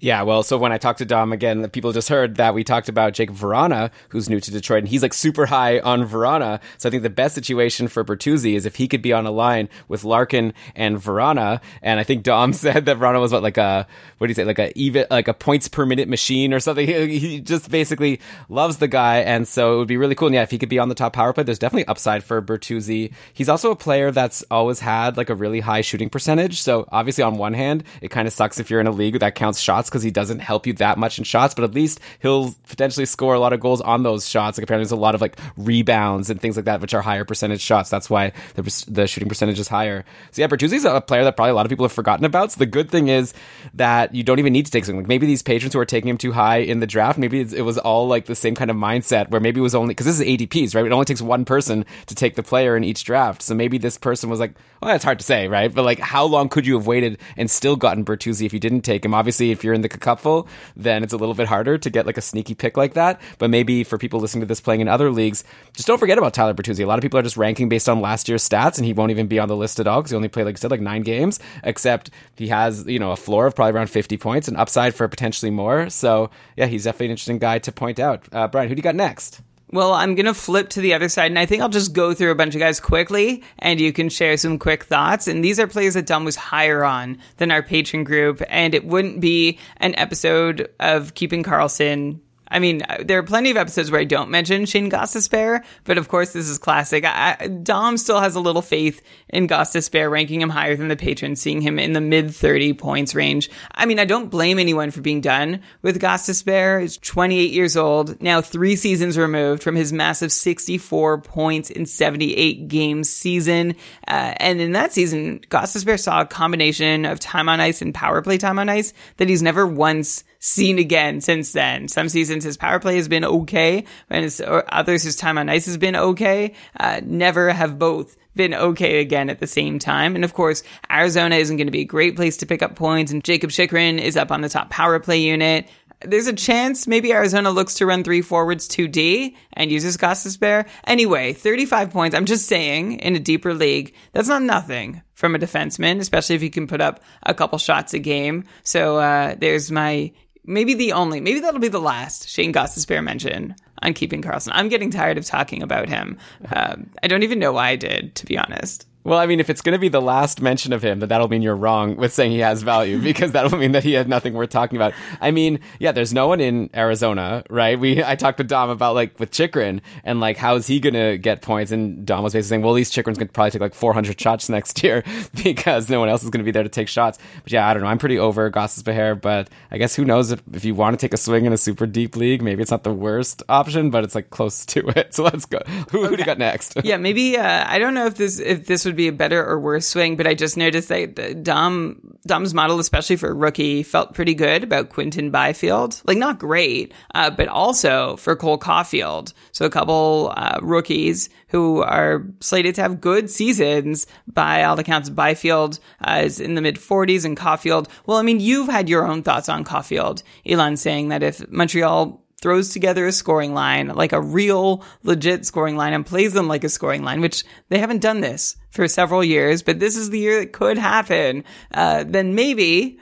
Yeah, 0.04 0.24
well, 0.24 0.44
so 0.44 0.58
when 0.58 0.74
I 0.74 0.78
talked 0.80 0.98
to 0.98 1.06
Dom 1.06 1.32
again, 1.32 1.70
people 1.70 1.94
just 1.94 2.10
heard 2.10 2.36
that 2.36 2.54
we 2.54 2.66
talked 2.66 2.90
about 2.90 3.14
Jakub 3.14 3.38
Vrana, 3.38 3.90
who's 4.10 4.30
new 4.30 4.42
to 4.42 4.52
Detroit, 4.52 4.80
and 4.80 4.88
he's 4.90 5.02
like 5.02 5.14
super 5.14 5.46
high 5.46 5.80
on 5.80 6.06
Vrana. 6.06 6.60
So 6.78 6.90
I 6.90 6.92
think 6.92 7.04
the 7.04 7.10
best 7.10 7.34
situation 7.36 7.88
for 7.88 8.04
Bertuzzi 8.04 8.56
is 8.56 8.66
if 8.66 8.76
he 8.76 8.90
could 8.90 9.02
be 9.02 9.14
on 9.14 9.26
a 9.26 9.32
line 9.32 9.70
with 9.88 10.04
Larkin 10.04 10.54
and 10.76 10.98
Vrana. 10.98 11.62
And 11.82 12.02
I 12.02 12.04
think 12.04 12.24
Dom 12.24 12.52
said 12.64 12.86
that 12.88 12.98
Vrana 12.98 13.22
was 13.22 13.32
what 13.32 13.44
like 13.44 13.56
a 13.56 13.88
what 14.18 14.28
do 14.28 14.32
you 14.32 14.36
say 14.36 14.44
like 14.44 14.60
a 14.60 14.78
even 14.78 15.06
like 15.10 15.30
a 15.30 15.34
points 15.34 15.70
per 15.70 15.86
minute 15.86 16.10
machine 16.10 16.54
or 16.54 16.60
something. 16.60 16.86
He, 17.14 17.20
he 17.20 17.40
just 17.40 17.72
basically 17.72 18.20
loves 18.50 18.78
the 18.78 18.90
guy, 18.90 19.20
and 19.20 19.48
so 19.48 19.76
it 19.76 19.78
would 19.78 19.88
be 19.88 19.96
really 19.96 20.16
cool. 20.16 20.28
And 20.28 20.36
yeah, 20.36 20.42
if 20.42 20.52
he 20.52 20.58
could 20.58 20.68
be 20.68 20.80
on 20.80 20.90
the 20.90 20.96
top 20.96 21.14
power 21.14 21.32
play, 21.32 21.46
there's 21.46 21.60
definitely 21.60 21.88
upside 21.88 22.26
for 22.26 22.42
Bertuzzi. 22.42 23.14
He's 23.34 23.48
also 23.48 23.72
a 23.72 23.76
player 23.76 24.12
that's 24.12 24.44
always 24.52 24.82
had 24.82 25.16
like 25.16 25.30
a 25.30 25.36
really 25.36 25.62
high 25.62 25.82
shooting 25.82 26.10
percentage. 26.10 26.62
So 26.62 26.90
obviously, 26.92 27.24
on 27.24 27.38
one 27.38 27.54
hand, 27.54 27.86
it 28.02 28.10
kind 28.10 28.28
of 28.28 28.34
sucks 28.34 28.60
if 28.60 28.70
you're 28.70 28.82
in 28.82 28.88
a 28.88 28.92
league 28.92 29.20
that 29.20 29.36
counts 29.36 29.62
shots 29.62 29.90
because 29.94 30.02
he 30.02 30.10
doesn't 30.10 30.40
help 30.40 30.66
you 30.66 30.74
that 30.74 30.98
much 30.98 31.20
in 31.20 31.24
shots, 31.24 31.54
but 31.54 31.64
at 31.64 31.76
least 31.76 32.00
he'll 32.20 32.56
potentially 32.68 33.06
score 33.06 33.36
a 33.36 33.40
lot 33.40 33.54
of 33.54 33.60
goals 33.60 33.80
on 33.80 34.02
those 34.02 34.28
shots. 34.28 34.58
Like 34.58 34.64
apparently 34.64 34.86
there's 34.86 34.92
a 34.92 34.96
lot 34.96 35.14
of 35.14 35.22
like 35.22 35.38
rebounds 35.56 36.32
and 36.32 36.42
things 36.42 36.56
like 36.56 36.66
that, 36.66 36.82
which 36.82 36.96
are 36.96 37.02
higher 37.04 37.24
percentage 37.24 37.62
shots. 37.62 37.92
That's 37.92 38.10
why 38.10 38.34
the, 38.56 38.86
the 38.88 39.06
shooting 39.06 39.30
percentage 39.30 39.60
is 39.60 39.68
higher. 39.68 40.04
So 40.32 40.42
yeah, 40.42 40.48
Bertuzzi's 40.48 40.84
a 40.84 41.00
player 41.00 41.24
that 41.26 41.36
probably 41.36 41.52
a 41.52 41.54
lot 41.54 41.68
of 41.68 41.70
people 41.70 41.86
have 41.86 41.92
forgotten 41.92 42.26
about. 42.26 42.54
So 42.54 42.58
the 42.58 42.66
good 42.66 42.90
thing 42.90 43.08
is 43.08 43.36
that 43.76 44.16
you 44.16 44.24
don't 44.24 44.40
even 44.40 44.52
need 44.52 44.66
to 44.66 44.72
take 44.72 44.84
something. 44.84 45.02
Like 45.02 45.08
maybe 45.08 45.28
these 45.28 45.44
patrons 45.44 45.74
who 45.74 45.80
are 45.80 45.86
taking 45.86 46.10
him 46.10 46.18
too 46.18 46.32
high 46.32 46.58
in 46.58 46.80
the 46.80 46.88
draft, 46.88 47.20
maybe 47.20 47.42
it 47.42 47.64
was 47.64 47.78
all 47.78 48.08
like 48.08 48.26
the 48.26 48.36
same 48.36 48.56
kind 48.56 48.72
of 48.72 48.78
mindset 48.78 49.30
where 49.30 49.40
maybe 49.40 49.60
it 49.60 49.64
was 49.64 49.76
only 49.76 49.94
because 49.94 50.08
this 50.08 50.20
is 50.20 50.26
ADPs, 50.26 50.74
right? 50.74 50.86
It 50.86 50.92
only 50.92 51.06
takes 51.06 51.22
one 51.22 51.46
person 51.46 51.86
to 52.08 52.16
take 52.16 52.36
the 52.36 52.44
player 52.44 52.76
in 52.76 52.84
each 52.84 53.04
draft. 53.04 53.44
So 53.44 53.54
maybe 53.54 53.78
this 53.78 54.00
person 54.00 54.28
was 54.32 54.40
like, 54.40 54.56
well, 54.84 54.94
that's 54.94 55.04
hard 55.04 55.20
to 55.20 55.26
say, 55.26 55.48
right? 55.48 55.74
But 55.74 55.86
like, 55.86 56.00
how 56.00 56.26
long 56.26 56.50
could 56.50 56.68
you 56.68 56.76
have 56.76 56.86
waited 56.86 57.18
and 57.38 57.50
still 57.50 57.78
gotten 57.78 58.04
Bertuzzi 58.04 58.46
if 58.46 58.54
you 58.54 58.60
didn't 58.60 58.82
take 58.82 59.06
him? 59.06 59.14
Obviously, 59.14 59.52
if 59.52 59.64
you're 59.64 59.74
in 59.74 59.82
the 59.82 59.88
cupful, 59.88 60.48
then 60.76 61.04
it's 61.04 61.14
a 61.14 61.18
little 61.18 61.36
bit 61.36 61.48
harder 61.48 61.78
to 61.78 61.90
get 61.90 62.06
like 62.06 62.18
a 62.18 62.22
sneaky 62.22 62.54
pick 62.54 62.76
like 62.76 62.96
that. 62.96 63.22
But 63.38 63.50
maybe 63.50 63.86
for 63.86 63.98
people 63.98 64.20
listening 64.20 64.42
to 64.42 64.46
this 64.46 64.60
playing 64.60 64.82
in 64.82 64.90
other 64.90 65.10
leagues, 65.10 65.46
just 65.74 65.88
don't 65.88 66.00
forget 66.00 66.18
about 66.18 66.34
Tyler 66.34 66.54
Bertuzzi. 66.54 66.84
A 66.84 66.86
lot 66.86 67.00
of 67.00 67.02
people 67.02 67.18
are 67.18 67.24
just 67.24 67.38
ranking 67.38 67.70
based 67.70 67.88
on 67.88 68.02
last 68.02 68.28
year's 68.28 68.48
stats, 68.48 68.78
and 68.78 68.86
he 68.86 68.92
won't 68.92 69.12
even 69.12 69.28
be 69.28 69.40
on 69.40 69.48
the 69.48 69.56
list 69.56 69.80
at 69.80 69.88
all 69.88 70.02
because 70.02 70.12
he 70.12 70.18
only 70.18 70.28
played, 70.28 70.46
like 70.46 70.56
I 70.56 70.60
said, 70.60 70.72
like 70.72 70.82
nine 70.82 71.04
games. 71.04 71.40
Except 71.64 72.10
he 72.36 72.50
has, 72.50 72.86
you 72.86 73.00
know, 73.00 73.12
a 73.12 73.16
floor 73.16 73.48
of 73.48 73.56
probably 73.56 73.74
around 73.74 73.88
50 73.88 74.18
points, 74.18 74.50
and 74.50 74.58
upside 74.58 74.96
for 74.96 75.08
potentially 75.08 75.50
more. 75.50 75.90
So 75.90 76.30
yeah, 76.58 76.66
he's 76.66 76.84
definitely 76.84 77.06
an 77.08 77.12
interesting 77.12 77.40
guy 77.40 77.60
to 77.60 77.72
point 77.72 78.00
out. 78.00 78.28
Uh, 78.34 78.48
Brian, 78.50 78.68
who 78.68 78.76
do 78.76 78.80
you 78.80 78.84
got 78.84 78.96
next? 78.96 79.42
Well, 79.74 79.94
I'm 79.94 80.14
going 80.14 80.28
to 80.28 80.36
flip 80.36 80.70
to 80.70 80.82
the 80.82 80.94
other 80.94 81.10
side, 81.10 81.32
and 81.32 81.40
I 81.40 81.48
think 81.48 81.64
I'll 81.64 81.68
just 81.68 81.94
go 81.94 82.14
through 82.14 82.30
a 82.30 82.36
bunch 82.36 82.54
of 82.54 82.60
guys 82.60 82.80
quickly, 82.80 83.44
and 83.58 83.82
you 83.82 83.92
can 83.92 84.08
share 84.08 84.38
some 84.38 84.60
quick 84.60 84.84
thoughts. 84.84 85.28
And 85.28 85.44
these 85.44 85.60
are 85.60 85.66
players 85.66 85.96
that 85.96 86.06
Dom 86.06 86.26
was 86.26 86.36
higher 86.36 86.86
on 86.86 87.18
than 87.38 87.50
our 87.50 87.64
patron 87.64 88.04
group, 88.04 88.44
and 88.50 88.76
it 88.76 88.86
wouldn't 88.86 89.20
be 89.20 89.58
an 89.78 89.96
episode 89.98 90.70
of 90.80 91.16
Keeping 91.16 91.42
Karlsson 91.42 92.20
I 92.54 92.60
mean, 92.60 92.84
there 93.04 93.18
are 93.18 93.24
plenty 93.24 93.50
of 93.50 93.58
episodes 93.58 93.90
where 93.90 94.00
I 94.00 94.04
don't 94.04 94.30
mention 94.30 94.68
Shane 94.68 94.92
Gostisbehere, 94.92 95.64
but 95.86 95.98
of 95.98 96.08
course 96.08 96.34
this 96.34 96.48
is 96.48 96.60
classic. 96.60 97.04
I, 97.04 97.48
Dom 97.48 97.98
still 97.98 98.20
has 98.20 98.36
a 98.36 98.40
little 98.40 98.62
faith 98.62 99.02
in 99.30 99.48
Gostisbehere, 99.48 100.12
ranking 100.12 100.40
him 100.40 100.52
higher 100.52 100.76
than 100.76 100.88
the 100.88 100.96
patron, 100.96 101.36
seeing 101.36 101.62
him 101.62 101.80
in 101.80 101.94
the 101.94 102.02
mid 102.02 102.34
30 102.34 102.74
points 102.74 103.16
range. 103.16 103.50
I 103.74 103.88
mean, 103.88 103.98
I 103.98 104.06
don't 104.06 104.30
blame 104.30 104.60
anyone 104.60 104.92
for 104.92 105.02
being 105.02 105.20
done 105.20 105.62
with 105.82 106.00
Gostisbehere. 106.00 106.80
He's 106.82 106.98
28 106.98 107.52
years 107.52 107.76
old, 107.76 108.22
now 108.22 108.40
three 108.40 108.76
seasons 108.76 109.18
removed 109.18 109.64
from 109.64 109.76
his 109.76 109.92
massive 109.92 110.32
64 110.32 111.22
points 111.22 111.72
in 111.72 111.88
78 111.88 112.68
games 112.68 113.10
season. 113.10 113.76
Uh, 114.08 114.36
and 114.38 114.62
in 114.62 114.74
that 114.74 114.94
season, 114.94 115.40
Gostisbehere 115.50 116.00
saw 116.00 116.22
a 116.22 116.26
combination 116.28 117.06
of 117.06 117.20
time 117.20 117.50
on 117.50 117.60
ice 117.60 117.82
and 117.82 117.96
power 117.96 118.22
play 118.22 118.38
time 118.38 118.60
on 118.60 118.70
ice 118.70 118.94
that 119.18 119.28
he's 119.28 119.42
never 119.42 119.66
once 119.66 120.24
seen 120.44 120.78
again 120.78 121.22
since 121.22 121.54
then. 121.54 121.88
Some 121.88 122.10
seasons 122.10 122.44
his 122.44 122.58
power 122.58 122.78
play 122.78 122.98
has 122.98 123.08
been 123.08 123.24
okay, 123.24 123.86
and 124.10 124.24
his, 124.24 124.44
others 124.46 125.02
his 125.02 125.16
time 125.16 125.38
on 125.38 125.48
ice 125.48 125.66
has 125.68 125.78
been 125.78 125.96
okay. 125.96 126.54
Uh, 126.78 127.00
never 127.02 127.50
have 127.50 127.80
both 127.80 128.18
been 128.36 128.54
okay 128.54 129.00
again 129.00 129.30
at 129.30 129.40
the 129.40 129.48
same 129.48 129.80
time. 129.80 130.16
And 130.16 130.26
of 130.26 130.34
course, 130.34 130.64
Arizona 130.92 131.38
isn't 131.38 131.56
going 131.56 131.68
to 131.68 131.72
be 131.72 131.82
a 131.82 131.86
great 131.86 132.18
place 132.18 132.38
to 132.38 132.46
pick 132.46 132.62
up 132.62 132.76
points, 132.76 133.12
and 133.14 133.24
Jacob 133.24 133.52
Chychrun 133.52 134.00
is 134.00 134.18
up 134.18 134.32
on 134.32 134.42
the 134.42 134.50
top 134.50 134.70
power 134.70 135.00
play 135.00 135.22
unit. 135.22 135.70
There's 136.02 136.28
a 136.28 136.34
chance 136.34 136.88
maybe 136.88 137.14
Arizona 137.14 137.50
looks 137.50 137.76
to 137.76 137.86
run 137.86 138.04
three 138.04 138.22
forwards 138.22 138.68
2D 138.68 139.36
and 139.54 139.72
uses 139.72 139.96
Gostisbehere. 139.96 140.68
Anyway, 140.86 141.32
35 141.32 141.92
points. 141.92 142.18
I'm 142.18 142.26
just 142.26 142.48
saying, 142.48 143.00
in 143.00 143.16
a 143.16 143.20
deeper 143.20 143.54
league, 143.54 143.96
that's 144.12 144.28
not 144.28 144.42
nothing 144.42 145.02
from 145.14 145.36
a 145.36 145.40
defenseman, 145.40 146.00
especially 146.00 146.36
if 146.36 146.44
you 146.44 146.50
can 146.50 146.68
put 146.68 146.82
up 146.82 147.00
a 147.22 147.34
couple 147.34 147.58
shots 147.60 147.94
a 147.94 148.00
game. 148.00 148.44
So 148.64 148.98
uh, 148.98 149.36
there's 149.40 149.72
my 149.72 150.12
maybe 150.46 150.74
the 150.74 150.92
only, 150.92 151.20
maybe 151.20 151.40
that'll 151.40 151.60
be 151.60 151.68
the 151.68 151.80
last 151.80 152.28
Shane 152.30 152.54
Gostisbehere 152.54 153.04
mention 153.04 153.56
on 153.82 153.94
Keeping 153.94 154.22
Karlsson. 154.22 154.52
I'm 154.54 154.70
getting 154.70 154.90
tired 154.90 155.18
of 155.18 155.26
talking 155.26 155.62
about 155.62 155.90
him. 155.90 156.18
Um, 156.52 156.90
I 157.02 157.08
don't 157.08 157.24
even 157.24 157.40
know 157.40 157.54
why 157.54 157.70
I 157.70 157.76
did, 157.76 158.16
to 158.16 158.26
be 158.26 158.38
honest. 158.38 158.88
Well, 159.04 159.20
I 159.20 159.26
mean, 159.26 159.40
if 159.40 159.50
it's 159.50 159.62
going 159.62 159.74
to 159.74 159.80
be 159.80 159.90
the 159.90 160.02
last 160.02 160.42
mention 160.42 160.72
of 160.72 160.82
him, 160.84 161.00
then 161.00 161.10
that'll 161.10 161.28
mean 161.28 161.42
you're 161.42 161.56
wrong 161.56 161.98
with 161.98 162.14
saying 162.14 162.32
he 162.32 162.40
has 162.40 162.64
value 162.64 163.00
because 163.02 163.34
that'll 163.34 163.58
mean 163.58 163.74
that 163.74 163.84
he 163.84 163.94
had 163.94 164.08
nothing 164.08 164.34
worth 164.34 164.50
talking 164.50 164.78
about. 164.78 164.94
I 165.20 165.32
mean, 165.32 165.60
yeah, 165.80 165.92
there's 165.92 166.14
no 166.14 166.28
one 166.28 166.40
in 166.40 166.70
Arizona, 166.74 167.44
right? 167.50 167.80
We 167.80 168.04
I 168.04 168.16
talked 168.16 168.38
to 168.38 168.44
Dom 168.44 168.70
about 168.70 168.96
like 168.96 169.20
with 169.20 169.32
Chychrun 169.32 169.82
and 170.04 170.20
like 170.20 170.38
how 170.38 170.56
is 170.56 170.68
he 170.68 170.80
going 170.80 170.94
to 170.94 171.18
get 171.18 171.42
points, 171.42 171.72
and 171.72 172.06
Dom 172.06 172.24
was 172.24 172.34
basically 172.34 172.50
saying, 172.50 172.62
well, 172.62 172.72
at 172.72 172.76
least 172.76 172.94
Chychrun's 172.94 173.18
going 173.18 173.28
to 173.28 173.34
probably 173.34 173.52
take 173.52 173.62
like 173.62 173.74
400 173.74 174.20
shots 174.20 174.50
next 174.50 174.84
year 174.84 175.04
because 175.44 175.90
no 175.90 176.00
one 176.00 176.10
else 176.10 176.24
is 176.24 176.30
going 176.30 176.40
to 176.40 176.46
be 176.46 176.52
there 176.52 176.64
to 176.64 176.70
take 176.70 176.88
shots. 176.88 177.20
But 177.44 177.52
yeah, 177.52 177.68
I 177.68 177.74
don't 177.74 177.84
know. 177.84 177.90
I'm 177.90 177.98
pretty 177.98 178.20
over 178.20 178.50
Gostisbehere, 178.50 179.20
but 179.20 179.50
I 179.72 179.78
guess 179.78 179.96
who 179.96 180.06
knows 180.06 180.32
if 180.32 180.42
if 180.54 180.66
you 180.66 180.76
want 180.76 180.98
to 180.98 181.04
take 181.04 181.14
a 181.14 181.18
swing 181.18 181.46
in 181.46 181.54
a 181.54 181.58
super 181.58 181.86
deep 181.86 182.16
league, 182.16 182.42
maybe 182.42 182.62
it's 182.62 182.72
not 182.72 182.84
the 182.84 182.94
worst 182.94 183.44
option, 183.50 183.90
but 183.90 184.04
it's 184.04 184.16
like 184.16 184.30
close 184.30 184.66
to 184.68 184.88
it. 184.96 185.14
So 185.14 185.24
let's 185.24 185.46
go. 185.46 185.60
Who, 185.92 186.06
who 186.06 186.16
do 186.16 186.22
you 186.22 186.26
got 186.26 186.38
next? 186.38 186.78
yeah, 186.84 186.98
maybe 186.98 187.38
uh, 187.38 187.66
I 187.68 187.80
don't 187.80 187.94
know 187.94 188.06
if 188.06 188.16
this 188.16 188.40
if 188.40 188.66
this 188.66 188.86
would 188.86 188.93
be 188.94 189.08
a 189.08 189.14
better 189.14 189.44
or 189.44 189.60
worse 189.60 189.88
swing, 189.88 190.16
but 190.16 190.28
I 190.28 190.34
just 190.34 190.58
noticed 190.58 190.90
that 190.90 191.44
Dom 191.44 192.18
Dom's 192.26 192.54
model, 192.54 192.80
especially 192.80 193.18
for 193.18 193.34
rookie, 193.34 193.84
felt 193.84 194.14
pretty 194.14 194.34
good 194.34 194.64
about 194.64 194.90
Quinton 194.90 195.30
Byfield. 195.30 196.02
Like 196.06 196.18
not 196.18 196.40
great, 196.40 196.94
uh, 197.14 197.30
but 197.30 197.48
also 197.48 198.16
for 198.18 198.36
Cole 198.36 198.58
Caufield. 198.58 199.34
So 199.52 199.66
a 199.66 199.70
couple 199.70 200.34
uh, 200.36 200.60
rookies 200.62 201.30
who 201.50 201.82
are 201.82 202.26
slated 202.40 202.76
to 202.76 202.82
have 202.82 203.02
good 203.02 203.30
seasons 203.30 204.08
by 204.28 204.64
all 204.64 204.80
accounts. 204.80 205.10
Byfield 205.10 205.80
uh, 206.02 206.22
is 206.24 206.40
in 206.40 206.56
the 206.56 206.62
mid 206.62 206.78
40s, 206.78 207.26
and 207.26 207.38
Caufield. 207.38 207.90
Well, 208.06 208.18
I 208.18 208.22
mean, 208.22 208.40
you've 208.40 208.70
had 208.70 208.90
your 208.90 209.06
own 209.06 209.24
thoughts 209.24 209.50
on 209.50 209.64
Caufield, 209.64 210.24
Elon, 210.46 210.78
saying 210.78 211.10
that 211.10 211.24
if 211.24 211.48
Montreal 211.52 212.23
throws 212.44 212.70
together 212.70 213.08
a 213.08 213.12
scoring 213.14 213.54
line, 213.54 213.88
like 213.88 214.12
a 214.12 214.22
real 214.22 214.84
legit 215.04 215.46
scoring 215.46 215.78
line 215.78 215.94
and 215.94 216.06
plays 216.06 216.34
them 216.34 216.50
like 216.50 216.66
a 216.66 216.70
scoring 216.70 217.02
line, 217.02 217.22
which 217.22 217.46
they 217.70 217.80
haven't 217.80 218.02
done 218.02 218.20
this 218.20 218.58
for 218.70 218.86
several 218.86 219.24
years, 219.24 219.64
but 219.64 219.80
this 219.80 219.96
is 219.96 220.10
the 220.10 220.20
year 220.20 220.42
that 220.42 220.52
could 220.52 220.78
happen, 220.78 221.46
uh, 221.74 222.04
then 222.06 222.36
maybe 222.36 223.00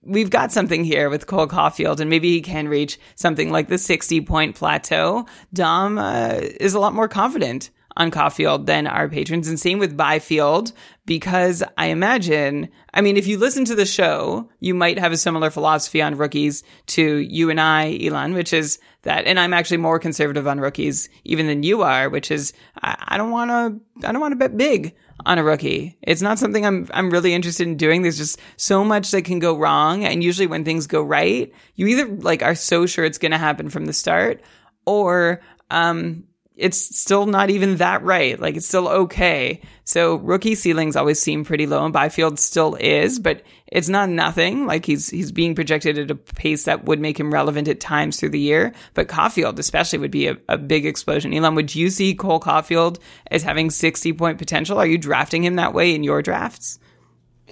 we've 0.00 0.30
got 0.30 0.52
something 0.52 0.84
here 0.84 1.10
with 1.10 1.26
Cole 1.26 1.46
Caufield, 1.46 2.00
and 2.00 2.08
maybe 2.08 2.30
he 2.30 2.40
can 2.40 2.66
reach 2.66 2.98
something 3.14 3.50
like 3.50 3.68
the 3.68 3.76
60 3.76 4.22
point 4.22 4.56
plateau. 4.56 5.26
Dom 5.52 5.98
uh, 5.98 6.38
is 6.40 6.72
a 6.72 6.80
lot 6.80 6.94
more 6.94 7.08
confident 7.08 7.70
on 7.96 8.10
Caufield 8.10 8.66
than 8.66 8.86
our 8.86 9.08
patrons, 9.08 9.48
and 9.48 9.58
same 9.58 9.78
with 9.78 9.96
Byfield, 9.96 10.72
because 11.04 11.62
I 11.76 11.86
imagine, 11.86 12.68
I 12.94 13.00
mean, 13.00 13.16
if 13.16 13.26
you 13.26 13.38
listen 13.38 13.64
to 13.66 13.74
the 13.74 13.84
show, 13.84 14.48
you 14.60 14.74
might 14.74 14.98
have 14.98 15.12
a 15.12 15.16
similar 15.16 15.50
philosophy 15.50 16.00
on 16.00 16.16
rookies 16.16 16.62
to 16.86 17.18
you 17.18 17.50
and 17.50 17.60
I, 17.60 17.98
Elon, 18.02 18.34
which 18.34 18.52
is 18.52 18.78
that, 19.02 19.26
and 19.26 19.38
I'm 19.38 19.52
actually 19.52 19.78
more 19.78 19.98
conservative 19.98 20.46
on 20.46 20.60
rookies 20.60 21.08
even 21.24 21.46
than 21.46 21.62
you 21.62 21.82
are, 21.82 22.08
which 22.08 22.30
is 22.30 22.52
I, 22.82 22.96
I 23.08 23.16
don't 23.16 23.30
want 23.30 23.50
to, 23.50 24.06
I 24.08 24.12
don't 24.12 24.20
want 24.20 24.32
to 24.32 24.36
bet 24.36 24.56
big 24.56 24.94
on 25.26 25.38
a 25.38 25.44
rookie. 25.44 25.96
It's 26.02 26.22
not 26.22 26.38
something 26.38 26.64
I'm 26.64 26.88
I'm 26.92 27.10
really 27.10 27.34
interested 27.34 27.66
in 27.66 27.76
doing. 27.76 28.02
There's 28.02 28.18
just 28.18 28.40
so 28.56 28.84
much 28.84 29.10
that 29.10 29.24
can 29.24 29.38
go 29.38 29.56
wrong, 29.56 30.04
and 30.04 30.22
usually 30.22 30.46
when 30.46 30.64
things 30.64 30.86
go 30.86 31.02
right, 31.02 31.52
you 31.74 31.86
either 31.88 32.06
like 32.06 32.42
are 32.42 32.54
so 32.54 32.86
sure 32.86 33.04
it's 33.04 33.18
going 33.18 33.32
to 33.32 33.38
happen 33.38 33.68
from 33.68 33.86
the 33.86 33.92
start, 33.92 34.42
or 34.86 35.40
um, 35.70 36.24
it's 36.56 36.98
still 36.98 37.26
not 37.26 37.50
even 37.50 37.76
that 37.76 38.02
right. 38.02 38.38
Like 38.38 38.56
it's 38.56 38.66
still 38.66 38.88
okay. 38.88 39.60
So 39.84 40.16
rookie 40.16 40.54
ceilings 40.54 40.96
always 40.96 41.20
seem 41.20 41.44
pretty 41.44 41.66
low 41.66 41.84
and 41.84 41.92
Byfield 41.92 42.38
still 42.38 42.74
is, 42.74 43.18
but 43.18 43.42
it's 43.66 43.88
not 43.88 44.10
nothing. 44.10 44.66
Like 44.66 44.84
he's, 44.84 45.08
he's 45.08 45.32
being 45.32 45.54
projected 45.54 45.98
at 45.98 46.10
a 46.10 46.14
pace 46.14 46.64
that 46.64 46.84
would 46.84 47.00
make 47.00 47.18
him 47.18 47.32
relevant 47.32 47.68
at 47.68 47.80
times 47.80 48.20
through 48.20 48.30
the 48.30 48.38
year. 48.38 48.74
But 48.94 49.08
Caufield 49.08 49.58
especially 49.58 49.98
would 50.00 50.10
be 50.10 50.28
a, 50.28 50.36
a 50.48 50.58
big 50.58 50.84
explosion. 50.84 51.32
Elon, 51.32 51.54
would 51.54 51.74
you 51.74 51.88
see 51.88 52.14
Cole 52.14 52.40
Caufield 52.40 52.98
as 53.30 53.42
having 53.42 53.70
60 53.70 54.12
point 54.12 54.38
potential? 54.38 54.78
Are 54.78 54.86
you 54.86 54.98
drafting 54.98 55.44
him 55.44 55.56
that 55.56 55.74
way 55.74 55.94
in 55.94 56.04
your 56.04 56.20
drafts? 56.20 56.78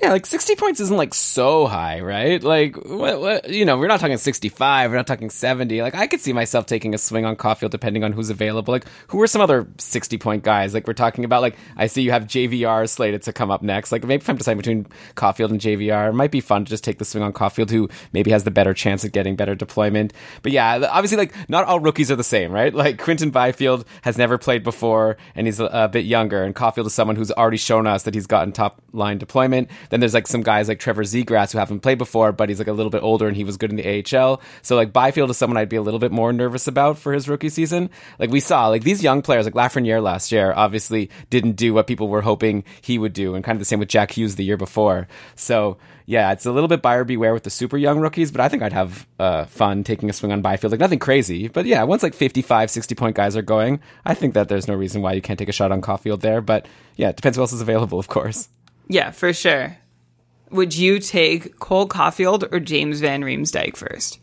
Yeah, 0.03 0.13
like 0.13 0.25
60 0.25 0.57
points 0.57 0.81
isn't 0.81 0.97
like 0.97 1.13
so 1.13 1.67
high, 1.67 2.01
right? 2.01 2.43
Like, 2.43 2.75
what, 2.77 3.21
what, 3.21 3.51
you 3.51 3.67
know, 3.67 3.77
we're 3.77 3.87
not 3.87 4.01
talking 4.01 4.17
65, 4.17 4.91
we're 4.91 4.97
not 4.97 5.07
talking 5.07 5.29
70. 5.29 5.83
Like, 5.83 5.95
I 5.95 6.07
could 6.07 6.21
see 6.21 6.33
myself 6.33 6.65
taking 6.65 6.95
a 6.95 6.99
swing 6.99 7.27
on 7.27 7.37
Caufield 7.37 7.69
depending 7.69 8.03
on 8.03 8.13
who's 8.13 8.31
available. 8.31 8.73
Like, 8.73 8.87
who 9.09 9.21
are 9.21 9.27
some 9.27 9.43
other 9.43 9.69
60 9.77 10.17
point 10.17 10.43
guys? 10.43 10.73
Like, 10.73 10.87
we're 10.87 10.95
talking 10.95 11.27
about, 11.27 11.43
like, 11.43 11.59
I 11.77 11.87
see 11.87 12.01
you 12.01 12.13
have 12.13 12.25
JVR 12.25 12.89
slated 12.89 13.23
to 13.23 13.35
come 13.35 13.51
up 13.51 13.61
next. 13.61 13.93
Like, 13.93 14.03
maybe 14.05 14.23
if 14.23 14.31
I'm 14.31 14.37
deciding 14.39 14.57
between 14.57 14.87
Caufield 15.17 15.51
and 15.51 15.61
JVR, 15.61 16.09
it 16.09 16.15
might 16.15 16.31
be 16.31 16.41
fun 16.41 16.65
to 16.65 16.71
just 16.71 16.83
take 16.83 16.99
the 16.99 17.05
swing 17.05 17.23
on 17.23 17.35
Caufield, 17.35 17.69
who 17.69 17.91
maybe 18.15 18.31
has 18.31 18.45
the 18.45 18.51
better 18.51 18.73
chance 18.73 19.05
of 19.05 19.13
getting 19.13 19.37
better 19.37 19.55
deployment. 19.55 20.15
But 20.41 20.53
yeah, 20.53 20.89
obviously, 20.91 21.19
like, 21.19 21.35
not 21.51 21.67
all 21.67 21.79
rookies 21.79 22.11
are 22.11 22.17
the 22.17 22.25
same, 22.25 22.53
right? 22.53 22.73
Like, 22.81 22.99
Quinton 22.99 23.31
Byfield 23.31 23.85
has 24.01 24.17
never 24.17 24.39
played 24.39 24.65
before 24.65 25.19
and 25.35 25.47
he's 25.47 25.61
a, 25.61 25.67
a 25.67 25.89
bit 25.89 26.07
younger, 26.07 26.43
and 26.43 26.55
Caufield 26.55 26.87
is 26.87 26.95
someone 26.95 27.17
who's 27.17 27.31
already 27.31 27.59
shown 27.59 27.87
us 27.87 28.05
that 28.05 28.15
he's 28.15 28.27
gotten 28.27 28.53
top 28.53 28.81
line 28.93 29.19
deployment. 29.19 29.69
Then 29.91 30.01
there's 30.01 30.15
like 30.15 30.27
some 30.27 30.43
guys 30.43 30.69
like 30.69 30.79
Trevor 30.79 31.03
Zegras 31.03 31.53
who 31.53 31.59
haven't 31.59 31.81
played 31.81 31.99
before, 31.99 32.33
but 32.33 32.49
he's 32.49 32.59
like 32.59 32.69
a 32.69 32.73
little 32.73 32.91
bit 32.91 33.03
older 33.03 33.29
and 33.29 33.37
he 33.37 33.45
was 33.45 33.57
good 33.57 33.71
in 33.71 33.77
the 33.77 34.19
AHL. 34.19 34.41
So 34.63 34.77
like 34.77 34.93
Byfield 34.93 35.31
is 35.31 35.37
someone 35.37 35.57
I'd 35.57 35.69
be 35.69 35.77
a 35.77 35.83
little 35.83 36.01
bit 36.01 36.13
more 36.13 36.33
nervous 36.33 36.67
about 36.67 36.99
for 36.99 37.13
his 37.13 37.29
rookie 37.29 37.49
season. 37.49 37.91
Like 38.19 38.31
we 38.31 38.41
saw, 38.41 38.69
like 38.69 38.83
these 38.83 39.03
young 39.03 39.23
players, 39.23 39.45
like 39.45 39.55
Lafreniere 39.55 40.03
last 40.03 40.33
year, 40.33 40.53
obviously 40.57 41.11
didn't 41.29 41.53
do 41.53 41.75
what 41.75 41.87
people 41.87 42.09
were 42.09 42.23
hoping 42.23 42.65
he 42.81 42.99
would 42.99 43.13
do, 43.13 43.35
and 43.35 43.45
kind 43.45 43.57
of 43.57 43.61
the 43.61 43.65
same 43.65 43.79
with 43.79 43.89
Jack 43.89 44.13
Hughes 44.13 44.37
the 44.37 44.45
year 44.45 44.57
before. 44.57 45.09
So 45.35 45.77
yeah, 46.07 46.33
it's 46.33 46.45
a 46.45 46.51
little 46.51 46.67
bit 46.67 46.83
buyer 46.83 47.05
beware 47.05 47.33
with 47.33 47.45
the 47.45 47.51
super 47.51 47.77
young 47.77 48.01
rookies, 48.01 48.33
but 48.33 48.41
I 48.41 48.49
think 48.49 48.63
I'd 48.63 48.73
have 48.73 49.07
uh, 49.19 49.45
fun 49.45 49.85
taking 49.85 50.11
a 50.11 50.13
swing 50.13 50.33
on 50.33 50.43
Byfield. 50.43 50.73
Like 50.73 50.81
nothing 50.81 50.99
crazy, 50.99 51.47
but 51.47 51.67
yeah, 51.67 51.83
once 51.85 52.03
like 52.03 52.15
55, 52.15 52.71
60 52.71 52.95
point 52.97 53.17
guys 53.17 53.37
are 53.37 53.43
going, 53.43 53.81
I 54.05 54.15
think 54.15 54.35
that 54.35 54.49
there's 54.49 54.67
no 54.67 54.75
reason 54.75 55.03
why 55.03 55.13
you 55.13 55.23
can't 55.23 55.39
take 55.39 55.49
a 55.49 55.53
shot 55.53 55.71
on 55.73 55.81
Caufield 55.81 56.21
there. 56.21 56.41
But 56.41 56.67
yeah, 56.97 57.11
it 57.11 57.17
depends 57.17 57.37
who 57.37 57.43
else 57.43 57.53
is 57.53 57.61
available, 57.61 57.99
of 57.99 58.09
course. 58.09 58.49
Yeah, 58.89 59.13
for 59.13 59.33
sure. 59.33 59.77
Would 60.51 60.77
you 60.77 60.99
take 60.99 61.59
Cole 61.59 61.89
Caufield 61.89 62.53
or 62.53 62.61
James 62.61 63.01
Van 63.01 63.23
Riemsdyk 63.23 63.77
first? 63.77 64.19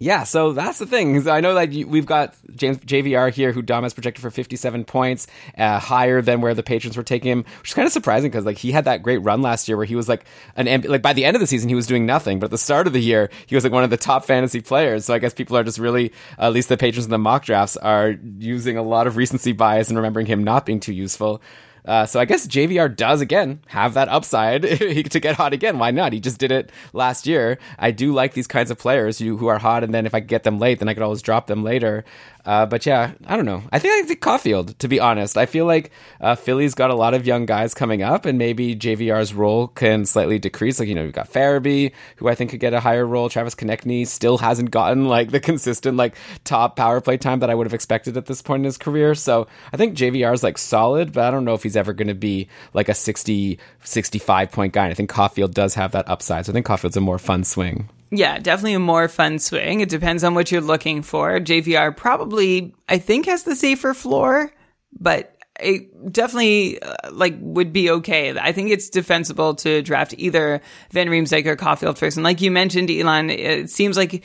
Yeah, 0.00 0.24
so 0.24 0.52
that's 0.52 0.78
the 0.78 0.86
thing. 0.86 1.26
I 1.28 1.40
know 1.40 1.54
that 1.54 1.70
we've 1.70 2.04
got 2.04 2.34
James 2.54 2.78
JVR 2.78 3.32
here, 3.32 3.52
who 3.52 3.62
Dom 3.62 3.84
has 3.84 3.94
projected 3.94 4.20
for 4.20 4.30
57 4.30 4.84
points, 4.84 5.26
uh, 5.56 5.78
higher 5.78 6.20
than 6.20 6.40
where 6.40 6.52
the 6.52 6.62
patrons 6.64 6.96
were 6.96 7.02
taking 7.02 7.30
him, 7.30 7.44
which 7.60 7.70
is 7.70 7.74
kind 7.74 7.86
of 7.86 7.92
surprising 7.92 8.30
because 8.30 8.44
like 8.44 8.58
he 8.58 8.72
had 8.72 8.84
that 8.86 9.02
great 9.02 9.18
run 9.18 9.40
last 9.40 9.68
year 9.68 9.76
where 9.76 9.86
he 9.86 9.96
was 9.96 10.08
like 10.08 10.26
an 10.56 10.82
like 10.82 11.00
by 11.00 11.12
the 11.12 11.24
end 11.24 11.36
of 11.36 11.40
the 11.40 11.46
season 11.46 11.68
he 11.68 11.74
was 11.74 11.86
doing 11.86 12.04
nothing, 12.04 12.38
but 12.38 12.46
at 12.46 12.50
the 12.50 12.58
start 12.58 12.86
of 12.86 12.92
the 12.92 13.00
year 13.00 13.30
he 13.46 13.54
was 13.54 13.64
like 13.64 13.72
one 13.72 13.84
of 13.84 13.90
the 13.90 13.96
top 13.96 14.24
fantasy 14.24 14.60
players. 14.60 15.06
So 15.06 15.14
I 15.14 15.18
guess 15.18 15.32
people 15.32 15.56
are 15.56 15.64
just 15.64 15.78
really, 15.78 16.12
at 16.38 16.52
least 16.52 16.68
the 16.68 16.76
patrons 16.76 17.06
in 17.06 17.10
the 17.10 17.18
mock 17.18 17.44
drafts, 17.44 17.76
are 17.76 18.14
using 18.38 18.76
a 18.76 18.82
lot 18.82 19.06
of 19.06 19.16
recency 19.16 19.52
bias 19.52 19.88
and 19.88 19.96
remembering 19.96 20.26
him 20.26 20.44
not 20.44 20.66
being 20.66 20.80
too 20.80 20.92
useful. 20.92 21.40
Uh, 21.84 22.06
so 22.06 22.18
I 22.18 22.24
guess 22.24 22.46
JVR 22.46 22.94
does 22.94 23.20
again 23.20 23.60
have 23.66 23.94
that 23.94 24.08
upside 24.08 24.62
to 25.10 25.20
get 25.20 25.36
hot 25.36 25.52
again. 25.52 25.78
Why 25.78 25.90
not? 25.90 26.12
He 26.12 26.20
just 26.20 26.38
did 26.38 26.50
it 26.50 26.70
last 26.92 27.26
year. 27.26 27.58
I 27.78 27.90
do 27.90 28.12
like 28.12 28.32
these 28.32 28.46
kinds 28.46 28.70
of 28.70 28.78
players 28.78 29.18
who, 29.18 29.36
who 29.36 29.48
are 29.48 29.58
hot, 29.58 29.84
and 29.84 29.92
then 29.92 30.06
if 30.06 30.14
I 30.14 30.20
get 30.20 30.44
them 30.44 30.58
late, 30.58 30.78
then 30.78 30.88
I 30.88 30.94
could 30.94 31.02
always 31.02 31.22
drop 31.22 31.46
them 31.46 31.62
later. 31.62 32.04
Uh, 32.46 32.66
but 32.66 32.84
yeah, 32.84 33.12
I 33.26 33.36
don't 33.36 33.46
know. 33.46 33.62
I 33.72 33.78
think 33.78 34.04
I 34.04 34.06
think 34.06 34.20
Caufield, 34.20 34.76
to 34.78 34.88
be 34.88 35.00
honest. 35.00 35.38
I 35.38 35.46
feel 35.46 35.64
like 35.64 35.90
uh, 36.20 36.34
Philly's 36.34 36.74
got 36.74 36.90
a 36.90 36.94
lot 36.94 37.14
of 37.14 37.26
young 37.26 37.46
guys 37.46 37.72
coming 37.72 38.02
up, 38.02 38.26
and 38.26 38.38
maybe 38.38 38.76
JVR's 38.76 39.32
role 39.32 39.68
can 39.68 40.04
slightly 40.04 40.38
decrease. 40.38 40.78
Like, 40.78 40.88
you 40.88 40.94
know, 40.94 41.04
you've 41.04 41.14
got 41.14 41.32
Farabee, 41.32 41.92
who 42.16 42.28
I 42.28 42.34
think 42.34 42.50
could 42.50 42.60
get 42.60 42.74
a 42.74 42.80
higher 42.80 43.06
role. 43.06 43.28
Travis 43.28 43.54
Konecny 43.54 44.06
still 44.06 44.38
hasn't 44.38 44.70
gotten 44.70 45.06
like 45.06 45.30
the 45.30 45.40
consistent, 45.40 45.96
like 45.96 46.16
top 46.44 46.76
power 46.76 47.00
play 47.00 47.16
time 47.16 47.40
that 47.40 47.50
I 47.50 47.54
would 47.54 47.66
have 47.66 47.74
expected 47.74 48.16
at 48.16 48.26
this 48.26 48.42
point 48.42 48.60
in 48.60 48.64
his 48.64 48.78
career. 48.78 49.14
So 49.14 49.46
I 49.72 49.76
think 49.78 49.96
JVR 49.96 50.34
is 50.34 50.42
like 50.42 50.58
solid, 50.58 51.12
but 51.12 51.24
I 51.24 51.30
don't 51.30 51.44
know 51.46 51.54
if 51.54 51.62
he's 51.62 51.76
ever 51.76 51.94
going 51.94 52.08
to 52.08 52.14
be 52.14 52.48
like 52.74 52.88
a 52.90 52.94
60, 52.94 53.58
65 53.82 54.52
point 54.52 54.72
guy. 54.74 54.84
And 54.84 54.90
I 54.90 54.94
think 54.94 55.10
Caufield 55.10 55.54
does 55.54 55.74
have 55.74 55.92
that 55.92 56.08
upside. 56.08 56.44
So 56.44 56.52
I 56.52 56.54
think 56.54 56.66
Caufield's 56.66 56.96
a 56.96 57.00
more 57.00 57.18
fun 57.18 57.44
swing. 57.44 57.88
Yeah, 58.16 58.38
definitely 58.38 58.74
a 58.74 58.80
more 58.80 59.08
fun 59.08 59.38
swing. 59.38 59.80
It 59.80 59.88
depends 59.88 60.24
on 60.24 60.34
what 60.34 60.52
you're 60.52 60.60
looking 60.60 61.02
for. 61.02 61.40
JVR 61.40 61.96
probably, 61.96 62.74
I 62.88 62.98
think, 62.98 63.26
has 63.26 63.42
the 63.42 63.56
safer 63.56 63.94
floor, 63.94 64.52
but 64.98 65.34
it 65.60 66.12
definitely 66.12 66.82
uh, 66.82 67.12
like 67.12 67.34
would 67.38 67.72
be 67.72 67.88
okay. 67.88 68.36
I 68.36 68.52
think 68.52 68.70
it's 68.70 68.88
defensible 68.88 69.54
to 69.56 69.82
draft 69.82 70.14
either 70.18 70.60
Van 70.90 71.08
Riemsdyk 71.08 71.46
or 71.46 71.56
Caufield 71.56 71.96
first. 71.96 72.16
And 72.16 72.24
like 72.24 72.40
you 72.40 72.50
mentioned, 72.50 72.90
Elon, 72.90 73.30
it 73.30 73.70
seems 73.70 73.96
like 73.96 74.24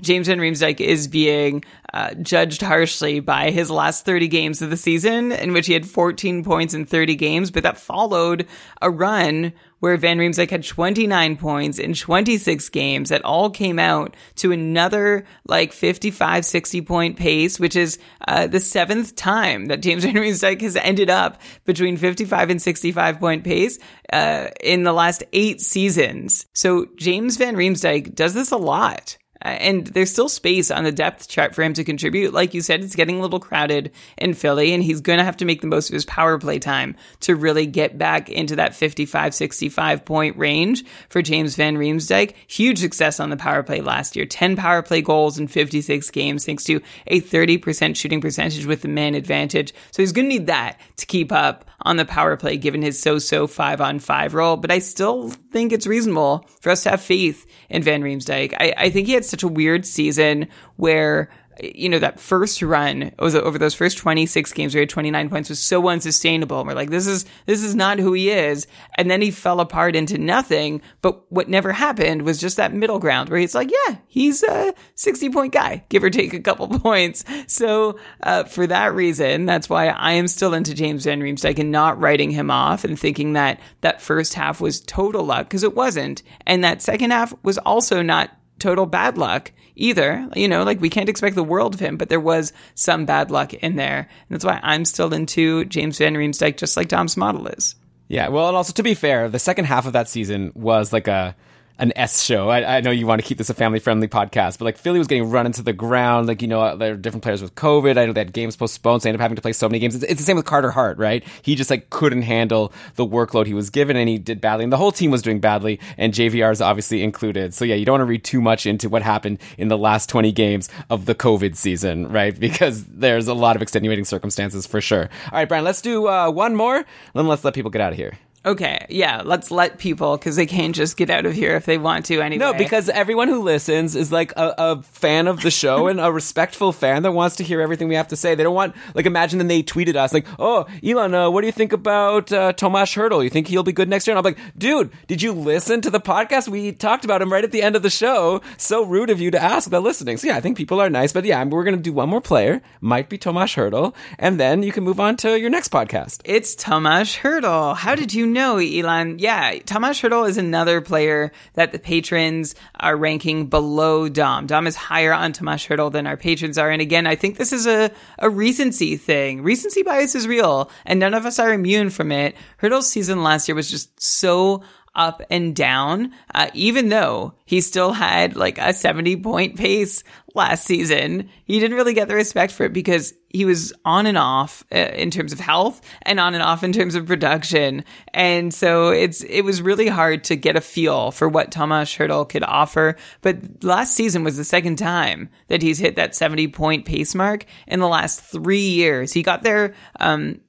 James 0.00 0.28
Van 0.28 0.38
Riemsdyk 0.38 0.80
is 0.80 1.08
being 1.08 1.64
uh, 1.92 2.14
judged 2.14 2.62
harshly 2.62 3.18
by 3.18 3.50
his 3.50 3.70
last 3.70 4.04
30 4.04 4.28
games 4.28 4.62
of 4.62 4.70
the 4.70 4.76
season, 4.76 5.32
in 5.32 5.52
which 5.52 5.66
he 5.66 5.72
had 5.72 5.86
14 5.86 6.44
points 6.44 6.74
in 6.74 6.86
30 6.86 7.16
games, 7.16 7.50
but 7.50 7.64
that 7.64 7.78
followed 7.78 8.46
a 8.80 8.90
run 8.90 9.52
where 9.80 9.96
Van 9.96 10.18
Riemsdyk 10.18 10.50
had 10.50 10.64
29 10.64 11.36
points 11.36 11.78
in 11.78 11.94
26 11.94 12.68
games 12.70 13.10
that 13.10 13.24
all 13.24 13.50
came 13.50 13.78
out 13.78 14.16
to 14.36 14.52
another 14.52 15.24
like 15.46 15.72
55, 15.72 16.44
60 16.44 16.80
point 16.82 17.16
pace, 17.16 17.60
which 17.60 17.76
is 17.76 17.98
uh, 18.26 18.46
the 18.46 18.60
seventh 18.60 19.14
time 19.14 19.66
that 19.66 19.82
James 19.82 20.04
Van 20.06 20.14
Riemsdyk 20.14 20.60
has 20.60 20.76
ended 20.76 21.10
up 21.10 21.40
between 21.64 21.96
55 21.96 22.50
and 22.50 22.60
65 22.60 23.20
point 23.20 23.44
pace 23.44 23.78
uh, 24.12 24.48
in 24.62 24.82
the 24.84 24.92
last 24.92 25.24
eight 25.32 25.60
seasons. 25.60 26.46
So 26.54 26.86
James 26.96 27.36
Van 27.36 27.56
Riemsdyk 27.56 28.14
does 28.14 28.34
this 28.34 28.50
a 28.50 28.56
lot. 28.56 29.16
Uh, 29.44 29.48
and 29.48 29.86
there's 29.88 30.10
still 30.10 30.28
space 30.28 30.70
on 30.70 30.84
the 30.84 30.92
depth 30.92 31.28
chart 31.28 31.54
for 31.54 31.62
him 31.62 31.72
to 31.74 31.84
contribute. 31.84 32.32
Like 32.32 32.54
you 32.54 32.60
said, 32.60 32.82
it's 32.82 32.96
getting 32.96 33.18
a 33.18 33.22
little 33.22 33.40
crowded 33.40 33.92
in 34.16 34.34
Philly, 34.34 34.72
and 34.72 34.82
he's 34.82 35.00
going 35.00 35.18
to 35.18 35.24
have 35.24 35.36
to 35.38 35.44
make 35.44 35.60
the 35.60 35.66
most 35.66 35.88
of 35.88 35.94
his 35.94 36.04
power 36.04 36.38
play 36.38 36.58
time 36.58 36.96
to 37.20 37.36
really 37.36 37.66
get 37.66 37.98
back 37.98 38.28
into 38.28 38.56
that 38.56 38.74
55, 38.74 39.34
65 39.34 40.04
point 40.04 40.36
range 40.36 40.84
for 41.08 41.22
James 41.22 41.54
Van 41.54 41.76
Riemsdyk. 41.76 42.34
Huge 42.46 42.78
success 42.78 43.20
on 43.20 43.30
the 43.30 43.36
power 43.36 43.62
play 43.62 43.80
last 43.80 44.16
year. 44.16 44.26
10 44.26 44.56
power 44.56 44.82
play 44.82 45.02
goals 45.02 45.38
in 45.38 45.48
56 45.48 46.10
games, 46.10 46.44
thanks 46.44 46.64
to 46.64 46.80
a 47.06 47.20
30% 47.20 47.96
shooting 47.96 48.20
percentage 48.20 48.66
with 48.66 48.82
the 48.82 48.88
man 48.88 49.14
advantage. 49.14 49.72
So 49.90 50.02
he's 50.02 50.12
going 50.12 50.26
to 50.26 50.36
need 50.36 50.46
that 50.46 50.80
to 50.96 51.06
keep 51.06 51.32
up 51.32 51.64
on 51.82 51.96
the 51.96 52.04
power 52.04 52.36
play 52.36 52.56
given 52.56 52.82
his 52.82 53.00
so-so 53.00 53.46
five 53.46 53.80
on 53.80 53.98
five 53.98 54.34
role. 54.34 54.56
But 54.56 54.70
I 54.70 54.80
still 54.80 55.32
think 55.52 55.72
it's 55.72 55.86
reasonable 55.86 56.48
for 56.60 56.70
us 56.70 56.82
to 56.82 56.90
have 56.90 57.00
faith 57.00 57.46
in 57.68 57.82
Van 57.82 58.02
Riemsdyk. 58.02 58.54
I, 58.58 58.74
I 58.76 58.90
think 58.90 59.06
he 59.06 59.14
had 59.14 59.24
such 59.24 59.42
a 59.42 59.48
weird 59.48 59.86
season 59.86 60.48
where 60.76 61.30
you 61.60 61.88
know, 61.88 61.98
that 61.98 62.20
first 62.20 62.62
run 62.62 63.12
was 63.18 63.34
over 63.34 63.58
those 63.58 63.74
first 63.74 63.98
26 63.98 64.52
games 64.52 64.74
where 64.74 64.80
he 64.80 64.82
had 64.82 64.90
29 64.90 65.28
points 65.28 65.48
was 65.48 65.58
so 65.58 65.88
unsustainable. 65.88 66.60
And 66.60 66.68
we're 66.68 66.74
like, 66.74 66.90
this 66.90 67.06
is, 67.06 67.24
this 67.46 67.62
is 67.62 67.74
not 67.74 67.98
who 67.98 68.12
he 68.12 68.30
is. 68.30 68.66
And 68.96 69.10
then 69.10 69.20
he 69.20 69.30
fell 69.30 69.60
apart 69.60 69.96
into 69.96 70.18
nothing. 70.18 70.80
But 71.02 71.30
what 71.30 71.48
never 71.48 71.72
happened 71.72 72.22
was 72.22 72.38
just 72.38 72.56
that 72.56 72.72
middle 72.72 72.98
ground 72.98 73.28
where 73.28 73.40
he's 73.40 73.54
like, 73.54 73.70
yeah, 73.70 73.96
he's 74.06 74.42
a 74.42 74.74
60 74.94 75.30
point 75.30 75.52
guy, 75.52 75.84
give 75.88 76.04
or 76.04 76.10
take 76.10 76.34
a 76.34 76.40
couple 76.40 76.68
points. 76.80 77.24
So, 77.46 77.98
uh, 78.22 78.44
for 78.44 78.66
that 78.66 78.94
reason, 78.94 79.46
that's 79.46 79.68
why 79.68 79.88
I 79.88 80.12
am 80.12 80.28
still 80.28 80.54
into 80.54 80.74
James 80.74 81.04
Van 81.04 81.20
Riemsdyk 81.20 81.58
and 81.58 81.72
not 81.72 82.00
writing 82.00 82.30
him 82.30 82.50
off 82.50 82.84
and 82.84 82.98
thinking 82.98 83.34
that 83.34 83.60
that 83.80 84.00
first 84.00 84.34
half 84.34 84.60
was 84.60 84.80
total 84.80 85.24
luck 85.24 85.48
because 85.48 85.62
it 85.64 85.74
wasn't. 85.74 86.22
And 86.46 86.64
that 86.64 86.82
second 86.82 87.10
half 87.10 87.34
was 87.42 87.58
also 87.58 88.02
not 88.02 88.30
total 88.58 88.86
bad 88.86 89.18
luck 89.18 89.52
either. 89.76 90.28
You 90.34 90.48
know, 90.48 90.64
like 90.64 90.80
we 90.80 90.90
can't 90.90 91.08
expect 91.08 91.36
the 91.36 91.44
world 91.44 91.74
of 91.74 91.80
him, 91.80 91.96
but 91.96 92.08
there 92.08 92.20
was 92.20 92.52
some 92.74 93.06
bad 93.06 93.30
luck 93.30 93.54
in 93.54 93.76
there. 93.76 93.98
And 93.98 94.08
that's 94.28 94.44
why 94.44 94.60
I'm 94.62 94.84
still 94.84 95.12
into 95.12 95.64
James 95.64 95.98
Van 95.98 96.14
Riemsdyk, 96.14 96.56
just 96.56 96.76
like 96.76 96.88
Dom's 96.88 97.16
model 97.16 97.46
is. 97.48 97.74
Yeah, 98.08 98.28
well, 98.28 98.48
and 98.48 98.56
also 98.56 98.72
to 98.72 98.82
be 98.82 98.94
fair, 98.94 99.28
the 99.28 99.38
second 99.38 99.66
half 99.66 99.86
of 99.86 99.92
that 99.92 100.08
season 100.08 100.52
was 100.54 100.92
like 100.92 101.08
a 101.08 101.36
an 101.78 101.92
S 101.94 102.22
show. 102.22 102.48
I, 102.48 102.78
I, 102.78 102.80
know 102.80 102.90
you 102.90 103.06
want 103.06 103.20
to 103.22 103.26
keep 103.26 103.38
this 103.38 103.50
a 103.50 103.54
family 103.54 103.78
friendly 103.78 104.08
podcast, 104.08 104.58
but 104.58 104.64
like 104.64 104.78
Philly 104.78 104.98
was 104.98 105.06
getting 105.06 105.30
run 105.30 105.46
into 105.46 105.62
the 105.62 105.72
ground. 105.72 106.26
Like, 106.26 106.42
you 106.42 106.48
know, 106.48 106.76
there 106.76 106.94
are 106.94 106.96
different 106.96 107.22
players 107.22 107.40
with 107.40 107.54
COVID. 107.54 107.96
I 107.96 108.06
know 108.06 108.12
they 108.12 108.20
had 108.20 108.32
games 108.32 108.56
postponed, 108.56 109.02
so 109.02 109.04
they 109.04 109.10
ended 109.10 109.20
up 109.20 109.22
having 109.22 109.36
to 109.36 109.42
play 109.42 109.52
so 109.52 109.68
many 109.68 109.78
games. 109.78 109.94
It's, 109.94 110.04
it's, 110.04 110.20
the 110.20 110.24
same 110.24 110.36
with 110.36 110.44
Carter 110.44 110.70
Hart, 110.70 110.98
right? 110.98 111.24
He 111.42 111.54
just 111.54 111.70
like 111.70 111.90
couldn't 111.90 112.22
handle 112.22 112.72
the 112.96 113.06
workload 113.06 113.46
he 113.46 113.54
was 113.54 113.70
given 113.70 113.96
and 113.96 114.08
he 114.08 114.18
did 114.18 114.40
badly. 114.40 114.64
And 114.64 114.72
the 114.72 114.76
whole 114.76 114.92
team 114.92 115.10
was 115.10 115.22
doing 115.22 115.40
badly 115.40 115.78
and 115.96 116.12
JVR 116.12 116.50
is 116.50 116.60
obviously 116.60 117.02
included. 117.02 117.54
So 117.54 117.64
yeah, 117.64 117.76
you 117.76 117.84
don't 117.84 117.94
want 117.94 118.02
to 118.02 118.06
read 118.06 118.24
too 118.24 118.40
much 118.40 118.66
into 118.66 118.88
what 118.88 119.02
happened 119.02 119.38
in 119.56 119.68
the 119.68 119.78
last 119.78 120.08
20 120.08 120.32
games 120.32 120.68
of 120.90 121.06
the 121.06 121.14
COVID 121.14 121.56
season, 121.56 122.10
right? 122.10 122.36
Because 122.48 122.84
there's 122.86 123.28
a 123.28 123.34
lot 123.34 123.56
of 123.56 123.62
extenuating 123.62 124.06
circumstances 124.06 124.66
for 124.66 124.80
sure. 124.80 125.10
All 125.26 125.32
right, 125.32 125.46
Brian, 125.46 125.64
let's 125.64 125.82
do 125.82 126.08
uh, 126.08 126.30
one 126.30 126.56
more. 126.56 126.84
Then 127.14 127.26
let's 127.26 127.44
let 127.44 127.52
people 127.52 127.70
get 127.70 127.82
out 127.82 127.92
of 127.92 127.98
here. 127.98 128.14
Okay, 128.46 128.86
yeah, 128.88 129.22
let's 129.24 129.50
let 129.50 129.78
people 129.78 130.16
because 130.16 130.36
they 130.36 130.46
can't 130.46 130.74
just 130.74 130.96
get 130.96 131.10
out 131.10 131.26
of 131.26 131.34
here 131.34 131.56
if 131.56 131.66
they 131.66 131.76
want 131.76 132.06
to 132.06 132.20
anyway. 132.20 132.38
No, 132.38 132.54
because 132.54 132.88
everyone 132.88 133.26
who 133.26 133.42
listens 133.42 133.96
is 133.96 134.12
like 134.12 134.32
a, 134.36 134.54
a 134.56 134.82
fan 134.82 135.26
of 135.26 135.40
the 135.40 135.50
show 135.50 135.88
and 135.88 136.00
a 136.00 136.12
respectful 136.12 136.70
fan 136.72 137.02
that 137.02 137.12
wants 137.12 137.36
to 137.36 137.44
hear 137.44 137.60
everything 137.60 137.88
we 137.88 137.96
have 137.96 138.08
to 138.08 138.16
say. 138.16 138.36
They 138.36 138.44
don't 138.44 138.54
want 138.54 138.76
like 138.94 139.06
imagine 139.06 139.38
then 139.38 139.48
they 139.48 139.64
tweeted 139.64 139.96
us 139.96 140.14
like, 140.14 140.24
"Oh, 140.38 140.66
Elon, 140.84 141.14
uh, 141.14 141.30
what 141.30 141.40
do 141.40 141.48
you 141.48 141.52
think 141.52 141.72
about 141.72 142.30
uh, 142.32 142.52
Tomas 142.52 142.94
Hertl? 142.94 143.24
You 143.24 143.28
think 143.28 143.48
he'll 143.48 143.64
be 143.64 143.72
good 143.72 143.88
next 143.88 144.06
year?" 144.06 144.16
And 144.16 144.24
I'm 144.24 144.32
like, 144.32 144.38
"Dude, 144.56 144.92
did 145.08 145.20
you 145.20 145.32
listen 145.32 145.80
to 145.80 145.90
the 145.90 146.00
podcast? 146.00 146.48
We 146.48 146.70
talked 146.70 147.04
about 147.04 147.20
him 147.20 147.32
right 147.32 147.44
at 147.44 147.50
the 147.50 147.62
end 147.62 147.74
of 147.74 147.82
the 147.82 147.90
show. 147.90 148.40
So 148.56 148.84
rude 148.84 149.10
of 149.10 149.20
you 149.20 149.32
to 149.32 149.42
ask 149.42 149.66
without 149.66 149.82
listening." 149.82 150.16
So 150.16 150.28
yeah, 150.28 150.36
I 150.36 150.40
think 150.40 150.56
people 150.56 150.80
are 150.80 150.88
nice, 150.88 151.12
but 151.12 151.24
yeah, 151.24 151.42
we're 151.44 151.64
gonna 151.64 151.76
do 151.76 151.92
one 151.92 152.08
more 152.08 152.20
player. 152.20 152.62
Might 152.80 153.08
be 153.08 153.18
Tomas 153.18 153.56
Hertl, 153.56 153.94
and 154.16 154.38
then 154.38 154.62
you 154.62 154.70
can 154.70 154.84
move 154.84 155.00
on 155.00 155.16
to 155.18 155.38
your 155.38 155.50
next 155.50 155.72
podcast. 155.72 156.20
It's 156.24 156.54
Tomas 156.54 157.16
Hertl. 157.16 157.76
How 157.76 157.96
did 157.96 158.14
you 158.14 158.27
know, 158.28 158.58
Elon? 158.58 159.18
Yeah, 159.18 159.58
Tomas 159.64 160.00
Hertl 160.00 160.28
is 160.28 160.36
another 160.36 160.80
player 160.80 161.32
that 161.54 161.72
the 161.72 161.78
patrons 161.78 162.54
are 162.78 162.96
ranking 162.96 163.46
below 163.46 164.08
Dom. 164.08 164.46
Dom 164.46 164.66
is 164.66 164.76
higher 164.76 165.12
on 165.12 165.32
Tomas 165.32 165.66
Hertl 165.66 165.90
than 165.90 166.06
our 166.06 166.16
patrons 166.16 166.58
are. 166.58 166.70
And 166.70 166.80
again, 166.80 167.06
I 167.06 167.16
think 167.16 167.36
this 167.36 167.52
is 167.52 167.66
a, 167.66 167.90
a 168.18 168.30
recency 168.30 168.96
thing. 168.96 169.42
Recency 169.42 169.82
bias 169.82 170.14
is 170.14 170.28
real, 170.28 170.70
and 170.86 171.00
none 171.00 171.14
of 171.14 171.26
us 171.26 171.38
are 171.38 171.52
immune 171.52 171.90
from 171.90 172.12
it. 172.12 172.36
Hertl's 172.62 172.90
season 172.90 173.22
last 173.22 173.48
year 173.48 173.54
was 173.54 173.70
just 173.70 174.00
so 174.00 174.62
up 174.98 175.22
and 175.30 175.56
down, 175.56 176.12
uh, 176.34 176.50
even 176.52 176.90
though 176.90 177.32
he 177.46 177.62
still 177.62 177.92
had 177.92 178.36
like 178.36 178.58
a 178.58 178.74
70 178.74 179.16
point 179.22 179.56
pace 179.56 180.04
last 180.34 180.64
season. 180.64 181.30
He 181.44 181.58
didn't 181.60 181.76
really 181.76 181.94
get 181.94 182.08
the 182.08 182.14
respect 182.14 182.52
for 182.52 182.64
it 182.64 182.72
because 182.72 183.14
he 183.28 183.44
was 183.44 183.72
on 183.84 184.06
and 184.06 184.18
off 184.18 184.64
uh, 184.72 184.76
in 184.76 185.10
terms 185.10 185.32
of 185.32 185.40
health 185.40 185.80
and 186.02 186.18
on 186.18 186.34
and 186.34 186.42
off 186.42 186.62
in 186.62 186.72
terms 186.72 186.94
of 186.94 187.06
production. 187.06 187.84
And 188.12 188.52
so 188.52 188.90
it's, 188.90 189.22
it 189.24 189.42
was 189.42 189.62
really 189.62 189.88
hard 189.88 190.24
to 190.24 190.36
get 190.36 190.56
a 190.56 190.60
feel 190.60 191.10
for 191.10 191.28
what 191.28 191.50
Tomas 191.50 191.94
Hertl 191.94 192.28
could 192.28 192.42
offer. 192.42 192.96
But 193.20 193.62
last 193.64 193.94
season 193.94 194.24
was 194.24 194.36
the 194.36 194.44
second 194.44 194.76
time 194.76 195.28
that 195.48 195.62
he's 195.62 195.78
hit 195.78 195.96
that 195.96 196.14
70 196.14 196.48
point 196.48 196.86
pace 196.86 197.14
mark 197.14 197.44
in 197.66 197.80
the 197.80 197.88
last 197.88 198.20
three 198.20 198.68
years. 198.68 199.12
He 199.12 199.22
got 199.22 199.42
there, 199.42 199.74
um, 200.00 200.40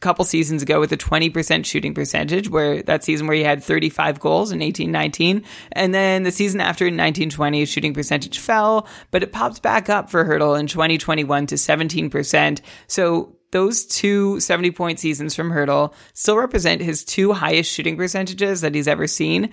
couple 0.00 0.24
seasons 0.24 0.62
ago 0.62 0.80
with 0.80 0.92
a 0.92 0.96
20% 0.96 1.64
shooting 1.64 1.94
percentage, 1.94 2.48
where 2.48 2.82
that 2.82 3.04
season 3.04 3.26
where 3.26 3.36
he 3.36 3.42
had 3.42 3.62
35 3.62 4.20
goals 4.20 4.52
in 4.52 4.60
1819. 4.60 5.44
And 5.72 5.94
then 5.94 6.22
the 6.22 6.30
season 6.30 6.60
after 6.60 6.84
in 6.84 6.94
1920, 6.94 7.60
his 7.60 7.68
shooting 7.68 7.94
percentage 7.94 8.38
fell, 8.38 8.86
but 9.10 9.22
it 9.22 9.32
popped 9.32 9.62
back 9.62 9.88
up 9.88 10.10
for 10.10 10.24
Hertl 10.24 10.58
in 10.58 10.66
2021 10.66 11.46
to 11.48 11.54
17%. 11.54 12.60
So 12.86 13.36
those 13.52 13.86
two 13.86 14.40
70 14.40 14.72
point 14.72 14.98
seasons 14.98 15.34
from 15.34 15.50
Hertl 15.50 15.94
still 16.14 16.36
represent 16.36 16.82
his 16.82 17.04
two 17.04 17.32
highest 17.32 17.70
shooting 17.70 17.96
percentages 17.96 18.60
that 18.60 18.74
he's 18.74 18.88
ever 18.88 19.06
seen. 19.06 19.50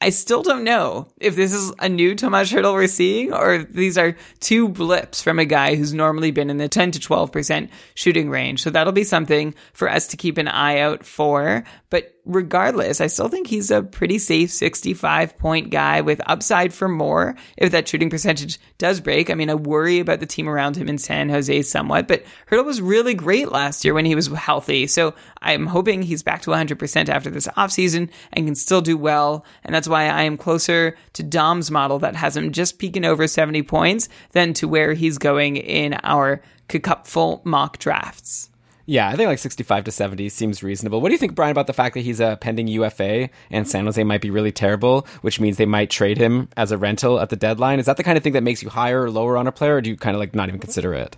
I 0.00 0.10
still 0.10 0.42
don't 0.42 0.64
know 0.64 1.08
if 1.18 1.36
this 1.36 1.54
is 1.54 1.72
a 1.78 1.88
new 1.88 2.14
Tomas 2.14 2.52
Hertl 2.52 2.74
we're 2.74 2.86
seeing 2.86 3.32
or 3.32 3.54
if 3.54 3.72
these 3.72 3.96
are 3.96 4.14
two 4.40 4.68
blips 4.68 5.22
from 5.22 5.38
a 5.38 5.46
guy 5.46 5.74
who's 5.74 5.94
normally 5.94 6.30
been 6.30 6.50
in 6.50 6.58
the 6.58 6.68
10 6.68 6.90
to 6.92 6.98
12% 6.98 7.70
shooting 7.94 8.28
range. 8.28 8.62
So 8.62 8.68
that'll 8.68 8.92
be 8.92 9.04
something 9.04 9.54
for 9.72 9.90
us 9.90 10.06
to 10.08 10.18
keep 10.18 10.36
an 10.36 10.48
eye 10.48 10.80
out 10.80 11.06
for. 11.06 11.64
But 11.88 12.15
regardless, 12.26 13.00
I 13.00 13.06
still 13.06 13.28
think 13.28 13.46
he's 13.46 13.70
a 13.70 13.82
pretty 13.82 14.18
safe 14.18 14.50
65 14.50 15.38
point 15.38 15.70
guy 15.70 16.00
with 16.00 16.20
upside 16.26 16.74
for 16.74 16.88
more 16.88 17.36
if 17.56 17.70
that 17.70 17.88
shooting 17.88 18.10
percentage 18.10 18.58
does 18.78 19.00
break. 19.00 19.30
I 19.30 19.34
mean, 19.34 19.48
I 19.48 19.54
worry 19.54 20.00
about 20.00 20.20
the 20.20 20.26
team 20.26 20.48
around 20.48 20.76
him 20.76 20.88
in 20.88 20.98
San 20.98 21.28
Jose 21.28 21.62
somewhat, 21.62 22.08
but 22.08 22.24
Hertl 22.50 22.64
was 22.64 22.82
really 22.82 23.14
great 23.14 23.50
last 23.50 23.84
year 23.84 23.94
when 23.94 24.04
he 24.04 24.14
was 24.14 24.26
healthy. 24.26 24.86
So 24.86 25.14
I'm 25.40 25.66
hoping 25.66 26.02
he's 26.02 26.22
back 26.22 26.42
to 26.42 26.50
100% 26.50 27.08
after 27.08 27.30
this 27.30 27.46
offseason 27.48 28.10
and 28.32 28.46
can 28.46 28.54
still 28.54 28.80
do 28.80 28.96
well. 28.96 29.44
And 29.64 29.74
that's 29.74 29.88
why 29.88 30.08
I 30.08 30.22
am 30.22 30.36
closer 30.36 30.96
to 31.14 31.22
Dom's 31.22 31.70
model 31.70 31.98
that 32.00 32.16
has 32.16 32.36
him 32.36 32.52
just 32.52 32.78
peaking 32.78 33.04
over 33.04 33.26
70 33.26 33.62
points 33.62 34.08
than 34.32 34.52
to 34.54 34.68
where 34.68 34.92
he's 34.92 35.18
going 35.18 35.56
in 35.56 35.94
our 36.02 36.42
cupful 36.68 37.40
mock 37.44 37.78
drafts. 37.78 38.50
Yeah, 38.88 39.08
I 39.08 39.16
think 39.16 39.26
like 39.26 39.40
65 39.40 39.84
to 39.84 39.90
70 39.90 40.28
seems 40.28 40.62
reasonable. 40.62 41.00
What 41.00 41.08
do 41.08 41.12
you 41.12 41.18
think, 41.18 41.34
Brian, 41.34 41.50
about 41.50 41.66
the 41.66 41.72
fact 41.72 41.94
that 41.94 42.02
he's 42.02 42.20
a 42.20 42.38
pending 42.40 42.68
UFA 42.68 43.28
and 43.50 43.68
San 43.68 43.84
Jose 43.84 44.02
might 44.04 44.20
be 44.20 44.30
really 44.30 44.52
terrible, 44.52 45.08
which 45.22 45.40
means 45.40 45.56
they 45.56 45.66
might 45.66 45.90
trade 45.90 46.18
him 46.18 46.48
as 46.56 46.70
a 46.70 46.78
rental 46.78 47.18
at 47.18 47.30
the 47.30 47.36
deadline? 47.36 47.80
Is 47.80 47.86
that 47.86 47.96
the 47.96 48.04
kind 48.04 48.16
of 48.16 48.22
thing 48.22 48.34
that 48.34 48.44
makes 48.44 48.62
you 48.62 48.68
higher 48.68 49.02
or 49.02 49.10
lower 49.10 49.36
on 49.36 49.48
a 49.48 49.52
player, 49.52 49.76
or 49.76 49.80
do 49.80 49.90
you 49.90 49.96
kind 49.96 50.14
of 50.14 50.20
like 50.20 50.36
not 50.36 50.48
even 50.48 50.60
consider 50.60 50.94
it? 50.94 51.16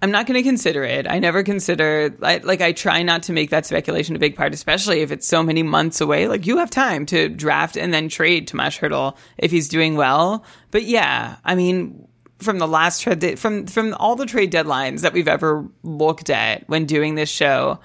I'm 0.00 0.10
not 0.10 0.26
going 0.26 0.36
to 0.36 0.42
consider 0.42 0.82
it. 0.82 1.06
I 1.08 1.20
never 1.20 1.44
consider, 1.44 2.12
like, 2.18 2.44
like, 2.44 2.60
I 2.60 2.72
try 2.72 3.04
not 3.04 3.22
to 3.24 3.32
make 3.32 3.50
that 3.50 3.66
speculation 3.66 4.16
a 4.16 4.18
big 4.18 4.34
part, 4.34 4.52
especially 4.52 5.00
if 5.00 5.12
it's 5.12 5.28
so 5.28 5.44
many 5.44 5.62
months 5.62 6.00
away. 6.00 6.26
Like, 6.26 6.44
you 6.44 6.56
have 6.56 6.70
time 6.70 7.06
to 7.06 7.28
draft 7.28 7.76
and 7.76 7.94
then 7.94 8.08
trade 8.08 8.48
Tomas 8.48 8.76
Hertl 8.76 9.16
if 9.38 9.52
he's 9.52 9.68
doing 9.68 9.94
well. 9.94 10.44
But 10.72 10.82
yeah, 10.82 11.36
I 11.44 11.54
mean, 11.54 12.08
from 12.42 12.58
the 12.58 12.68
last 12.68 13.00
trade 13.02 13.38
from 13.38 13.66
from 13.66 13.94
all 13.94 14.16
the 14.16 14.26
trade 14.26 14.52
deadlines 14.52 15.00
that 15.00 15.12
we've 15.12 15.28
ever 15.28 15.64
looked 15.82 16.30
at 16.30 16.68
when 16.68 16.84
doing 16.86 17.14
this 17.14 17.30
show, 17.30 17.78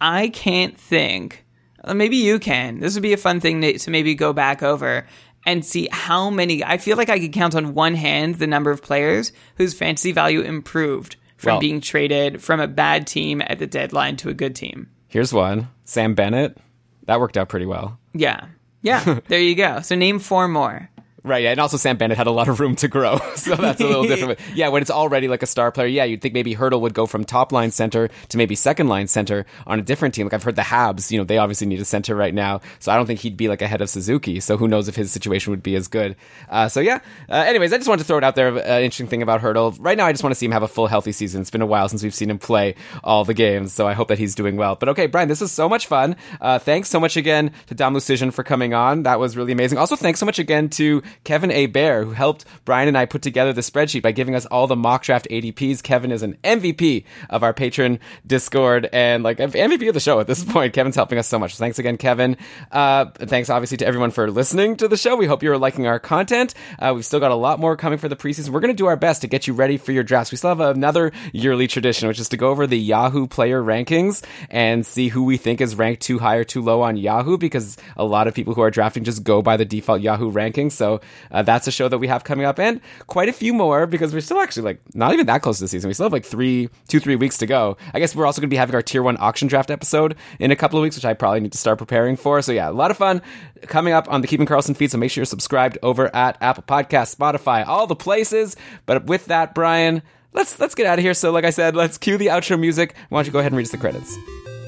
I 0.00 0.28
can't 0.28 0.78
think. 0.78 1.44
Uh, 1.84 1.94
maybe 1.94 2.16
you 2.16 2.38
can. 2.38 2.80
This 2.80 2.94
would 2.94 3.02
be 3.02 3.12
a 3.12 3.16
fun 3.18 3.40
thing 3.40 3.60
to, 3.60 3.78
to 3.78 3.90
maybe 3.90 4.14
go 4.14 4.32
back 4.32 4.62
over 4.62 5.06
and 5.46 5.64
see 5.64 5.88
how 5.92 6.28
many. 6.30 6.64
I 6.64 6.78
feel 6.78 6.96
like 6.96 7.08
I 7.08 7.18
could 7.20 7.32
count 7.32 7.54
on 7.54 7.74
one 7.74 7.94
hand 7.94 8.36
the 8.36 8.46
number 8.46 8.70
of 8.70 8.82
players 8.82 9.32
whose 9.56 9.74
fantasy 9.74 10.12
value 10.12 10.40
improved 10.40 11.16
from 11.36 11.52
Well- 11.52 11.60
being 11.60 11.80
traded 11.80 12.42
from 12.42 12.60
a 12.60 12.66
bad 12.66 13.06
team 13.06 13.40
at 13.46 13.58
the 13.58 13.66
deadline 13.66 14.16
to 14.18 14.28
a 14.28 14.34
good 14.34 14.54
team. 14.56 14.88
Here's 15.06 15.32
one 15.32 15.68
Sam 15.84 16.14
Bennett. 16.14 16.58
That 17.06 17.20
worked 17.20 17.38
out 17.38 17.48
pretty 17.48 17.64
well. 17.66 17.98
Yeah. 18.12 18.46
Yeah. 18.82 19.20
there 19.28 19.40
you 19.40 19.54
go. 19.54 19.80
So 19.80 19.94
name 19.94 20.18
four 20.18 20.48
more. 20.48 20.90
Right, 21.24 21.42
yeah, 21.42 21.50
and 21.50 21.60
also 21.60 21.76
Sam 21.76 21.96
Bennett 21.96 22.16
had 22.16 22.28
a 22.28 22.30
lot 22.30 22.48
of 22.48 22.60
room 22.60 22.76
to 22.76 22.88
grow, 22.88 23.18
so 23.34 23.56
that's 23.56 23.80
a 23.80 23.86
little 23.86 24.04
different. 24.04 24.38
Yeah, 24.54 24.68
when 24.68 24.82
it's 24.82 24.90
already 24.90 25.28
like 25.28 25.42
a 25.42 25.46
star 25.46 25.70
player, 25.70 25.86
yeah, 25.86 26.04
you'd 26.04 26.20
think 26.20 26.32
maybe 26.32 26.54
Hertl 26.54 26.80
would 26.80 26.94
go 26.94 27.06
from 27.06 27.24
top 27.24 27.52
line 27.52 27.70
center 27.70 28.08
to 28.28 28.38
maybe 28.38 28.54
second 28.54 28.88
line 28.88 29.08
center 29.08 29.46
on 29.66 29.78
a 29.78 29.82
different 29.82 30.14
team. 30.14 30.26
Like 30.26 30.32
I've 30.34 30.42
heard 30.42 30.56
the 30.56 30.62
Habs, 30.62 31.10
you 31.10 31.18
know, 31.18 31.24
they 31.24 31.38
obviously 31.38 31.66
need 31.66 31.80
a 31.80 31.84
center 31.84 32.14
right 32.14 32.32
now, 32.32 32.60
so 32.78 32.92
I 32.92 32.96
don't 32.96 33.06
think 33.06 33.20
he'd 33.20 33.36
be 33.36 33.48
like 33.48 33.62
ahead 33.62 33.80
of 33.80 33.90
Suzuki. 33.90 34.40
So 34.40 34.56
who 34.56 34.68
knows 34.68 34.88
if 34.88 34.96
his 34.96 35.12
situation 35.12 35.50
would 35.50 35.62
be 35.62 35.74
as 35.76 35.88
good. 35.88 36.16
Uh, 36.48 36.68
so 36.68 36.80
yeah. 36.80 37.00
Uh, 37.28 37.34
anyways, 37.34 37.72
I 37.72 37.76
just 37.76 37.88
wanted 37.88 38.02
to 38.02 38.06
throw 38.06 38.18
it 38.18 38.24
out 38.24 38.34
there. 38.36 38.48
Uh, 38.48 38.80
interesting 38.80 39.08
thing 39.08 39.22
about 39.22 39.40
Hertl. 39.40 39.76
Right 39.80 39.96
now, 39.96 40.06
I 40.06 40.12
just 40.12 40.22
want 40.22 40.32
to 40.32 40.38
see 40.38 40.46
him 40.46 40.52
have 40.52 40.62
a 40.62 40.68
full 40.68 40.86
healthy 40.86 41.12
season. 41.12 41.40
It's 41.40 41.50
been 41.50 41.62
a 41.62 41.66
while 41.66 41.88
since 41.88 42.02
we've 42.02 42.14
seen 42.14 42.30
him 42.30 42.38
play 42.38 42.74
all 43.04 43.24
the 43.24 43.34
games, 43.34 43.72
so 43.72 43.86
I 43.86 43.92
hope 43.92 44.08
that 44.08 44.18
he's 44.18 44.34
doing 44.34 44.56
well. 44.56 44.76
But 44.76 44.88
okay, 44.90 45.06
Brian, 45.06 45.28
this 45.28 45.40
was 45.40 45.52
so 45.52 45.68
much 45.68 45.86
fun. 45.86 46.16
Uh, 46.40 46.58
thanks 46.58 46.88
so 46.88 47.00
much 47.00 47.16
again 47.16 47.52
to 47.66 47.74
Dom 47.74 47.94
Luszczyszyn 47.94 48.32
for 48.32 48.44
coming 48.44 48.72
on. 48.72 49.02
That 49.02 49.20
was 49.20 49.36
really 49.36 49.52
amazing. 49.52 49.78
Also, 49.78 49.96
thanks 49.96 50.20
so 50.20 50.26
much 50.26 50.38
again 50.38 50.68
to 50.70 51.02
Kevin 51.24 51.50
A. 51.50 51.66
Bear 51.66 52.04
who 52.04 52.12
helped 52.12 52.44
Brian 52.64 52.88
and 52.88 52.96
I 52.96 53.06
put 53.06 53.22
together 53.22 53.52
the 53.52 53.60
spreadsheet 53.60 54.02
by 54.02 54.12
giving 54.12 54.34
us 54.34 54.46
all 54.46 54.66
the 54.66 54.76
mock 54.76 55.02
draft 55.02 55.28
ADPs. 55.30 55.82
Kevin 55.82 56.12
is 56.12 56.22
an 56.22 56.36
MVP 56.44 57.04
of 57.30 57.42
our 57.42 57.52
patron 57.52 58.00
Discord 58.26 58.88
and 58.92 59.22
like 59.22 59.38
MVP 59.38 59.88
of 59.88 59.94
the 59.94 60.00
show 60.00 60.20
at 60.20 60.26
this 60.26 60.44
point. 60.44 60.72
Kevin's 60.72 60.96
helping 60.96 61.18
us 61.18 61.26
so 61.26 61.38
much. 61.38 61.56
Thanks 61.56 61.78
again, 61.78 61.96
Kevin. 61.96 62.36
Uh, 62.70 63.06
thanks 63.14 63.50
obviously 63.50 63.76
to 63.78 63.86
everyone 63.86 64.10
for 64.10 64.30
listening 64.30 64.76
to 64.76 64.88
the 64.88 64.96
show. 64.96 65.16
We 65.16 65.26
hope 65.26 65.42
you're 65.42 65.58
liking 65.58 65.86
our 65.86 65.98
content. 65.98 66.54
Uh, 66.78 66.92
we've 66.94 67.04
still 67.04 67.20
got 67.20 67.30
a 67.30 67.36
lot 67.36 67.60
more 67.60 67.76
coming 67.76 67.98
for 67.98 68.08
the 68.08 68.16
preseason. 68.16 68.50
We're 68.50 68.60
going 68.60 68.74
to 68.74 68.76
do 68.76 68.86
our 68.86 68.96
best 68.96 69.22
to 69.22 69.28
get 69.28 69.46
you 69.46 69.54
ready 69.54 69.76
for 69.76 69.92
your 69.92 70.04
drafts. 70.04 70.30
We 70.30 70.38
still 70.38 70.50
have 70.50 70.60
another 70.60 71.12
yearly 71.32 71.66
tradition, 71.66 72.08
which 72.08 72.20
is 72.20 72.28
to 72.30 72.36
go 72.36 72.48
over 72.48 72.66
the 72.66 72.78
Yahoo 72.78 73.26
player 73.26 73.62
rankings 73.62 74.24
and 74.50 74.84
see 74.84 75.08
who 75.08 75.24
we 75.24 75.36
think 75.36 75.60
is 75.60 75.74
ranked 75.74 76.02
too 76.02 76.18
high 76.18 76.36
or 76.36 76.44
too 76.44 76.62
low 76.62 76.82
on 76.82 76.96
Yahoo 76.96 77.38
because 77.38 77.76
a 77.96 78.04
lot 78.04 78.26
of 78.28 78.34
people 78.34 78.54
who 78.54 78.62
are 78.62 78.70
drafting 78.70 79.04
just 79.04 79.24
go 79.24 79.42
by 79.42 79.56
the 79.56 79.64
default 79.64 80.00
Yahoo 80.00 80.30
rankings. 80.32 80.72
So 80.72 80.97
uh, 81.30 81.42
that's 81.42 81.66
a 81.66 81.72
show 81.72 81.88
that 81.88 81.98
we 81.98 82.08
have 82.08 82.24
coming 82.24 82.46
up 82.46 82.58
and 82.58 82.80
quite 83.06 83.28
a 83.28 83.32
few 83.32 83.52
more 83.52 83.86
because 83.86 84.12
we're 84.12 84.20
still 84.20 84.40
actually 84.40 84.62
like 84.62 84.80
not 84.94 85.12
even 85.12 85.26
that 85.26 85.42
close 85.42 85.58
to 85.58 85.64
the 85.64 85.68
season. 85.68 85.88
We 85.88 85.94
still 85.94 86.06
have 86.06 86.12
like 86.12 86.24
three, 86.24 86.68
two, 86.88 87.00
three 87.00 87.16
weeks 87.16 87.38
to 87.38 87.46
go. 87.46 87.76
I 87.94 87.98
guess 87.98 88.14
we're 88.14 88.26
also 88.26 88.40
going 88.40 88.48
to 88.48 88.54
be 88.54 88.56
having 88.56 88.74
our 88.74 88.82
tier 88.82 89.02
one 89.02 89.16
auction 89.18 89.48
draft 89.48 89.70
episode 89.70 90.16
in 90.38 90.50
a 90.50 90.56
couple 90.56 90.78
of 90.78 90.82
weeks, 90.82 90.96
which 90.96 91.04
I 91.04 91.14
probably 91.14 91.40
need 91.40 91.52
to 91.52 91.58
start 91.58 91.78
preparing 91.78 92.16
for. 92.16 92.42
So 92.42 92.52
yeah, 92.52 92.70
a 92.70 92.72
lot 92.72 92.90
of 92.90 92.96
fun 92.96 93.22
coming 93.62 93.92
up 93.92 94.10
on 94.10 94.20
the 94.20 94.26
Keeping 94.28 94.46
Karlsson 94.46 94.76
feed. 94.76 94.90
So 94.90 94.98
make 94.98 95.10
sure 95.10 95.20
you're 95.22 95.26
subscribed 95.26 95.78
over 95.82 96.14
at 96.14 96.36
Apple 96.40 96.64
Podcast, 96.64 97.16
Spotify, 97.16 97.66
all 97.66 97.86
the 97.86 97.96
places. 97.96 98.56
But 98.86 99.04
with 99.06 99.26
that, 99.26 99.54
Brian, 99.54 100.02
let's 100.32 100.58
let's 100.58 100.74
get 100.74 100.86
out 100.86 100.98
of 100.98 101.04
here. 101.04 101.14
So 101.14 101.30
like 101.30 101.44
I 101.44 101.50
said, 101.50 101.76
let's 101.76 101.98
cue 101.98 102.16
the 102.18 102.26
outro 102.26 102.58
music. 102.58 102.94
Why 103.08 103.18
don't 103.18 103.26
you 103.26 103.32
go 103.32 103.38
ahead 103.40 103.52
and 103.52 103.56
read 103.56 103.66
us 103.66 103.72
the 103.72 103.78
credits? 103.78 104.16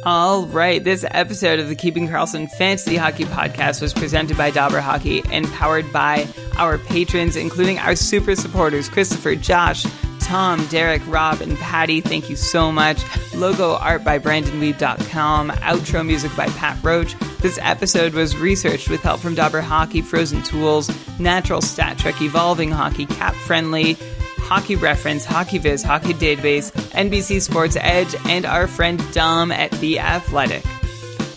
All 0.05 0.47
right, 0.47 0.83
this 0.83 1.05
episode 1.11 1.61
of 1.61 1.69
the 1.69 1.75
Keeping 1.75 2.09
Karlsson 2.09 2.51
Fantasy 2.53 2.97
Hockey 2.97 3.25
Podcast 3.25 3.83
was 3.83 3.93
presented 3.93 4.37
by 4.39 4.51
Dobber 4.51 4.81
Hockey 4.81 5.23
and 5.31 5.47
powered 5.53 5.93
by 5.93 6.27
our 6.57 6.79
patrons, 6.79 7.37
including 7.37 7.79
our 7.79 7.95
super 7.95 8.35
supporters 8.35 8.89
Christopher, 8.89 9.35
Josh, 9.35 9.85
Tom, 10.21 10.67
Derek, 10.69 11.03
Rob, 11.07 11.43
and 11.43 11.59
Patty. 11.59 12.01
Thank 12.01 12.31
you 12.31 12.37
so 12.37 12.73
much. 12.73 13.03
Logo 13.35 13.75
art 13.75 14.03
by 14.03 14.19
BrandonWeeb.com. 14.19 15.51
Outro 15.51 16.07
music 16.07 16.35
by 16.35 16.47
Pat 16.47 16.83
Roach. 16.83 17.19
This 17.41 17.59
episode 17.61 18.15
was 18.15 18.35
researched 18.37 18.89
with 18.89 19.03
help 19.03 19.21
from 19.21 19.35
Dobber 19.35 19.61
Hockey, 19.61 20.01
Frozen 20.01 20.45
Tools, 20.45 20.91
Natural 21.19 21.61
Stat 21.61 21.99
Trick, 21.99 22.23
Evolving 22.23 22.71
Hockey, 22.71 23.05
Cap 23.05 23.35
Friendly, 23.35 23.99
Hockey 24.51 24.75
Reference, 24.75 25.25
Hockey 25.25 25.59
Viz, 25.59 25.81
Hockey 25.85 26.13
Database, 26.13 26.73
NBC 26.91 27.41
Sports 27.41 27.77
Edge, 27.81 28.17
and 28.27 28.45
our 28.45 28.67
friend 28.67 29.01
Dom 29.13 29.53
at 29.53 29.71
The 29.71 30.01
Athletic. 30.01 30.65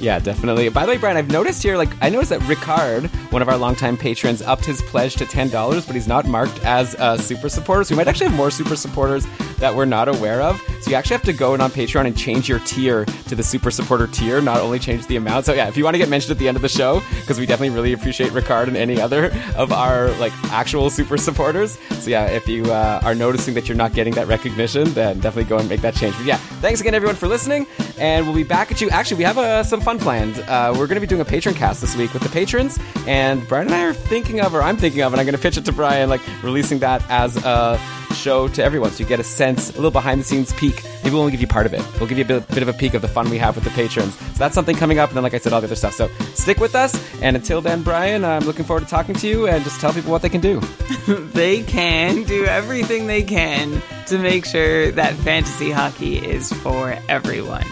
Yeah, 0.03 0.19
definitely. 0.19 0.67
By 0.67 0.85
the 0.85 0.91
way, 0.91 0.97
Brian, 0.97 1.15
I've 1.15 1.31
noticed 1.31 1.63
here, 1.63 1.77
like, 1.77 1.89
I 2.01 2.09
noticed 2.09 2.31
that 2.31 2.41
Ricard, 2.41 3.07
one 3.31 3.41
of 3.41 3.47
our 3.47 3.55
longtime 3.55 3.95
patrons, 3.95 4.41
upped 4.41 4.65
his 4.65 4.81
pledge 4.81 5.15
to 5.15 5.23
$10, 5.23 5.87
but 5.87 5.95
he's 5.95 6.09
not 6.09 6.25
marked 6.25 6.61
as 6.65 6.93
a 6.99 7.17
super 7.17 7.47
supporter. 7.47 7.85
So 7.85 7.95
we 7.95 7.99
might 7.99 8.09
actually 8.09 8.27
have 8.27 8.35
more 8.35 8.51
super 8.51 8.75
supporters 8.75 9.25
that 9.59 9.73
we're 9.73 9.85
not 9.85 10.09
aware 10.09 10.41
of. 10.41 10.61
So 10.81 10.91
you 10.91 10.97
actually 10.97 11.15
have 11.15 11.23
to 11.23 11.31
go 11.31 11.53
in 11.53 11.61
on 11.61 11.71
Patreon 11.71 12.05
and 12.05 12.17
change 12.17 12.49
your 12.49 12.59
tier 12.59 13.05
to 13.05 13.35
the 13.35 13.43
super 13.43 13.71
supporter 13.71 14.07
tier, 14.07 14.41
not 14.41 14.59
only 14.59 14.77
change 14.77 15.07
the 15.07 15.15
amount. 15.15 15.45
So 15.45 15.53
yeah, 15.53 15.69
if 15.69 15.77
you 15.77 15.85
want 15.85 15.93
to 15.93 15.99
get 15.99 16.09
mentioned 16.09 16.31
at 16.31 16.37
the 16.37 16.49
end 16.49 16.57
of 16.57 16.61
the 16.61 16.67
show, 16.67 17.01
because 17.21 17.39
we 17.39 17.45
definitely 17.45 17.73
really 17.73 17.93
appreciate 17.93 18.31
Ricard 18.31 18.67
and 18.67 18.75
any 18.75 18.99
other 18.99 19.31
of 19.55 19.71
our 19.71 20.11
like 20.15 20.33
actual 20.51 20.89
super 20.89 21.15
supporters. 21.15 21.79
So 21.91 22.09
yeah, 22.09 22.25
if 22.25 22.45
you 22.49 22.65
uh, 22.65 22.99
are 23.05 23.15
noticing 23.15 23.53
that 23.53 23.69
you're 23.69 23.77
not 23.77 23.93
getting 23.93 24.13
that 24.15 24.27
recognition, 24.27 24.93
then 24.93 25.21
definitely 25.21 25.45
go 25.45 25.59
and 25.59 25.69
make 25.69 25.79
that 25.79 25.95
change. 25.95 26.17
But 26.17 26.25
yeah, 26.25 26.37
thanks 26.59 26.81
again 26.81 26.93
everyone 26.93 27.15
for 27.15 27.29
listening, 27.29 27.65
and 27.97 28.25
we'll 28.25 28.35
be 28.35 28.43
back 28.43 28.69
at 28.69 28.81
you. 28.81 28.89
Actually, 28.89 29.19
we 29.19 29.23
have 29.23 29.37
uh, 29.37 29.63
some 29.63 29.79
fun 29.79 29.92
planned. 29.99 30.37
Uh, 30.39 30.71
we're 30.71 30.87
going 30.87 30.95
to 30.95 31.01
be 31.01 31.07
doing 31.07 31.21
a 31.21 31.25
patron 31.25 31.55
cast 31.55 31.81
this 31.81 31.95
week 31.95 32.13
with 32.13 32.23
the 32.23 32.29
patrons, 32.29 32.79
and 33.07 33.47
Brian 33.47 33.67
and 33.67 33.75
I 33.75 33.83
are 33.85 33.93
thinking 33.93 34.41
of, 34.41 34.53
or 34.53 34.61
I'm 34.61 34.77
thinking 34.77 35.01
of, 35.01 35.13
and 35.13 35.19
I'm 35.19 35.25
going 35.25 35.35
to 35.35 35.41
pitch 35.41 35.57
it 35.57 35.65
to 35.65 35.71
Brian, 35.71 36.09
like 36.09 36.21
releasing 36.43 36.79
that 36.79 37.03
as 37.09 37.37
a 37.43 37.79
show 38.13 38.47
to 38.47 38.63
everyone 38.63 38.91
so 38.91 39.03
you 39.03 39.09
get 39.09 39.19
a 39.19 39.23
sense, 39.23 39.71
a 39.71 39.75
little 39.75 39.91
behind 39.91 40.21
the 40.21 40.23
scenes 40.23 40.53
peek. 40.53 40.83
Maybe 41.03 41.11
we'll 41.11 41.21
only 41.21 41.31
give 41.31 41.41
you 41.41 41.47
part 41.47 41.65
of 41.65 41.73
it. 41.73 41.81
We'll 41.99 42.07
give 42.07 42.17
you 42.17 42.23
a 42.23 42.27
bit, 42.27 42.47
bit, 42.47 42.63
of 42.63 42.69
a 42.69 42.73
peek 42.73 42.93
of 42.93 43.01
the 43.01 43.07
fun 43.07 43.29
we 43.29 43.37
have 43.37 43.55
with 43.55 43.63
the 43.63 43.69
patrons. 43.71 44.15
So 44.17 44.37
that's 44.37 44.55
something 44.55 44.75
coming 44.75 44.99
up. 44.99 45.09
And 45.09 45.17
then, 45.17 45.23
like 45.23 45.33
I 45.33 45.39
said, 45.39 45.53
all 45.53 45.61
the 45.61 45.67
other 45.67 45.75
stuff. 45.75 45.93
So 45.93 46.07
stick 46.33 46.59
with 46.59 46.75
us. 46.75 46.93
And 47.21 47.35
until 47.35 47.61
then, 47.61 47.83
Brian, 47.83 48.23
I'm 48.23 48.43
looking 48.43 48.65
forward 48.65 48.83
to 48.83 48.89
talking 48.89 49.15
to 49.15 49.27
you 49.27 49.47
and 49.47 49.63
just 49.63 49.79
tell 49.81 49.93
people 49.93 50.11
what 50.11 50.21
they 50.21 50.29
can 50.29 50.41
do. 50.41 50.59
they 51.33 51.63
can 51.63 52.23
do 52.23 52.45
everything 52.45 53.07
they 53.07 53.23
can 53.23 53.81
to 54.07 54.17
make 54.17 54.45
sure 54.45 54.91
that 54.91 55.15
fantasy 55.15 55.71
hockey 55.71 56.17
is 56.17 56.51
for 56.53 56.97
everyone. 57.09 57.65